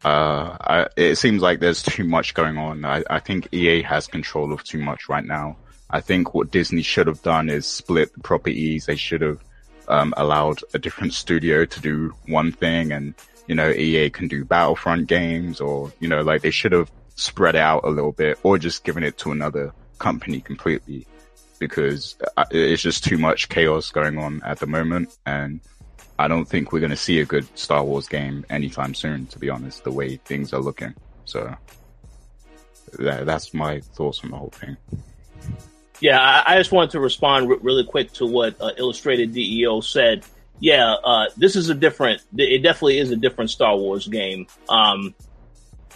uh, 0.04 0.58
I, 0.60 0.88
it 0.98 1.16
seems 1.16 1.42
like 1.42 1.60
there's 1.60 1.84
too 1.84 2.04
much 2.04 2.34
going 2.34 2.58
on. 2.58 2.86
I, 2.86 3.04
I, 3.10 3.20
think 3.20 3.48
EA 3.52 3.84
has 3.84 4.08
control 4.08 4.52
of 4.52 4.64
too 4.64 4.80
much 4.80 5.10
right 5.10 5.24
now. 5.24 5.58
I 5.92 6.02
think 6.02 6.34
what 6.34 6.52
Disney 6.52 6.82
should 6.82 7.08
have 7.08 7.22
done 7.22 7.50
is 7.50 7.68
split 7.68 8.14
the 8.14 8.22
properties. 8.22 8.86
They 8.86 8.96
should 8.96 9.22
have 9.22 9.44
um, 9.88 10.14
allowed 10.18 10.60
a 10.74 10.80
different 10.80 11.14
studio 11.24 11.66
to 11.66 11.82
do 11.82 12.14
one 12.28 12.52
thing, 12.52 12.92
and 12.92 13.14
you 13.48 13.56
know 13.56 13.70
EA 13.70 14.10
can 14.10 14.28
do 14.28 14.46
Battlefront 14.46 15.08
games, 15.08 15.60
or 15.60 15.92
you 16.00 16.08
know 16.08 16.22
like 16.22 16.42
they 16.42 16.52
should 16.52 16.72
have 16.72 16.92
spread 17.16 17.56
out 17.56 17.84
a 17.84 17.90
little 17.90 18.14
bit, 18.14 18.40
or 18.44 18.58
just 18.58 18.84
given 18.84 19.04
it 19.04 19.18
to 19.20 19.32
another 19.32 19.74
company 20.00 20.40
completely, 20.40 21.06
because 21.60 22.16
uh, 22.38 22.46
it's 22.52 22.82
just 22.82 23.04
too 23.04 23.18
much 23.18 23.50
chaos 23.50 23.92
going 23.92 24.18
on 24.18 24.42
at 24.44 24.60
the 24.60 24.68
moment, 24.68 25.18
and 25.26 25.60
I 26.18 26.28
don't 26.28 26.46
think 26.46 26.72
we're 26.72 26.80
going 26.80 26.92
to 26.92 26.98
see 26.98 27.20
a 27.20 27.26
good 27.26 27.46
Star 27.58 27.84
Wars 27.84 28.08
game 28.08 28.46
anytime 28.50 28.94
soon, 28.94 29.26
to 29.28 29.40
be 29.40 29.50
honest, 29.50 29.84
the 29.84 29.92
way 29.92 30.18
things 30.18 30.54
are 30.54 30.62
looking. 30.62 30.94
So 31.26 31.56
that, 33.00 33.26
that's 33.26 33.54
my 33.54 33.80
thoughts 33.80 34.22
on 34.24 34.32
the 34.32 34.38
whole 34.38 34.50
thing. 34.50 34.78
Yeah, 36.02 36.44
I, 36.46 36.58
just 36.58 36.72
wanted 36.72 36.92
to 36.92 37.00
respond 37.00 37.48
really 37.64 37.86
quick 37.86 38.12
to 38.14 38.26
what 38.26 38.60
uh, 38.60 38.72
Illustrated 38.78 39.34
DEO 39.34 39.82
said. 39.82 40.26
Yeah, 40.60 40.94
uh, 41.04 41.28
this 41.38 41.56
is 41.56 41.70
a 41.70 41.76
different, 41.76 42.22
it 42.36 42.64
definitely 42.64 42.98
is 42.98 43.12
a 43.12 43.16
different 43.16 43.52
Star 43.52 43.78
Wars 43.78 44.08
game. 44.08 44.48
Um, 44.68 45.14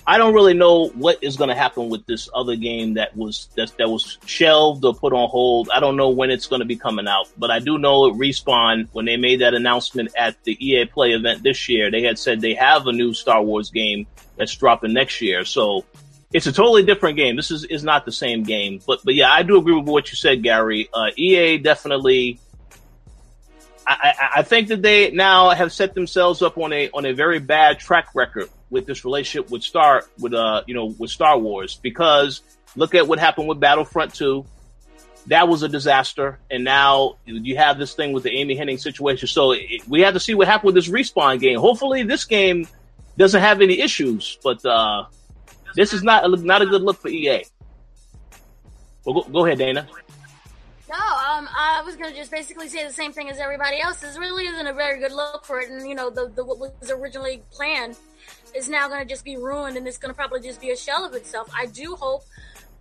I 0.07 0.19
don't 0.19 0.35
really 0.35 0.53
know 0.53 0.89
what 0.89 1.23
is 1.23 1.35
going 1.35 1.47
to 1.47 1.55
happen 1.55 1.89
with 1.89 2.05
this 2.05 2.29
other 2.33 2.55
game 2.55 2.93
that 2.93 3.17
was 3.17 3.49
that, 3.55 3.75
that 3.79 3.89
was 3.89 4.19
shelved 4.25 4.85
or 4.85 4.93
put 4.93 5.13
on 5.13 5.27
hold. 5.29 5.69
I 5.73 5.79
don't 5.79 5.97
know 5.97 6.09
when 6.09 6.29
it's 6.29 6.45
going 6.45 6.59
to 6.59 6.65
be 6.65 6.75
coming 6.75 7.07
out, 7.07 7.27
but 7.37 7.49
I 7.49 7.57
do 7.57 7.79
know 7.79 8.05
it 8.05 8.13
Respawn 8.13 8.87
when 8.91 9.05
they 9.05 9.17
made 9.17 9.41
that 9.41 9.55
announcement 9.55 10.11
at 10.15 10.43
the 10.43 10.55
EA 10.63 10.85
Play 10.85 11.13
event 11.13 11.41
this 11.41 11.67
year, 11.67 11.89
they 11.89 12.03
had 12.03 12.19
said 12.19 12.39
they 12.39 12.53
have 12.53 12.85
a 12.85 12.91
new 12.91 13.13
Star 13.15 13.41
Wars 13.41 13.71
game 13.71 14.05
that's 14.37 14.55
dropping 14.55 14.93
next 14.93 15.21
year. 15.21 15.43
So 15.43 15.85
it's 16.33 16.47
a 16.47 16.51
totally 16.51 16.83
different 16.83 17.17
game. 17.17 17.35
This 17.35 17.51
is 17.51 17.63
is 17.65 17.83
not 17.83 18.05
the 18.05 18.11
same 18.11 18.43
game, 18.43 18.81
but 18.85 19.03
but 19.03 19.15
yeah, 19.15 19.31
I 19.31 19.43
do 19.43 19.57
agree 19.57 19.75
with 19.75 19.87
what 19.87 20.09
you 20.09 20.15
said, 20.15 20.43
Gary. 20.43 20.89
Uh, 20.93 21.11
EA 21.15 21.57
definitely. 21.57 22.39
I, 23.87 24.13
I, 24.19 24.39
I 24.39 24.41
think 24.41 24.69
that 24.69 24.81
they 24.81 25.11
now 25.11 25.51
have 25.51 25.71
set 25.71 25.93
themselves 25.93 26.41
up 26.41 26.57
on 26.57 26.73
a 26.73 26.89
on 26.89 27.05
a 27.05 27.13
very 27.13 27.39
bad 27.39 27.79
track 27.79 28.09
record 28.15 28.49
with 28.69 28.85
this 28.85 29.05
relationship 29.05 29.51
with 29.51 29.63
Star 29.63 30.03
with 30.19 30.33
uh 30.33 30.63
you 30.65 30.73
know 30.73 30.85
with 30.97 31.11
Star 31.11 31.37
Wars 31.37 31.75
because 31.81 32.41
look 32.75 32.95
at 32.95 33.07
what 33.07 33.19
happened 33.19 33.47
with 33.47 33.59
Battlefront 33.59 34.13
2. 34.15 34.45
That 35.27 35.47
was 35.47 35.63
a 35.63 35.67
disaster, 35.67 36.37
and 36.51 36.63
now 36.63 37.17
you 37.25 37.57
have 37.57 37.79
this 37.79 37.95
thing 37.95 38.13
with 38.13 38.21
the 38.21 38.31
Amy 38.31 38.55
Hennig 38.55 38.79
situation. 38.79 39.27
So 39.27 39.53
it, 39.53 39.87
we 39.87 40.01
have 40.01 40.13
to 40.13 40.19
see 40.19 40.35
what 40.35 40.47
happened 40.47 40.73
with 40.73 40.75
this 40.75 40.87
respawn 40.87 41.39
game. 41.39 41.59
Hopefully, 41.59 42.03
this 42.03 42.25
game 42.25 42.67
doesn't 43.17 43.41
have 43.41 43.61
any 43.61 43.79
issues, 43.79 44.37
but 44.43 44.63
uh, 44.63 45.05
this 45.75 45.93
is 45.93 46.03
not 46.03 46.25
a, 46.25 46.35
not 46.37 46.61
a 46.61 46.65
good 46.65 46.81
look 46.81 46.97
for 46.97 47.09
EA. 47.09 47.43
Well, 49.05 49.21
go, 49.21 49.29
go 49.29 49.45
ahead, 49.45 49.59
Dana. 49.59 49.87
No, 50.89 50.95
um, 50.95 51.49
I 51.51 51.81
was 51.85 51.95
gonna 51.95 52.15
just 52.15 52.31
basically 52.31 52.69
say 52.69 52.85
the 52.85 52.93
same 52.93 53.11
thing 53.11 53.29
as 53.29 53.37
everybody 53.39 53.81
else. 53.81 53.99
This 53.99 54.17
really 54.17 54.45
isn't 54.45 54.67
a 54.67 54.73
very 54.73 54.99
good 54.99 55.11
look 55.11 55.45
for 55.45 55.59
it, 55.59 55.69
and 55.69 55.87
you 55.87 55.95
know, 55.95 56.09
the, 56.09 56.31
the 56.35 56.43
what 56.43 56.59
was 56.79 56.91
originally 56.91 57.41
planned 57.51 57.97
is 58.55 58.69
now 58.69 58.87
going 58.87 59.01
to 59.01 59.05
just 59.05 59.25
be 59.25 59.37
ruined 59.37 59.77
and 59.77 59.87
it's 59.87 59.97
going 59.97 60.09
to 60.09 60.15
probably 60.15 60.39
just 60.39 60.61
be 60.61 60.71
a 60.71 60.77
shell 60.77 61.05
of 61.05 61.13
itself. 61.13 61.49
I 61.55 61.65
do 61.67 61.95
hope 61.95 62.23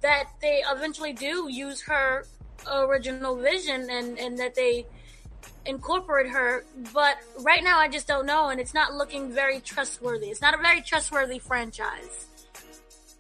that 0.03 0.29
they 0.41 0.63
eventually 0.71 1.13
do 1.13 1.49
use 1.51 1.83
her 1.83 2.27
original 2.71 3.37
vision 3.37 3.89
and, 3.91 4.19
and 4.19 4.39
that 4.39 4.55
they 4.55 4.87
incorporate 5.67 6.29
her. 6.29 6.65
But 6.93 7.17
right 7.41 7.65
now, 7.65 7.79
I 7.79 7.89
just 7.89 8.07
don't 8.07 8.27
know, 8.27 8.51
and 8.51 8.61
it's 8.61 8.75
not 8.75 8.95
looking 8.95 9.33
very 9.33 9.61
trustworthy. 9.61 10.29
It's 10.29 10.41
not 10.41 10.55
a 10.55 10.59
very 10.59 10.81
trustworthy 10.81 11.39
franchise. 11.39 12.29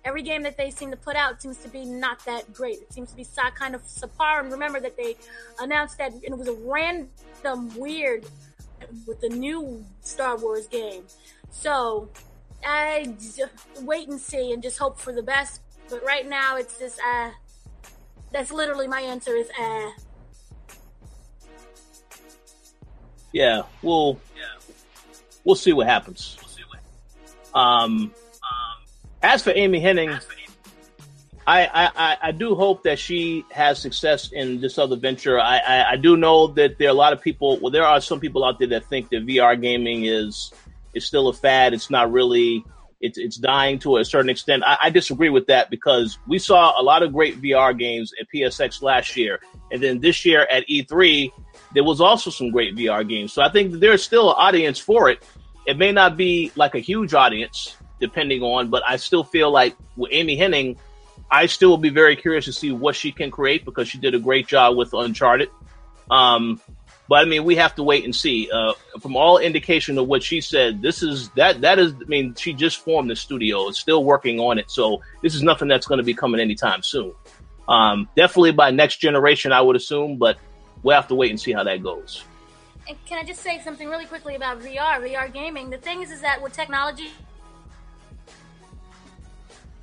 Every 0.04 0.22
game 0.22 0.42
that 0.42 0.56
they 0.56 0.70
seem 0.70 0.90
to 0.90 0.96
put 0.96 1.16
out 1.16 1.40
seems 1.40 1.58
to 1.58 1.68
be 1.68 1.84
not 1.84 2.24
that 2.26 2.52
great. 2.52 2.80
It 2.80 2.92
seems 2.92 3.10
to 3.10 3.16
be 3.16 3.26
kind 3.54 3.74
of 3.74 3.82
subpar. 3.84 4.40
And 4.40 4.52
remember 4.52 4.80
that 4.80 4.96
they 4.96 5.16
announced 5.58 5.98
that 5.98 6.12
it 6.22 6.36
was 6.36 6.48
a 6.48 6.52
random 6.52 7.78
weird 7.78 8.26
with 9.06 9.20
the 9.20 9.30
new 9.30 9.84
Star 10.02 10.36
Wars 10.36 10.66
game. 10.66 11.04
So 11.50 12.08
I 12.64 13.14
wait 13.80 14.08
and 14.08 14.20
see 14.20 14.52
and 14.52 14.62
just 14.62 14.78
hope 14.78 14.98
for 14.98 15.12
the 15.12 15.22
best. 15.22 15.60
But 15.88 16.04
right 16.04 16.28
now, 16.28 16.56
it's 16.56 16.78
just 16.78 16.98
uh, 17.00 17.30
that's 18.32 18.52
literally 18.52 18.88
my 18.88 19.00
answer 19.00 19.34
is 19.34 19.48
uh. 19.58 19.90
Yeah, 23.32 23.62
we'll 23.82 24.20
yeah 24.36 24.72
we'll 25.44 25.56
see 25.56 25.72
what 25.72 25.86
happens. 25.86 26.38
Um, 27.54 28.12
as 29.24 29.42
for 29.42 29.52
Amy 29.54 29.80
Hennig, 29.80 30.22
I, 31.46 31.90
I, 31.96 32.16
I 32.28 32.32
do 32.32 32.54
hope 32.54 32.84
that 32.84 32.98
she 32.98 33.44
has 33.50 33.78
success 33.78 34.30
in 34.32 34.60
this 34.60 34.78
other 34.78 34.96
venture. 34.96 35.38
I, 35.38 35.58
I, 35.58 35.90
I 35.92 35.96
do 35.96 36.16
know 36.16 36.46
that 36.48 36.78
there 36.78 36.88
are 36.88 36.90
a 36.90 36.94
lot 36.94 37.12
of 37.12 37.20
people. 37.20 37.58
Well, 37.60 37.70
there 37.70 37.84
are 37.84 38.00
some 38.00 38.20
people 38.20 38.44
out 38.44 38.58
there 38.58 38.68
that 38.68 38.86
think 38.86 39.10
that 39.10 39.26
VR 39.26 39.60
gaming 39.60 40.04
is 40.04 40.52
is 40.94 41.04
still 41.04 41.28
a 41.28 41.32
fad. 41.32 41.74
It's 41.74 41.90
not 41.90 42.12
really. 42.12 42.64
It's 43.00 43.18
it's 43.18 43.36
dying 43.36 43.78
to 43.80 43.98
a 43.98 44.04
certain 44.04 44.30
extent. 44.30 44.62
I, 44.64 44.78
I 44.84 44.90
disagree 44.90 45.28
with 45.28 45.46
that 45.48 45.68
because 45.68 46.18
we 46.26 46.38
saw 46.38 46.80
a 46.80 46.82
lot 46.82 47.02
of 47.02 47.12
great 47.12 47.42
VR 47.42 47.78
games 47.78 48.12
at 48.18 48.26
PSX 48.34 48.80
last 48.80 49.14
year, 49.16 49.40
and 49.70 49.82
then 49.82 50.00
this 50.00 50.24
year 50.24 50.46
at 50.50 50.66
E3 50.68 51.30
there 51.74 51.84
was 51.84 52.00
also 52.00 52.30
some 52.30 52.50
great 52.50 52.74
VR 52.74 53.06
games. 53.06 53.32
So 53.32 53.42
I 53.42 53.50
think 53.50 53.72
that 53.72 53.80
there's 53.80 54.02
still 54.02 54.30
an 54.30 54.36
audience 54.38 54.78
for 54.78 55.10
it. 55.10 55.22
It 55.66 55.76
may 55.76 55.92
not 55.92 56.16
be 56.16 56.52
like 56.56 56.74
a 56.74 56.78
huge 56.78 57.14
audience, 57.14 57.76
depending 58.00 58.42
on, 58.42 58.70
but 58.70 58.82
I 58.86 58.96
still 58.96 59.24
feel 59.24 59.50
like 59.50 59.76
with 59.96 60.10
Amy 60.12 60.36
Hennig, 60.36 60.76
I 61.30 61.46
still 61.46 61.70
will 61.70 61.78
be 61.78 61.90
very 61.90 62.16
curious 62.16 62.44
to 62.46 62.52
see 62.52 62.72
what 62.72 62.96
she 62.96 63.12
can 63.12 63.30
create 63.30 63.64
because 63.64 63.88
she 63.88 63.98
did 63.98 64.14
a 64.14 64.18
great 64.18 64.46
job 64.46 64.76
with 64.76 64.92
Uncharted. 64.92 65.48
Um, 66.10 66.60
but 67.08 67.16
I 67.16 67.24
mean, 67.24 67.44
we 67.44 67.56
have 67.56 67.74
to 67.74 67.82
wait 67.82 68.04
and 68.04 68.14
see. 68.14 68.50
Uh, 68.50 68.72
from 69.00 69.16
all 69.16 69.38
indication 69.38 69.98
of 69.98 70.06
what 70.06 70.22
she 70.22 70.40
said, 70.40 70.80
this 70.80 71.02
is 71.02 71.28
that 71.30 71.60
that 71.60 71.78
is. 71.78 71.92
I 71.92 72.04
mean, 72.06 72.34
she 72.34 72.52
just 72.52 72.78
formed 72.78 73.10
the 73.10 73.16
studio. 73.16 73.68
It's 73.68 73.78
still 73.78 74.04
working 74.04 74.40
on 74.40 74.58
it, 74.58 74.70
so 74.70 75.02
this 75.22 75.34
is 75.34 75.42
nothing 75.42 75.68
that's 75.68 75.86
going 75.86 75.98
to 75.98 76.04
be 76.04 76.14
coming 76.14 76.40
anytime 76.40 76.82
soon. 76.82 77.12
Um, 77.68 78.08
definitely 78.16 78.52
by 78.52 78.70
next 78.70 78.98
generation, 78.98 79.52
I 79.52 79.60
would 79.60 79.76
assume, 79.76 80.16
but 80.16 80.38
we'll 80.82 80.96
have 80.96 81.08
to 81.08 81.14
wait 81.14 81.30
and 81.30 81.40
see 81.40 81.52
how 81.52 81.64
that 81.64 81.82
goes. 81.82 82.24
And 82.86 82.96
can 83.06 83.18
I 83.18 83.24
just 83.24 83.40
say 83.40 83.60
something 83.62 83.88
really 83.88 84.04
quickly 84.04 84.34
about 84.34 84.60
VR, 84.60 85.00
VR 85.00 85.32
gaming? 85.32 85.70
The 85.70 85.78
thing 85.78 86.02
is, 86.02 86.10
is 86.10 86.20
that 86.20 86.42
with 86.42 86.52
technology, 86.52 87.10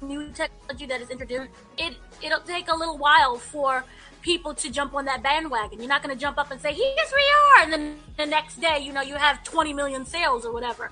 new 0.02 0.32
technology 0.32 0.86
that 0.86 1.02
is 1.02 1.10
introduced, 1.10 1.50
it 1.78 1.96
it'll 2.22 2.42
take 2.42 2.70
a 2.70 2.76
little 2.76 2.98
while 2.98 3.38
for 3.38 3.84
people 4.22 4.54
to 4.54 4.70
jump 4.70 4.94
on 4.94 5.06
that 5.06 5.24
bandwagon. 5.24 5.80
You're 5.80 5.88
not 5.88 6.04
going 6.04 6.16
to 6.16 6.20
jump 6.20 6.38
up 6.38 6.52
and 6.52 6.62
say, 6.62 6.74
"Here's 6.74 7.12
are!" 7.12 7.64
and 7.64 7.74
then 7.74 8.00
the 8.18 8.26
next 8.26 8.60
day, 8.62 8.80
you 8.80 8.94
know, 8.94 9.02
you 9.02 9.16
have 9.16 9.44
20 9.44 9.74
million 9.74 10.06
sales 10.06 10.46
or 10.46 10.52
whatever. 10.52 10.92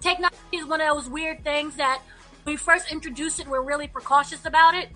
Technology 0.00 0.36
is 0.52 0.66
one 0.66 0.80
of 0.80 0.94
those 0.94 1.08
weird 1.08 1.44
things 1.44 1.76
that 1.76 2.02
we 2.44 2.56
first 2.56 2.90
introduce 2.90 3.38
it, 3.38 3.46
we're 3.46 3.62
really 3.62 3.86
precautious 3.86 4.44
about 4.44 4.74
it, 4.74 4.88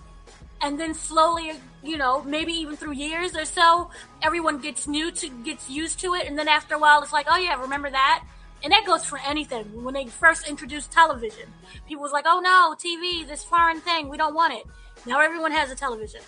and 0.61 0.79
then 0.79 0.93
slowly, 0.93 1.53
you 1.83 1.97
know, 1.97 2.21
maybe 2.23 2.51
even 2.51 2.75
through 2.75 2.93
years 2.93 3.35
or 3.35 3.45
so, 3.45 3.89
everyone 4.21 4.59
gets 4.59 4.87
new 4.87 5.11
to 5.11 5.29
gets 5.29 5.69
used 5.69 5.99
to 5.99 6.13
it, 6.13 6.27
and 6.27 6.37
then 6.37 6.47
after 6.47 6.75
a 6.75 6.79
while, 6.79 7.01
it's 7.01 7.13
like, 7.13 7.27
"Oh 7.29 7.37
yeah, 7.37 7.59
remember 7.61 7.89
that." 7.89 8.23
And 8.63 8.73
that 8.73 8.85
goes 8.85 9.05
for 9.05 9.19
anything. 9.19 9.83
When 9.83 9.93
they 9.93 10.07
first 10.07 10.47
introduced 10.47 10.91
television, 10.91 11.47
people 11.87 12.03
was 12.03 12.11
like, 12.11 12.25
"Oh 12.27 12.39
no, 12.39 12.75
TV, 12.75 13.27
this 13.27 13.43
foreign 13.43 13.79
thing, 13.81 14.09
we 14.09 14.17
don't 14.17 14.33
want 14.33 14.53
it." 14.53 14.65
Now 15.05 15.19
everyone 15.19 15.51
has 15.51 15.71
a 15.71 15.75
television. 15.75 16.21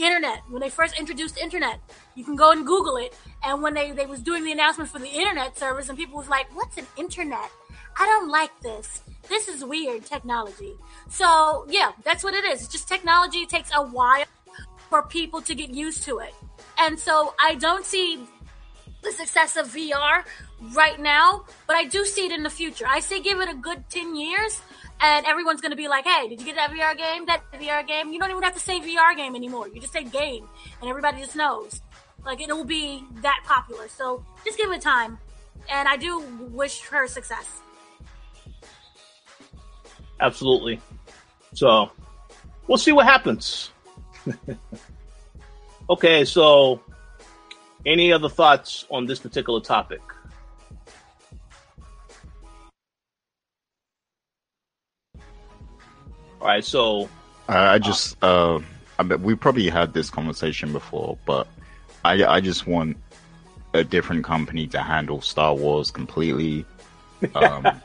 Internet. 0.00 0.42
When 0.48 0.62
they 0.62 0.70
first 0.70 0.98
introduced 0.98 1.36
internet, 1.36 1.78
you 2.14 2.24
can 2.24 2.34
go 2.34 2.50
and 2.50 2.64
Google 2.66 2.96
it. 2.96 3.14
And 3.44 3.62
when 3.62 3.74
they, 3.74 3.90
they 3.90 4.06
was 4.06 4.22
doing 4.22 4.42
the 4.42 4.52
announcement 4.52 4.88
for 4.88 4.98
the 4.98 5.08
internet 5.08 5.58
service, 5.58 5.88
and 5.88 5.98
people 5.98 6.16
was 6.18 6.28
like, 6.28 6.46
"What's 6.54 6.78
an 6.78 6.86
internet? 6.96 7.50
I 7.98 8.06
don't 8.06 8.30
like 8.30 8.58
this. 8.60 9.02
This 9.28 9.48
is 9.48 9.64
weird 9.64 10.06
technology." 10.06 10.74
So 11.08 11.66
yeah, 11.68 11.92
that's 12.04 12.24
what 12.24 12.32
it 12.34 12.44
is. 12.44 12.62
It's 12.62 12.72
just 12.72 12.88
technology 12.88 13.44
takes 13.44 13.70
a 13.74 13.82
while 13.82 14.24
for 14.88 15.02
people 15.02 15.42
to 15.42 15.54
get 15.54 15.70
used 15.70 16.04
to 16.04 16.18
it. 16.20 16.34
And 16.78 16.98
so 16.98 17.34
I 17.42 17.54
don't 17.56 17.84
see 17.84 18.26
the 19.02 19.10
success 19.12 19.56
of 19.56 19.66
VR 19.68 20.24
right 20.74 20.98
now, 21.00 21.44
but 21.66 21.76
I 21.76 21.84
do 21.84 22.04
see 22.04 22.26
it 22.26 22.32
in 22.32 22.42
the 22.42 22.50
future. 22.50 22.86
I 22.86 23.00
say 23.00 23.20
give 23.20 23.40
it 23.40 23.48
a 23.48 23.54
good 23.54 23.84
10 23.90 24.14
years 24.16 24.60
and 25.00 25.26
everyone's 25.26 25.60
going 25.60 25.70
to 25.70 25.76
be 25.76 25.88
like, 25.88 26.04
hey, 26.04 26.28
did 26.28 26.40
you 26.40 26.46
get 26.46 26.56
that 26.56 26.70
VR 26.70 26.96
game? 26.96 27.26
That 27.26 27.42
VR 27.54 27.86
game? 27.86 28.12
You 28.12 28.20
don't 28.20 28.30
even 28.30 28.42
have 28.42 28.54
to 28.54 28.60
say 28.60 28.80
VR 28.80 29.16
game 29.16 29.34
anymore. 29.34 29.68
You 29.68 29.80
just 29.80 29.92
say 29.92 30.04
game 30.04 30.48
and 30.80 30.88
everybody 30.88 31.20
just 31.20 31.36
knows. 31.36 31.82
Like 32.24 32.40
it 32.40 32.48
will 32.48 32.64
be 32.64 33.04
that 33.22 33.40
popular. 33.44 33.88
So 33.88 34.24
just 34.44 34.56
give 34.56 34.70
it 34.70 34.80
time. 34.80 35.18
And 35.70 35.88
I 35.88 35.96
do 35.96 36.20
wish 36.52 36.82
her 36.82 37.06
success. 37.06 37.60
Absolutely. 40.20 40.80
So 41.54 41.90
we'll 42.68 42.78
see 42.78 42.92
what 42.92 43.06
happens. 43.06 43.70
okay, 45.90 46.24
so 46.24 46.80
any 47.84 48.12
other 48.12 48.28
thoughts 48.28 48.86
on 48.90 49.06
this 49.06 49.18
particular 49.18 49.60
topic? 49.60 50.00
All 56.42 56.48
right, 56.48 56.64
so 56.64 57.08
I, 57.48 57.74
I 57.74 57.78
just, 57.78 58.16
uh, 58.20 58.58
I 58.98 59.04
mean, 59.04 59.22
we 59.22 59.36
probably 59.36 59.68
had 59.68 59.94
this 59.94 60.10
conversation 60.10 60.72
before, 60.72 61.16
but 61.24 61.46
I, 62.04 62.24
I 62.24 62.40
just 62.40 62.66
want 62.66 62.96
a 63.74 63.84
different 63.84 64.24
company 64.24 64.66
to 64.66 64.80
handle 64.80 65.20
Star 65.20 65.54
Wars 65.54 65.92
completely. 65.92 66.66
Um, 67.36 67.80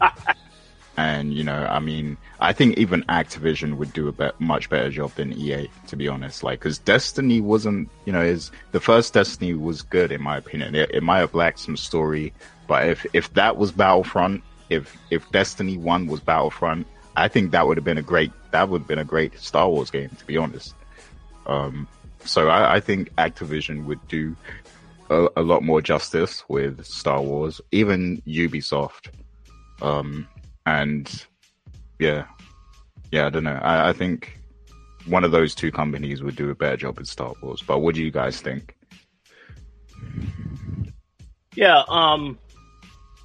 and 0.97 1.35
you 1.35 1.43
know, 1.43 1.67
I 1.69 1.77
mean, 1.77 2.17
I 2.39 2.51
think 2.51 2.79
even 2.79 3.03
Activision 3.03 3.77
would 3.77 3.93
do 3.93 4.07
a 4.07 4.11
be- 4.11 4.31
much 4.39 4.71
better 4.71 4.89
job 4.89 5.11
than 5.11 5.33
EA, 5.33 5.69
to 5.89 5.95
be 5.95 6.07
honest. 6.07 6.43
Like, 6.43 6.57
because 6.57 6.79
Destiny 6.79 7.39
wasn't, 7.39 7.91
you 8.05 8.11
know, 8.11 8.23
is 8.23 8.49
the 8.71 8.79
first 8.79 9.13
Destiny 9.13 9.53
was 9.53 9.83
good 9.83 10.11
in 10.11 10.23
my 10.23 10.35
opinion. 10.35 10.73
It, 10.73 10.89
it 10.91 11.03
might 11.03 11.19
have 11.19 11.35
lacked 11.35 11.59
some 11.59 11.77
story, 11.77 12.33
but 12.65 12.89
if 12.89 13.05
if 13.13 13.31
that 13.35 13.55
was 13.55 13.71
Battlefront, 13.71 14.41
if 14.71 14.97
if 15.11 15.29
Destiny 15.29 15.77
One 15.77 16.07
was 16.07 16.21
Battlefront, 16.21 16.87
I 17.17 17.27
think 17.27 17.51
that 17.51 17.67
would 17.67 17.77
have 17.77 17.83
been 17.83 17.97
a 17.97 18.03
great 18.03 18.31
that 18.51 18.69
would 18.69 18.81
have 18.81 18.87
been 18.87 18.99
a 18.99 19.03
great 19.03 19.37
Star 19.39 19.67
Wars 19.67 19.89
game, 19.89 20.09
to 20.09 20.25
be 20.25 20.37
honest. 20.37 20.75
Um, 21.47 21.87
so 22.23 22.49
I, 22.49 22.75
I 22.75 22.79
think 22.79 23.13
Activision 23.15 23.85
would 23.85 24.05
do 24.07 24.35
a, 25.09 25.27
a, 25.37 25.41
lot 25.41 25.63
more 25.63 25.81
justice 25.81 26.43
with 26.49 26.85
Star 26.85 27.21
Wars, 27.21 27.59
even 27.71 28.21
Ubisoft. 28.27 29.07
Um, 29.81 30.27
and 30.65 31.25
yeah, 31.99 32.25
yeah, 33.11 33.25
I 33.27 33.29
don't 33.29 33.45
know. 33.45 33.59
I, 33.61 33.89
I 33.89 33.93
think 33.93 34.37
one 35.05 35.23
of 35.23 35.31
those 35.31 35.55
two 35.55 35.71
companies 35.71 36.21
would 36.21 36.35
do 36.35 36.49
a 36.49 36.55
better 36.55 36.77
job 36.77 36.97
with 36.99 37.07
Star 37.07 37.33
Wars. 37.41 37.63
But 37.65 37.79
what 37.79 37.95
do 37.95 38.03
you 38.03 38.11
guys 38.11 38.41
think? 38.41 38.75
Yeah, 41.55 41.83
um, 41.87 42.37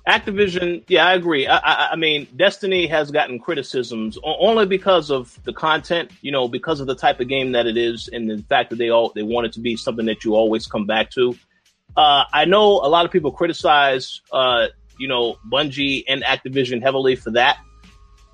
Activision, 0.09 0.83
yeah, 0.89 1.07
I 1.07 1.15
agree. 1.15 1.47
I, 1.47 1.59
I, 1.59 1.89
I, 1.93 1.97
mean, 1.97 2.27
Destiny 2.35 2.89
has 2.89 3.13
gotten 3.13 3.39
criticisms 3.39 4.19
only 4.25 4.67
because 4.67 5.11
of 5.11 5.39
the 5.45 5.53
content, 5.53 6.11
you 6.23 6.33
know, 6.33 6.49
because 6.49 6.81
of 6.81 6.89
the 6.89 6.95
type 6.97 7.21
of 7.21 7.29
game 7.29 7.53
that 7.53 7.67
it 7.67 7.77
is, 7.77 8.09
and 8.09 8.29
the 8.29 8.39
fact 8.49 8.71
that 8.71 8.77
they 8.77 8.89
all 8.89 9.13
they 9.15 9.23
want 9.23 9.47
it 9.47 9.53
to 9.53 9.61
be 9.61 9.77
something 9.77 10.07
that 10.07 10.25
you 10.25 10.35
always 10.35 10.67
come 10.67 10.87
back 10.87 11.11
to. 11.13 11.37
Uh, 11.97 12.25
I 12.33 12.47
know 12.47 12.81
a 12.81 12.89
lot 12.89 13.05
of 13.05 13.13
people 13.13 13.31
criticize, 13.31 14.23
uh, 14.33 14.69
you 14.99 15.07
know, 15.07 15.39
Bungie 15.49 16.03
and 16.09 16.25
Activision 16.25 16.83
heavily 16.83 17.15
for 17.15 17.31
that. 17.33 17.59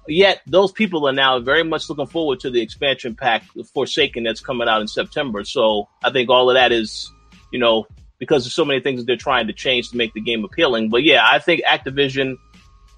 Yet 0.07 0.41
those 0.47 0.73
people 0.73 1.07
are 1.07 1.13
now 1.13 1.39
very 1.39 1.65
much 1.65 1.91
looking 1.91 2.07
forward 2.07 2.41
to 2.41 2.51
the 2.51 2.63
expansion 2.63 3.15
pack, 3.15 3.43
Forsaken, 3.75 4.25
that's 4.25 4.41
coming 4.41 4.69
out 4.69 4.81
in 4.81 4.89
September. 4.89 5.45
So 5.45 5.87
I 6.03 6.11
think 6.11 6.31
all 6.31 6.49
of 6.49 6.55
that 6.55 6.73
is, 6.73 7.13
you 7.53 7.59
know, 7.59 7.87
because 8.19 8.45
there's 8.45 8.55
so 8.55 8.65
many 8.65 8.81
things 8.81 9.01
that 9.01 9.07
they're 9.07 9.17
trying 9.17 9.47
to 9.47 9.53
change 9.53 9.91
to 9.91 9.97
make 9.97 10.13
the 10.13 10.21
game 10.21 10.45
appealing. 10.45 10.91
But 10.91 11.05
yeah, 11.05 11.23
I 11.25 11.39
think 11.39 11.63
Activision, 11.65 12.37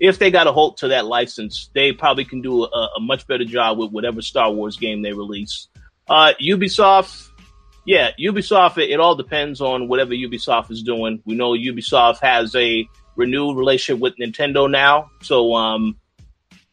if 0.01 0.19
they 0.19 0.31
got 0.31 0.47
a 0.47 0.53
hold 0.53 0.79
to 0.79 0.89
that 0.89 1.07
license, 1.07 1.71
they 1.75 1.93
probably 1.93 2.25
can 2.25 2.41
do 2.41 2.65
a, 2.65 2.89
a 2.97 3.01
much 3.01 3.27
better 3.27 3.45
job 3.45 3.79
with 3.79 3.91
whatever 3.91 4.23
Star 4.23 4.51
Wars 4.51 4.77
game 4.77 5.03
they 5.03 5.13
release. 5.13 5.69
Uh, 6.09 6.33
Ubisoft, 6.41 7.29
yeah, 7.87 8.11
Ubisoft, 8.19 8.79
it, 8.79 8.91
it 8.91 9.01
all 9.01 9.15
depends 9.15 9.61
on 9.61 9.89
whatever 9.89 10.13
Ubisoft 10.13 10.71
is 10.71 10.83
doing. 10.83 11.23
We 11.25 11.35
know 11.35 11.53
Ubisoft 11.53 12.21
has 12.21 12.55
a 12.57 12.89
renewed 13.17 13.57
relationship 13.57 14.01
with 14.01 14.17
Nintendo 14.17 14.71
now. 14.71 15.11
So, 15.23 15.55
um, 15.55 15.97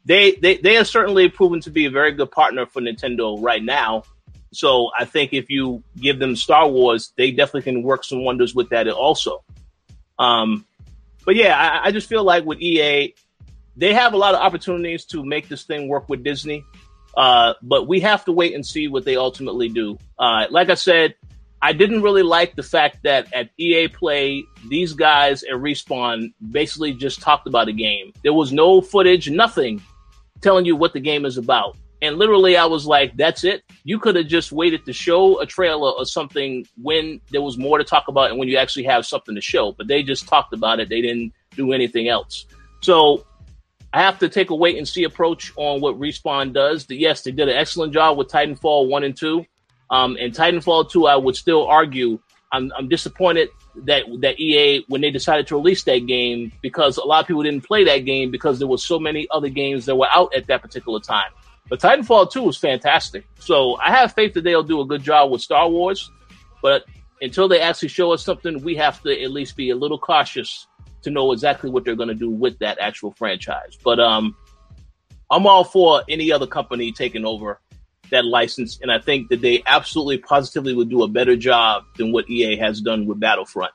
they, 0.05 0.31
they, 0.31 0.57
they 0.57 0.77
are 0.77 0.85
certainly 0.85 1.27
proven 1.27 1.59
to 1.61 1.69
be 1.69 1.85
a 1.85 1.91
very 1.91 2.13
good 2.13 2.31
partner 2.31 2.65
for 2.65 2.81
Nintendo 2.81 3.37
right 3.41 3.61
now. 3.61 4.03
So 4.51 4.89
I 4.97 5.05
think 5.05 5.33
if 5.33 5.49
you 5.49 5.83
give 5.99 6.19
them 6.19 6.35
Star 6.35 6.67
Wars, 6.67 7.13
they 7.17 7.31
definitely 7.31 7.63
can 7.63 7.83
work 7.83 8.03
some 8.03 8.23
wonders 8.23 8.55
with 8.55 8.69
that 8.69 8.87
also. 8.87 9.43
Um, 10.17 10.65
but 11.25 11.35
yeah, 11.35 11.57
I, 11.57 11.87
I 11.87 11.91
just 11.91 12.07
feel 12.07 12.23
like 12.23 12.45
with 12.45 12.59
EA, 12.61 13.13
they 13.75 13.93
have 13.93 14.13
a 14.13 14.17
lot 14.17 14.33
of 14.33 14.41
opportunities 14.41 15.05
to 15.05 15.23
make 15.23 15.47
this 15.49 15.63
thing 15.63 15.87
work 15.87 16.09
with 16.09 16.23
Disney. 16.23 16.63
Uh, 17.15 17.53
but 17.61 17.87
we 17.87 17.99
have 17.99 18.23
to 18.25 18.31
wait 18.31 18.53
and 18.53 18.65
see 18.65 18.87
what 18.87 19.03
they 19.03 19.15
ultimately 19.15 19.69
do. 19.69 19.97
Uh, 20.19 20.45
like 20.49 20.69
I 20.69 20.75
said, 20.75 21.15
I 21.61 21.73
didn't 21.73 22.03
really 22.03 22.21
like 22.21 22.55
the 22.55 22.63
fact 22.63 22.99
that 23.03 23.33
at 23.33 23.49
EA 23.57 23.87
Play, 23.87 24.45
these 24.69 24.93
guys 24.93 25.43
at 25.43 25.55
Respawn 25.55 26.33
basically 26.51 26.93
just 26.93 27.19
talked 27.19 27.47
about 27.47 27.67
a 27.67 27.73
game. 27.73 28.13
There 28.23 28.33
was 28.33 28.53
no 28.53 28.81
footage, 28.81 29.29
nothing 29.29 29.81
telling 30.41 30.65
you 30.65 30.75
what 30.75 30.93
the 30.93 30.99
game 30.99 31.25
is 31.25 31.37
about. 31.37 31.75
And 32.01 32.17
literally, 32.17 32.57
I 32.57 32.65
was 32.65 32.85
like, 32.85 33.17
that's 33.17 33.43
it. 33.43 33.63
You 33.83 33.99
could 33.99 34.15
have 34.15 34.27
just 34.27 34.51
waited 34.51 34.85
to 34.85 34.93
show 34.93 35.39
a 35.39 35.45
trailer 35.45 35.91
or 35.91 36.05
something 36.05 36.67
when 36.81 37.21
there 37.31 37.41
was 37.41 37.57
more 37.57 37.77
to 37.77 37.83
talk 37.83 38.07
about 38.07 38.29
and 38.29 38.39
when 38.39 38.47
you 38.47 38.57
actually 38.57 38.83
have 38.83 39.05
something 39.05 39.33
to 39.33 39.41
show. 39.41 39.71
But 39.71 39.87
they 39.87 40.03
just 40.03 40.27
talked 40.27 40.53
about 40.53 40.79
it. 40.79 40.89
They 40.89 41.01
didn't 41.01 41.33
do 41.55 41.73
anything 41.73 42.07
else. 42.07 42.45
So 42.81 43.25
I 43.93 44.01
have 44.01 44.19
to 44.19 44.29
take 44.29 44.51
a 44.51 44.55
wait 44.55 44.77
and 44.77 44.87
see 44.87 45.03
approach 45.05 45.51
on 45.55 45.81
what 45.81 45.99
Respawn 45.99 46.53
does. 46.53 46.85
Yes, 46.89 47.23
they 47.23 47.31
did 47.31 47.49
an 47.49 47.57
excellent 47.57 47.93
job 47.93 48.17
with 48.17 48.27
Titanfall 48.27 48.89
1 48.89 49.03
and 49.03 49.17
2. 49.17 49.45
Um, 49.89 50.17
and 50.19 50.33
Titanfall 50.33 50.91
2, 50.91 51.07
I 51.07 51.15
would 51.15 51.35
still 51.35 51.65
argue, 51.65 52.19
I'm, 52.51 52.71
I'm 52.77 52.89
disappointed 52.89 53.49
that 53.85 54.03
that 54.21 54.39
EA 54.39 54.83
when 54.87 55.01
they 55.01 55.11
decided 55.11 55.47
to 55.47 55.55
release 55.55 55.83
that 55.83 55.99
game 56.07 56.51
because 56.61 56.97
a 56.97 57.03
lot 57.03 57.21
of 57.21 57.27
people 57.27 57.43
didn't 57.43 57.65
play 57.65 57.83
that 57.83 57.99
game 57.99 58.31
because 58.31 58.57
there 58.57 58.67
were 58.67 58.77
so 58.77 58.99
many 58.99 59.27
other 59.31 59.49
games 59.49 59.85
that 59.85 59.95
were 59.95 60.07
out 60.11 60.33
at 60.33 60.47
that 60.47 60.61
particular 60.61 60.99
time. 60.99 61.31
But 61.69 61.79
Titanfall 61.79 62.31
2 62.31 62.43
was 62.43 62.57
fantastic. 62.57 63.27
So 63.39 63.75
I 63.77 63.91
have 63.91 64.13
faith 64.13 64.33
that 64.35 64.43
they'll 64.43 64.63
do 64.63 64.81
a 64.81 64.85
good 64.85 65.03
job 65.03 65.31
with 65.31 65.41
Star 65.41 65.69
Wars. 65.69 66.09
But 66.61 66.85
until 67.21 67.47
they 67.47 67.59
actually 67.59 67.89
show 67.89 68.11
us 68.13 68.23
something, 68.23 68.61
we 68.63 68.75
have 68.75 69.01
to 69.03 69.21
at 69.21 69.31
least 69.31 69.55
be 69.55 69.69
a 69.69 69.75
little 69.75 69.99
cautious 69.99 70.67
to 71.03 71.11
know 71.11 71.31
exactly 71.31 71.69
what 71.69 71.85
they're 71.85 71.95
going 71.95 72.09
to 72.09 72.15
do 72.15 72.29
with 72.29 72.59
that 72.59 72.77
actual 72.79 73.11
franchise. 73.11 73.77
But 73.83 73.99
um, 73.99 74.35
I'm 75.29 75.45
all 75.45 75.63
for 75.63 76.03
any 76.07 76.31
other 76.31 76.47
company 76.47 76.91
taking 76.91 77.25
over 77.25 77.59
that 78.09 78.25
license, 78.25 78.79
and 78.81 78.91
I 78.91 78.99
think 78.99 79.29
that 79.29 79.41
they 79.41 79.61
absolutely 79.65 80.17
positively 80.19 80.73
would 80.73 80.89
do 80.89 81.03
a 81.03 81.07
better 81.07 81.35
job 81.35 81.83
than 81.97 82.11
what 82.11 82.29
EA 82.29 82.55
has 82.57 82.79
done 82.81 83.05
with 83.05 83.19
Battlefront 83.19 83.73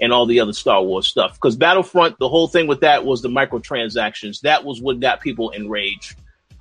and 0.00 0.12
all 0.12 0.26
the 0.26 0.40
other 0.40 0.52
Star 0.52 0.82
Wars 0.82 1.06
stuff. 1.06 1.34
Because 1.34 1.56
Battlefront, 1.56 2.18
the 2.18 2.28
whole 2.28 2.48
thing 2.48 2.66
with 2.66 2.80
that 2.80 3.04
was 3.04 3.22
the 3.22 3.28
microtransactions. 3.28 4.40
That 4.40 4.64
was 4.64 4.80
what 4.80 5.00
got 5.00 5.20
people 5.20 5.50
enraged. 5.50 6.16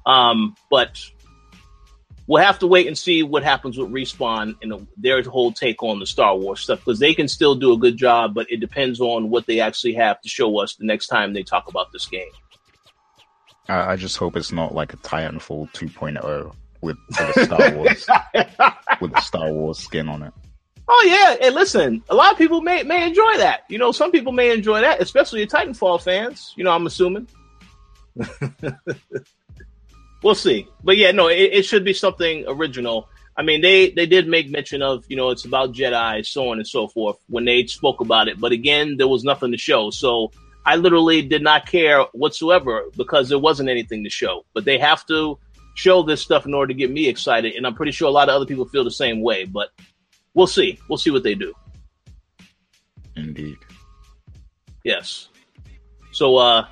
Um, 0.06 0.56
but 0.70 1.00
we'll 2.28 2.44
have 2.44 2.60
to 2.60 2.68
wait 2.68 2.88
and 2.88 2.98
see 2.98 3.24
what 3.24 3.44
happens 3.44 3.78
with 3.78 3.92
Respawn 3.92 4.56
and 4.62 4.88
their 4.98 5.22
whole 5.24 5.52
take 5.52 5.84
on 5.84 6.00
the 6.00 6.06
Star 6.06 6.36
Wars 6.36 6.62
stuff 6.62 6.80
because 6.80 7.00
they 7.00 7.14
can 7.14 7.28
still 7.28 7.56
do 7.56 7.74
a 7.74 7.78
good 7.78 7.98
job, 7.98 8.34
but 8.34 8.50
it 8.50 8.62
depends 8.62 9.02
on 9.02 9.30
what 9.30 9.46
they 9.48 9.60
actually 9.60 9.94
have 9.96 10.22
to 10.22 10.30
show 10.30 10.60
us 10.60 10.76
the 10.76 10.86
next 10.86 11.08
time 11.08 11.34
they 11.34 11.44
talk 11.44 11.68
about 11.68 11.92
this 11.92 12.06
game. 12.06 12.30
I, 13.68 13.94
I 13.94 13.96
just 13.96 14.18
hope 14.18 14.38
it's 14.38 14.52
not 14.52 14.74
like 14.74 14.94
a 14.94 14.98
Titanfall 14.98 15.72
2.0 15.74 16.56
with, 16.82 16.98
with 17.10 17.38
a 17.38 17.46
Star 17.46 17.76
Wars 17.76 18.08
with 19.02 19.14
a 19.14 19.22
Star 19.22 19.52
Wars 19.52 19.80
skin 19.80 20.10
on 20.10 20.24
it. 20.24 20.34
Oh 20.88 21.04
yeah, 21.06 21.38
hey, 21.40 21.52
listen, 21.54 22.04
a 22.10 22.16
lot 22.16 22.34
of 22.34 22.38
people 22.38 22.62
may 22.62 22.84
may 22.84 23.06
enjoy 23.06 23.38
that. 23.38 23.62
You 23.70 23.78
know, 23.78 23.92
some 23.92 24.12
people 24.12 24.34
may 24.34 24.52
enjoy 24.52 24.82
that, 24.82 25.02
especially 25.02 25.46
Titanfall 25.48 26.02
fans. 26.02 26.54
You 26.58 26.66
know, 26.66 26.72
I'm 26.72 26.86
assuming. 26.86 27.28
we'll 30.24 30.36
see, 30.36 30.68
but 30.84 30.98
yeah, 30.98 31.12
no, 31.12 31.28
it, 31.28 31.50
it, 31.54 31.66
should 31.66 31.84
be 31.84 31.94
something 31.94 32.46
original. 32.48 33.10
I 33.36 33.44
mean, 33.44 33.62
they 33.62 33.90
they 33.92 34.06
did 34.06 34.28
make 34.28 34.50
mention 34.50 34.82
of 34.82 35.06
you 35.08 35.16
know 35.16 35.30
it's 35.30 35.46
about 35.46 35.74
Jedi, 35.74 36.26
so 36.26 36.50
on 36.50 36.58
and 36.58 36.68
so 36.68 36.88
forth 36.88 37.18
when 37.28 37.46
they 37.46 37.66
spoke 37.66 38.02
about 38.02 38.28
it. 38.28 38.40
But 38.40 38.52
again, 38.52 38.98
there 38.98 39.08
was 39.08 39.24
nothing 39.24 39.52
to 39.52 39.58
show, 39.58 39.90
so 39.90 40.32
I 40.66 40.76
literally 40.76 41.22
did 41.22 41.42
not 41.42 41.66
care 41.66 42.04
whatsoever 42.12 42.86
because 42.96 43.30
there 43.30 43.40
wasn't 43.40 43.70
anything 43.70 44.04
to 44.04 44.10
show. 44.10 44.46
But 44.54 44.66
they 44.66 44.78
have 44.78 45.06
to 45.08 45.40
show 45.76 46.04
this 46.04 46.22
stuff 46.22 46.46
in 46.46 46.54
order 46.54 46.74
to 46.74 46.78
get 46.78 46.92
me 46.92 47.08
excited, 47.08 47.56
and 47.56 47.66
I'm 47.66 47.76
pretty 47.76 47.94
sure 47.94 48.08
a 48.08 48.12
lot 48.12 48.30
of 48.30 48.36
other 48.36 48.46
people 48.46 48.66
feel 48.66 48.84
the 48.84 48.92
same 48.92 49.22
way. 49.22 49.46
But 49.46 49.70
we'll 50.34 50.48
see. 50.48 50.80
We'll 50.88 50.98
see 50.98 51.12
what 51.12 51.24
they 51.24 51.36
do. 51.36 51.54
Indeed. 53.16 53.58
Yes. 54.84 55.30
So, 56.12 56.38
uh, 56.38 56.68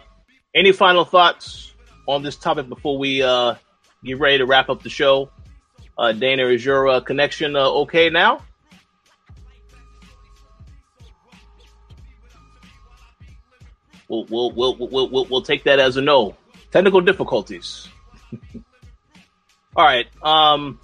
any 0.55 0.71
final 0.71 1.05
thoughts 1.05 1.68
on 2.09 2.23
this 2.23 2.35
topic 2.35 2.67
before 2.67 2.97
we 2.97 3.21
uh, 3.21 3.55
get 4.03 4.19
ready 4.19 4.39
to 4.39 4.45
wrap 4.45 4.69
up 4.69 4.81
the 4.81 4.89
show? 4.89 5.29
Uh, 5.97 6.11
Dana, 6.11 6.47
is 6.47 6.65
your 6.65 6.87
uh, 6.87 6.99
connection 7.01 7.55
uh, 7.55 7.69
okay 7.69 8.09
now? 8.09 8.41
We'll, 14.07 14.25
we'll, 14.25 14.51
we'll, 14.51 14.75
we'll, 14.75 15.09
we'll, 15.09 15.25
we'll 15.25 15.41
take 15.43 15.65
that 15.65 15.79
as 15.79 15.97
a 15.97 16.01
no. 16.01 16.35
Technical 16.71 17.01
difficulties. 17.01 17.87
All 19.75 19.85
right. 19.85 20.07
Um, 20.23 20.79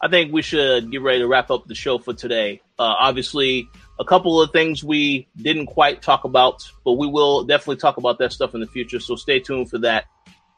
I 0.00 0.08
think 0.08 0.32
we 0.32 0.40
should 0.40 0.90
get 0.90 1.02
ready 1.02 1.18
to 1.18 1.26
wrap 1.26 1.50
up 1.50 1.66
the 1.66 1.74
show 1.74 1.98
for 1.98 2.14
today. 2.14 2.62
Uh, 2.78 2.94
obviously, 2.98 3.68
a 3.98 4.04
couple 4.04 4.40
of 4.40 4.50
things 4.50 4.84
we 4.84 5.26
didn't 5.36 5.66
quite 5.66 6.02
talk 6.02 6.24
about, 6.24 6.70
but 6.84 6.92
we 6.92 7.06
will 7.06 7.44
definitely 7.44 7.76
talk 7.76 7.96
about 7.96 8.18
that 8.18 8.32
stuff 8.32 8.54
in 8.54 8.60
the 8.60 8.66
future. 8.66 9.00
So 9.00 9.16
stay 9.16 9.40
tuned 9.40 9.70
for 9.70 9.78
that. 9.78 10.04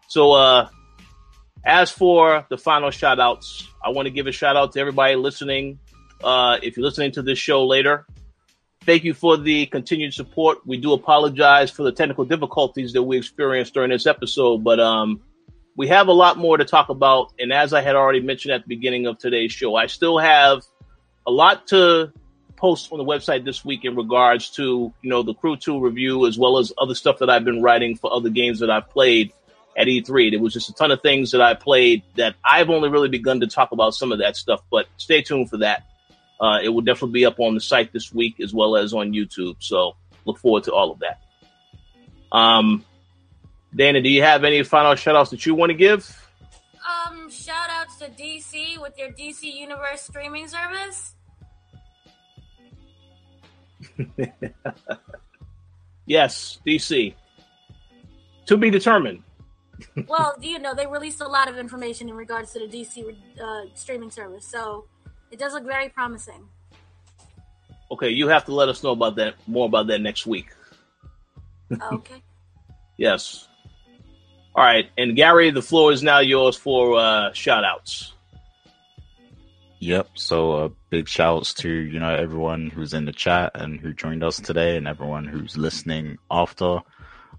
So, 0.09 0.32
uh, 0.32 0.69
as 1.65 1.90
for 1.90 2.47
the 2.48 2.56
final 2.56 2.90
shout 2.90 3.20
outs, 3.20 3.66
I 3.85 3.90
want 3.90 4.06
to 4.06 4.10
give 4.10 4.27
a 4.27 4.32
shout 4.32 4.56
out 4.56 4.73
to 4.73 4.81
everybody 4.81 5.16
listening. 5.16 5.78
Uh, 6.23 6.59
if 6.62 6.77
you're 6.77 6.85
listening 6.85 7.12
to 7.12 7.23
this 7.23 7.39
show 7.39 7.66
later, 7.66 8.06
thank 8.82 9.05
you 9.05 9.12
for 9.12 9.36
the 9.36 9.66
continued 9.66 10.15
support. 10.15 10.66
We 10.66 10.78
do 10.78 10.93
apologize 10.93 11.70
for 11.70 11.82
the 11.82 11.93
technical 11.93 12.24
difficulties 12.24 12.93
that 12.94 13.02
we 13.02 13.19
experienced 13.19 13.74
during 13.74 13.90
this 13.90 14.06
episode, 14.06 14.65
but 14.65 14.81
um, 14.81 15.20
we 15.77 15.89
have 15.89 16.09
a 16.09 16.12
lot 16.12 16.39
more 16.39 16.56
to 16.56 16.65
talk 16.65 16.89
about. 16.89 17.32
And 17.39 17.52
as 17.52 17.73
I 17.73 17.82
had 17.82 17.97
already 17.97 18.20
mentioned 18.20 18.55
at 18.55 18.62
the 18.62 18.69
beginning 18.69 19.06
of 19.06 19.19
today's 19.19 19.52
show, 19.52 19.77
I 19.77 19.86
still 19.86 20.19
have 20.19 20.62
a 21.27 21.31
lot 21.31 21.66
to 21.69 22.12
post 22.59 22.93
on 22.93 22.99
the 22.99 23.05
website 23.05 23.45
this 23.45 23.65
week 23.65 23.85
in 23.85 23.95
regards 23.95 24.51
to, 24.51 24.93
you 25.03 25.11
know, 25.11 25.23
the 25.23 25.35
Crew 25.35 25.57
2 25.57 25.81
review, 25.81 26.27
as 26.27 26.39
well 26.39 26.59
as 26.59 26.73
other 26.77 26.95
stuff 26.95 27.19
that 27.19 27.31
I've 27.31 27.45
been 27.45 27.63
writing 27.63 27.97
for 27.97 28.13
other 28.13 28.29
games 28.29 28.59
that 28.61 28.71
I've 28.71 28.91
played 28.91 29.33
at 29.77 29.87
E3. 29.87 30.33
There 30.33 30.41
was 30.41 30.53
just 30.53 30.69
a 30.69 30.75
ton 30.75 30.91
of 30.91 31.01
things 31.01 31.31
that 31.31 31.41
I 31.41 31.55
played 31.55 32.03
that 32.17 32.35
I've 32.45 32.69
only 32.69 32.89
really 32.89 33.09
begun 33.09 33.41
to 33.41 33.47
talk 33.47 33.73
about 33.73 33.95
some 33.95 34.13
of 34.13 34.19
that 34.19 34.37
stuff, 34.37 34.61
but 34.71 34.87
stay 34.97 35.23
tuned 35.23 35.49
for 35.49 35.59
that. 35.59 35.85
Uh, 36.41 36.59
it 36.63 36.69
will 36.69 36.83
definitely 36.83 37.21
be 37.21 37.27
up 37.27 37.39
on 37.41 37.55
the 37.55 37.61
site 37.61 37.93
this 37.93 38.13
week 38.13 38.41
as 38.41 38.53
well 38.53 38.77
as 38.77 38.93
on 38.93 39.13
YouTube. 39.13 39.57
So 39.61 39.97
look 40.25 40.39
forward 40.39 40.65
to 40.65 40.73
all 40.73 40.91
of 40.91 41.01
that. 41.01 41.21
Um, 42.31 42.85
Dana, 43.75 44.01
do 44.01 44.09
you 44.09 44.23
have 44.23 44.45
any 44.45 44.63
final 44.63 44.95
shout 44.95 45.17
outs 45.17 45.31
that 45.31 45.47
you 45.47 45.55
want 45.55 45.71
to 45.71 45.75
give? 45.75 46.25
Um, 47.07 47.31
shout 47.31 47.71
outs 47.71 47.99
to 47.99 48.07
DC 48.07 48.81
with 48.81 48.99
your 48.99 49.11
DC 49.11 49.43
Universe 49.43 50.03
streaming 50.03 50.49
service. 50.49 51.15
yes, 56.07 56.61
DC. 56.66 57.15
To 58.47 58.57
be 58.57 58.70
determined. 58.70 59.23
well, 60.09 60.37
you 60.41 60.59
know, 60.59 60.75
they 60.75 60.87
released 60.87 61.20
a 61.20 61.29
lot 61.29 61.49
of 61.49 61.59
information 61.59 62.09
in 62.09 62.15
regards 62.15 62.53
to 62.53 62.61
the 62.61 62.66
DC 62.66 63.15
uh, 63.41 63.66
streaming 63.75 64.11
service, 64.11 64.45
so 64.45 64.87
it 65.31 65.39
does 65.39 65.53
look 65.53 65.65
very 65.65 65.89
promising. 65.89 66.49
Okay, 67.91 68.11
you 68.11 68.29
have 68.29 68.45
to 68.47 68.55
let 68.55 68.69
us 68.69 68.83
know 68.83 68.91
about 68.91 69.16
that 69.16 69.35
more 69.47 69.66
about 69.66 69.87
that 69.87 70.01
next 70.01 70.27
week. 70.27 70.49
okay. 71.93 72.23
yes. 72.97 73.49
All 74.55 74.65
right, 74.65 74.91
and 74.97 75.15
Gary, 75.15 75.51
the 75.51 75.62
floor 75.62 75.93
is 75.93 76.03
now 76.03 76.19
yours 76.19 76.57
for 76.57 76.99
uh, 76.99 77.33
shout 77.33 77.65
outs. 77.65 78.15
Yep. 79.81 80.11
So 80.15 80.53
uh, 80.53 80.69
big 80.91 81.09
shouts 81.09 81.55
to 81.55 81.71
you 81.71 82.01
know 82.01 82.15
everyone 82.15 82.71
who's 82.71 82.95
in 82.95 83.05
the 83.05 83.13
chat 83.13 83.53
and 83.55 83.81
who 83.81 83.93
joined 83.93 84.25
us 84.25 84.41
today, 84.41 84.77
and 84.77 84.89
everyone 84.89 85.25
who's 85.25 85.57
listening 85.57 86.19
after. 86.31 86.81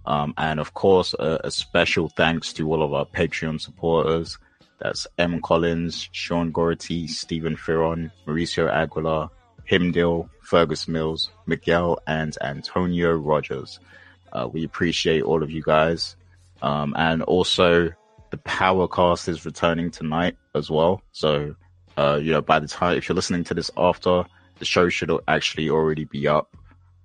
Um, 0.06 0.34
and 0.38 0.60
of 0.60 0.74
course, 0.74 1.14
a, 1.20 1.41
a, 1.44 1.52
special 1.52 2.10
thanks 2.10 2.53
to 2.53 2.72
all 2.72 2.82
of 2.82 2.94
our 2.94 3.06
Patreon 3.06 3.60
supporters. 3.60 4.40
That's 4.80 5.06
M. 5.18 5.41
Collins, 5.41 6.07
Sean 6.14 6.52
Gority, 6.52 7.07
Stephen 7.07 7.57
Ferron, 7.57 8.11
Mauricio 8.26 8.72
Aguilar, 8.72 9.30
Himdil, 9.70 10.30
Fergus 10.41 10.88
Mills, 10.88 11.30
Miguel, 11.45 11.99
and 12.07 12.36
Antonio 12.41 13.11
Rogers. 13.11 13.80
Uh, 14.32 14.48
we 14.52 14.64
appreciate 14.64 15.24
all 15.24 15.44
of 15.44 15.52
you 15.52 15.61
guys. 15.61 16.16
Um, 16.61 16.94
and 16.98 17.22
also 17.24 17.90
the 18.32 18.38
Powercast 18.38 19.28
is 19.28 19.45
returning 19.45 19.91
tonight 19.91 20.38
as 20.56 20.70
well. 20.70 21.02
So, 21.11 21.56
uh, 21.99 22.15
you 22.15 22.31
know, 22.31 22.41
by 22.41 22.59
the 22.59 22.67
time, 22.67 22.97
if 22.97 23.09
you're 23.09 23.15
listening 23.15 23.43
to 23.43 23.53
this 23.53 23.69
after, 23.76 24.23
the 24.59 24.65
show 24.65 24.88
should 24.88 25.11
actually 25.27 25.69
already 25.69 26.05
be 26.05 26.27
up. 26.27 26.55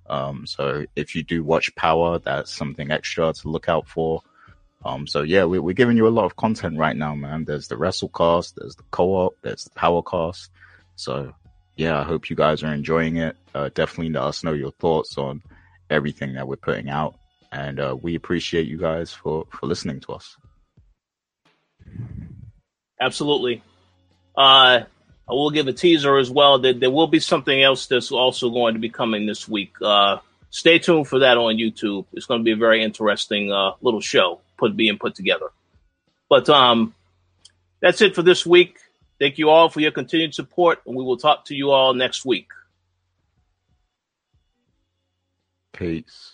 Um, 0.07 0.47
so 0.47 0.85
if 0.95 1.17
you 1.17 1.23
do 1.23 1.43
watch 1.43 1.75
Power, 1.75 2.19
that's 2.19 2.53
something 2.55 2.91
extra 2.91 3.33
to 3.33 3.49
look 3.49 3.69
out 3.69 3.89
for. 3.89 4.23
Um, 4.85 5.07
so 5.07 5.23
yeah, 5.23 5.45
we, 5.47 5.59
are 5.59 5.75
giving 5.75 5.97
you 5.97 6.07
a 6.07 6.17
lot 6.19 6.27
of 6.27 6.37
content 6.37 6.79
right 6.79 6.97
now, 6.97 7.15
man. 7.15 7.45
There's 7.45 7.69
the 7.69 7.75
WrestleCast, 7.75 8.55
there's 8.55 8.77
the 8.77 8.85
co-op, 8.91 9.35
there's 9.43 9.65
the 9.65 9.71
Powercast. 9.71 10.51
So 10.97 11.35
yeah, 11.77 11.99
I 11.99 12.05
hope 12.05 12.31
you 12.31 12.37
guys 12.37 12.63
are 12.63 12.73
enjoying 12.73 13.17
it. 13.17 13.37
Uh, 13.55 13.71
definitely 13.75 14.13
let 14.13 14.25
us 14.25 14.45
know 14.45 14.53
your 14.53 14.73
thoughts 14.73 15.19
on 15.19 15.43
everything 15.91 16.35
that 16.35 16.47
we're 16.47 16.57
putting 16.57 16.89
out 16.89 17.17
and 17.51 17.81
uh, 17.81 17.97
we 18.01 18.15
appreciate 18.15 18.67
you 18.67 18.77
guys 18.77 19.13
for 19.13 19.47
for 19.51 19.67
listening 19.67 20.01
to 20.01 20.13
us. 20.13 20.37
Absolutely. 23.01 23.63
Uh, 24.37 24.85
I 25.27 25.33
will 25.33 25.51
give 25.51 25.69
a 25.69 25.73
teaser 25.73 26.19
as 26.19 26.31
well 26.31 26.59
that 26.61 26.81
there 26.81 26.91
will 26.91 27.07
be 27.07 27.21
something 27.21 27.63
else 27.63 27.87
that's 27.87 28.13
also 28.13 28.51
going 28.51 28.75
to 28.75 28.81
be 28.81 28.91
coming 28.91 29.27
this 29.27 29.49
week. 29.49 29.75
Uh, 29.81 30.19
stay 30.51 30.79
tuned 30.79 31.09
for 31.09 31.21
that 31.21 31.39
on 31.39 31.57
YouTube. 31.57 32.07
It's 32.13 32.27
going 32.27 32.41
to 32.41 32.45
be 32.45 32.53
a 32.53 32.57
very 32.57 32.83
interesting 32.83 33.51
uh, 33.51 33.73
little 33.81 34.01
show 34.01 34.41
put 34.57 34.77
being 34.77 34.99
put 34.99 35.15
together. 35.15 35.47
But 36.29 36.49
um, 36.49 36.95
that's 37.81 38.01
it 38.03 38.15
for 38.15 38.23
this 38.23 38.45
week. 38.45 38.79
Thank 39.19 39.39
you 39.39 39.49
all 39.49 39.69
for 39.69 39.81
your 39.81 39.93
continued 39.93 40.35
support, 40.35 40.81
and 40.87 40.97
we 40.97 41.05
will 41.05 41.17
talk 41.17 41.47
to 41.47 41.55
you 41.55 41.71
all 41.71 41.95
next 41.95 42.25
week. 42.25 42.49
Peace. 45.73 46.34